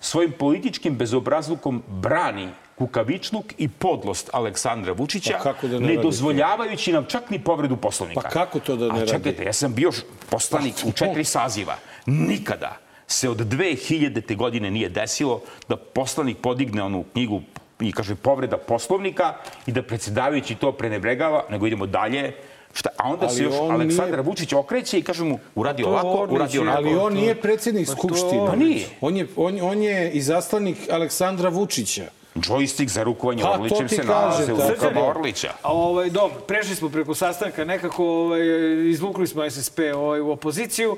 svojim 0.00 0.32
političkim 0.32 0.96
bezobrazlukom 0.96 1.82
brani 1.88 2.48
kukavičluk 2.74 3.44
i 3.58 3.68
podlost 3.68 4.30
Aleksandra 4.32 4.92
Vučića, 4.92 5.38
Pa 5.44 5.68
da 5.68 5.78
ne 5.78 5.86
ne 5.86 5.96
dozvoljavajući 5.96 6.92
nam 6.92 7.04
čak 7.04 7.30
ni 7.30 7.38
povredu 7.38 7.76
poslovnika. 7.76 8.20
Pa 8.20 8.28
kako 8.28 8.60
to 8.60 8.76
da 8.76 8.84
ne 8.84 8.90
A 8.90 8.98
radi? 8.98 9.10
čekajte, 9.10 9.44
ja 9.44 9.52
sam 9.52 9.74
bio 9.74 9.90
poslanik 10.30 10.74
u 10.84 10.92
četiri 10.92 11.24
saziva. 11.24 11.76
Nikada 12.06 12.76
se 13.06 13.28
od 13.28 13.38
2000. 13.38 14.36
godine 14.36 14.70
nije 14.70 14.88
desilo 14.88 15.40
da 15.68 15.76
poslanik 15.76 16.36
podigne 16.38 16.82
onu 16.82 17.04
knjigu 17.04 17.42
i 17.80 17.92
kaže 17.92 18.14
povreda 18.14 18.56
poslovnika 18.58 19.34
i 19.66 19.72
da 19.72 19.82
predsjedavajući 19.82 20.54
to 20.54 20.72
prenebregava, 20.72 21.44
nego 21.50 21.66
idemo 21.66 21.86
dalje. 21.86 22.32
Šta, 22.72 22.88
a 22.96 23.08
onda 23.08 23.26
Ali 23.26 23.36
se 23.36 23.42
još 23.42 23.54
Aleksandar 23.54 24.10
nije- 24.10 24.22
Vučić 24.22 24.52
okreće 24.52 24.98
i 24.98 25.02
kaže 25.02 25.24
mu 25.24 25.38
uradi 25.54 25.82
to 25.82 25.88
ovako, 25.88 26.08
Orlić 26.12 26.34
uradi 26.34 26.58
onako. 26.58 26.78
Ali 26.78 26.94
on 26.96 27.12
nije 27.14 27.34
predsednik 27.34 27.88
Skupštine. 27.88 28.46
Pa 28.46 28.56
nije. 28.56 28.86
On 29.00 29.16
je, 29.16 29.26
on, 29.36 29.58
on 29.62 29.82
je 29.82 30.10
izaslanik 30.12 30.76
Aleksandra 30.90 31.48
Vučića. 31.48 32.04
Joystick 32.34 32.88
za 32.88 33.02
rukovanje 33.02 33.42
Pa, 33.42 33.50
Orlićem 33.50 33.88
se 33.88 34.04
nalaze 34.04 34.52
u 34.52 34.56
rukama. 34.70 35.06
Orlića. 35.06 35.52
A, 35.62 35.72
ovaj, 35.72 36.10
dobro, 36.10 36.40
prešli 36.40 36.74
smo 36.74 36.88
preko 36.88 37.14
sastanka, 37.14 37.64
nekako 37.64 38.04
ovaj, 38.06 38.40
izvukli 38.84 39.26
smo 39.26 39.50
SSP 39.50 39.78
ovaj, 39.94 40.20
u 40.20 40.30
opoziciju. 40.30 40.96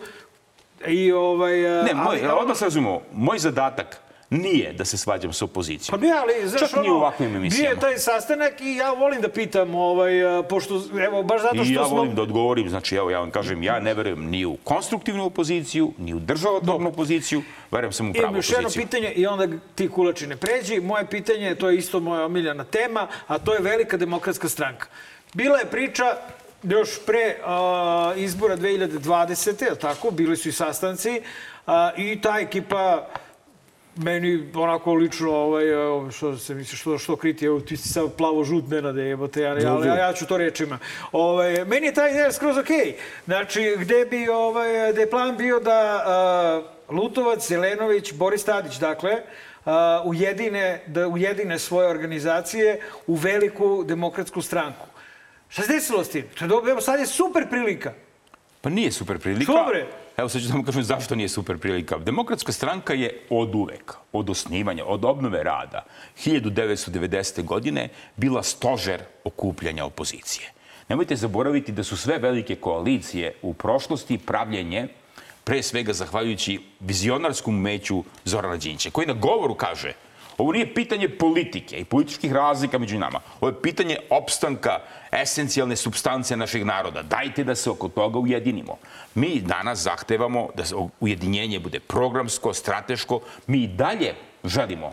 I, 0.87 1.13
ovaj, 1.13 1.57
Ne, 1.59 1.95
moj, 1.95 2.21
ali- 2.23 2.41
odmah 2.41 2.57
se 2.57 2.65
razumemo, 2.65 3.01
moj 3.13 3.39
zadatak 3.39 4.01
nije 4.31 4.73
da 4.73 4.85
se 4.85 4.99
svađam 4.99 5.33
sa 5.33 5.45
opozicijom. 5.45 6.01
Pa 6.01 6.07
ne, 6.07 6.13
ali, 6.13 6.49
znaš, 6.49 6.71
Čak 6.71 6.83
ni 6.83 6.89
u 6.89 6.93
ono, 6.93 6.95
ovakvim 6.95 7.31
bio 7.31 7.37
emisijama. 7.37 7.71
je 7.71 7.81
taj 7.81 7.99
sastanak 7.99 8.61
i 8.61 8.77
ja 8.77 8.93
volim 8.93 9.21
da 9.21 9.29
pitam, 9.29 9.75
ovaj, 9.75 10.13
pošto, 10.49 10.83
evo, 11.07 11.23
baš 11.23 11.43
zato 11.43 11.55
što 11.55 11.65
I 11.65 11.73
ja 11.73 11.87
smo... 11.87 11.97
volim 11.97 12.15
da 12.15 12.23
odgovorim, 12.23 12.69
znači 12.69 12.97
evo 12.97 13.11
ja 13.11 13.21
vam 13.21 13.31
kažem, 13.31 13.63
ja 13.63 13.81
ne 13.81 13.95
verujem 13.95 14.25
ni 14.31 14.45
u 14.45 14.57
konstruktivnu 14.65 15.25
opoziciju, 15.25 15.93
ni 15.99 16.15
u 16.15 16.19
državotvornu 16.19 16.89
opoziciju, 16.89 17.43
verujem 17.71 17.93
samo 17.93 18.11
u 18.11 18.13
pravu 18.13 18.25
Imam 18.25 18.37
još 18.37 18.51
jedno 18.51 18.61
opoziciju. 18.61 18.83
pitanje 18.87 19.13
i 19.13 19.27
onda 19.27 19.49
ti 19.75 19.89
kulači 19.89 20.27
ne 20.27 20.37
pređi. 20.37 20.81
Moje 20.81 21.07
pitanje, 21.07 21.55
to 21.55 21.71
je 21.71 21.77
isto 21.77 22.01
moja 22.01 22.25
omiljena 22.25 22.65
tema, 22.65 23.07
a 23.27 23.39
to 23.39 23.55
je 23.55 23.61
Velika 23.61 23.97
demokratska 23.97 24.49
stranka. 24.49 24.87
Bila 25.35 25.59
je 25.59 25.67
priča 25.67 26.05
još 26.63 26.91
pre 27.07 27.37
a, 27.45 28.13
izbora 28.17 28.57
2020. 28.57 29.65
je 29.65 29.75
tako? 29.79 30.11
Bili 30.11 30.37
su 30.37 30.49
i 30.49 30.53
sastanci 30.53 31.21
a, 31.67 31.91
i 31.97 32.21
ta 32.21 32.39
ekipa 32.39 33.07
meni 33.97 34.49
onako 34.55 34.95
lično, 34.95 35.31
ovaj, 35.33 35.65
što 36.13 36.39
se 36.39 36.55
misli, 36.55 36.79
što, 36.79 36.99
što 36.99 37.17
kriti, 37.17 37.47
evo, 37.47 37.61
ti 37.61 37.77
si 37.77 37.89
sad 37.89 38.17
plavo-žut, 38.17 38.69
Nenade, 38.69 39.03
jebote, 39.03 39.43
ja, 39.43 39.59
ja, 39.59 39.73
ali 39.73 39.89
ja, 39.89 39.95
ja 39.95 40.13
ću 40.13 40.27
to 40.27 40.37
rečima. 40.37 40.79
Ovaj, 41.13 41.65
meni 41.65 41.87
je 41.87 41.95
taj 41.95 42.11
ideja 42.11 42.33
skroz 42.33 42.59
okej. 42.59 42.97
Znači, 43.25 43.77
gde 43.79 44.05
bi, 44.05 44.29
ovaj, 44.29 44.93
gde 44.93 45.01
je 45.01 45.11
plan 45.11 45.37
bio 45.37 45.61
da 45.61 46.03
a, 46.07 46.63
Lutovac, 46.89 47.49
Zelenović, 47.49 48.13
Boris 48.13 48.45
Tadić, 48.45 48.77
dakle, 48.77 49.17
a, 49.65 50.03
ujedine, 50.05 50.83
da 50.87 51.09
ujedine 51.09 51.59
svoje 51.59 51.89
organizacije 51.89 52.81
u 53.07 53.15
veliku 53.15 53.85
demokratsku 53.85 54.43
stranku. 54.43 54.87
Šta 55.49 55.63
se 55.63 55.73
desilo 55.73 56.05
s 56.05 56.09
tim? 56.09 56.25
To 56.39 56.45
je 56.45 56.49
dobro, 56.49 56.71
evo, 56.71 56.81
sad 56.81 57.01
je 57.01 57.07
super 57.07 57.49
prilika. 57.51 57.93
Pa 58.61 58.71
nije 58.71 58.93
super 58.93 59.19
prilika. 59.19 59.53
Što, 59.53 59.65
bre? 59.69 59.87
Evo 60.17 60.29
sad 60.29 60.43
ću 60.43 60.49
vam 60.53 60.65
kažem 60.65 60.83
zašto 60.83 61.15
nije 61.15 61.29
super 61.29 61.59
prilika. 61.59 61.99
Demokratska 61.99 62.53
stranka 62.53 62.95
je 62.95 63.21
od 63.31 63.55
uvek, 63.55 63.95
od 64.13 64.31
osnivanja, 64.31 64.85
od 64.87 65.05
obnove 65.05 65.43
rada 65.43 65.85
1990. 66.25 67.45
godine 67.45 67.89
bila 68.17 68.43
stožer 68.43 69.03
okupljanja 69.25 69.85
opozicije. 69.85 70.53
Nemojte 70.89 71.17
zaboraviti 71.17 71.73
da 71.73 71.85
su 71.85 71.97
sve 71.97 72.19
velike 72.19 72.57
koalicije 72.57 73.35
u 73.43 73.55
prošlosti 73.55 74.19
pravljenje 74.19 74.89
pre 75.45 75.63
svega 75.63 75.93
zahvaljujući 75.93 76.61
vizionarskom 76.81 77.55
umeću 77.55 78.05
Zorana 78.25 78.57
Đinća, 78.57 78.91
koji 78.91 79.07
na 79.07 79.13
govoru 79.13 79.55
kaže 79.55 79.93
Ovo 80.39 80.53
nije 80.53 80.75
pitanje 80.75 81.09
politike 81.09 81.79
i 81.79 81.85
političkih 81.85 82.33
razlika 82.33 82.79
među 82.79 82.99
nama. 82.99 83.21
Ovo 83.41 83.49
je 83.49 83.63
pitanje 83.63 83.97
opstanka 84.11 84.79
esencijalne 85.13 85.77
substance 85.77 86.37
našeg 86.37 86.65
naroda. 86.65 87.03
Dajte 87.03 87.45
da 87.45 87.55
se 87.55 87.71
oko 87.71 87.89
toga 87.89 88.19
ujedinimo. 88.19 88.77
Mi 89.15 89.41
danas 89.41 89.79
zahtevamo 89.79 90.49
da 90.55 90.63
ujedinjenje 91.01 91.59
bude 91.59 91.81
programsko, 91.81 92.55
strateško. 92.55 93.21
Mi 93.47 93.63
i 93.63 93.67
dalje 93.67 94.15
želimo 94.45 94.93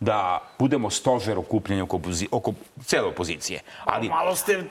da 0.00 0.38
budemo 0.58 0.90
stožer 0.90 1.38
okupljanja 1.38 1.84
oko, 1.84 2.00
oko 2.30 2.52
cele 2.84 3.08
opozicije. 3.08 3.60
Ali, 3.84 4.08
Malo 4.08 4.36
ste 4.36 4.64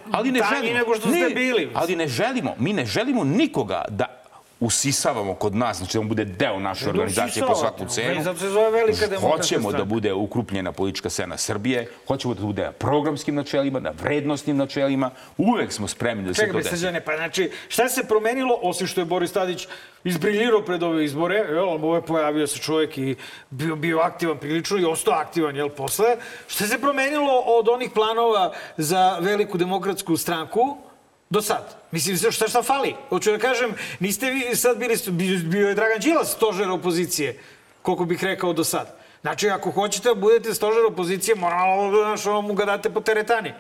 tanji 0.49 0.74
nego 0.74 0.95
što 0.95 1.07
ste 1.07 1.30
bili. 1.36 1.72
Ali 1.74 1.95
ne 1.95 2.07
želimo, 2.07 2.55
mi 2.59 2.74
ne 2.74 2.86
želimo 2.86 3.24
nikoga 3.24 3.86
da 3.89 4.24
usisavamo 4.60 5.34
kod 5.34 5.56
nas, 5.56 5.78
znači 5.78 5.97
da 5.97 6.01
on 6.01 6.08
bude 6.08 6.26
deo 6.26 6.60
naše 6.60 6.86
da 6.86 6.91
organizacije 6.91 7.45
po 7.47 7.56
svaku 7.56 7.86
cenu. 7.86 8.24
zato 8.24 8.39
se 8.39 8.49
zove 8.49 8.72
Velika 8.72 9.08
demokratska 9.08 9.38
Hoćemo 9.38 9.72
da 9.72 9.86
bude 9.86 10.14
ukrupljena 10.14 10.72
politička 10.72 11.10
scena 11.10 11.38
Srbije, 11.38 11.88
hoćemo 12.08 12.34
da 12.34 12.41
bude 12.41 12.64
na 12.64 12.72
programskim 12.72 13.36
načelima, 13.36 13.80
na 13.80 13.93
vrednostnim 14.01 14.58
načelima. 14.58 15.12
Uvek 15.38 15.72
smo 15.72 15.88
spremni 15.88 16.24
da 16.24 16.34
se 16.34 16.51
to 16.51 16.58
desi. 16.58 16.86
Pa 17.06 17.16
znači, 17.16 17.51
šta 17.68 17.89
se 17.89 18.03
promenilo, 18.03 18.60
osim 18.62 18.88
što 18.88 19.01
je 19.01 19.06
Boris 19.06 19.32
Tadić 19.32 19.68
izbriljirao 20.03 20.62
pred 20.62 20.84
ove 20.84 21.06
izbore, 21.06 21.36
jel, 21.36 21.70
ovo 21.70 21.95
je 21.95 22.01
pojavio 22.01 22.47
se 22.47 22.60
čovjek 22.60 22.97
i 22.97 23.16
bio, 23.49 23.76
bio 23.76 23.99
aktivan 23.99 24.38
prilično 24.38 24.78
i 24.78 24.86
ostao 24.86 25.14
aktivan, 25.14 25.56
jel, 25.56 25.70
posle. 25.70 26.18
Šta 26.47 26.68
se 26.68 26.80
promenilo 26.80 27.43
od 27.45 27.70
onih 27.70 27.89
planova 27.93 28.53
za 28.78 29.18
veliku 29.20 29.58
demokratsku 29.58 30.18
stranku 30.18 30.78
Do 31.30 31.41
sad. 31.41 31.76
Mislim, 31.91 32.32
šta 32.32 32.47
šta 32.47 32.63
fali? 32.63 32.95
Hoću 33.09 33.32
da 33.32 33.38
kažem, 33.38 33.73
niste 33.99 34.32
vi 34.32 34.55
sad 34.55 34.78
bili, 34.78 34.97
bio 35.38 35.69
je 35.69 35.76
Dragan 35.76 35.99
Đilas 35.99 36.32
stožer 36.32 36.69
opozicije, 36.69 37.39
koliko 37.82 38.05
bih 38.05 38.23
rekao 38.23 38.53
do 38.53 38.63
sad. 38.63 38.95
Znači, 39.21 39.49
ako 39.49 39.71
hoćete 39.71 40.09
da 40.09 40.15
budete 40.15 40.53
stožer 40.53 40.86
opozicije, 40.86 41.36
moramo 41.36 41.91
da 41.91 42.41
mu 42.41 42.53
ga 42.53 42.65
date 42.65 42.89
po 42.89 43.01
teretani. 43.01 43.53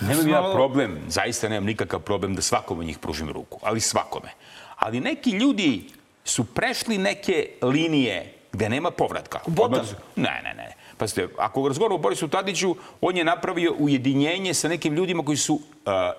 Nemam 0.00 0.28
ja 0.28 0.52
problem, 0.54 0.98
zaista 1.08 1.48
nemam 1.48 1.64
nikakav 1.64 2.00
problem 2.00 2.34
da 2.34 2.42
svakome 2.42 2.84
njih 2.84 2.98
pružim 2.98 3.30
ruku, 3.30 3.58
ali 3.62 3.80
svakome. 3.80 4.30
Ali 4.76 5.00
neki 5.00 5.30
ljudi 5.30 5.84
su 6.24 6.44
prešli 6.44 6.98
neke 6.98 7.48
linije 7.62 8.39
gde 8.52 8.68
nema 8.68 8.90
povratka. 8.90 9.40
Botan? 9.46 9.86
Ne, 10.16 10.40
ne, 10.44 10.54
ne. 10.54 10.74
Pazite, 10.96 11.28
ako 11.38 11.68
razgovaramo 11.68 11.94
o 11.94 12.02
Borisu 12.02 12.28
Tadiću, 12.28 12.74
on 13.00 13.16
je 13.16 13.24
napravio 13.24 13.74
ujedinjenje 13.78 14.54
sa 14.54 14.68
nekim 14.68 14.94
ljudima 14.94 15.22
koji 15.24 15.36
su 15.36 15.54
uh, 15.54 15.60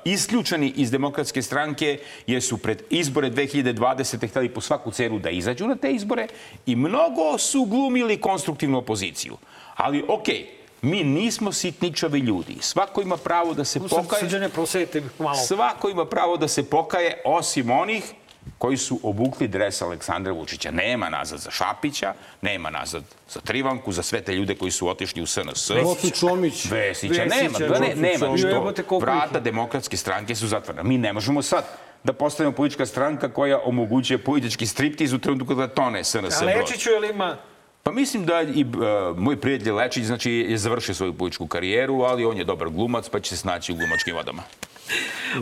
isključeni 0.05 0.73
iz 0.75 0.91
demokratske 0.91 1.41
stranke, 1.41 1.99
jer 2.27 2.43
su 2.43 2.57
pred 2.57 2.83
izbore 2.89 3.31
2020. 3.31 4.29
hteli 4.29 4.49
po 4.49 4.61
svaku 4.61 4.91
cenu 4.91 5.19
da 5.19 5.29
izađu 5.29 5.67
na 5.67 5.75
te 5.75 5.91
izbore 5.91 6.27
i 6.65 6.75
mnogo 6.75 7.37
su 7.37 7.65
glumili 7.65 8.21
konstruktivnu 8.21 8.77
opoziciju. 8.77 9.37
Ali, 9.75 10.03
okej, 10.07 10.35
okay, 10.35 10.61
Mi 10.81 11.03
nismo 11.03 11.51
sitničavi 11.51 12.19
ljudi. 12.19 12.57
Svako 12.61 13.01
ima 13.01 13.17
pravo 13.17 13.53
da 13.53 13.65
se 13.65 13.79
pokaje. 13.79 14.19
Srđane, 14.19 14.49
prosejete 14.49 15.03
malo. 15.19 15.35
Svako 15.35 15.89
ima 15.89 16.05
pravo 16.05 16.37
da 16.37 16.47
se 16.47 16.69
pokaje, 16.69 17.21
osim 17.25 17.69
onih 17.69 18.13
koji 18.61 18.77
su 18.77 18.99
obukli 19.03 19.47
dres 19.47 19.81
Aleksandra 19.81 20.33
Vučića. 20.33 20.71
Nema 20.71 21.09
nazad 21.09 21.39
za 21.39 21.51
Šapića, 21.51 22.13
nema 22.41 22.69
nazad 22.69 23.03
za 23.29 23.39
Trivanku, 23.39 23.91
za 23.91 24.03
sve 24.03 24.21
te 24.21 24.35
ljude 24.35 24.55
koji 24.55 24.71
su 24.71 24.87
otišli 24.87 25.21
u 25.21 25.25
SNS. 25.25 25.69
Vesić, 25.69 26.19
Čomić. 26.19 26.65
Vesića, 26.71 27.25
nema, 27.25 27.59
da 27.59 27.79
ne, 27.79 27.95
nema. 27.95 28.37
Što 28.37 28.99
vrata 28.99 29.39
demokratske 29.39 29.97
stranke 29.97 30.35
su 30.35 30.47
zatvorena. 30.47 30.83
Mi 30.83 30.97
ne 30.97 31.13
možemo 31.13 31.41
sad 31.41 31.63
da 32.03 32.13
postavimo 32.13 32.55
politička 32.55 32.85
stranka 32.85 33.33
koja 33.33 33.59
omogućuje 33.63 34.17
politički 34.17 34.67
striptiz 34.67 35.13
u 35.13 35.19
trenutku 35.19 35.47
kada 35.47 35.67
tone 35.67 36.03
SNS. 36.03 36.41
A 36.41 36.45
Lečiću 36.45 36.89
je 36.89 36.99
li 36.99 37.09
ima 37.09 37.37
Pa 37.83 37.91
mislim 37.91 38.25
da 38.25 38.41
i 38.41 38.63
uh, 38.63 39.17
moj 39.17 39.41
prijatelj 39.41 39.71
Lečić 39.71 40.03
znači, 40.03 40.31
je 40.31 40.57
završio 40.57 40.95
svoju 40.95 41.13
političku 41.13 41.47
karijeru, 41.47 42.01
ali 42.01 42.25
on 42.25 42.37
je 42.37 42.43
dobar 42.43 42.69
glumac, 42.69 43.09
pa 43.09 43.19
će 43.19 43.29
se 43.29 43.37
snaći 43.37 43.71
u 43.71 43.75
glumačkim 43.75 44.15
vodama. 44.15 44.43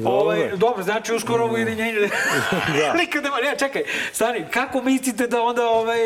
Ovaj, 0.05 0.51
dobro, 0.55 0.83
znači 0.83 1.13
uskoro 1.13 1.43
ovo 1.43 1.53
ujedinjenje. 1.53 1.99
da. 2.79 2.93
Nikad 2.93 3.23
nema, 3.23 3.37
ne, 3.37 3.55
čekaj, 3.59 3.83
stani, 4.11 4.45
kako 4.53 4.81
mislite 4.81 5.27
da 5.27 5.41
onda 5.41 5.69
ovaj, 5.69 5.99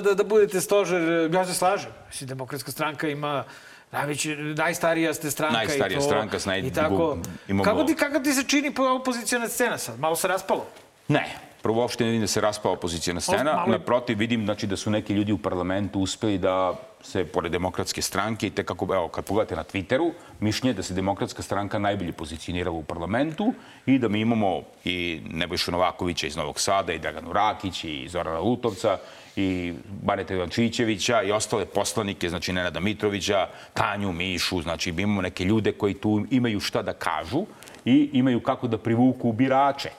da, 0.00 0.14
da 0.14 0.24
budete 0.24 0.60
stožer? 0.60 1.30
Ja 1.32 1.46
se 1.46 1.54
slažem. 1.54 1.90
Mislim, 2.08 2.28
demokratska 2.28 2.70
stranka 2.72 3.08
ima 3.08 3.44
najveći, 3.92 4.36
najstarija 4.36 5.14
ste 5.14 5.30
stranka 5.30 5.56
najstarija 5.56 5.96
i 5.96 6.00
to. 6.00 6.06
stranka 6.06 6.38
s 6.38 6.46
naj... 6.46 6.58
I 6.58 6.72
tako. 6.72 7.18
Imamo... 7.48 7.64
Kako, 7.64 7.84
ti, 7.84 7.94
kako 7.94 8.18
ti 8.18 8.32
se 8.32 8.42
čini 8.42 8.74
opozicijona 9.00 9.48
scena 9.48 9.78
sad? 9.78 10.00
Malo 10.00 10.16
se 10.16 10.28
raspalo? 10.28 10.66
Ne, 11.08 11.34
Prvo, 11.62 11.80
uopšte 11.80 12.04
ne 12.04 12.10
vidim 12.10 12.20
da 12.20 12.26
se 12.26 12.40
raspa 12.40 12.70
opozicijana 12.70 13.20
scena. 13.20 13.52
Malo... 13.52 13.72
Naprotiv, 13.72 14.18
vidim 14.18 14.44
znači, 14.44 14.66
da 14.66 14.76
su 14.76 14.90
neki 14.90 15.12
ljudi 15.12 15.32
u 15.32 15.38
parlamentu 15.38 16.00
uspeli 16.00 16.38
da 16.38 16.74
se, 17.02 17.24
pored 17.24 17.52
demokratske 17.52 18.02
stranke, 18.02 18.46
i 18.46 18.50
te 18.50 18.64
kako, 18.64 18.84
evo, 18.94 19.08
kad 19.08 19.24
pogledate 19.24 19.56
na 19.56 19.64
Twitteru, 19.64 20.12
mišljenje 20.40 20.74
da 20.74 20.82
se 20.82 20.94
demokratska 20.94 21.42
stranka 21.42 21.78
najbolje 21.78 22.12
pozicionirala 22.12 22.76
u 22.76 22.82
parlamentu 22.82 23.52
i 23.86 23.98
da 23.98 24.08
mi 24.08 24.20
imamo 24.20 24.62
i 24.84 25.20
Nebojšu 25.30 25.72
Novakovića 25.72 26.26
iz 26.26 26.36
Novog 26.36 26.60
Sada, 26.60 26.92
i 26.92 26.98
Draganu 26.98 27.32
Rakić, 27.32 27.84
i 27.84 28.08
Zorana 28.08 28.38
Lutovca, 28.38 28.98
i 29.36 29.74
Baneta 30.02 30.34
Ivančićevića 30.34 31.22
i 31.22 31.32
ostale 31.32 31.66
poslanike, 31.66 32.28
znači 32.28 32.52
Nenada 32.52 32.80
Mitrovića, 32.80 33.48
Tanju, 33.74 34.12
Mišu, 34.12 34.62
znači 34.62 34.90
imamo 34.90 35.22
neke 35.22 35.44
ljude 35.44 35.72
koji 35.72 35.94
tu 35.94 36.26
imaju 36.30 36.60
šta 36.60 36.82
da 36.82 36.92
kažu 36.92 37.44
i 37.84 38.10
imaju 38.12 38.40
kako 38.40 38.68
da 38.68 38.78
privuku 38.78 39.32
birače. 39.32 39.90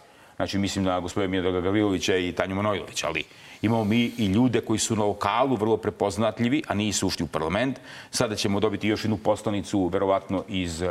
Znači, 0.41 0.57
mislim 0.57 0.85
na 0.85 0.99
gospodina 0.99 1.31
Miodraga 1.31 1.61
Gavrilovića 1.61 2.17
i 2.17 2.31
Tanju 2.31 2.55
Manojlovića, 2.55 3.07
ali 3.07 3.23
imamo 3.61 3.83
mi 3.83 4.11
i 4.17 4.25
ljude 4.25 4.61
koji 4.61 4.79
su 4.79 4.95
na 4.95 5.03
lokalu 5.03 5.55
vrlo 5.55 5.77
prepoznatljivi, 5.77 6.63
a 6.67 6.73
nisu 6.73 7.07
ušli 7.07 7.23
u 7.23 7.27
parlament. 7.27 7.79
Sada 8.11 8.35
ćemo 8.35 8.59
dobiti 8.59 8.87
još 8.87 9.03
jednu 9.03 9.17
poslanicu, 9.17 9.87
verovatno 9.87 10.43
iz 10.47 10.81
uh, 10.81 10.89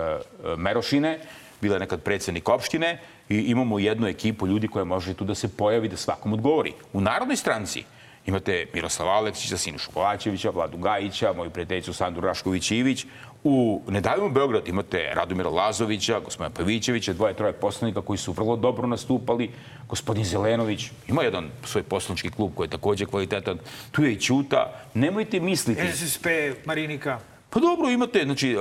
Merošine, 0.59 1.19
bila 1.61 1.75
je 1.75 1.81
nekad 1.81 2.03
predsednik 2.03 2.49
opštine 2.49 2.99
i 3.29 3.39
imamo 3.39 3.79
jednu 3.79 4.07
ekipu 4.07 4.47
ljudi 4.47 4.69
koja 4.69 4.85
može 4.85 5.15
tu 5.15 5.25
da 5.25 5.35
se 5.35 5.49
pojavi, 5.49 5.89
da 5.89 5.97
svakom 5.97 6.33
odgovori. 6.33 6.73
U 6.93 7.01
Narodnoj 7.01 7.37
stranci 7.37 7.85
imate 8.27 8.67
Miroslava 8.75 9.13
Aleksića, 9.13 9.57
Sinušu 9.57 9.91
Kovačevića, 9.91 10.51
Vladu 10.51 10.79
Gajića, 10.79 11.33
moju 11.33 11.51
prijateljicu 11.51 11.93
Sandru 11.93 12.29
Rašković-Ivić, 12.29 13.07
U 13.45 13.83
Nedavimo 13.89 14.29
Beograd 14.29 14.69
imate 14.69 15.11
Radomira 15.15 15.51
Lazovića, 15.51 16.21
gospodina 16.21 16.55
Pavićevića, 16.55 17.13
dvoje, 17.13 17.35
troje 17.35 17.53
poslanika 17.53 18.01
koji 18.03 18.19
su 18.19 18.33
vrlo 18.33 18.57
dobro 18.57 18.87
nastupali. 18.87 19.51
Gospodin 19.89 20.25
Zelenović 20.25 20.91
ima 21.09 21.23
jedan 21.23 21.51
svoj 21.65 21.83
poslanički 21.83 22.31
klub 22.31 22.53
koji 22.55 22.67
je 22.67 22.71
takođe 22.71 23.07
kvalitetan. 23.07 23.59
Tu 23.93 24.05
je 24.05 24.13
i 24.13 24.21
Ćuta. 24.21 24.73
Nemojte 24.95 25.41
misliti... 25.41 25.93
SSP, 25.93 26.27
Marinika. 26.65 27.19
Pa 27.51 27.61
dobro, 27.61 27.91
imate, 27.91 28.23
znači, 28.25 28.57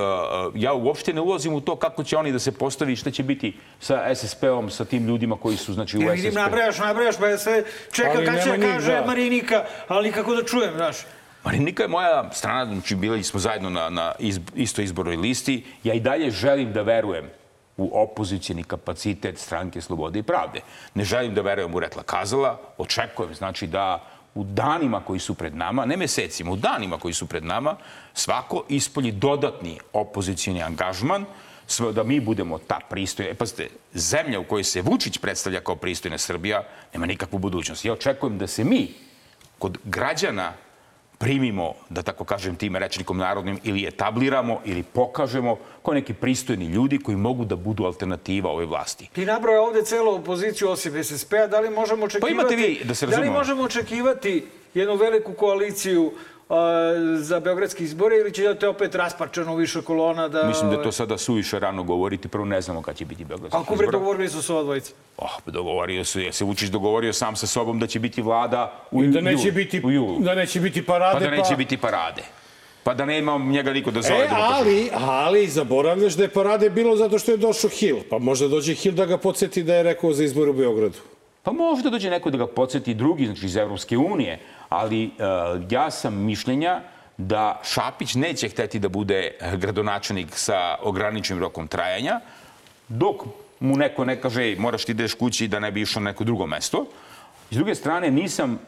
ja 0.54 0.72
uopšte 0.72 1.12
ne 1.12 1.20
ulazim 1.20 1.54
u 1.54 1.60
to 1.60 1.76
kako 1.76 2.04
će 2.04 2.16
oni 2.16 2.32
da 2.32 2.38
se 2.38 2.52
postavi, 2.52 2.96
šta 2.96 3.10
će 3.10 3.22
biti 3.22 3.56
sa 3.80 4.14
SSP-om, 4.14 4.70
sa 4.70 4.84
tim 4.84 5.06
ljudima 5.06 5.36
koji 5.36 5.56
su, 5.56 5.72
znači, 5.72 5.96
u 5.96 6.00
SSP. 6.00 6.06
Ja 6.06 6.12
vidim, 6.12 6.34
nabrajaš, 6.34 6.78
nabrajaš, 6.78 7.18
pa 7.18 7.26
je 7.26 7.38
sve 7.38 7.64
čeka 7.92 8.24
kad 8.24 8.42
će 8.42 8.56
da 8.56 8.72
kaže 8.72 9.02
Marinika, 9.06 9.64
ali 9.88 10.08
nikako 10.08 10.34
da 10.34 10.44
čujem, 10.44 10.74
znaš. 10.76 10.96
Marinika 11.44 11.82
je 11.82 11.88
moja 11.88 12.30
strana, 12.32 12.72
znači 12.74 12.94
bili 12.94 13.22
smo 13.22 13.40
zajedno 13.40 13.70
na, 13.70 13.90
na 13.90 14.12
izb, 14.18 14.42
istoj 14.54 14.84
izbornoj 14.84 15.16
listi. 15.16 15.64
Ja 15.84 15.94
i 15.94 16.00
dalje 16.00 16.30
želim 16.30 16.72
da 16.72 16.82
verujem 16.82 17.30
u 17.76 18.02
opozicijni 18.02 18.62
kapacitet 18.62 19.38
stranke 19.38 19.80
Slobode 19.80 20.18
i 20.18 20.22
Pravde. 20.22 20.60
Ne 20.94 21.04
želim 21.04 21.34
da 21.34 21.42
verujem 21.42 21.74
u 21.74 21.80
Retla 21.80 22.02
Kazala. 22.02 22.60
Očekujem, 22.78 23.34
znači, 23.34 23.66
da 23.66 24.04
u 24.34 24.44
danima 24.44 25.00
koji 25.00 25.20
su 25.20 25.34
pred 25.34 25.56
nama, 25.56 25.84
ne 25.84 25.96
mesecima, 25.96 26.50
u 26.50 26.56
danima 26.56 26.98
koji 26.98 27.14
su 27.14 27.26
pred 27.26 27.44
nama, 27.44 27.76
svako 28.14 28.64
ispolji 28.68 29.12
dodatni 29.12 29.78
opozicijni 29.92 30.62
angažman, 30.62 31.24
sve 31.66 31.92
da 31.92 32.02
mi 32.02 32.20
budemo 32.20 32.58
ta 32.58 32.80
pristojna. 32.90 33.30
E, 33.30 33.34
pazite, 33.34 33.68
zemlja 33.94 34.40
u 34.40 34.44
kojoj 34.44 34.64
se 34.64 34.82
Vučić 34.82 35.18
predstavlja 35.18 35.60
kao 35.60 35.76
pristojna 35.76 36.18
Srbija 36.18 36.62
nema 36.92 37.06
nikakvu 37.06 37.38
budućnost. 37.38 37.84
Ja 37.84 37.92
očekujem 37.92 38.38
da 38.38 38.46
se 38.46 38.64
mi 38.64 38.94
kod 39.58 39.78
građana 39.84 40.52
primimo, 41.20 41.74
da 41.88 42.02
tako 42.02 42.24
kažem, 42.24 42.56
tim 42.56 42.76
rečnikom 42.76 43.18
narodnim 43.18 43.58
ili 43.64 43.86
etabliramo 43.86 44.60
ili 44.64 44.82
pokažemo 44.82 45.56
kao 45.84 45.94
neki 45.94 46.14
pristojni 46.14 46.66
ljudi 46.66 46.98
koji 46.98 47.16
mogu 47.16 47.44
da 47.44 47.56
budu 47.56 47.84
alternativa 47.84 48.50
ovoj 48.50 48.64
vlasti. 48.64 49.08
Ti 49.12 49.26
nabroje 49.26 49.60
ovde 49.60 49.82
celu 49.84 50.14
opoziciju 50.14 50.68
osim 50.68 51.04
SSP-a, 51.04 51.46
da 51.46 51.60
li 51.60 51.70
možemo 51.70 52.04
očekivati... 52.04 52.34
Pa 52.34 52.40
imate 52.40 52.56
vi, 52.56 52.80
da 52.84 52.94
se 52.94 53.06
razumemo. 53.06 53.32
Da 53.32 53.32
li 53.32 53.38
možemo 53.38 53.62
očekivati 53.62 54.46
jednu 54.74 54.96
veliku 54.96 55.32
koaliciju 55.32 56.12
za 57.16 57.40
beogradske 57.40 57.84
izbore 57.84 58.16
ili 58.16 58.32
će 58.32 58.42
da 58.42 58.54
te 58.54 58.68
opet 58.68 58.94
rasparčano 58.94 59.54
više 59.56 59.82
kolona 59.82 60.28
da... 60.28 60.42
Mislim 60.42 60.70
da 60.70 60.76
je 60.76 60.82
to 60.82 60.92
sada 60.92 61.18
suviše 61.18 61.58
rano 61.58 61.82
govoriti. 61.82 62.28
Prvo 62.28 62.44
ne 62.44 62.60
znamo 62.60 62.82
kad 62.82 62.96
će 62.96 63.04
biti 63.04 63.24
beogradski 63.24 63.56
izbore. 63.56 63.64
Kako 63.64 63.76
bre 63.76 63.86
dogovorili 63.92 64.28
su 64.28 64.42
se 64.42 64.52
ova 64.52 64.62
dvojica? 64.62 64.92
Oh, 65.16 65.30
dogovorio 65.46 66.04
su, 66.04 66.20
je 66.20 66.32
se 66.32 66.44
Vučić 66.44 66.68
dogovorio 66.68 67.12
sam 67.12 67.36
sa 67.36 67.46
sobom 67.46 67.78
da 67.78 67.86
će 67.86 67.98
biti 67.98 68.22
vlada 68.22 68.86
u, 68.90 69.04
I 69.04 69.08
da 69.08 69.20
neće 69.20 69.46
jul, 69.46 69.54
biti, 69.54 69.80
u 69.84 69.90
julu. 69.90 70.18
Da 70.20 70.34
neće 70.34 70.60
biti 70.60 70.86
parade. 70.86 71.18
Pa 71.18 71.24
da 71.24 71.30
neće 71.30 71.50
pa... 71.50 71.56
biti 71.56 71.76
parade. 71.76 72.22
Pa 72.82 72.94
da 72.94 73.04
nema 73.04 73.38
njega 73.38 73.72
niko 73.72 73.90
da 73.90 74.02
zove. 74.02 74.24
E, 74.24 74.28
da 74.28 74.48
ali, 74.52 74.90
ali, 74.94 75.46
zaboravljaš 75.46 76.14
da 76.14 76.22
je 76.22 76.28
parade 76.28 76.70
bilo 76.70 76.96
zato 76.96 77.18
što 77.18 77.30
je 77.30 77.36
došao 77.36 77.70
Hill. 77.70 77.98
Pa 78.10 78.18
možda 78.18 78.48
dođe 78.48 78.74
Hill 78.74 78.94
da 78.94 79.06
ga 79.06 79.18
podsjeti 79.18 79.62
da 79.62 79.74
je 79.74 79.82
rekao 79.82 80.12
za 80.12 80.24
izbor 80.24 80.48
u 80.48 80.52
Beogradu. 80.52 80.98
Pa 81.42 81.52
možda 81.52 81.90
dođe 81.90 82.10
neko 82.10 82.30
da 82.30 82.38
ga 82.38 82.46
podsjeti 82.46 82.94
drugi, 82.94 83.26
znači 83.26 83.46
iz 83.46 83.56
Evropske 83.56 83.96
unije, 83.98 84.38
ali 84.70 85.04
uh, 85.04 85.62
ja 85.70 85.90
sam 85.90 86.14
mišljenja 86.14 86.80
da 87.16 87.60
Šapić 87.64 88.14
neće 88.14 88.48
hteti 88.48 88.78
da 88.78 88.88
bude 88.88 89.30
gradonačelnik 89.56 90.28
sa 90.32 90.78
ograničenim 90.82 91.42
rokom 91.42 91.68
trajanja, 91.68 92.20
dok 92.88 93.16
mu 93.60 93.76
neko 93.76 94.04
ne 94.04 94.20
kaže 94.20 94.56
moraš 94.58 94.84
ti 94.84 94.92
ideš 94.92 95.14
kući 95.14 95.48
da 95.48 95.60
ne 95.60 95.70
bi 95.70 95.80
išao 95.80 96.02
na 96.02 96.10
neko 96.10 96.24
drugo 96.24 96.46
mesto. 96.46 96.86
S 97.50 97.56
druge 97.56 97.74
strane, 97.74 98.10
nisam 98.10 98.58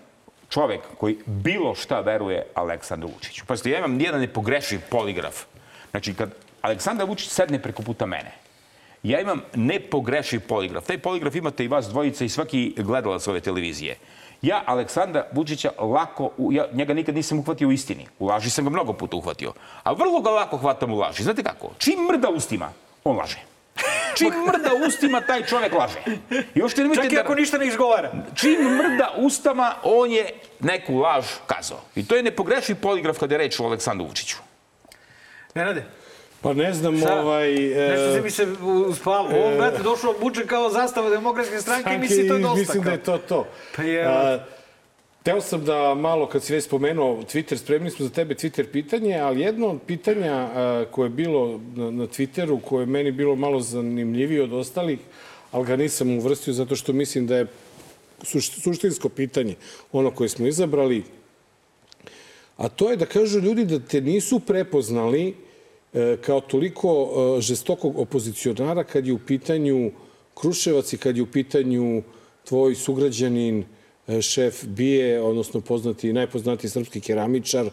čovek 0.51 0.81
koji 0.99 1.19
bilo 1.27 1.75
šta 1.75 2.01
veruje 2.01 2.47
Aleksandru 2.55 3.09
Vučiću. 3.09 3.45
Pa 3.47 3.55
ja 3.65 3.79
imam 3.79 3.95
nijedan 3.95 4.21
nepogrešiv 4.21 4.81
poligraf. 4.91 5.45
Znači, 5.91 6.15
kad 6.15 6.35
Aleksandar 6.63 7.09
Vučić 7.09 7.29
sedne 7.29 7.63
preko 7.63 7.83
puta 7.83 8.07
mene, 8.07 8.33
ja 9.03 9.21
imam 9.21 9.43
nepogrešiv 9.55 10.41
poligraf. 10.41 10.87
Taj 10.87 10.99
poligraf 10.99 11.35
imate 11.35 11.65
i 11.65 11.69
vas 11.69 11.87
dvojica 11.87 12.25
i 12.25 12.29
svaki 12.29 12.75
gledalac 12.77 13.27
ove 13.29 13.41
televizije. 13.41 13.97
Ja 14.43 14.63
Aleksandra 14.67 15.27
Vučića 15.33 15.71
lako, 15.79 16.31
ja 16.51 16.67
njega 16.73 16.95
nikad 16.95 17.15
nisam 17.15 17.39
uhvatio 17.39 17.69
u 17.69 17.73
istini. 17.73 18.07
U 18.19 18.27
laži 18.27 18.51
sam 18.51 18.65
ga 18.65 18.71
mnogo 18.71 18.93
puta 18.93 19.17
uhvatio. 19.17 19.53
A 19.83 19.93
vrlo 19.93 20.21
ga 20.21 20.31
lako 20.31 20.57
hvatam 20.57 20.93
u 20.93 20.99
laži. 20.99 21.23
Znate 21.23 21.43
kako? 21.43 21.71
Čim 21.79 22.07
mrda 22.11 22.31
ustima, 22.31 22.73
on 23.05 23.17
laže. 23.17 23.39
Čim 24.19 24.33
mrda 24.47 24.71
ustima, 24.87 25.21
taj 25.21 25.47
čovek 25.47 25.73
laže. 25.73 25.99
I 26.55 26.63
uopšte 26.63 26.83
nemojte 26.83 27.03
Čak 27.03 27.13
i 27.13 27.19
ako 27.19 27.35
da... 27.35 27.41
ništa 27.41 27.59
ne 27.59 27.67
izgovara. 27.67 28.13
Čim 28.35 28.77
mrda 28.77 29.13
ustama, 29.17 29.75
on 29.83 30.11
je 30.11 30.35
neku 30.61 30.99
laž 30.99 31.27
kazao. 31.47 31.81
I 31.95 32.07
to 32.07 32.17
je 32.17 32.23
nepogrešiv 32.23 32.77
poligraf 32.77 33.19
kada 33.19 33.35
je 33.35 33.39
reč 33.39 33.61
o 33.61 33.65
Aleksandru 33.65 34.07
Vučiću. 34.07 34.37
Nenade, 35.55 35.85
Pa 36.43 36.53
ne 36.53 36.73
znam, 36.73 36.99
Šta? 36.99 37.21
ovaj... 37.21 37.53
Nešto 37.55 38.11
e, 38.11 38.15
se 38.15 38.21
mi 38.23 38.31
se 38.31 38.47
uspalo. 38.89 39.29
Ovo, 39.29 39.57
brate, 39.57 39.83
došlo 39.83 40.15
buče 40.21 40.47
kao 40.47 40.71
zastava 40.71 41.11
demokratske 41.11 41.61
stranke 41.61 41.95
i 41.95 41.99
misli 41.99 42.29
to 42.29 42.35
je 42.35 42.41
dosta. 42.41 42.59
Mislim 42.59 42.83
da 42.83 42.91
je 42.91 43.03
to 43.03 43.19
to. 43.19 43.47
Pa 43.77 43.83
je... 43.83 44.05
A, 44.05 44.39
Teo 45.23 45.41
sam 45.41 45.65
da 45.65 45.95
malo, 45.95 46.27
kad 46.27 46.43
si 46.43 46.53
već 46.53 46.65
spomenuo 46.65 47.23
Twitter, 47.23 47.57
spremni 47.57 47.91
smo 47.91 48.07
za 48.07 48.13
tebe 48.13 48.35
Twitter 48.35 48.67
pitanje, 48.73 49.19
ali 49.19 49.41
jedno 49.41 49.67
od 49.69 49.79
pitanja 49.87 50.33
a, 50.35 50.85
koje 50.91 51.07
je 51.07 51.11
bilo 51.11 51.61
na, 51.75 51.91
na 51.91 52.07
Twitteru, 52.07 52.61
koje 52.61 52.83
je 52.83 52.87
meni 52.87 53.13
bilo 53.13 53.37
malo 53.37 53.61
zanimljivije 53.61 54.43
od 54.43 54.53
ostalih, 54.53 54.99
ali 55.53 55.67
ga 55.67 55.77
nisam 55.77 56.19
uvrstio 56.19 56.55
zato 56.55 56.77
što 56.77 56.93
mislim 56.93 57.27
da 57.27 57.37
je 57.37 57.47
suš- 58.23 58.63
suštinsko 58.63 59.09
pitanje, 59.09 59.55
ono 59.93 60.11
koje 60.11 60.29
smo 60.29 60.47
izabrali, 60.47 61.05
a 62.57 62.69
to 62.69 62.91
je 62.91 62.97
da 62.97 63.07
kažu 63.07 63.39
ljudi 63.39 63.65
da 63.65 63.79
te 63.79 64.01
nisu 64.01 64.41
prepoznali 64.41 65.29
e, 65.29 65.33
kao 66.21 66.41
toliko 66.41 66.89
e, 67.39 67.41
žestokog 67.41 67.99
opozicionara 67.99 68.85
kad 68.85 69.07
je 69.07 69.13
u 69.13 69.19
pitanju 69.19 69.91
Kruševac 70.35 70.93
i 70.93 70.99
kad 70.99 71.17
je 71.17 71.23
u 71.23 71.27
pitanju 71.27 72.03
tvoj 72.45 72.75
sugrađanin, 72.75 73.65
e, 74.09 74.23
šef 74.23 74.65
Bije, 74.65 75.23
odnosno 75.23 75.61
poznati, 75.61 76.13
najpoznatiji 76.13 76.71
srpski 76.71 77.01
keramičar, 77.01 77.71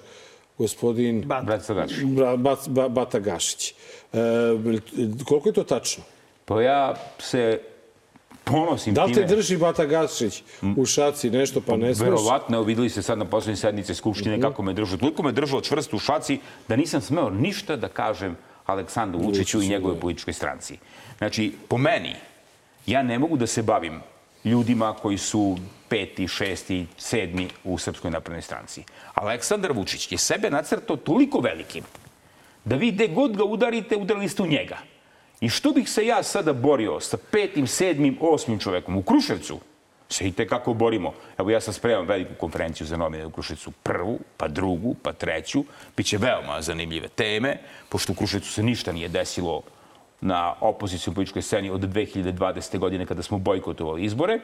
gospodin 0.58 1.22
Brat 1.46 1.68
Gašić. 1.68 1.98
Bra- 1.98 2.38
Bat- 2.38 2.68
Ba- 2.70 2.90
Bata 2.90 3.20
Gašić. 3.20 3.74
E, 4.14 4.18
koliko 5.28 5.50
je 5.50 5.54
to 5.54 5.64
tačno? 5.64 6.04
Pa 6.46 6.62
ja 6.62 6.96
se 7.20 7.60
ponosim 8.50 8.94
Da 8.94 9.04
li 9.04 9.14
te 9.14 9.22
time. 9.22 9.28
drži 9.28 9.58
Bata 9.58 9.86
Gašić 9.86 10.44
u 10.78 10.86
šaci 10.86 11.30
nešto 11.30 11.62
pa 11.62 11.78
ne 11.78 11.96
smeš? 11.96 12.06
Verovatno, 12.06 12.56
evo 12.56 12.66
videli 12.66 12.90
ste 12.90 13.02
sad 13.02 13.18
na 13.18 13.26
poslednjoj 13.26 13.58
sednici 13.58 13.96
Skupštine 13.96 14.34
Mhm. 14.34 14.42
kako 14.42 14.62
me 14.64 14.74
držao. 14.74 14.98
Toliko 14.98 15.24
me 15.24 15.32
držao 15.32 15.62
čvrsto 15.62 15.96
u 15.96 16.02
šaci 16.02 16.40
da 16.68 16.76
nisam 16.76 17.02
smeo 17.02 17.30
ništa 17.32 17.76
da 17.76 17.88
kažem 17.88 18.38
Aleksandru 18.66 19.20
Vučiću 19.20 19.62
i 19.62 19.68
da. 19.70 19.96
političkoj 19.96 20.34
stranci. 20.34 20.78
Znači, 21.18 21.54
po 21.68 21.78
meni, 21.78 22.16
ja 22.86 23.04
ne 23.04 23.20
mogu 23.20 23.38
da 23.38 23.48
se 23.48 23.62
bavim 23.64 24.02
ljudima 24.46 24.94
koji 24.94 25.18
su 25.18 25.58
peti, 25.90 26.28
šesti, 26.28 26.86
sedmi 26.98 27.48
u 27.64 27.78
Srpskoj 27.78 28.12
naprednoj 28.12 28.42
stranci. 28.42 28.84
Aleksandar 29.14 29.72
Vučić 29.72 30.12
je 30.12 30.18
sebe 30.18 30.50
nacrtao 30.50 30.96
toliko 30.96 31.40
velikim 31.40 31.84
da 32.66 32.76
vi 32.76 32.92
gde 32.92 33.08
god 33.08 33.38
ga 33.38 33.44
udarite, 33.44 33.98
udarili 33.98 34.30
ste 34.30 34.44
u 34.44 34.48
njega. 34.48 34.78
I 35.42 35.50
što 35.50 35.72
bih 35.72 35.90
se 35.90 36.06
ja 36.06 36.24
sada 36.24 36.54
borio 36.54 37.00
sa 37.00 37.18
petim, 37.32 37.68
sedmim, 37.68 38.18
osmim 38.22 38.60
čovekom 38.60 38.98
u 38.98 39.04
Kruševcu, 39.04 39.60
se 40.10 40.28
i 40.28 40.32
kako 40.32 40.74
borimo. 40.74 41.14
Evo 41.38 41.50
ja 41.50 41.62
sam 41.62 41.74
spremam 41.74 42.08
veliku 42.08 42.34
konferenciju 42.40 42.88
za 42.88 42.98
novine 42.98 43.26
u 43.26 43.32
Kruševcu. 43.32 43.72
Prvu, 43.84 44.20
pa 44.38 44.48
drugu, 44.48 44.96
pa 45.04 45.14
treću. 45.14 45.64
Biće 45.98 46.18
veoma 46.18 46.62
zanimljive 46.62 47.08
teme, 47.08 47.58
pošto 47.90 48.14
u 48.14 48.16
Kruševcu 48.16 48.52
se 48.52 48.64
ništa 48.64 48.92
nije 48.92 49.08
desilo 49.08 49.62
na 50.22 50.56
opozicijom 50.62 51.16
političkoj 51.16 51.42
sceni 51.42 51.70
od 51.70 51.82
2020. 51.82 52.78
godine 52.78 53.06
kada 53.06 53.24
smo 53.24 53.38
bojkotovali 53.38 54.04
izbore. 54.04 54.40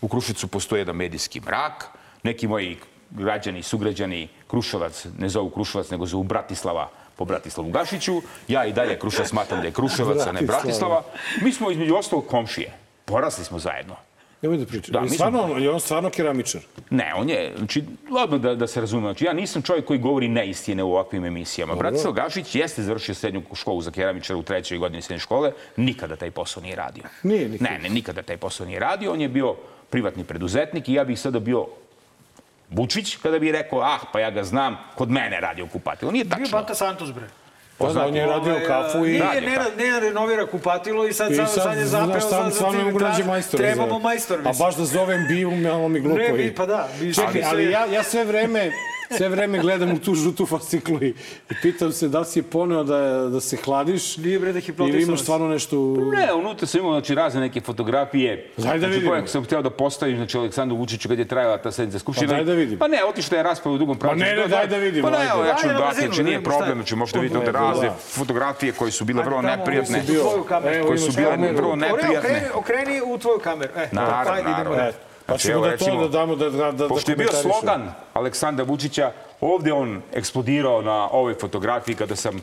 U 0.00 0.08
Kruševcu 0.08 0.48
postoji 0.48 0.80
jedan 0.80 0.96
medijski 0.96 1.40
mrak. 1.40 1.88
Neki 2.22 2.46
moji 2.46 2.78
građani, 3.10 3.62
sugrađani 3.62 4.28
Kruševac 4.46 5.06
ne 5.18 5.28
zovu 5.28 5.50
Kruševac, 5.50 5.90
nego 5.90 6.06
zovu 6.06 6.22
Bratislava 6.22 6.88
po 7.22 7.26
Bratislavu 7.26 7.70
Gašiću. 7.70 8.22
Ja 8.48 8.66
i 8.66 8.72
dalje 8.72 8.98
Kruševac 8.98 9.28
smatram 9.28 9.60
da 9.60 9.66
je 9.66 9.72
Kruševac, 9.72 10.26
a 10.26 10.32
ne 10.32 10.42
Bratislava. 10.42 11.02
Mi 11.42 11.52
smo 11.52 11.70
između 11.70 11.94
ostalog 11.94 12.26
komšije. 12.26 12.72
Porasli 13.04 13.44
smo 13.44 13.58
zajedno. 13.58 13.96
Nemoj 14.42 14.58
da 14.58 14.66
pričam. 14.66 14.92
Da, 14.92 14.98
Da, 14.98 15.02
mi 15.02 15.08
smo- 15.08 15.14
stvarno, 15.16 15.56
je 15.56 15.70
on 15.70 15.80
stvarno 15.80 16.10
keramičar? 16.10 16.60
Ne, 16.90 17.12
on 17.14 17.28
je, 17.30 17.52
znači, 17.56 17.84
odmah 18.12 18.40
da, 18.40 18.54
da 18.54 18.66
se 18.66 18.80
razume, 18.80 19.02
znači, 19.02 19.24
ja 19.24 19.32
nisam 19.32 19.62
čovjek 19.62 19.84
koji 19.84 19.98
govori 19.98 20.28
neistine 20.28 20.82
u 20.82 20.90
ovakvim 20.90 21.24
emisijama. 21.24 21.74
Bratislav 21.74 22.12
Gašić 22.12 22.54
jeste 22.54 22.82
završio 22.82 23.14
srednju 23.14 23.42
školu 23.54 23.82
za 23.82 23.90
keramičara 23.90 24.38
u 24.38 24.42
trećoj 24.42 24.78
godini 24.78 25.02
srednje 25.02 25.20
škole, 25.20 25.52
nikada 25.76 26.16
taj 26.16 26.30
posao 26.30 26.62
nije 26.62 26.76
radio. 26.76 27.04
Nije 27.22 27.48
nikada. 27.48 27.70
Ne, 27.70 27.78
ne, 27.78 27.88
nikada 27.88 28.22
taj 28.22 28.36
posao 28.36 28.66
nije 28.66 28.80
radio, 28.80 29.12
on 29.12 29.20
je 29.20 29.28
bio 29.28 29.54
privatni 29.90 30.24
preduzetnik 30.24 30.88
i 30.88 30.94
ja 30.94 31.04
bih 31.04 31.20
sada 31.20 31.38
bio 31.38 31.66
Vučić 32.72 33.16
kada 33.16 33.38
bi 33.38 33.52
rekao, 33.52 33.80
ah, 33.80 33.98
pa 34.12 34.20
ja 34.20 34.30
ga 34.30 34.44
znam, 34.44 34.78
kod 34.94 35.10
mene 35.10 35.40
radi 35.40 35.62
u 35.62 35.68
kupatilu. 35.68 36.12
Nije 36.12 36.24
Bio 36.24 36.36
tačno. 36.36 36.58
Bata 36.58 36.74
Santos, 36.74 37.12
bre. 37.12 37.24
Pa 37.78 37.88
da, 37.88 38.06
on 38.06 38.16
je 38.16 38.26
radio 38.26 38.60
kafu 38.66 38.98
i... 38.98 39.10
Nije, 39.10 39.22
Radi 39.24 39.40
ne, 39.40 39.54
kafu. 39.54 39.70
ne, 39.78 40.00
renovira 40.00 40.46
kupatilo 40.46 41.06
i 41.06 41.12
sad, 41.12 41.32
I 41.32 41.36
sad, 41.36 41.50
sad 41.50 41.78
je 41.78 41.86
zapeo 41.86 42.06
znaš, 42.06 42.22
sam, 42.22 42.44
za 42.44 42.50
stvarno 42.50 42.78
ne 42.78 42.84
mogu 42.84 42.98
nađe 43.00 43.24
majstora. 43.24 43.62
Trebamo 43.64 43.98
majstor, 43.98 44.36
A 44.36 44.42
mislim. 44.42 44.66
baš 44.66 44.76
da 44.76 44.84
zovem 44.84 45.26
Biju, 45.28 45.50
malo 45.52 45.88
mi 45.88 46.00
glupo. 46.00 46.18
Ne, 46.18 46.24
je. 46.24 46.32
bi, 46.32 46.54
pa 46.54 46.66
da, 46.66 46.88
bi- 47.00 47.14
Čekaj, 47.14 47.42
ali 47.44 47.70
ja, 47.70 47.86
ja 47.86 48.02
sve 48.02 48.24
vreme, 48.24 48.70
sve 49.10 49.28
vreme 49.28 49.58
gledam 49.58 49.92
u 49.92 49.98
tu 49.98 50.14
žutu 50.14 50.46
fasciklu 50.46 50.96
i, 50.96 51.08
i 51.50 51.54
pitam 51.62 51.92
se 51.92 52.08
da 52.08 52.18
li 52.18 52.24
si 52.24 52.38
je 52.38 52.42
poneo 52.44 52.84
da, 52.84 52.98
da 53.24 53.40
se 53.40 53.56
hladiš 53.56 54.16
Nije 54.16 54.38
bre 54.38 54.52
da 54.52 54.60
hipnotisao 54.60 54.88
ili 54.90 55.02
imaš 55.02 55.12
vas. 55.12 55.22
stvarno 55.22 55.48
nešto... 55.48 55.78
u- 55.78 56.10
Ne, 56.10 56.32
unutra 56.34 56.66
sam 56.66 56.80
imao 56.80 56.92
znači, 56.92 57.14
razne 57.14 57.40
neke 57.40 57.60
fotografije. 57.62 58.50
Daj 58.56 58.72
da 58.72 58.78
znači, 58.78 58.92
vidimo. 58.92 59.10
koje 59.10 59.28
sam 59.28 59.44
hteo 59.44 59.62
da 59.62 59.70
postavim 59.72 60.16
znači, 60.16 60.38
Aleksandru 60.38 60.76
Vučiću 60.76 61.08
kad 61.08 61.18
je 61.18 61.24
trajala 61.24 61.58
ta 61.58 61.72
sednica 61.72 61.98
Skupštine. 61.98 62.28
Pa 62.28 62.34
daj 62.34 62.44
da 62.44 62.52
vidimo. 62.52 62.78
Pa 62.78 62.88
ne, 62.88 63.04
otišla 63.04 63.36
je 63.36 63.42
rasprava 63.42 63.74
u 63.74 63.78
drugom 63.78 63.98
pravcu. 63.98 64.18
ne, 64.18 64.34
ne, 64.34 64.46
daj 64.48 64.66
da 64.66 64.76
vidimo, 64.76 65.10
Pa 65.10 65.18
ne, 65.18 65.26
evo, 65.26 65.44
ja 65.44 65.54
ću 65.54 65.66
na 65.66 65.72
dati, 65.74 65.96
znači 65.96 66.16
da 66.16 66.22
nije 66.22 66.42
problem, 66.42 66.74
znači 66.74 66.96
možete 66.96 67.18
vidjeti 67.18 67.38
ovde 67.38 67.52
Da, 67.52 67.58
razne 67.60 67.86
da. 67.86 67.94
fotografije 67.94 68.72
koje 68.72 68.90
su 68.92 69.04
bile 69.04 69.22
vrlo 69.24 69.42
neprijatne. 69.42 70.02
Koje 70.82 70.98
su 70.98 71.04
imaš 71.04 71.16
bile 71.16 71.52
vrlo 71.52 71.76
neprijatne. 71.76 72.48
okreni 72.54 73.00
u 73.04 73.18
tvoju 73.18 73.38
kameru. 73.38 73.72
E, 73.76 73.88
Naravno, 73.92 74.40
idemo. 74.40 74.56
naravno. 74.56 75.11
Pa 75.32 75.38
Znači, 75.38 75.46
ćemo 75.46 75.58
evo, 75.58 75.66
da 75.66 75.76
to 75.76 75.84
recimo, 75.84 76.02
da 76.02 76.08
damo 76.08 76.36
da, 76.36 76.50
da, 76.50 76.72
da 76.72 76.88
Pošto 76.88 77.12
je 77.12 77.16
bio 77.16 77.28
slogan 77.32 77.92
Aleksandra 78.12 78.64
Vučića, 78.64 79.12
ovde 79.40 79.72
on 79.72 80.02
eksplodirao 80.12 80.82
na 80.82 81.08
ovoj 81.10 81.34
fotografiji 81.34 81.94
kada 81.94 82.16
sam 82.16 82.40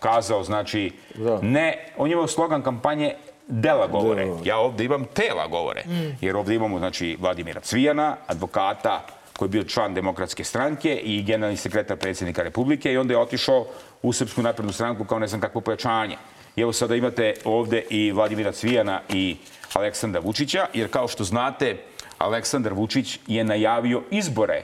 kazao, 0.00 0.44
znači, 0.44 0.92
Da. 1.14 1.38
ne, 1.42 1.92
on 1.96 2.08
je 2.08 2.12
imao 2.12 2.26
slogan 2.26 2.62
kampanje 2.62 3.14
dela 3.48 3.86
govore. 3.86 4.28
Ja 4.44 4.58
ovde 4.58 4.84
imam 4.84 5.04
tela 5.04 5.46
govore. 5.46 5.84
Jer 6.20 6.36
ovde 6.36 6.54
imamo, 6.54 6.78
znači, 6.78 7.16
Vladimira 7.20 7.60
Cvijana, 7.60 8.16
advokata 8.26 9.06
koji 9.36 9.46
je 9.46 9.50
bio 9.50 9.64
član 9.64 9.94
demokratske 9.94 10.44
stranke 10.44 10.94
i 10.96 11.22
generalni 11.22 11.56
sekretar 11.56 11.96
predsjednika 11.96 12.42
Republike 12.42 12.92
i 12.92 12.96
onda 12.96 13.14
je 13.14 13.18
otišao 13.18 13.66
u 14.02 14.12
Srpsku 14.12 14.42
naprednu 14.42 14.72
stranku 14.72 15.04
kao 15.04 15.18
ne 15.18 15.26
znam 15.26 15.40
kakvo 15.40 15.60
pojačanje. 15.60 16.16
I 16.56 16.60
evo 16.60 16.72
sada 16.72 16.94
imate 16.94 17.34
ovde 17.44 17.82
i 17.90 18.12
Vladimira 18.12 18.52
Cvijana 18.52 19.00
i 19.08 19.36
Aleksandra 19.72 20.20
Vučića, 20.20 20.66
jer 20.74 20.90
kao 20.90 21.08
što 21.08 21.24
znate, 21.24 21.76
Aleksandar 22.20 22.72
Vučić 22.74 23.18
je 23.26 23.44
najavio 23.44 24.02
izbore 24.10 24.62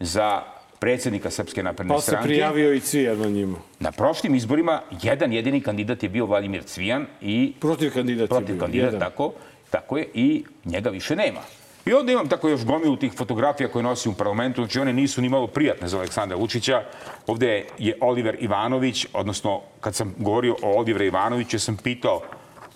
za 0.00 0.42
predsjednika 0.78 1.30
Srpske 1.30 1.62
napredne 1.62 1.94
Pa 1.94 2.00
se 2.00 2.06
stranke. 2.06 2.26
prijavio 2.28 2.74
i 2.74 2.80
Cvijan 2.80 3.18
na 3.18 3.26
njima. 3.28 3.58
Na 3.80 3.92
prošlim 3.92 4.34
izborima 4.34 4.80
jedan 5.02 5.32
jedini 5.32 5.60
kandidat 5.60 6.02
je 6.02 6.08
bio 6.08 6.26
Vladimir 6.26 6.62
Cvijan 6.62 7.06
i 7.20 7.52
Protiv 7.60 7.92
kandidata 7.94 8.22
je 8.22 8.28
protiv 8.28 8.54
bio, 8.54 8.60
kandidat, 8.60 8.92
jedan. 8.92 9.00
tako, 9.00 9.32
tako 9.70 9.98
je, 9.98 10.08
i 10.14 10.44
njega 10.64 10.90
više 10.90 11.16
nema. 11.16 11.40
I 11.86 11.92
onda 11.92 12.12
imam 12.12 12.28
tako 12.28 12.48
još 12.48 12.64
gomilu 12.64 12.96
tih 12.96 13.12
fotografija 13.12 13.68
koje 13.68 13.82
nosim 13.82 14.12
u 14.12 14.14
parlamentu, 14.14 14.62
znači 14.62 14.80
one 14.80 14.92
nisu 14.92 15.22
ni 15.22 15.28
malo 15.28 15.46
prijatne 15.46 15.88
za 15.88 15.98
Aleksandra 15.98 16.36
Vučića. 16.36 16.82
Ovde 17.26 17.64
je 17.78 17.98
Oliver 18.00 18.36
Ivanović, 18.40 19.06
odnosno 19.12 19.60
kad 19.80 19.94
sam 19.94 20.14
govorio 20.18 20.56
o 20.62 20.78
Oliveru 20.78 21.04
Ivanoviću, 21.04 21.58
sam 21.58 21.76
pitao 21.76 22.22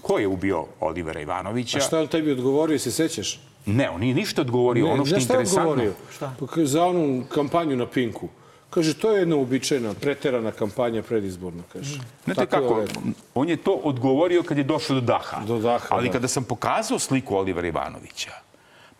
ko 0.02 0.18
je 0.18 0.26
ubio 0.26 0.66
Olivera 0.80 1.20
Ivanovića. 1.20 1.78
A 1.78 1.80
šta 1.80 1.96
je 1.96 2.02
on 2.02 2.08
tebi 2.08 2.32
odgovorio, 2.32 2.78
se 2.78 2.92
sećaš? 2.92 3.40
Ne, 3.66 3.90
on 3.90 4.00
nije 4.00 4.14
ništa 4.14 4.40
odgovorio. 4.40 4.86
ono 4.86 5.06
što 5.06 5.14
je 5.14 5.20
šta 5.20 5.32
je 5.32 5.36
interesantno... 5.36 5.70
odgovorio? 5.70 5.94
Pa 6.18 6.46
ka- 6.46 6.64
Za 6.64 6.84
onu 6.84 7.24
kampanju 7.28 7.76
na 7.76 7.86
Pinku. 7.86 8.28
Kaže, 8.70 8.94
to 8.94 9.10
je 9.12 9.18
jedna 9.18 9.36
uobičajena, 9.36 9.94
preterana 9.94 10.52
kampanja 10.52 11.02
predizborna, 11.02 11.62
kaže. 11.72 12.00
Znate 12.24 12.40
je 12.40 12.46
kako, 12.46 12.80
rekao. 12.80 13.02
on 13.34 13.48
je 13.48 13.56
to 13.56 13.72
odgovorio 13.74 14.42
kad 14.42 14.58
je 14.58 14.64
došao 14.64 14.94
do 14.94 15.00
daha. 15.02 15.44
Do 15.46 15.58
daha, 15.58 15.86
Ali 15.88 16.08
da. 16.08 16.12
kada 16.12 16.28
sam 16.28 16.44
pokazao 16.44 16.98
sliku 16.98 17.36
Olivera 17.36 17.68
Ivanovića, 17.68 18.30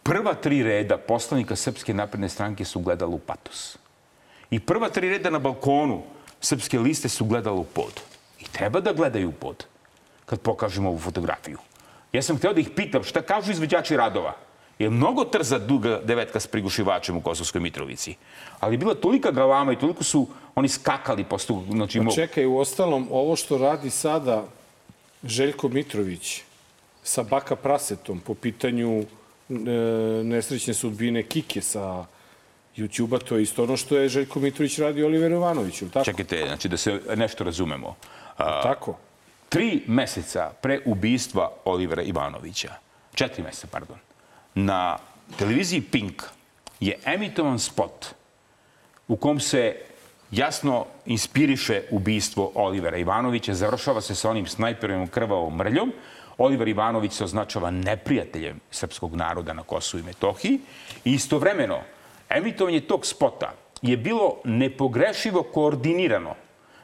prva 0.02 0.34
tri 0.34 0.62
reda 0.62 0.98
poslanika 0.98 1.56
Srpske 1.56 1.94
napredne 1.94 2.28
stranke 2.28 2.64
su 2.64 2.80
gledala 2.80 3.14
u 3.14 3.18
patos. 3.18 3.78
I 4.50 4.60
prva 4.60 4.88
tri 4.88 5.08
reda 5.08 5.30
na 5.30 5.38
balkonu 5.38 6.02
Srpske 6.40 6.78
liste 6.78 7.08
su 7.08 7.24
gledala 7.24 7.56
u 7.56 7.64
pod. 7.64 8.00
I 8.40 8.44
treba 8.44 8.80
da 8.80 8.92
gledaju 8.92 9.28
u 9.28 9.32
pod 9.32 9.64
kad 10.26 10.40
pokažemo 10.40 10.88
ovu 10.88 10.98
fotografiju. 10.98 11.58
Ja 12.12 12.22
sam 12.22 12.36
hteo 12.36 12.52
da 12.52 12.60
ih 12.60 12.70
pitam 12.70 13.04
šta 13.04 13.22
kažu 13.22 13.52
izvođači 13.52 13.96
radova. 13.96 14.34
Je 14.82 14.90
mnogo 14.90 15.24
trza 15.24 15.58
duga 15.58 16.00
devetka 16.04 16.40
s 16.40 16.46
prigušivačem 16.46 17.16
u 17.16 17.20
Kosovskoj 17.20 17.60
Mitrovici. 17.60 18.14
Ali 18.60 18.74
je 18.74 18.78
bila 18.78 18.94
tolika 18.94 19.30
galama 19.30 19.72
i 19.72 19.78
toliko 19.78 20.04
su 20.04 20.26
oni 20.54 20.68
skakali 20.68 21.24
posto, 21.24 21.64
znači, 21.70 21.98
Pa 21.98 22.04
mo- 22.04 22.14
čekaj, 22.14 22.46
u 22.46 22.56
ostalom, 22.56 23.08
ovo 23.10 23.36
što 23.36 23.58
radi 23.58 23.90
sada 23.90 24.44
Željko 25.24 25.68
Mitrović 25.68 26.42
sa 27.02 27.22
Baka 27.22 27.56
Prasetom 27.56 28.20
po 28.20 28.34
pitanju 28.34 29.00
e, 29.00 29.04
nesrećne 30.24 30.74
sudbine 30.74 31.22
Kike 31.22 31.60
sa 31.60 32.04
YouTube-a, 32.76 33.18
to 33.18 33.36
je 33.36 33.42
isto 33.42 33.62
ono 33.62 33.76
što 33.76 33.96
je 33.96 34.08
Željko 34.08 34.40
Mitrović 34.40 34.78
radi 34.78 35.04
Oliveru 35.04 35.34
Ivanoviću, 35.34 35.90
tako? 35.90 36.04
Čekajte, 36.04 36.44
znači 36.46 36.68
da 36.68 36.76
se 36.76 37.00
nešto 37.16 37.44
razumemo. 37.44 37.94
A, 38.36 38.62
Tako. 38.62 38.96
tri 39.48 39.82
meseca 39.86 40.50
pre 40.60 40.80
ubistva 40.86 41.52
Olivera 41.64 42.02
Ivanovića, 42.02 42.74
četiri 43.14 43.42
meseca, 43.42 43.66
pardon, 43.70 43.96
na 44.54 44.98
televiziji 45.38 45.80
Pink 45.80 46.22
je 46.80 46.98
emitovan 47.04 47.58
spot 47.58 48.06
u 49.08 49.16
kom 49.16 49.40
se 49.40 49.76
jasno 50.30 50.86
inspiriše 51.06 51.82
ubistvo 51.90 52.52
Olivera 52.54 52.96
Ivanovića. 52.96 53.54
Završava 53.54 54.00
se 54.00 54.14
sa 54.14 54.30
onim 54.30 54.46
snajperom 54.46 55.06
krvavom 55.06 55.56
mrljom. 55.56 55.92
Oliver 56.38 56.68
Ivanović 56.68 57.12
se 57.12 57.24
označava 57.24 57.70
neprijateljem 57.70 58.60
srpskog 58.70 59.16
naroda 59.16 59.52
na 59.52 59.62
Kosovu 59.62 60.00
i 60.00 60.06
Metohiji. 60.06 60.60
I 61.04 61.12
istovremeno, 61.12 61.80
emitovanje 62.30 62.80
tog 62.80 63.06
spota 63.06 63.52
je 63.82 63.96
bilo 63.96 64.40
nepogrešivo 64.44 65.42
koordinirano 65.42 66.34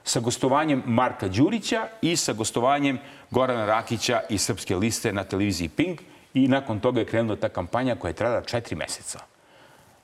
sa 0.04 0.20
gostovanjem 0.20 0.82
Marka 0.86 1.28
Đurića 1.28 1.88
i 2.02 2.16
sa 2.16 2.32
gostovanjem 2.32 2.98
Gorana 3.30 3.66
Rakića 3.66 4.20
iz 4.30 4.42
Srpske 4.42 4.76
liste 4.76 5.12
na 5.12 5.24
televiziji 5.24 5.68
Pink 5.68 6.00
i 6.44 6.48
nakon 6.48 6.80
toga 6.80 7.00
je 7.00 7.06
krenula 7.06 7.36
ta 7.36 7.48
kampanja 7.48 7.96
koja 7.96 8.08
je 8.08 8.14
trajala 8.14 8.42
četiri 8.42 8.76
meseca. 8.76 9.18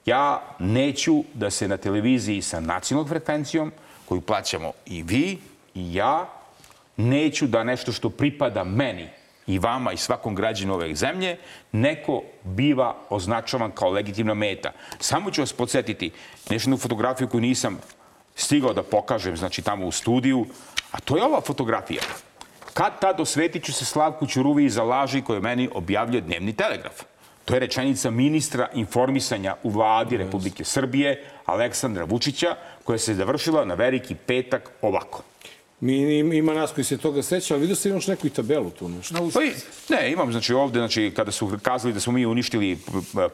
Ja 0.07 0.43
neću 0.59 1.25
da 1.35 1.51
se 1.51 1.69
na 1.69 1.77
televiziji 1.77 2.43
sa 2.43 2.61
nacionalnom 2.61 3.09
frekvencijom, 3.09 3.73
koju 4.09 4.21
plaćamo 4.21 4.73
i 4.87 5.03
vi 5.03 5.39
i 5.75 5.95
ja, 5.95 6.29
neću 6.97 7.47
da 7.47 7.65
nešto 7.65 7.93
što 7.93 8.11
pripada 8.11 8.65
meni 8.65 9.09
i 9.47 9.59
vama 9.59 9.93
i 9.93 9.97
svakom 9.97 10.35
građanu 10.35 10.75
ove 10.75 10.95
zemlje, 10.95 11.37
neko 11.73 12.23
biva 12.45 12.97
označavan 13.11 13.71
kao 13.71 13.91
legitimna 13.91 14.35
meta. 14.35 14.73
Samo 15.01 15.31
ću 15.31 15.43
vas 15.43 15.53
podsjetiti 15.53 16.11
nešto 16.51 16.77
fotografiju 16.77 17.29
koju 17.29 17.41
nisam 17.41 17.79
stigao 18.37 18.73
da 18.73 18.83
pokažem, 18.83 19.37
znači 19.37 19.63
tamo 19.63 19.87
u 19.87 19.93
studiju, 19.93 20.47
a 20.93 21.01
to 21.01 21.17
je 21.17 21.25
ova 21.25 21.41
fotografija. 21.41 22.03
Kad 22.75 23.01
tad 23.01 23.21
osvetit 23.21 23.65
ću 23.65 23.73
se 23.73 23.85
Slavku 23.85 24.27
Ćuruvi 24.27 24.69
za 24.71 24.83
laži 24.83 25.23
koje 25.23 25.41
meni 25.41 25.69
objavljuje 25.75 26.21
Dnevni 26.21 26.53
telegraf. 26.53 27.03
To 27.45 27.55
je 27.55 27.61
rečenica 27.61 28.11
ministra 28.11 28.69
informisanja 28.75 29.55
u 29.63 29.71
vladi 29.71 30.17
Republike 30.17 30.65
Srbije, 30.65 31.25
Aleksandra 31.45 32.05
Vučića, 32.05 32.57
koja 32.85 32.99
se 32.99 33.15
završila 33.15 33.65
na 33.65 33.75
veliki 33.75 34.15
petak 34.15 34.71
ovako. 34.83 35.23
Mi, 35.81 36.19
ima 36.19 36.55
nas 36.55 36.73
koji 36.73 36.85
se 36.85 36.99
toga 36.99 37.23
seća, 37.23 37.55
ali 37.55 37.61
vidio 37.61 37.77
se 37.77 37.89
imaš 37.89 38.07
neku 38.07 38.27
i 38.27 38.31
tabelu 38.31 38.71
tu 38.71 38.89
nešto. 38.89 39.31
Pa 39.35 39.43
i, 39.43 39.53
ne, 39.89 40.13
imam, 40.13 40.33
znači 40.33 40.55
ovde, 40.55 40.79
znači, 40.79 41.13
kada 41.17 41.31
su 41.31 41.59
kazali 41.63 41.95
da 41.95 42.01
smo 42.01 42.13
mi 42.13 42.27
uništili 42.27 42.79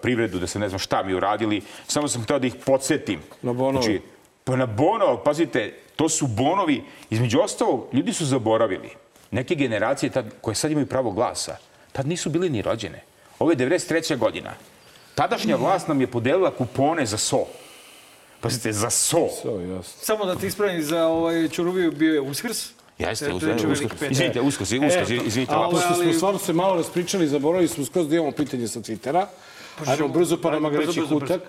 privredu, 0.02 0.38
da 0.38 0.46
se 0.46 0.58
ne 0.58 0.68
znam 0.68 0.78
šta 0.78 1.02
mi 1.02 1.14
uradili, 1.14 1.62
samo 1.86 2.08
sam 2.08 2.22
hteo 2.22 2.38
da 2.38 2.46
ih 2.46 2.54
podsjetim. 2.66 3.20
Na 3.42 3.52
bonovi. 3.52 3.84
Znači, 3.84 4.00
pa 4.44 4.56
na 4.56 4.66
bonovi, 4.66 5.18
pazite, 5.24 5.74
to 5.96 6.08
su 6.08 6.26
bonovi, 6.26 6.82
između 7.10 7.40
ostalog, 7.40 7.86
ljudi 7.92 8.12
su 8.12 8.24
zaboravili. 8.24 8.90
Neke 9.30 9.54
generacije 9.54 10.10
tad, 10.10 10.24
koje 10.40 10.54
sad 10.54 10.70
imaju 10.70 10.86
pravo 10.86 11.10
glasa, 11.10 11.56
tad 11.92 12.06
nisu 12.06 12.30
bili 12.30 12.50
ni 12.50 12.62
rođene. 12.62 13.02
Ovo 13.38 13.50
je 13.50 13.56
93. 13.56 14.16
godina. 14.18 14.54
Tadašnja 15.14 15.56
vlast 15.56 15.88
nam 15.88 16.00
je 16.00 16.06
podelila 16.06 16.50
kupone 16.50 17.06
za 17.06 17.16
so. 17.16 17.46
Pazite, 18.40 18.72
za 18.72 18.90
so. 18.90 19.28
So, 19.42 19.60
jasno. 19.60 20.02
Samo 20.02 20.24
da 20.24 20.36
ti 20.36 20.46
ispravim, 20.46 20.82
za 20.82 21.06
ovaj 21.06 21.48
Čuruviju 21.48 21.92
bio 21.92 22.14
je 22.14 22.20
Uskrs. 22.20 22.70
Jeste, 22.98 23.32
uskrs. 23.32 23.80
Izvinite, 24.10 24.40
uskrs, 24.40 24.72
uskrs, 24.72 25.10
izvinite. 25.26 25.54
A, 25.54 25.68
pošto 25.70 25.94
smo 25.94 26.12
stvarno 26.12 26.38
se 26.38 26.52
malo 26.52 26.76
raspričali, 26.76 27.28
zaboravili 27.28 27.68
smo 27.68 27.84
skroz 27.84 28.08
da 28.08 28.16
imamo 28.16 28.32
pitanje 28.32 28.68
sa 28.68 28.80
Twittera. 28.80 29.26
Ajmo 29.86 30.08
brzo 30.08 30.36
pa 30.42 30.50
nam 30.50 30.76
reći 30.76 31.00
kutak. 31.08 31.40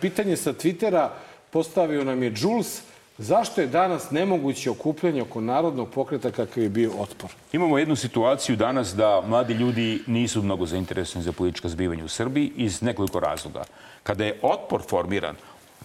Pitanje 0.00 0.36
sa 0.36 0.52
Twittera 0.52 1.08
postavio 1.50 2.04
nam 2.04 2.22
je 2.22 2.34
Jules. 2.36 2.80
Zašto 3.22 3.60
je 3.60 3.66
danas 3.66 4.10
nemoguće 4.10 4.70
okupljanje 4.70 5.22
oko 5.22 5.40
narodnog 5.40 5.90
pokreta 5.90 6.30
kakav 6.30 6.62
je 6.62 6.68
bio 6.68 6.90
otpor? 6.98 7.30
Imamo 7.52 7.78
jednu 7.78 7.96
situaciju 7.96 8.56
danas 8.56 8.94
da 8.94 9.22
mladi 9.26 9.54
ljudi 9.54 10.02
nisu 10.06 10.42
mnogo 10.42 10.66
zainteresovani 10.66 11.24
za 11.24 11.32
politička 11.32 11.68
zbivanja 11.68 12.04
u 12.04 12.08
Srbiji 12.08 12.52
iz 12.56 12.82
nekoliko 12.82 13.20
razloga. 13.20 13.64
Kada 14.02 14.24
je 14.24 14.38
otpor 14.42 14.82
formiran, 14.88 15.36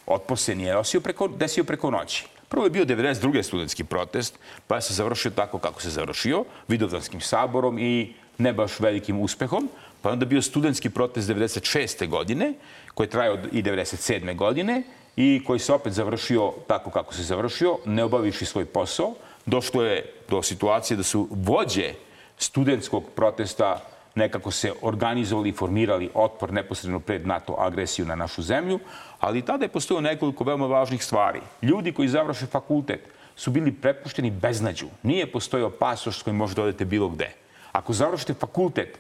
otpor 0.08 0.40
se 0.40 0.56
nije 0.56 0.76
preko, 1.04 1.28
desio 1.28 1.64
preko 1.64 1.92
noći. 1.92 2.26
Prvo 2.50 2.66
je 2.66 2.70
bio 2.70 2.86
92. 2.86 3.44
studentski 3.44 3.84
protest, 3.84 4.40
pa 4.68 4.82
se 4.82 4.94
završio 4.94 5.32
tako 5.32 5.60
kako 5.60 5.82
se 5.82 5.90
završio, 5.90 6.46
Vidovdanskim 6.68 7.22
saborom 7.22 7.80
i 7.80 8.14
ne 8.38 8.54
baš 8.54 8.80
velikim 8.80 9.20
uspehom. 9.20 9.70
Pa 10.02 10.12
onda 10.12 10.26
bio 10.26 10.42
studentski 10.42 10.90
protest 10.90 11.30
96. 11.30 12.08
godine, 12.08 12.54
koji 12.94 13.06
je 13.06 13.12
trajao 13.12 13.38
i 13.52 13.64
97. 13.64 14.36
godine 14.36 14.84
i 15.16 15.42
koji 15.48 15.60
se 15.60 15.74
opet 15.74 15.94
završio 15.94 16.54
tako 16.68 16.90
kako 16.90 17.14
se 17.14 17.24
završio, 17.24 17.78
ne 17.86 18.04
obaviši 18.04 18.46
svoj 18.46 18.66
posao. 18.66 19.14
Došlo 19.46 19.84
je 19.84 20.14
do 20.30 20.42
situacije 20.42 20.98
da 20.98 21.04
su 21.04 21.28
vođe 21.32 21.94
studentskog 22.38 23.04
protesta 23.16 23.82
nekako 24.16 24.52
se 24.52 24.74
organizovali 24.82 25.50
i 25.50 25.54
formirali 25.54 26.10
otpor 26.14 26.54
neposredno 26.54 27.00
pred 27.00 27.28
NATO 27.28 27.56
agresiju 27.60 28.06
na 28.06 28.16
našu 28.16 28.42
zemlju, 28.42 28.80
ali 29.20 29.42
tada 29.42 29.66
je 29.66 29.70
postojalo 29.70 30.02
nekoliko 30.02 30.44
veoma 30.44 30.68
važnih 30.68 31.04
stvari. 31.04 31.40
Ljudi 31.62 31.92
koji 31.92 32.08
završe 32.08 32.46
fakultet 32.46 33.08
su 33.36 33.52
bili 33.52 33.72
prepušteni 33.72 34.32
beznađu. 34.32 34.88
Nije 35.04 35.32
postojao 35.32 35.70
pasoš 35.70 36.20
s 36.20 36.24
kojim 36.24 36.38
možete 36.38 36.62
odete 36.62 36.86
bilo 36.86 37.10
gde. 37.10 37.30
Ako 37.72 37.94
završite 37.94 38.34
fakultet, 38.34 39.00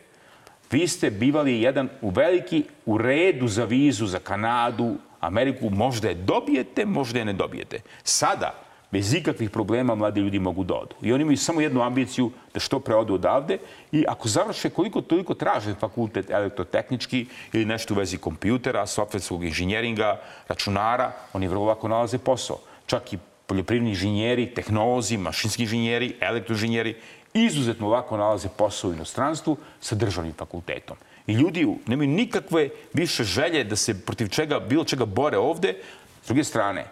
vi 0.71 0.87
ste 0.87 1.11
bivali 1.11 1.61
jedan 1.61 1.89
u 2.01 2.09
veliki 2.09 2.63
u 2.85 2.97
redu 2.97 3.47
za 3.47 3.65
vizu 3.65 4.05
za 4.05 4.19
Kanadu, 4.19 4.95
Ameriku. 5.25 5.69
Možda 5.69 6.09
je 6.09 6.15
dobijete, 6.15 6.85
možda 6.85 7.19
je 7.19 7.25
ne 7.25 7.33
dobijete. 7.33 7.79
Sada, 8.03 8.53
bez 8.91 9.13
ikakvih 9.13 9.49
problema 9.49 9.95
mladi 9.95 10.21
ljudi 10.21 10.39
mogu 10.39 10.63
da 10.63 10.75
odu. 10.75 10.95
I 11.01 11.13
oni 11.13 11.21
imaju 11.21 11.37
samo 11.37 11.61
jednu 11.61 11.81
ambiciju 11.81 12.31
da 12.53 12.59
što 12.59 12.79
pre 12.79 12.95
odu 12.95 13.13
odavde 13.13 13.57
i 13.91 14.05
ako 14.07 14.27
završe 14.27 14.69
koliko 14.69 15.01
toliko 15.01 15.33
traže 15.33 15.73
fakultet 15.79 16.29
elektrotehnički 16.29 17.25
ili 17.53 17.65
nešto 17.65 17.93
u 17.93 17.97
vezi 17.97 18.17
kompjutera, 18.17 18.85
softverskog 18.87 19.43
inženjeringa, 19.43 20.19
računara, 20.47 21.11
oni 21.33 21.47
vrlo 21.47 21.65
lako 21.65 21.87
nalaze 21.87 22.17
posao. 22.17 22.59
Čak 22.85 23.13
i 23.13 23.19
poljoprivredni 23.45 23.89
inženjeri, 23.89 24.53
tehnolozi, 24.53 25.17
mašinski 25.17 25.63
inženjeri, 25.63 26.15
elektroinženjeri 26.21 26.95
izuzetno 27.33 27.89
lako 27.89 28.17
nalaze 28.17 28.49
posao 28.57 28.89
u 28.89 28.93
inostranstvu 28.93 29.57
sa 29.81 29.95
državnim 29.95 30.33
fakultetom. 30.33 30.97
Ljudi 31.27 31.67
nemaju 31.87 32.09
nikakve 32.09 32.69
više 32.93 33.23
želje 33.23 33.63
da 33.63 33.75
se 33.75 34.05
protiv 34.05 34.27
čega, 34.27 34.59
bilo 34.59 34.83
čega 34.83 35.05
bore 35.05 35.37
ovde. 35.37 35.75
S 36.23 36.27
druge 36.27 36.43
strane, 36.43 36.85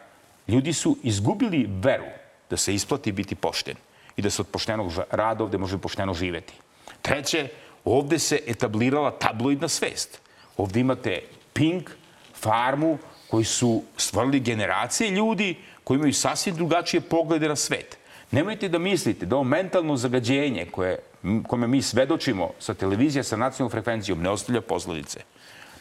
ljudi 0.47 0.73
su 0.73 0.97
izgubili 1.03 1.69
veru 1.81 2.05
da 2.49 2.57
se 2.57 2.73
isplati 2.73 3.11
biti 3.11 3.35
pošten 3.35 3.75
i 4.17 4.21
da 4.21 4.29
se 4.29 4.41
od 4.41 4.47
poštenog 4.47 4.91
rada 5.11 5.43
ovde 5.43 5.57
može 5.57 5.77
pošteno 5.77 6.13
živeti. 6.13 6.53
Treće, 7.01 7.47
ovde 7.85 8.19
se 8.19 8.39
etablirala 8.47 9.11
tabloidna 9.11 9.67
svest. 9.67 10.21
Ovde 10.57 10.79
imate 10.79 11.21
Pink, 11.53 11.89
Farmu, 12.33 12.97
koji 13.27 13.45
su 13.45 13.83
stvorili 13.97 14.39
generacije 14.39 15.11
ljudi 15.11 15.55
koji 15.83 15.97
imaju 15.97 16.13
sasvim 16.13 16.55
drugačije 16.55 17.01
poglede 17.01 17.47
na 17.47 17.55
svet. 17.55 17.97
Nemojte 18.31 18.69
da 18.69 18.77
mislite 18.77 19.25
da 19.25 19.35
ovo 19.35 19.43
mentalno 19.43 19.97
zagađenje 19.97 20.65
koje, 20.71 20.99
kome 21.47 21.67
mi 21.67 21.81
svedočimo 21.81 22.49
sa 22.59 22.73
televizija 22.73 23.23
sa 23.23 23.37
nacionalnom 23.37 23.71
frekvencijom 23.71 24.21
ne 24.21 24.29
ostavlja 24.29 24.61
posledice. 24.61 25.19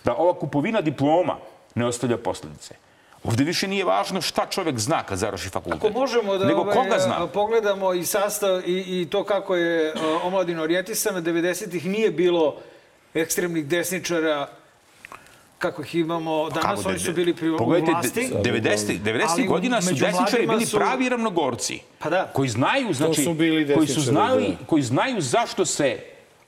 Da 0.05 0.14
ova 0.14 0.35
kupovina 0.39 0.81
diploma 0.81 1.39
ne 1.74 1.86
ostavlja 1.86 2.16
posledice. 2.16 2.74
Ovde 3.24 3.44
više 3.44 3.69
nije 3.69 3.85
važno 3.85 4.20
šta 4.20 4.47
čovek 4.51 4.78
zna 4.78 5.02
kad 5.02 5.19
završi 5.19 5.48
fakultet. 5.48 5.85
Ako 5.85 5.98
možemo 5.98 6.39
da 6.39 6.47
nego 6.47 6.60
ovaj, 6.60 6.77
koga 6.77 6.98
zna. 6.98 7.27
pogledamo 7.27 7.94
i 7.94 8.05
sastav 8.05 8.60
i, 8.69 9.01
i 9.01 9.09
to 9.10 9.24
kako 9.24 9.56
je 9.56 9.94
omladina 10.23 10.62
orijentisana, 10.62 11.23
90-ih 11.23 11.86
nije 11.86 12.10
bilo 12.10 12.56
ekstremnih 13.14 13.66
desničara 13.66 14.48
kako 15.62 15.82
ih 15.82 15.94
imamo 15.94 16.51
danas, 16.51 16.86
oni 16.86 16.98
su 16.98 17.12
bili 17.12 17.34
pri 17.34 17.56
Pogledajte, 17.59 17.93
vlasti. 17.93 18.30
90. 18.44 18.98
90. 19.05 19.48
godina 19.48 19.82
su 19.82 19.94
desničari 19.94 20.47
bili 20.47 20.66
su... 20.66 20.76
pravi 20.76 21.09
ravnogorci. 21.09 21.80
Pa 21.98 22.10
da. 22.10 22.30
Koji 22.32 22.48
znaju, 22.48 22.94
znači, 22.94 23.24
su 23.24 23.34
bili 23.34 23.74
koji 23.74 23.86
su 23.86 24.01
znali, 24.01 24.48
da. 24.48 24.66
koji 24.66 24.82
znaju 24.82 25.20
zašto 25.20 25.64
se 25.64 25.98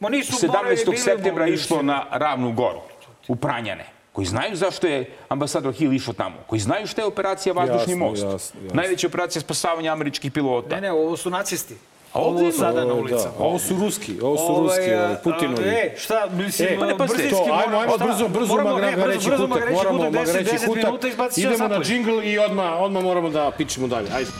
Ma 0.00 0.08
nisu 0.08 0.46
17. 0.46 0.96
septembra 0.96 1.46
išlo 1.48 1.82
na 1.82 2.04
Ravnu 2.10 2.52
goru, 2.52 2.80
u 3.28 3.36
Pranjane 3.36 3.86
koji 4.12 4.26
znaju 4.26 4.56
zašto 4.56 4.86
je 4.86 5.10
ambasador 5.28 5.74
Hill 5.74 5.92
išao 5.92 6.14
tamo, 6.14 6.36
koji 6.46 6.60
znaju 6.60 6.86
šta 6.86 7.02
je 7.02 7.06
operacija 7.06 7.52
Vazdušni 7.52 7.92
jasno, 7.92 8.06
most. 8.06 8.22
Jasno, 8.22 8.60
jasno. 8.62 8.74
Najveća 8.74 9.06
operacija 9.06 9.42
spasavanja 9.42 9.92
američkih 9.92 10.32
pilota. 10.32 10.74
Ne, 10.74 10.80
ne, 10.80 10.92
ovo 10.92 11.16
su 11.16 11.30
nacisti. 11.30 11.74
A 12.14 12.20
ovde 12.20 12.42
ovo 12.42 12.52
sada 12.52 12.84
na 12.84 12.94
ulicama. 12.94 13.22
Da, 13.38 13.44
ovo 13.44 13.58
su 13.58 13.76
ruski, 13.76 14.20
ovo 14.22 14.36
su 14.36 14.62
ruski, 14.62 14.94
ovaj, 14.94 15.16
Putinovi. 15.24 15.68
E, 15.68 15.94
šta, 15.98 16.28
mislim, 16.32 16.68
e, 16.72 16.78
pa 16.78 16.86
ne, 16.86 16.94
brzinski 16.94 17.30
to, 17.30 17.60
ajmo, 17.66 17.78
ajmo 17.78 17.98
brzo, 17.98 18.28
brzo 18.28 18.54
magareći 18.54 19.30
kutak, 19.30 19.70
moramo 19.72 20.10
magareći 20.10 20.66
kutak, 20.66 21.36
idemo 21.36 21.68
na 21.68 21.80
džingl 21.80 22.22
i 22.22 22.38
odmah, 22.38 22.80
odmah 22.80 23.02
moramo 23.02 23.30
da 23.30 23.50
pičemo 23.58 23.86
dalje. 23.86 24.08
Ajde. 24.14 24.30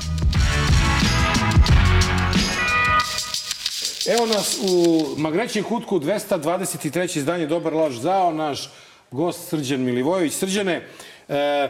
Evo 4.07 4.27
nas 4.27 4.59
u 4.63 5.05
Magrećem 5.17 5.65
kutku 5.65 6.01
223. 6.01 7.19
izdanje 7.19 7.47
Dobar 7.47 7.73
laž 7.73 7.95
zao, 7.95 8.33
naš 8.33 8.71
gost 9.11 9.49
Srđan 9.49 9.81
Milivojević. 9.81 10.33
Srđane, 10.33 10.89
e, 11.29 11.69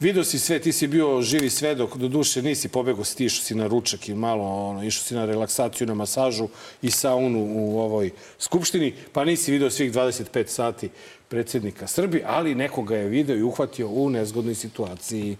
Video 0.00 0.24
si 0.24 0.38
sve, 0.38 0.58
ti 0.58 0.72
si 0.72 0.86
bio 0.86 1.22
živi 1.22 1.50
svedok, 1.50 1.96
do 1.96 2.08
duše 2.08 2.42
nisi 2.42 2.68
pobegao, 2.68 3.04
si 3.04 3.24
išao 3.24 3.44
si 3.44 3.54
na 3.54 3.66
ručak 3.66 4.08
i 4.08 4.14
malo, 4.14 4.44
ono, 4.44 4.84
išao 4.84 5.04
si 5.04 5.14
na 5.14 5.24
relaksaciju, 5.24 5.86
na 5.86 5.94
masažu 5.94 6.48
i 6.82 6.90
saunu 6.90 7.40
u 7.40 7.80
ovoj 7.80 8.10
skupštini, 8.38 8.92
pa 9.12 9.24
nisi 9.24 9.52
video 9.52 9.70
svih 9.70 9.92
25 9.92 10.46
sati 10.46 10.90
predsjednika 11.28 11.86
Srbi, 11.86 12.22
ali 12.26 12.54
nekoga 12.54 12.96
je 12.96 13.08
video 13.08 13.36
i 13.36 13.42
uhvatio 13.42 13.88
u 13.88 14.10
nezgodnoj 14.10 14.54
situaciji. 14.54 15.36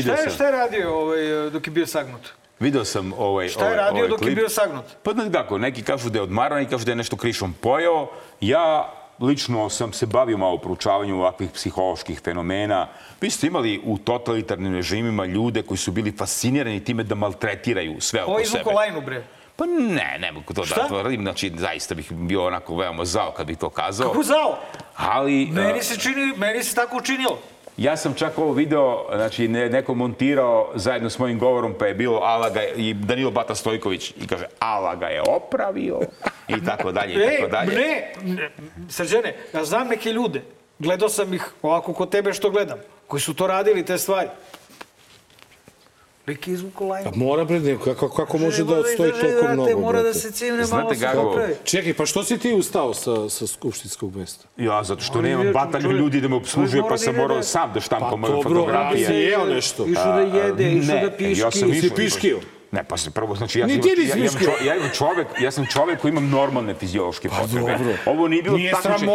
Video 0.00 0.14
Šta 0.16 0.22
je, 0.22 0.28
sam. 0.28 0.34
šta 0.34 0.44
je 0.44 0.52
radio 0.52 0.94
ovaj, 0.94 1.50
dok 1.50 1.66
je 1.66 1.70
bio 1.70 1.86
sagnut? 1.86 2.28
Video 2.60 2.84
sam 2.84 3.12
ovaj, 3.18 3.48
Šta 3.48 3.60
je 3.60 3.66
ovaj, 3.66 3.76
radio 3.76 3.98
ovaj 3.98 4.08
dok 4.08 4.20
je 4.20 4.24
klip. 4.24 4.36
bio 4.36 4.48
sagnut? 4.48 4.84
Pa 5.02 5.12
znaš 5.12 5.26
kako, 5.32 5.58
neki 5.58 5.82
kažu 5.82 6.10
da 6.10 6.18
je 6.18 6.22
odmarao, 6.22 6.58
neki 6.58 6.70
kažu 6.70 6.84
da 6.84 6.92
je 6.92 6.96
nešto 6.96 7.16
krišom 7.16 7.54
pojeo. 7.60 8.08
Ja 8.40 8.92
lično 9.20 9.68
sam 9.70 9.92
se 9.92 10.06
bavio 10.06 10.36
malo 10.36 10.58
proučavanju 10.58 11.16
ovakvih 11.16 11.50
psiholoških 11.50 12.20
fenomena. 12.20 12.88
Vi 13.20 13.30
ste 13.30 13.46
imali 13.46 13.80
u 13.84 13.98
totalitarnim 13.98 14.74
režimima 14.74 15.24
ljude 15.24 15.62
koji 15.62 15.78
su 15.78 15.92
bili 15.92 16.12
fascinirani 16.18 16.84
time 16.84 17.02
da 17.02 17.14
maltretiraju 17.14 18.00
sve 18.00 18.22
Ovo 18.22 18.32
oko 18.32 18.40
je 18.40 18.46
sebe. 18.46 18.60
izvuko 18.60 18.76
lajnu, 18.76 19.00
bre. 19.00 19.24
Pa 19.56 19.66
ne, 19.66 20.16
ne 20.20 20.32
mogu 20.32 20.54
to 20.54 20.64
Šta? 20.64 20.82
da 20.82 20.88
tvrdim. 20.88 21.20
Znači, 21.22 21.52
zaista 21.56 21.94
bih 21.94 22.12
bio 22.12 22.46
onako 22.46 22.76
veoma 22.76 23.04
zao 23.04 23.32
kad 23.36 23.46
bih 23.46 23.58
to 23.58 23.68
kazao. 23.68 24.08
Kako 24.10 24.22
zao? 24.22 24.58
Ali... 24.96 25.46
Meni 25.46 25.78
uh, 25.78 25.82
se, 25.84 25.98
čini, 25.98 26.32
meni 26.36 26.64
se 26.64 26.74
tako 26.74 26.96
učinilo. 26.96 27.38
Ja 27.80 27.96
sam 27.96 28.14
čak 28.14 28.38
ovo 28.38 28.52
video, 28.52 29.06
znači 29.14 29.48
ne, 29.48 29.68
neko 29.68 29.94
montirao 29.94 30.72
zajedno 30.74 31.10
s 31.10 31.18
mojim 31.18 31.38
govorom, 31.38 31.74
pa 31.74 31.86
je 31.86 31.94
bilo 31.94 32.18
Ala 32.18 32.50
ga 32.50 32.60
je- 32.60 32.72
i 32.78 32.94
Danilo 32.94 33.30
Bata 33.30 33.54
Stojković 33.54 34.10
i 34.12 34.26
kaže 34.26 34.44
Ala 34.58 34.94
ga 34.94 35.06
je 35.06 35.22
opravio 35.28 36.00
i 36.48 36.64
tako 36.64 36.92
dalje 36.92 37.14
i 37.14 37.36
tako 37.36 37.48
dalje. 37.48 37.70
ne, 37.70 38.12
ne, 38.24 38.50
srđene, 38.88 39.34
ja 39.54 39.64
znam 39.64 39.88
neke 39.88 40.12
ljude, 40.12 40.42
gledao 40.78 41.08
sam 41.08 41.34
ih 41.34 41.52
ovako 41.62 41.92
kod 41.92 42.10
tebe 42.10 42.32
što 42.32 42.50
gledam, 42.50 42.78
koji 43.06 43.20
su 43.20 43.34
to 43.34 43.46
radili, 43.46 43.84
te 43.84 43.98
stvari. 43.98 44.28
Lik 46.30 46.48
je 46.48 46.54
izvuko 46.54 46.86
lajnu. 46.86 47.10
Pa 47.10 47.16
mora 47.16 47.44
bre, 47.44 47.60
ne, 47.60 47.76
kako, 47.84 48.08
kako 48.08 48.38
može 48.38 48.64
da 48.64 48.74
da 48.74 48.80
odstoji 48.80 49.08
izdrži, 49.08 49.20
toliko 49.20 49.40
brate, 49.42 49.54
mnogo, 49.54 49.80
mora 49.80 50.02
da 50.02 50.14
se 50.14 50.30
cimne, 50.30 50.64
Znate 50.64 51.06
malo 51.06 51.34
kako? 51.34 51.40
Čekaj, 51.64 51.94
pa 51.94 52.06
što 52.06 52.24
si 52.24 52.38
ti 52.38 52.52
ustao 52.52 52.94
sa, 52.94 53.28
sa 53.28 53.46
skupštinskog 53.46 54.16
mesta? 54.16 54.44
Ja, 54.56 54.84
zato 54.84 55.02
što 55.02 55.22
nemam 55.22 55.52
batalju 55.52 55.92
ljudi 55.92 56.20
da 56.20 56.28
me 56.28 56.36
obslužuje, 56.36 56.82
pa 56.82 56.88
da 56.88 56.98
sam 56.98 57.16
morao 57.16 57.36
da- 57.36 57.42
sam 57.42 57.72
da 57.74 57.80
štampam 57.80 58.10
Pa 58.10 58.16
moje 58.16 58.32
dobro, 58.32 58.50
fotografije. 58.50 59.06
ali 59.06 59.16
si 59.16 59.22
jeo 59.22 59.44
nešto. 59.46 59.86
Išao 59.86 60.12
da 60.12 60.38
jede, 60.38 60.72
išao 60.72 60.94
ne, 60.94 61.02
da 61.02 61.10
piški. 61.10 61.40
Ja 61.40 61.50
sam 61.50 61.72
išao, 61.72 61.96
piškio? 61.96 62.40
Ne, 62.72 62.84
pa 62.84 62.96
se 62.96 63.10
prvo, 63.10 63.34
znači 63.34 63.58
ja 63.58 63.68
sam, 63.68 63.76
ja, 63.76 64.24
ja, 64.24 64.30
čo, 64.30 64.64
ja 64.64 64.76
imam 64.76 64.90
čovek, 64.94 65.26
ja 65.40 65.50
sam 65.50 65.66
čovek 65.66 66.00
koji 66.00 66.10
imam 66.10 66.28
normalne 66.28 66.74
fiziološke 66.74 67.28
potrebe. 67.28 67.66
Pa 67.66 67.78
dobro. 67.78 67.94
Ovo 68.06 68.28
nije 68.28 68.42
bilo 68.42 68.56
Nije 68.56 68.72
takmičenje. 68.72 69.10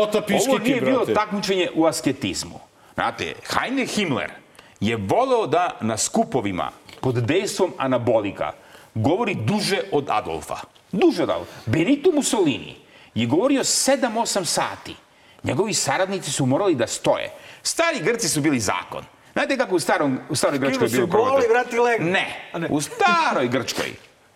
Ovo 0.50 0.58
nije 0.58 0.82
bilo 0.82 1.06
takmičenje 1.06 1.70
u 1.76 1.86
asketizmu. 1.86 2.60
Znate, 2.94 3.34
Heine 3.48 3.86
Himmler 3.86 4.32
je 4.80 4.98
voleo 4.98 5.48
da 5.48 5.78
na 5.82 5.98
skupovima 5.98 6.72
pod 7.06 7.22
dejstvom 7.22 7.74
anabolika 7.78 8.52
govori 8.96 9.36
duže 9.36 9.82
od 9.92 10.10
Adolfa. 10.10 10.58
Duže 10.92 11.24
od 11.24 11.30
Adolfa. 11.30 11.52
Benito 11.66 12.12
Mussolini 12.12 12.76
je 13.16 13.28
govorio 13.28 13.64
7-8 13.64 14.46
sati. 14.46 14.96
Njegovi 15.44 15.74
saradnici 15.74 16.32
su 16.32 16.46
morali 16.46 16.76
da 16.76 16.88
stoje. 16.88 17.30
Stari 17.64 18.00
Grci 18.02 18.30
su 18.30 18.42
bili 18.42 18.60
zakon. 18.60 19.06
Znate 19.34 19.58
kako 19.58 19.76
u, 19.76 19.80
starom, 19.80 20.20
u 20.30 20.36
staroj 20.36 20.60
Grčkoj 20.60 20.86
je 20.86 20.90
bilo 20.90 21.08
goli, 21.08 21.24
provođeno? 21.24 21.54
vrati 21.54 21.80
legnu. 21.80 22.12
Ne. 22.12 22.50
Ne. 22.54 22.68
U 22.72 22.82
staroj 22.82 23.48
Grčkoj 23.48 23.94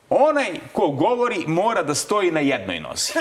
onaj 0.10 0.60
ko 0.74 0.88
govori 0.88 1.44
mora 1.48 1.84
da 1.84 1.96
stoji 1.96 2.32
na 2.32 2.40
jednoj 2.40 2.80
nozi. 2.80 3.14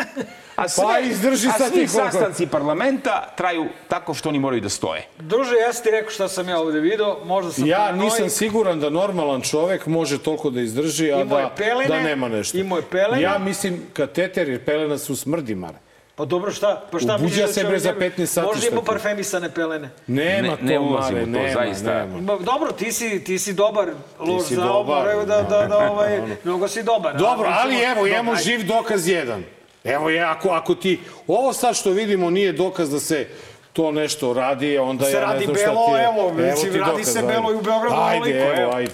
A 0.57 0.69
sve, 0.69 0.85
Pa 0.85 0.99
izdrži 0.99 1.49
a 1.49 1.69
svi 1.69 1.89
sastanci 1.89 2.47
parlamenta 2.47 3.35
traju 3.37 3.67
tako 3.89 4.15
što 4.15 4.29
oni 4.29 4.39
moraju 4.39 4.61
da 4.61 4.69
stoje. 4.69 5.07
Druže, 5.19 5.55
ja 5.57 5.73
sam 5.73 5.85
ti 5.85 5.91
rekao 5.91 6.11
šta 6.11 6.29
sam 6.29 6.49
ja 6.49 6.61
ovde 6.61 6.81
video, 6.81 7.19
možda 7.25 7.53
sam 7.53 7.67
Ja 7.67 7.79
paranoik. 7.79 8.05
nisam 8.05 8.31
siguran 8.31 8.81
da 8.81 8.91
normalan 8.91 9.41
čovek 9.41 9.87
može 9.87 10.23
toliko 10.23 10.51
da 10.51 10.61
izdrži, 10.61 11.13
a 11.13 11.19
je 11.19 11.25
da, 11.25 11.51
pelene, 11.57 11.89
da 11.89 12.01
nema 12.01 12.29
nešto. 12.29 12.59
imao 12.59 12.77
je 12.77 12.83
pelene. 12.83 13.23
Ja 13.23 13.39
mislim, 13.39 13.83
kateter 13.93 14.49
jer 14.49 14.65
pelena 14.65 14.99
su 14.99 15.17
smrdi, 15.17 15.55
mare. 15.55 15.79
Pa 16.19 16.25
dobro, 16.25 16.53
šta? 16.53 16.83
Pa 16.91 16.99
šta 16.99 17.17
Ubuđa 17.17 17.43
da 17.43 17.53
se, 17.53 17.65
bre, 17.65 17.79
za 17.79 17.89
njemu- 17.89 18.01
15 18.01 18.27
sati, 18.27 18.47
Možda 18.47 18.67
ima 18.69 18.83
parfemisane 18.83 19.51
pelene. 19.51 19.91
Nema 20.07 20.43
Ne- 20.43 20.57
to, 20.57 20.63
ne 20.63 20.79
ulazim 20.79 21.15
mare, 21.15 21.23
u 21.23 21.27
to, 21.27 21.31
nema, 21.33 21.53
zaista. 21.55 21.95
nema. 21.97 22.21
Ma, 22.23 22.37
dobro, 22.37 22.73
ti 22.73 22.93
si, 22.93 23.25
ti 23.25 23.39
si 23.39 23.53
dobar, 23.53 23.89
lož 24.21 24.43
si 24.43 24.55
za 24.55 24.63
dobar, 24.63 25.09
ovo, 25.09 25.25
da, 25.25 25.43
da, 25.43 25.67
da, 25.67 25.79
ovaj, 25.91 26.21
mnogo 26.45 26.69
si 26.69 26.83
dobar. 26.83 27.17
Dobro, 27.17 27.49
ali 27.53 27.73
recimo- 27.73 27.93
evo, 27.93 28.07
imamo 28.07 28.37
živ 28.37 28.63
dokaz 28.65 29.09
jedan. 29.09 29.45
Evo 29.85 30.11
je, 30.11 30.21
ako, 30.23 30.49
ako 30.51 30.75
ti... 30.75 31.01
Ovo 31.29 31.53
sad 31.53 31.77
što 31.77 31.91
vidimo 31.91 32.31
nije 32.31 32.53
dokaz 32.53 32.91
da 32.91 33.01
se 33.01 33.27
to 33.73 33.93
nešto 33.93 34.33
radi, 34.33 34.79
onda 34.79 35.05
Se 35.05 35.11
ja 35.11 35.21
ne 35.21 35.27
radi 35.27 35.45
znam 35.45 35.57
šta 35.57 35.67
belo, 35.67 35.87
ti 35.87 35.93
je. 35.93 36.05
evo, 36.05 36.33
mislim, 36.33 36.73
ti 36.73 36.79
radi 36.79 36.91
dokaz, 36.93 37.07
se 37.07 37.23
belo 37.23 37.53
i 37.53 37.57
u 37.57 37.61
Beogradu 37.61 37.95
Ajde, 37.99 38.31
evo, 38.41 38.55
evo. 38.57 38.73
ajde. 38.75 38.88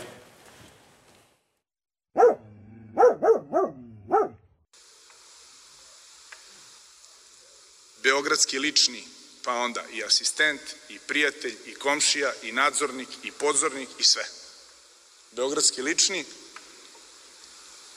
Beogradski 8.35 8.59
lični, 8.59 9.05
pa 9.43 9.53
onda 9.53 9.85
i 9.93 10.05
asistent, 10.05 10.61
i 10.89 10.99
prijatelj, 10.99 11.57
i 11.67 11.75
komšija, 11.75 12.33
i 12.43 12.53
nadzornik, 12.53 13.09
i 13.23 13.31
podzornik, 13.31 13.89
i 13.99 14.03
sve. 14.03 14.25
Beogradski 15.31 15.83
lični, 15.83 16.25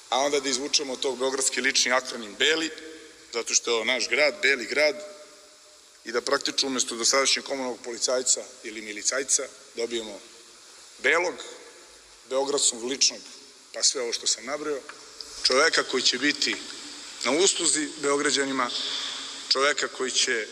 a 0.09 0.19
onda 0.19 0.39
da 0.39 0.49
izvučemo 0.49 0.95
tog 0.95 1.18
beogradski 1.18 1.61
lični 1.61 1.91
akronim 1.91 2.35
Beli, 2.39 2.69
zato 3.34 3.53
što 3.53 3.80
je 3.80 3.85
naš 3.85 4.09
grad, 4.09 4.35
Beli 4.41 4.65
grad, 4.65 4.95
i 6.05 6.11
da 6.11 6.22
praktično 6.22 6.68
umesto 6.68 6.95
dosadašnjeg 6.95 7.45
komunalnog 7.45 7.80
policajca 7.84 8.43
ili 8.64 8.81
milicajca 8.81 9.47
dobijemo 9.76 10.19
Belog, 10.99 11.35
Beogradskog 12.30 12.84
ličnog, 12.84 13.22
pa 13.73 13.84
sve 13.84 14.01
ovo 14.01 14.14
što 14.14 14.27
sam 14.27 14.45
nabrao, 14.45 14.80
čoveka 15.43 15.84
koji 15.84 16.03
će 16.03 16.18
biti 16.18 16.55
na 17.26 17.31
usluzi 17.31 17.89
Beograđanima, 18.01 18.69
čoveka 19.49 19.87
koji 19.97 20.11
će 20.11 20.45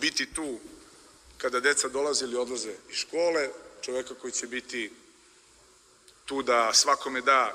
biti 0.00 0.26
tu 0.26 0.58
kada 1.38 1.60
deca 1.60 1.88
dolaze 1.88 2.24
ili 2.24 2.36
odlaze 2.36 2.70
iz 2.90 2.96
škole, 2.96 3.48
čoveka 3.82 4.14
koji 4.14 4.32
će 4.32 4.46
biti 4.46 4.90
tu 6.24 6.42
da 6.42 6.70
svakome 6.72 7.20
da 7.20 7.52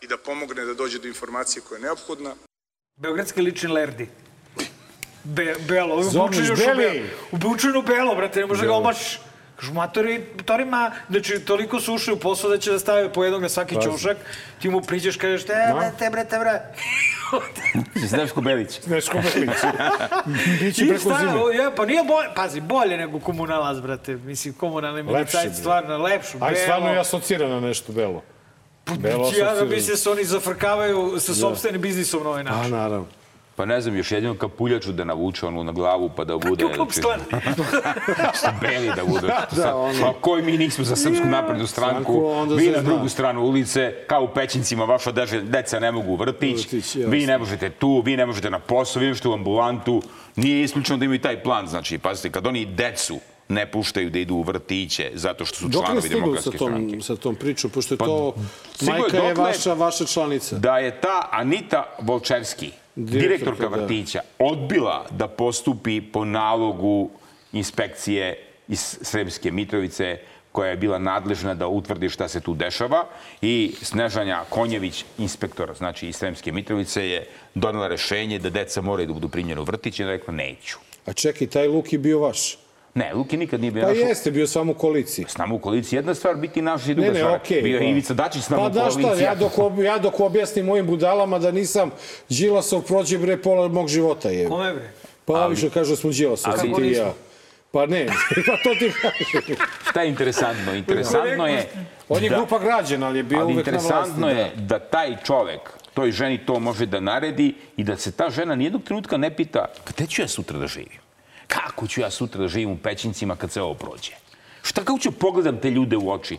i 0.00 0.06
da 0.06 0.16
pomogne 0.16 0.64
da 0.64 0.74
dođe 0.74 0.98
do 0.98 1.08
informacije 1.08 1.62
koja 1.68 1.76
je 1.76 1.82
neophodna. 1.82 2.34
Beogradski 2.96 3.40
lični 3.42 3.68
lerdi. 3.68 4.08
Be, 5.24 5.54
belo, 5.68 5.96
bučinu 5.96 6.46
još 6.46 6.60
u 6.60 6.64
Beli. 6.66 6.76
belo. 6.76 7.06
U 7.32 7.36
bučinu 7.36 7.82
belo, 7.82 8.14
brate, 8.14 8.40
ne 8.40 8.46
može 8.46 8.66
ga 8.66 8.72
omaš. 8.72 9.20
Kažu, 9.56 9.72
matori, 9.72 10.26
torima, 10.44 10.92
znači, 11.10 11.40
toliko 11.40 11.80
su 11.80 11.94
ušli 11.94 12.12
u 12.12 12.20
posao 12.20 12.50
da 12.50 12.58
će 12.58 12.70
da 12.72 12.78
stave 12.78 13.12
po 13.12 13.24
jednog 13.24 13.42
na 13.42 13.48
svaki 13.48 13.74
Pazi. 13.74 13.86
čošak. 13.86 14.16
Ti 14.62 14.68
mu 14.68 14.80
priđeš, 14.82 15.16
kažeš, 15.16 15.44
te, 15.46 15.52
brate, 15.74 16.10
brate, 16.10 16.38
brate. 16.38 16.82
Zdravko 17.96 18.40
Belić. 18.40 18.86
Neško 18.86 19.18
Belić. 19.18 19.50
Biće 20.60 20.86
preko 20.88 21.10
zime. 21.10 21.56
ja, 21.56 21.70
pa 21.70 21.84
nije 21.86 22.04
bolje, 22.04 22.28
pazi, 22.36 22.60
bolje 22.60 22.96
nego 22.96 23.20
komunalac, 23.20 23.78
brate. 23.78 24.14
Mislim, 24.16 24.54
komunalni 24.54 25.02
bre. 25.02 25.26
stvarno, 25.54 25.98
lepšu, 25.98 26.38
belo. 26.38 26.50
Aj, 26.50 26.56
stvarno 26.56 26.88
je 26.88 26.98
asocira 27.00 27.48
na 27.48 27.60
nešto 27.60 27.92
belo. 27.92 28.22
Belo 28.88 29.24
Ja 29.28 29.44
da 29.44 29.46
asocira. 29.46 29.64
mislim 29.66 29.90
da 29.90 29.96
se 29.96 30.10
oni 30.10 30.24
zafrkavaju 30.24 31.16
sa 31.20 31.34
sopstvenim 31.34 31.80
biznisom 31.80 32.22
na 32.22 32.28
ovaj 32.28 32.40
A, 32.40 32.44
način. 32.44 32.70
naravno. 32.70 33.06
Pa 33.60 33.66
ne 33.66 33.80
znam, 33.80 33.96
još 33.96 34.12
jedinu 34.12 34.34
kapuljaču 34.34 34.92
da 34.92 35.04
navuče 35.04 35.46
onu 35.46 35.64
na 35.64 35.72
glavu 35.72 36.10
pa 36.16 36.24
da 36.24 36.38
bude... 36.38 36.64
Kako 36.76 36.92
stvarno? 36.92 37.24
Što 38.38 38.48
beli 38.60 38.90
da 38.96 39.04
bude. 39.04 39.26
Da, 39.26 39.46
da, 39.56 39.76
ono. 39.76 40.00
Pa 40.00 40.12
koji 40.20 40.42
mi 40.42 40.58
nismo 40.58 40.84
za 40.84 40.96
srpsku 40.96 41.26
naprednu 41.26 41.66
stranku, 41.66 42.44
vi 42.56 42.70
na 42.70 42.82
drugu 42.82 43.08
stranu 43.08 43.42
ulice, 43.42 43.94
kao 44.06 44.24
u 44.24 44.28
Pećincima, 44.28 44.84
vaša 44.84 45.12
deca 45.42 45.80
ne 45.80 45.92
mogu 45.92 46.12
u 46.12 46.16
vrtić, 46.16 46.68
vi 47.06 47.26
ne 47.26 47.38
možete 47.38 47.70
tu, 47.70 48.02
vi 48.04 48.16
ne 48.16 48.26
možete 48.26 48.50
na 48.50 48.58
posao, 48.58 49.00
vi 49.00 49.06
ne 49.06 49.10
možete 49.10 49.28
u 49.28 49.32
ambulantu. 49.32 50.02
Nije 50.36 50.62
isključeno 50.62 50.98
da 50.98 51.04
imaju 51.04 51.20
taj 51.20 51.42
plan. 51.42 51.66
Znači, 51.66 51.98
pazite, 51.98 52.30
kad 52.30 52.46
oni 52.46 52.66
decu 52.66 53.18
ne 53.48 53.70
puštaju 53.70 54.10
da 54.10 54.18
idu 54.18 54.34
u 54.34 54.42
vrtiće 54.42 55.10
zato 55.14 55.44
što 55.44 55.56
su 55.56 55.68
Dok 55.68 55.82
ne 55.82 55.86
članovi 55.86 56.08
demokratske 56.08 56.56
stranke. 56.56 56.92
tom, 56.92 57.02
sa 57.02 57.16
tom 57.16 57.34
pričom, 57.34 57.70
pošto 57.70 57.94
je 57.94 57.98
Pa, 57.98 58.04
to... 58.04 58.34
je 58.80 58.92
Majka 58.92 59.16
je 59.16 59.34
vaša, 59.34 59.74
vaša 59.74 60.04
članica. 60.04 60.58
da 60.58 60.78
je 60.78 61.00
ta 61.00 61.28
Anita 61.32 61.96
Volčevski, 62.02 62.72
Direktorka, 62.94 63.68
da. 63.68 63.76
vrtića, 63.76 64.20
odbila 64.38 65.06
da 65.10 65.28
postupi 65.28 66.00
po 66.00 66.24
nalogu 66.24 67.10
inspekcije 67.52 68.38
iz 68.68 68.98
Sremske 69.02 69.50
Mitrovice 69.50 70.18
koja 70.52 70.70
je 70.70 70.76
bila 70.76 70.98
nadležna 70.98 71.54
da 71.54 71.68
utvrdi 71.68 72.08
šta 72.08 72.28
se 72.28 72.40
tu 72.40 72.54
dešava 72.54 73.04
i 73.42 73.74
Snežanja 73.82 74.44
Konjević, 74.48 75.04
inspektor, 75.18 75.74
znači 75.76 76.08
iz 76.08 76.16
Sremske 76.16 76.52
Mitrovice, 76.52 77.08
je 77.08 77.26
donela 77.54 77.88
rešenje 77.88 78.38
da 78.38 78.50
deca 78.50 78.82
moraju 78.82 79.06
da 79.06 79.12
budu 79.12 79.28
primljene 79.28 79.60
u 79.60 79.64
vrtić 79.64 80.00
i 80.00 80.04
da 80.04 80.10
rekla 80.10 80.34
neću. 80.34 80.78
A 81.06 81.12
čekaj, 81.12 81.46
taj 81.46 81.68
luk 81.68 81.92
je 81.92 81.98
bio 81.98 82.18
vaš. 82.18 82.58
Ne, 82.94 83.14
Luki 83.14 83.36
nikad 83.36 83.60
nije 83.60 83.70
bio 83.70 83.82
Pa 83.82 83.88
naš. 83.88 83.98
jeste, 83.98 84.30
bio 84.30 84.46
sam 84.46 84.70
u 84.70 84.74
koaliciji. 84.74 85.24
S 85.28 85.36
nama 85.36 85.54
u 85.54 85.58
koaliciji 85.58 85.96
jedna 85.96 86.14
stvar, 86.14 86.34
biti 86.36 86.62
naš 86.62 86.82
i 86.82 86.94
druga 86.94 87.00
Ne, 87.02 87.12
ne, 87.12 87.18
stvar. 87.18 87.36
okej. 87.36 87.62
bio 87.62 87.74
je 87.74 87.80
pa. 87.80 87.84
Ivica 87.84 88.14
Dačić 88.14 88.42
s 88.42 88.48
nama 88.48 88.62
Pa 88.62 88.66
u 88.66 88.70
da 88.70 88.80
koaliciji. 88.80 89.04
šta, 89.04 89.24
ja 89.24 89.34
dok, 89.34 89.52
ob- 89.54 89.80
ja 89.80 89.98
dok 89.98 90.20
objasnim 90.20 90.66
mojim 90.66 90.86
budalama 90.86 91.38
da 91.38 91.50
nisam 91.50 91.90
Đilasov 92.28 92.82
prođe 92.82 93.18
bre 93.18 93.36
pola 93.36 93.68
mog 93.68 93.88
života 93.88 94.28
je. 94.30 94.48
Kome 94.48 94.72
bre? 94.74 94.90
Pa 95.24 95.46
ovi 95.46 95.56
što 95.56 95.70
kažu 95.70 95.90
da 95.90 95.96
smo 95.96 96.10
Đilasov, 96.10 96.52
ali- 96.54 96.74
ti 96.74 96.82
i 96.82 96.92
ja. 96.92 97.12
Pa 97.72 97.86
ne, 97.86 98.06
pa 98.46 98.56
to 98.58 98.74
ti 98.74 98.92
kažem. 98.92 99.56
Šta 99.90 100.02
je 100.02 100.08
interesantno? 100.08 100.74
Interesantno 100.74 101.46
je... 101.46 101.68
On 102.08 102.24
je 102.24 102.30
da- 102.30 102.36
grupa 102.36 102.58
građana, 102.58 103.06
ali 103.06 103.18
je 103.18 103.22
bio 103.22 103.38
Ali 103.38 103.52
uvek 103.54 103.66
na 103.66 103.72
vlasti. 103.72 103.86
interesantno 103.86 104.28
je 104.28 104.50
da 104.56 104.78
taj 104.80 105.16
čovek 105.24 105.60
toj 105.94 106.10
ženi 106.12 106.38
to 106.38 106.60
može 106.60 106.86
da 106.86 107.00
naredi 107.00 107.54
i 107.76 107.84
da 107.84 107.96
se 107.96 108.12
ta 108.12 108.30
žena 108.30 108.54
nijednog 108.54 108.82
trenutka 108.82 109.16
ne 109.16 109.30
pita 109.30 109.64
gde 109.88 110.06
ću 110.06 110.22
ja 110.22 110.28
sutra 110.28 110.58
da 110.58 110.66
živim? 110.66 110.98
Kako 111.50 111.86
ću 111.86 112.00
ja 112.00 112.10
sutra 112.10 112.40
da 112.40 112.48
živim 112.48 112.70
u 112.70 112.78
pećincima 112.78 113.36
kad 113.36 113.50
se 113.52 113.62
ovo 113.62 113.74
prođe? 113.74 114.12
Šta 114.62 114.84
kako 114.84 114.98
ću 114.98 115.12
pogledam 115.12 115.60
te 115.60 115.70
ljude 115.70 115.96
u 115.96 116.10
oči? 116.10 116.38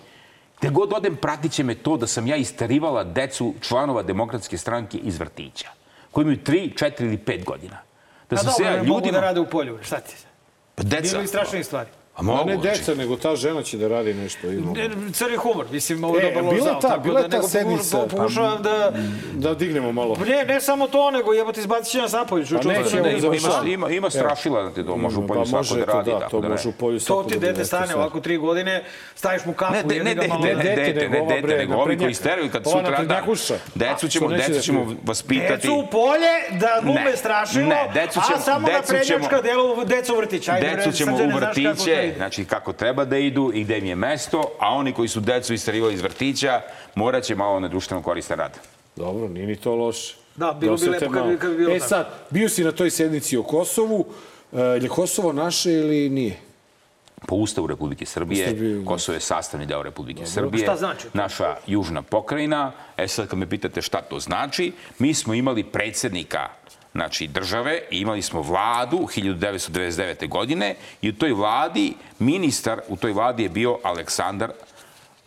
Gde 0.59 0.69
god 0.69 0.93
odem, 0.93 1.15
pratit 1.15 1.51
će 1.51 1.63
me 1.63 1.75
to 1.75 1.97
da 1.97 2.07
sam 2.07 2.27
ja 2.27 2.35
istarivala 2.35 3.03
decu 3.03 3.53
članova 3.61 4.03
demokratske 4.03 4.57
stranke 4.57 4.97
iz 4.97 5.19
vrtića, 5.19 5.69
koji 6.11 6.23
imaju 6.23 6.37
3, 6.37 6.73
4 6.73 7.01
ili 7.01 7.17
5 7.17 7.43
godina. 7.45 7.77
Da 8.29 8.37
sam 8.37 8.47
A 8.47 8.51
se 8.51 8.63
ja 8.63 8.71
mogu 8.71 8.85
ljudima... 8.85 9.11
da 9.11 9.21
rade 9.21 9.39
u 9.39 9.49
polju, 9.49 9.79
šta 9.83 9.99
ti? 9.99 10.15
Pa 10.75 10.83
deca. 10.83 11.11
Bilo 11.11 11.23
i 11.23 11.27
strašnih 11.27 11.65
stvari. 11.65 11.89
A 12.13 12.21
mogu, 12.21 12.45
ne 12.45 12.55
znači. 12.55 12.67
deca, 12.69 12.95
nego 12.95 13.15
ta 13.17 13.35
žena 13.35 13.63
će 13.63 13.77
da 13.77 13.87
radi 13.87 14.13
nešto. 14.13 14.47
I 14.47 14.55
mogu. 14.55 14.75
Ne, 14.75 14.89
Crni 15.13 15.37
humor, 15.37 15.65
mislim, 15.71 16.03
ovo 16.03 16.17
je 16.17 16.21
E, 16.21 16.29
dobar 16.29 16.43
loš 16.45 16.55
bila 16.55 16.79
ta- 16.79 16.97
bila 16.97 17.19
je 17.19 17.23
da 17.23 17.29
ta 17.29 17.37
nego 17.37 17.47
sednica, 17.49 17.97
pokuš- 17.99 18.09
Pokušavam 18.11 18.63
da... 18.63 18.91
Da 19.33 19.53
dignemo 19.55 19.91
malo. 19.91 20.15
Ne, 20.17 20.45
ne 20.45 20.61
samo 20.61 20.87
to, 20.87 21.11
nego 21.11 21.33
jebote 21.33 21.59
izbacit 21.59 21.91
će 21.91 21.97
nas 21.97 22.11
napolju. 22.13 22.45
Pa 22.53 22.57
neće, 22.63 22.95
ne, 22.97 23.11
evo, 23.13 23.33
Ima, 23.33 23.49
ima, 23.67 23.89
ima 23.89 24.09
strašila 24.09 24.63
da 24.63 24.69
ti 24.71 24.85
to 24.85 24.97
može 24.97 25.17
u 25.17 25.27
polju 25.27 25.39
Pa 25.39 25.45
svako 25.45 25.57
može, 25.59 25.75
da 25.77 25.85
radi. 25.87 26.11
da, 26.11 26.19
tako 26.19 26.31
to 26.31 26.41
da 26.41 26.49
može 26.49 26.63
ne. 26.63 26.69
u 26.69 26.73
polju 26.73 26.99
To 26.99 27.05
svako 27.05 27.23
ti 27.23 27.35
da 27.35 27.39
dete 27.39 27.53
bude, 27.53 27.65
stane 27.65 27.83
eto 27.83 27.89
sad. 27.89 27.99
ovako 27.99 28.19
tri 28.19 28.37
godine, 28.37 28.83
staviš 29.15 29.45
mu 29.45 29.53
kapu, 29.53 29.73
Ne, 29.87 29.99
ne, 29.99 30.15
ga 30.15 30.21
de, 30.21 30.27
malo... 30.27 30.41
ne, 30.41 30.51
da- 30.51 30.57
ne, 30.57 30.63
dete, 30.65 30.93
dete, 30.93 31.09
nego 31.09 31.25
ne, 31.25 31.41
dete, 31.41 31.57
nego 31.57 31.75
ovi 31.75 31.97
koji 31.97 32.13
steraju 32.13 32.49
kad 32.51 32.63
sutra 32.65 32.81
naprednjakuša. 32.81 33.55
Decu 33.75 34.07
ćemo, 34.09 34.27
decu 34.29 34.51
da 34.51 34.59
ćemo 34.59 34.95
vaspitati. 35.03 35.53
Decu 35.57 35.73
u 35.75 35.87
polje, 35.87 36.31
da 36.51 36.79
glume 36.83 37.01
Ne, 37.01 37.17
strašilo, 37.17 37.65
ne, 37.65 37.89
decu 37.93 38.13
ćemo- 38.15 38.35
a 38.35 38.39
samo 38.41 38.67
decu 38.67 38.77
na 38.77 38.81
prednjačka 38.89 39.29
ćemo- 39.29 39.41
delo 39.43 39.85
deca 39.85 40.13
u 40.13 40.17
vrtić. 40.17 40.49
Decu 40.61 40.91
ćemo 40.91 41.15
u 41.15 41.19
to 41.19 41.25
vrtiće, 41.37 42.00
ide. 42.01 42.13
znači 42.15 42.45
kako 42.45 42.73
treba 42.73 43.05
da 43.05 43.17
idu 43.17 43.51
i 43.53 43.63
gde 43.63 43.77
im 43.77 43.85
je 43.85 43.95
mesto, 43.95 44.51
a 44.59 44.69
oni 44.69 44.93
koji 44.93 45.07
su 45.07 45.19
decu 45.19 45.53
istarivali 45.53 45.93
iz 45.93 46.01
vrtića, 46.01 46.61
morat 46.95 47.23
će 47.23 47.35
malo 47.35 47.59
na 47.59 47.67
društveno 47.67 48.03
koristan 48.03 48.37
rad. 48.37 48.59
Dobro, 48.95 49.27
nije 49.27 49.47
ni 49.47 49.55
to 49.55 49.75
loše. 49.75 50.15
Da, 50.35 50.53
bilo 50.53 50.77
bi 50.77 50.85
lepo 50.87 51.11
kad 51.11 51.27
bi- 51.27 51.37
kad 51.37 51.51
bi 51.51 51.57
bilo 51.57 51.71
E 51.71 51.77
tako. 51.77 51.89
sad, 51.89 52.07
bio 52.29 52.49
si 52.49 52.63
na 52.63 52.71
toj 52.71 52.89
sednici 52.89 53.37
o 53.37 53.43
Kosovu. 53.43 54.05
E, 54.53 54.59
je 54.59 54.87
Kosovo 54.89 55.33
naše 55.33 55.71
ili 55.71 56.09
nije? 56.09 56.37
Po 57.27 57.35
Ustavu 57.35 57.67
Republike 57.67 58.05
Srbije, 58.05 58.47
Srbije, 58.47 58.85
Kosovo 58.85 59.13
je 59.13 59.19
sastavni 59.19 59.65
deo 59.65 59.83
Republike 59.83 60.25
Srbije. 60.25 60.63
Šta 60.63 60.75
znači? 60.75 61.07
Naša 61.13 61.55
južna 61.67 62.01
pokrajina. 62.01 62.71
E 62.97 63.07
sad 63.07 63.27
kad 63.27 63.39
me 63.39 63.49
pitate 63.49 63.81
šta 63.81 64.01
to 64.01 64.19
znači, 64.19 64.71
mi 64.99 65.13
smo 65.13 65.33
imali 65.33 65.63
predsednika 65.63 66.49
znači 66.91 67.27
države 67.27 67.81
i 67.91 67.99
imali 67.99 68.21
smo 68.21 68.41
vladu 68.41 68.97
1999. 68.97 70.27
godine 70.27 70.75
i 71.01 71.09
u 71.09 71.13
toj 71.13 71.33
vladi 71.33 71.93
ministar 72.19 72.81
u 72.87 72.97
toj 72.97 73.13
vladi 73.13 73.43
je 73.43 73.49
bio 73.49 73.79
Aleksandar 73.83 74.51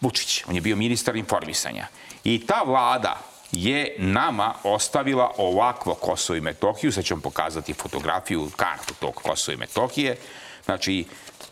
Vučić. 0.00 0.44
On 0.48 0.54
je 0.54 0.60
bio 0.60 0.76
ministar 0.76 1.16
informisanja. 1.16 1.86
I 2.24 2.46
ta 2.46 2.62
vlada 2.66 3.20
je 3.52 3.96
nama 3.98 4.54
ostavila 4.62 5.30
ovakvo 5.38 5.94
Kosovo 5.94 6.36
i 6.36 6.40
Metohiju. 6.40 6.92
Sad 6.92 7.04
ću 7.04 7.14
vam 7.14 7.20
pokazati 7.20 7.74
fotografiju, 7.74 8.50
kartu 8.56 8.94
tog 9.00 9.14
Kosova 9.14 9.54
i 9.54 9.58
Metohije. 9.58 10.16
Znači, 10.64 11.04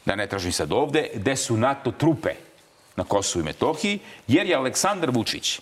da 0.05 0.17
ne 0.17 0.27
tražim 0.27 0.53
sad 0.53 0.73
ovde, 0.73 1.11
gde 1.15 1.37
su 1.37 1.57
NATO 1.57 1.91
trupe 1.91 2.35
na 2.97 3.05
Kosovu 3.05 3.43
i 3.43 3.45
Metohiji, 3.45 3.99
jer 4.27 4.47
je 4.47 4.57
Aleksandar 4.57 5.11
Vučić 5.11 5.61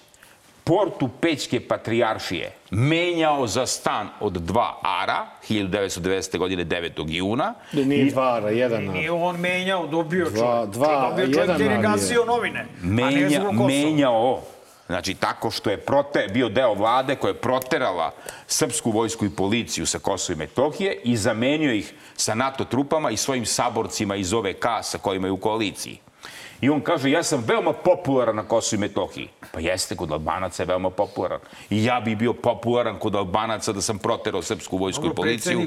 portu 0.65 1.09
Pećke 1.20 1.61
patrijaršije 1.61 2.53
menjao 2.70 3.47
za 3.47 3.66
stan 3.66 4.09
od 4.20 4.32
dva 4.32 4.78
ara 4.82 5.27
1990. 5.49 6.39
godine 6.39 6.65
9. 6.65 6.91
juna. 7.09 7.55
Nije 7.73 8.05
dva 8.05 8.35
ara, 8.35 8.51
jedan 8.51 8.89
ar. 8.89 8.95
Nije 8.95 9.11
on 9.11 9.37
menjao, 9.37 9.87
dobio 9.87 10.31
Dva- 10.31 10.39
čovjek. 10.39 10.70
dva- 10.70 11.09
dobio 11.09 11.27
čovjek 11.27 11.49
jedan 11.51 11.73
je. 11.73 11.82
gasio 11.82 12.24
novine. 12.24 12.61
a 12.61 12.66
ne 12.82 13.05
menja, 13.05 13.43
menjao 13.53 14.43
Znači, 14.87 15.15
tako 15.15 15.51
što 15.51 15.70
je 15.70 15.77
prote, 15.77 16.27
bio 16.32 16.49
deo 16.49 16.74
vlade 16.74 17.16
koja 17.16 17.31
je 17.31 17.35
proterala 17.35 18.11
srpsku 18.47 18.91
vojsku 18.91 19.24
i 19.24 19.31
policiju 19.31 19.87
sa 19.87 19.99
Kosova 19.99 20.35
i 20.35 20.39
Metohije 20.39 21.01
i 21.05 21.16
zamenio 21.16 21.73
ih 21.73 21.95
sa 22.16 22.35
NATO 22.35 22.65
trupama 22.65 23.11
i 23.11 23.16
svojim 23.16 23.47
saborcima 23.47 24.16
iz 24.16 24.32
OVK 24.32 24.65
sa 24.82 24.99
kojima 24.99 25.27
je 25.27 25.32
u 25.32 25.37
koaliciji. 25.37 25.99
I 26.61 26.70
on 26.70 26.81
kaže, 26.81 27.11
ja 27.11 27.23
sam 27.23 27.45
veoma 27.47 27.73
popularan 27.74 28.37
na 28.37 28.43
Kosovu 28.43 28.78
i 28.78 28.81
Metohiji. 28.81 29.28
Pa 29.53 29.61
jeste, 29.61 29.97
kod 29.97 30.12
Albanaca 30.12 30.62
je 30.62 30.66
veoma 30.66 30.91
popularan. 30.91 31.41
I 31.70 31.85
ja 31.85 32.01
bi 32.01 32.16
bio 32.16 32.32
popularan 32.32 32.99
kod 32.99 33.15
Albanaca 33.15 33.73
da 33.73 33.81
sam 33.81 33.99
proterao 33.99 34.43
srpsku 34.43 34.77
vojsku 34.77 35.03
Dobro, 35.03 35.12
i 35.12 35.16
policiju. 35.16 35.61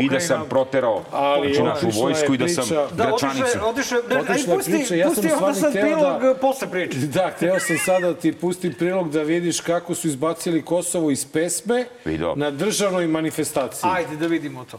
I 0.00 0.08
da 0.08 0.20
sam 0.20 0.46
proterao 0.48 1.02
Ali 1.10 1.54
znači, 1.54 1.86
našu 1.86 2.00
vojsku 2.00 2.34
i 2.34 2.38
da 2.38 2.48
sam 2.48 2.64
Da, 2.68 3.04
gračanicu. 3.04 3.58
je, 3.58 3.62
otišao 3.62 3.98
je, 4.00 4.18
Otišla 4.18 4.52
je 4.52 4.56
pusti, 4.56 4.72
priča, 4.72 4.94
ja 4.94 5.06
sam 5.06 5.14
pusti 5.14 5.26
onda 5.26 5.36
stvarno 5.36 5.54
sad 5.54 5.70
hteo 5.70 5.82
prilog 5.82 6.22
da- 6.22 6.34
posle 6.34 6.70
priče. 6.70 6.98
Da, 7.14 7.32
hteo 7.36 7.60
sam 7.60 7.76
sada 7.78 8.06
da 8.06 8.14
ti 8.14 8.32
pustim 8.34 8.74
prilog 8.74 9.10
da 9.10 9.22
vidiš 9.22 9.60
kako 9.60 9.94
su 9.94 10.08
izbacili 10.08 10.62
Kosovo 10.62 11.10
iz 11.10 11.26
pesme 11.26 11.84
Video. 12.04 12.34
na 12.36 12.50
državnoj 12.50 13.06
manifestaciji. 13.06 13.90
Ajde 13.90 14.16
da 14.16 14.26
vidimo 14.26 14.64
to. 14.64 14.78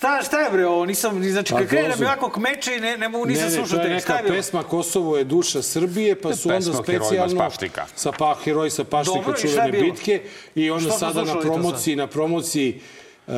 Šta, 0.00 0.22
šta 0.22 0.40
je 0.40 0.50
bre 0.50 0.66
ovo? 0.66 0.86
Nisam, 0.86 1.22
znači, 1.22 1.52
Pa, 1.52 1.58
kad 1.58 1.68
krene 1.68 1.88
da 1.88 1.96
mi 1.96 2.04
ovako 2.04 2.30
kmeče 2.30 2.76
i 2.76 2.80
ne, 2.80 2.96
ne 2.98 3.08
mogu 3.08 3.26
nisam 3.26 3.44
ne, 3.44 3.50
ne, 3.50 3.56
slušao 3.56 3.78
to 3.78 3.84
je 3.84 3.94
neka 3.94 4.18
pesma 4.28 4.62
Kosovo 4.62 5.16
je 5.16 5.24
duša 5.24 5.62
Srbije, 5.62 6.20
pa 6.20 6.36
su 6.36 6.48
onda 6.48 6.72
specijalno 6.84 7.50
sa 7.94 8.12
pa, 8.12 8.36
heroji 8.44 8.70
sa 8.70 8.82
Dobro, 8.82 9.32
je 9.32 9.40
čuvene 9.40 9.80
bitke 9.80 10.22
i 10.54 10.70
onda 10.70 10.90
sada 10.90 11.24
na 11.24 11.40
promociji, 11.40 11.96
na 11.96 12.06
promociji 12.06 12.80
e, 13.26 13.32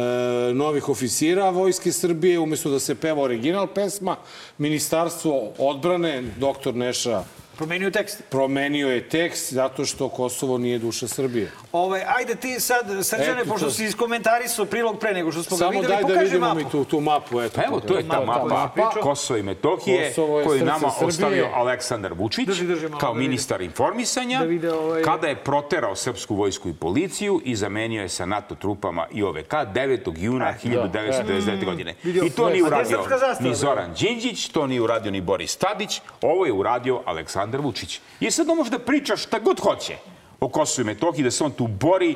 novih 0.55 0.89
oficira 0.89 1.51
Vojske 1.51 1.93
Srbije, 1.93 2.39
umjesto 2.39 2.71
da 2.71 2.79
se 2.79 2.95
peva 2.95 3.23
original 3.23 3.67
pesma, 3.67 4.17
Ministarstvo 4.59 5.53
odbrane, 5.59 6.23
doktor 6.39 6.75
Neša 6.75 7.25
Promenio 7.57 7.91
tekst. 7.91 8.23
promenio 8.31 8.89
je 8.89 9.09
tekst 9.09 9.53
zato 9.53 9.85
što 9.85 10.09
Kosovo 10.09 10.59
nije 10.59 10.79
duša 10.79 11.09
Srbije. 11.09 11.51
Ovaj, 11.73 12.03
ajde 12.09 12.35
ti 12.35 12.61
sad, 12.61 12.87
Srđane, 13.03 13.41
Eto, 13.41 13.51
pošto 13.51 13.67
to- 13.67 13.73
si 13.73 13.85
iskomentarisao 13.85 14.65
prilog 14.65 14.99
pre 14.99 15.13
nego 15.13 15.33
što 15.33 15.43
smo 15.43 15.57
ga 15.57 15.59
Samo 15.59 15.71
videli, 15.71 15.89
daj 15.89 15.97
da 15.97 16.03
pokaži 16.05 16.25
vidimo 16.25 16.47
mapu. 16.47 16.59
mi 16.59 16.65
tu, 16.67 16.85
tu 16.85 17.01
mapu. 17.01 17.41
Eto, 17.41 17.53
Pa 17.57 17.63
evo, 17.65 17.81
to 17.81 17.97
je 17.97 18.03
ta 18.03 18.17
pogledaj. 18.17 18.49
mapa 18.49 18.91
Kosova 18.93 19.39
i 19.39 19.43
Metohije 19.43 20.09
Kosovo 20.09 20.43
koju 20.45 20.65
nama 20.65 20.91
Srbije. 20.91 21.09
ostavio 21.09 21.49
Aleksandar 21.55 22.13
Vučić 22.13 22.47
Drži, 22.47 22.67
drži 22.67 22.89
malo 22.89 22.99
kao 22.99 23.13
da 23.13 23.19
ministar 23.19 23.61
informisanja 23.63 24.39
Da 24.39 24.45
vide 24.45 24.73
ovaj- 24.73 25.03
kada 25.03 25.27
je 25.29 25.37
proterao 25.37 25.97
srpsku 25.97 26.35
vojsku 26.35 26.69
i 26.69 26.75
policiju 26.75 27.41
i 27.45 27.57
zamenio 27.57 28.03
je 28.03 28.09
sa 28.09 28.27
NATO 28.27 28.55
trupama 28.55 29.07
i 29.11 29.23
OVK 29.23 29.53
9. 29.65 30.13
juna 30.17 30.55
1999. 30.55 31.65
godine. 31.65 31.95
Vidio 32.03 32.25
I 32.25 32.31
to 32.31 32.51
nije 32.51 32.65
uradio 32.65 33.05
ni? 33.41 33.55
Zoran 33.55 33.95
Đinđić, 33.95 34.49
to 34.49 34.67
nije 34.67 34.81
uradio 34.81 35.11
ni 35.11 35.21
Boris 35.21 35.57
Tadić, 35.57 36.01
ovo 36.23 36.47
je 36.47 36.53
uradio 36.53 37.03
Aleksandar 37.05 37.42
Vučić. 37.51 38.01
I 38.21 38.31
sad 38.31 38.49
on 38.49 38.57
može 38.57 38.71
da 38.71 38.79
priča 38.79 39.17
šta 39.17 39.39
god 39.39 39.61
hoće 39.61 39.97
o 40.41 40.49
Kosovu 40.49 40.83
i 40.83 40.95
Metohiji, 40.95 41.25
da 41.25 41.31
se 41.31 41.45
on 41.45 41.51
tu 41.53 41.67
bori. 41.67 42.15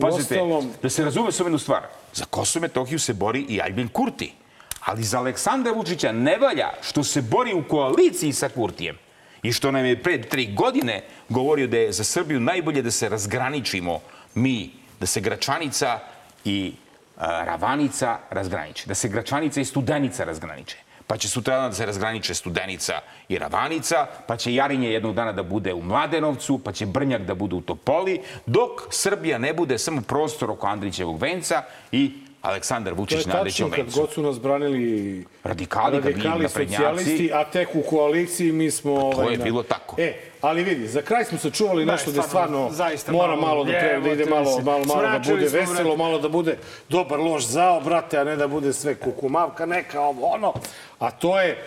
Pazite, 0.00 0.34
Uostalom- 0.34 0.70
da 0.82 0.90
se 0.90 1.04
razume 1.04 1.32
samo 1.32 1.46
jednu 1.46 1.58
stvar. 1.58 1.82
Za 2.14 2.24
Kosovo 2.24 2.60
i 2.60 2.68
Metohiju 2.68 2.98
se 2.98 3.14
bori 3.14 3.40
i 3.40 3.60
Albin 3.60 3.88
Kurti. 3.88 4.32
Ali 4.80 5.02
za 5.02 5.18
Aleksandra 5.18 5.72
Vučića 5.72 6.12
ne 6.12 6.38
valja 6.38 6.70
što 6.82 7.04
se 7.04 7.22
bori 7.22 7.54
u 7.54 7.64
koaliciji 7.68 8.32
sa 8.32 8.48
Kurtijem. 8.48 8.98
I 9.42 9.52
što 9.52 9.70
nam 9.70 9.84
je 9.84 10.02
pre 10.02 10.22
tri 10.22 10.54
godine 10.54 11.04
govorio 11.28 11.66
da 11.66 11.76
je 11.76 11.92
za 11.92 12.04
Srbiju 12.04 12.40
najbolje 12.40 12.82
da 12.82 12.90
se 12.90 13.08
razgraničimo 13.08 14.00
mi, 14.34 14.70
da 15.00 15.06
se 15.06 15.20
Gračanica 15.20 15.98
i 16.44 16.72
Ravanica 17.18 18.18
razgraniče, 18.30 18.86
da 18.86 18.94
se 18.94 19.08
Gračanica 19.08 19.60
i 19.60 19.64
Studenica 19.64 20.24
razgraniče. 20.24 20.76
Pa 21.12 21.16
će 21.16 21.28
sutradan 21.28 21.70
da 21.70 21.74
se 21.76 21.86
razgraniče 21.86 22.34
Studenica 22.34 22.92
i 23.28 23.38
Ravanica, 23.38 24.06
pa 24.26 24.36
će 24.36 24.54
Jarinje 24.54 24.90
jednog 24.90 25.14
dana 25.14 25.32
da 25.32 25.42
bude 25.42 25.74
u 25.74 25.82
Mladenovcu, 25.82 26.58
pa 26.58 26.72
će 26.72 26.86
Brnjak 26.86 27.22
da 27.22 27.34
bude 27.34 27.54
u 27.54 27.60
Topoli, 27.60 28.20
dok 28.46 28.70
Srbija 28.90 29.38
ne 29.38 29.52
bude 29.54 29.78
samo 29.78 30.02
prostor 30.02 30.50
oko 30.50 30.66
Andrićevog 30.66 31.18
venca 31.20 31.62
i 31.92 32.12
Aleksandar 32.42 32.92
To 32.92 32.96
je 32.96 33.00
Vučić 33.00 33.16
na 33.16 33.22
tačno, 33.22 33.38
Andrićevom 33.38 33.70
kad 33.70 33.80
vencu. 33.80 34.00
god 34.00 34.12
su 34.12 34.22
nas 34.22 34.40
branili 34.40 35.24
Radikali, 35.44 36.02
kad 36.02 36.04
radikali 36.04 36.48
socijalisti, 36.48 37.30
a 37.34 37.44
tek 37.44 37.68
u 37.74 37.82
koaliciji 37.90 38.52
mi 38.52 38.70
smo... 38.70 38.92
ovaj, 38.92 39.32
je 39.32 39.38
na- 39.38 39.44
bilo 39.44 39.62
tako. 39.62 39.96
E, 39.98 40.14
ali 40.42 40.64
vidi, 40.64 40.88
za 40.88 41.02
kraj 41.02 41.24
smo 41.24 41.38
sačuvali 41.38 41.84
Da, 41.84 41.92
nešto 41.92 42.12
da 42.12 42.22
stvarno, 42.22 42.70
stvarno 42.96 43.18
mora 43.18 43.36
malo, 43.36 43.46
malo 43.46 43.64
da, 43.64 43.70
treba, 43.70 44.06
da 44.06 44.12
ide 44.12 44.26
malo, 44.26 44.60
malo, 44.60 44.84
malo 44.84 45.02
da 45.02 45.18
bude 45.18 45.48
veselo, 45.48 45.96
malo 45.96 46.18
da 46.18 46.28
bude 46.28 46.58
dobar 46.88 47.20
loš 47.20 47.46
zao, 47.46 47.80
brate, 47.80 48.18
a 48.18 48.24
ne 48.24 48.36
da 48.36 48.48
bude 48.48 48.72
sve 48.72 48.94
kukumavka, 48.94 49.66
neka 49.66 50.00
ovo, 50.00 50.26
ono. 50.26 50.54
A 50.98 51.10
to 51.10 51.40
je 51.40 51.64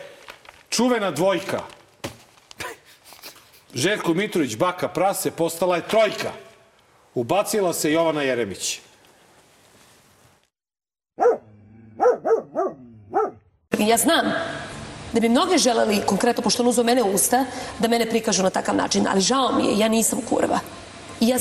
čuvena 0.70 1.12
dvojka. 1.12 1.62
Željko 3.74 4.14
Mitrović, 4.14 4.56
baka 4.58 4.88
prase, 4.88 5.32
postala 5.32 5.76
je 5.76 5.88
trojka. 5.88 6.32
Ubacila 7.14 7.74
se 7.74 7.92
Jovana 7.92 8.22
Jeremić. 8.22 8.80
Ja 13.80 13.98
znam 13.98 14.26
da 15.16 15.22
bi 15.22 15.30
mnogi 15.30 15.58
želeli, 15.58 16.02
konkretno, 16.06 16.44
pošto 16.44 16.64
on 16.64 16.70
uzeo 16.70 16.84
mene 16.84 17.04
usta, 17.04 17.46
da 17.80 17.88
mene 17.88 18.06
prikažu 18.10 18.44
na 18.44 18.50
takav 18.50 18.76
način, 18.76 19.08
ali 19.12 19.22
žao 19.22 19.52
mi 19.56 19.66
je, 19.66 19.78
ja 19.80 19.88
nisam 19.88 20.20
kurva. 20.30 20.60
I 21.20 21.28
Ja, 21.28 21.38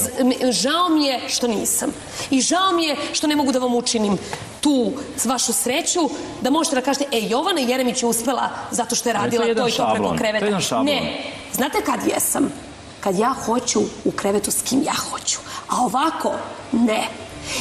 žao 0.50 0.88
mi 0.88 1.06
je 1.06 1.20
što 1.28 1.46
nisam. 1.46 1.90
I 2.30 2.40
žao 2.40 2.72
mi 2.72 2.84
je 2.84 2.96
što 3.12 3.26
ne 3.26 3.36
mogu 3.36 3.52
da 3.52 3.58
vam 3.58 3.74
učinim 3.74 4.18
tu 4.60 4.92
vašu 5.24 5.52
sreću, 5.52 6.00
da 6.40 6.50
možete 6.50 6.76
da 6.76 6.82
kažete, 6.82 7.04
e, 7.12 7.20
Jovana 7.28 7.60
Jeremić 7.60 8.02
je 8.02 8.08
uspela 8.08 8.50
zato 8.70 8.94
što 8.94 9.08
je 9.08 9.14
to 9.14 9.20
radila 9.20 9.44
jedan 9.44 9.64
to 9.64 9.68
i 9.68 9.72
to 9.72 9.90
preko 9.94 10.14
kreveta. 10.18 10.38
to 10.38 10.44
je 10.44 10.48
jedan 10.48 10.60
šablon. 10.60 10.86
Ne, 10.86 11.22
znate 11.52 11.82
kad 11.82 12.06
jesam? 12.06 12.52
Kad 13.00 13.18
ja 13.18 13.34
hoću 13.46 13.80
u 14.04 14.10
krevetu 14.10 14.50
s 14.50 14.62
kim 14.62 14.82
ja 14.82 14.94
hoću. 15.10 15.38
A 15.68 15.84
ovako, 15.84 16.32
ne. 16.72 17.08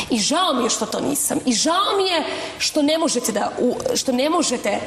I 0.10 0.20
žao 0.20 0.54
mi 0.54 0.64
je 0.64 0.70
što 0.70 0.86
to 0.86 1.00
nisam. 1.00 1.40
I 1.46 1.54
žao 1.54 1.98
mi 1.98 2.04
je 2.04 2.24
što 2.58 2.82
ne 2.82 2.98
možete 2.98 3.32
da, 3.32 3.52
što 3.96 4.12
ne 4.12 4.30
možete 4.30 4.80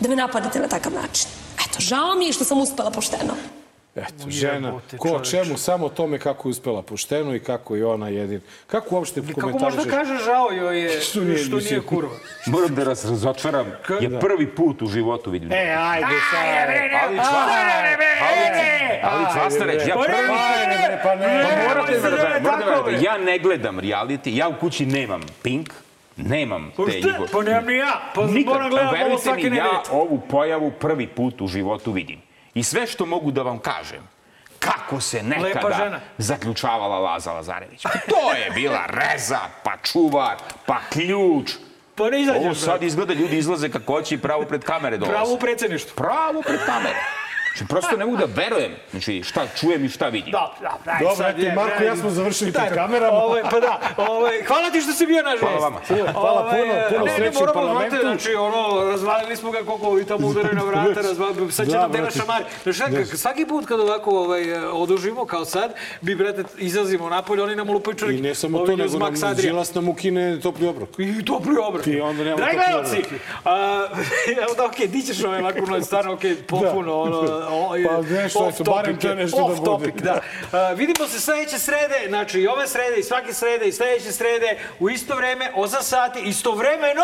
da 0.00 0.08
me 0.08 0.16
napadate 0.16 0.58
na 0.58 0.68
takav 0.68 0.92
način. 0.92 1.28
Eto, 1.68 1.76
žao 1.78 2.14
mi 2.14 2.26
je 2.26 2.32
što 2.32 2.44
sam 2.44 2.60
uspela 2.60 2.90
pošteno. 2.90 3.34
Eto, 3.96 4.28
žena, 4.30 4.80
ko 4.98 5.08
o 5.08 5.20
čemu, 5.20 5.56
samo 5.56 5.88
tome 5.88 6.18
kako 6.18 6.48
je 6.48 6.50
uspela 6.50 6.82
pošteno 6.82 7.34
i 7.34 7.40
kako 7.40 7.76
je 7.76 7.86
ona 7.86 8.08
jedin. 8.08 8.40
Kako 8.66 8.94
uopšte 8.94 9.20
Kako 9.20 9.40
komentarišeš? 9.40 9.76
možda 9.76 9.90
kaže 9.90 10.24
žao 10.24 10.50
joj 10.52 10.82
je 10.82 11.00
Što 11.00 11.10
što 11.10 11.20
nije, 11.20 11.34
nije, 11.34 11.54
mislim. 11.54 11.82
kurva? 11.82 12.10
Moram 12.46 12.74
da 12.74 12.84
vas 12.84 13.04
razočaram, 13.04 13.66
je 14.00 14.20
prvi 14.20 14.46
put 14.46 14.82
u 14.82 14.86
životu 14.86 15.30
vidim. 15.30 15.52
E, 15.52 15.76
ajde 15.78 16.06
sad. 16.30 16.44
Ali 17.02 17.18
Ali 19.02 19.24
Čvastarić, 19.34 19.82
ja 19.88 19.94
Pa 19.94 20.02
prvi... 20.02 20.28
pa 21.02 21.14
ne. 21.14 21.38
Pa 21.56 21.68
morate 21.68 22.00
da 22.00 22.10
morate 22.40 22.64
da 22.64 22.74
verujete. 22.74 23.04
Ja 23.04 23.18
ne 23.18 23.38
gledam 23.38 23.78
reality, 23.80 24.28
ja 24.28 24.48
u 24.48 24.54
kući 24.60 24.86
nemam 24.86 25.20
Pink, 25.42 25.70
nemam 26.16 26.72
te 26.76 26.92
šta? 26.92 27.08
njihove... 27.08 27.28
Pa 27.32 27.42
nemam 27.42 27.66
ni 27.66 27.76
ja. 27.76 28.00
Pa 28.14 28.26
Nikad. 28.26 28.54
moram 28.54 28.70
gledam 28.70 28.94
ovo 29.06 29.18
svake 29.18 29.50
mi, 29.50 29.56
ja 29.56 29.64
nedelje. 29.64 29.80
ovu 29.90 30.20
pojavu 30.30 30.70
prvi 30.70 31.06
put 31.06 31.40
u 31.40 31.46
životu 31.46 31.92
vidim. 31.92 32.22
I 32.54 32.62
sve 32.62 32.86
što 32.86 33.06
mogu 33.06 33.30
da 33.30 33.42
vam 33.42 33.58
kažem, 33.58 34.08
kako 34.58 35.00
se 35.00 35.22
nekada 35.22 36.00
zaključavala 36.18 36.98
Laza 36.98 37.32
Lazarević. 37.32 37.82
Pa 37.82 37.90
to 37.90 38.32
je 38.32 38.50
bila 38.50 38.86
reza, 38.86 39.40
pa 39.64 39.76
čuvar, 39.82 40.36
pa 40.66 40.78
ključ. 40.92 41.52
Pa 41.94 42.10
ne 42.10 42.22
izađeš, 42.22 42.44
Ovo 42.44 42.54
sad 42.54 42.82
izgleda, 42.82 43.14
ljudi 43.14 43.38
izlaze 43.38 43.68
kako 43.68 43.92
hoće 43.92 44.14
i 44.14 44.18
pravo 44.18 44.42
pred 44.42 44.64
kamere 44.64 44.96
dolaze. 44.96 45.16
Pravo 45.16 45.34
u 45.34 45.38
predsjedništvu. 45.38 45.94
Pravo 45.96 46.42
pred 46.42 46.60
kamere. 46.66 46.96
Znači, 47.56 47.68
prosto 47.68 47.96
ne 47.96 48.04
mogu 48.04 48.16
da 48.16 48.24
verujem. 48.24 48.72
Znači, 48.90 49.22
šta 49.22 49.46
čujem 49.60 49.84
i 49.84 49.88
šta 49.88 50.08
vidim. 50.08 50.32
Da, 50.32 50.54
da, 50.60 50.98
Dobro, 51.00 51.16
sad 51.16 51.40
eto, 51.40 51.54
Marko 51.54 51.82
i 51.82 51.86
ja 51.86 51.96
smo 51.96 52.10
završili 52.10 52.52
pred 52.52 52.74
kamerama. 52.74 53.18
Ovaj, 53.18 53.42
pa 53.50 53.60
da, 53.60 53.80
ovaj, 53.96 54.42
hvala 54.46 54.70
ti 54.70 54.80
što 54.80 54.92
si 54.92 55.06
bio 55.06 55.22
naš 55.22 55.40
Hvala 55.40 55.58
vama. 55.58 55.80
Hvala 56.12 56.50
puno, 56.50 56.74
puno 56.88 57.04
ne, 57.04 57.10
ne, 57.10 57.16
sreće 57.16 57.38
u 57.50 57.54
parlamentu. 57.54 57.96
Znači, 58.00 58.34
ono, 58.34 58.90
razvalili 58.90 59.36
smo 59.36 59.50
ga 59.50 59.58
koliko 59.58 59.86
ovi 59.86 60.04
tamo 60.04 60.28
udaraju 60.28 60.54
na 60.54 60.62
vrata, 60.62 61.00
razvalili, 61.00 61.52
sad 61.52 61.66
će 61.66 61.72
Da, 61.72 61.80
nam 61.80 61.92
dela 61.92 62.10
šamari. 62.10 62.44
Znači, 62.64 63.16
svaki 63.16 63.46
put 63.46 63.66
kad 63.66 63.80
ovako 63.80 64.10
ovaj, 64.10 64.54
odužimo, 64.54 65.24
kao 65.24 65.44
sad, 65.44 65.74
mi, 66.02 66.14
brate, 66.14 66.44
izlazimo 66.58 67.08
napolje, 67.08 67.42
oni 67.42 67.56
nam 67.56 67.70
lupaju 67.70 67.94
čovjek. 67.94 68.18
I 68.18 68.22
ne 68.22 68.34
samo 68.34 68.58
to, 68.58 68.76
nego 68.76 68.98
nam. 68.98 69.14
Đilas 69.36 69.74
nam 69.74 69.88
ukine 69.88 70.40
topli 70.40 70.66
obrok. 70.66 70.88
I 70.98 71.24
topli 71.24 71.56
obrok. 71.68 71.86
I 71.86 72.00
onda 72.00 72.24
nema 72.24 72.36
Dragi 72.36 72.56
topli 72.56 72.72
gledalci, 72.72 72.96
obrok. 73.06 73.20
a, 73.44 73.86
evo 74.44 74.54
da, 74.56 74.64
okej, 74.64 74.88
di 74.88 75.02
ćeš 75.02 75.24
ovaj 75.24 75.42
noć, 75.42 75.84
stvarno, 75.84 76.12
okej, 76.12 76.34
popuno, 76.34 77.00
ono, 77.00 77.45
o, 77.48 77.68
Pa 77.88 78.02
nešto, 78.02 78.38
off 78.38 78.54
eto, 78.54 78.64
barem 78.64 78.96
to 78.96 79.14
nešto 79.14 79.36
da 79.36 79.44
off 79.44 79.58
bude. 79.60 79.64
topic, 79.64 80.02
da. 80.02 80.20
A, 80.52 80.72
vidimo 80.72 81.08
se 81.08 81.20
sledeće 81.20 81.58
srede, 81.58 82.04
znači 82.08 82.40
i 82.40 82.46
ove 82.48 82.66
srede, 82.66 82.96
i 82.96 83.02
svake 83.02 83.32
srede, 83.32 83.68
i 83.68 83.72
sledeće 83.72 84.12
srede, 84.12 84.58
u 84.80 84.90
isto 84.90 85.16
vreme, 85.16 85.52
8 85.56 85.82
sati, 85.82 86.20
istovremeno, 86.20 87.02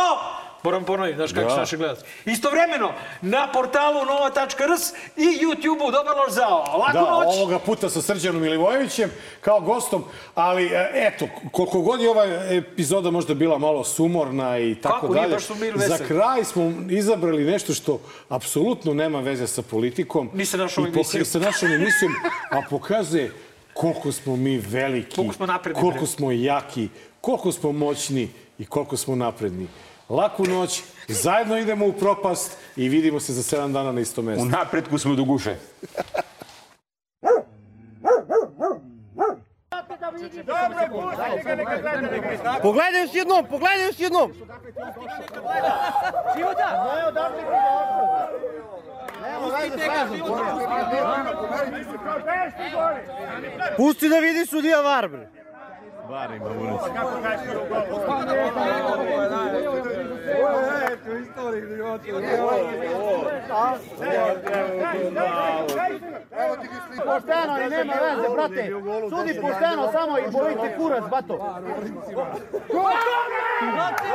moram 0.63 0.85
ponoviti, 0.85 1.17
znaš 1.17 1.33
kako 1.33 1.45
Da. 1.45 1.51
su 1.51 1.57
naši 1.57 1.77
gledalci, 1.77 2.05
istovremeno, 2.25 2.93
na 3.21 3.49
portalu 3.53 4.05
nova.rs 4.07 4.91
i 5.17 5.39
YouTube-u 5.43 5.91
Dobar 5.91 6.17
loš 6.17 6.33
zao. 6.33 6.79
Laku 6.79 6.93
Da, 6.93 7.01
noć! 7.01 7.37
ovoga 7.37 7.59
puta 7.59 7.91
sa 7.91 8.03
Srđanom 8.03 8.43
Milivojevićem 8.43 9.11
kao 9.41 9.61
gostom, 9.61 10.05
ali 10.35 10.65
e, 10.67 10.91
eto, 10.95 11.27
koliko 11.53 11.81
god 11.81 12.01
je 12.01 12.11
ova 12.11 12.25
epizoda 12.51 13.11
možda 13.11 13.35
bila 13.35 13.59
malo 13.59 13.85
sumorna 13.85 14.59
i 14.59 14.75
tako 14.75 15.01
Kako, 15.01 15.15
dalje, 15.15 15.37
za 15.77 15.99
kraj 15.99 16.45
smo 16.45 16.73
izabrali 16.91 17.45
nešto 17.45 17.75
što 17.75 18.01
apsolutno 18.29 18.95
nema 18.95 19.21
veze 19.21 19.47
sa 19.47 19.63
politikom. 19.63 20.31
Ni 20.35 20.47
sa 20.47 20.57
našom 20.57 20.87
emisijom. 20.87 21.25
Sa 21.25 21.39
našom 21.39 21.73
emisijom, 21.73 22.13
a 22.51 22.63
pokazuje 22.71 23.33
koliko 23.75 24.13
smo 24.13 24.37
mi 24.37 24.59
veliki, 24.59 25.17
Koliko 25.17 25.35
smo 25.35 25.47
napredni, 25.47 25.81
koliko 25.81 26.07
smo 26.07 26.33
jaki, 26.33 26.89
koliko 27.21 27.53
smo 27.53 27.73
moćni 27.73 28.29
i 28.59 28.67
koliko 28.67 28.97
smo 28.97 29.17
napredni. 29.17 29.67
Laku 30.13 30.45
noć, 30.45 30.83
zajedno 31.09 31.59
idemo 31.59 31.87
u 31.87 31.93
propast 31.93 32.59
i 32.77 32.89
vidimo 32.89 33.21
se 33.21 33.33
za 33.33 33.57
7 33.57 33.73
dana 33.73 33.93
na 33.93 34.01
istom 34.01 34.25
mestu. 34.25 34.43
U 34.43 34.47
napretku 34.47 34.99
smo 34.99 35.15
do 35.15 35.25
guše. 35.25 35.57
Pogledaj 42.63 43.03
još 43.03 43.15
jednom, 43.15 43.47
pogledaj 43.51 43.87
još 43.87 44.01
jednom. 44.01 44.33
Pusti 53.77 54.09
da 54.09 54.19
vidi 54.19 54.47
sudija 54.47 54.81
VAR, 54.81 55.09
bre. 56.07 56.15
VAR 56.15 56.35
ima 56.35 56.47
ulicu. 56.47 56.85
Pošteno 67.05 67.61
i 67.67 67.71
nema 67.71 67.95
veze, 67.95 68.29
brate. 68.35 68.71
Sudi 69.11 69.41
pošteno 69.41 69.93
samo 69.93 70.19
i 70.19 70.31
bolite 70.33 70.77
kurac, 70.77 71.05
bato. 71.11 71.39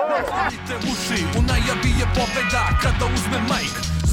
Zapalite 0.10 0.76
uši, 0.92 1.24
u 1.38 1.42
najavi 1.42 1.92
je 2.00 2.06
pobeda 2.16 2.64
Kada 2.82 3.06
uzme 3.14 3.40
majk, 3.50 3.97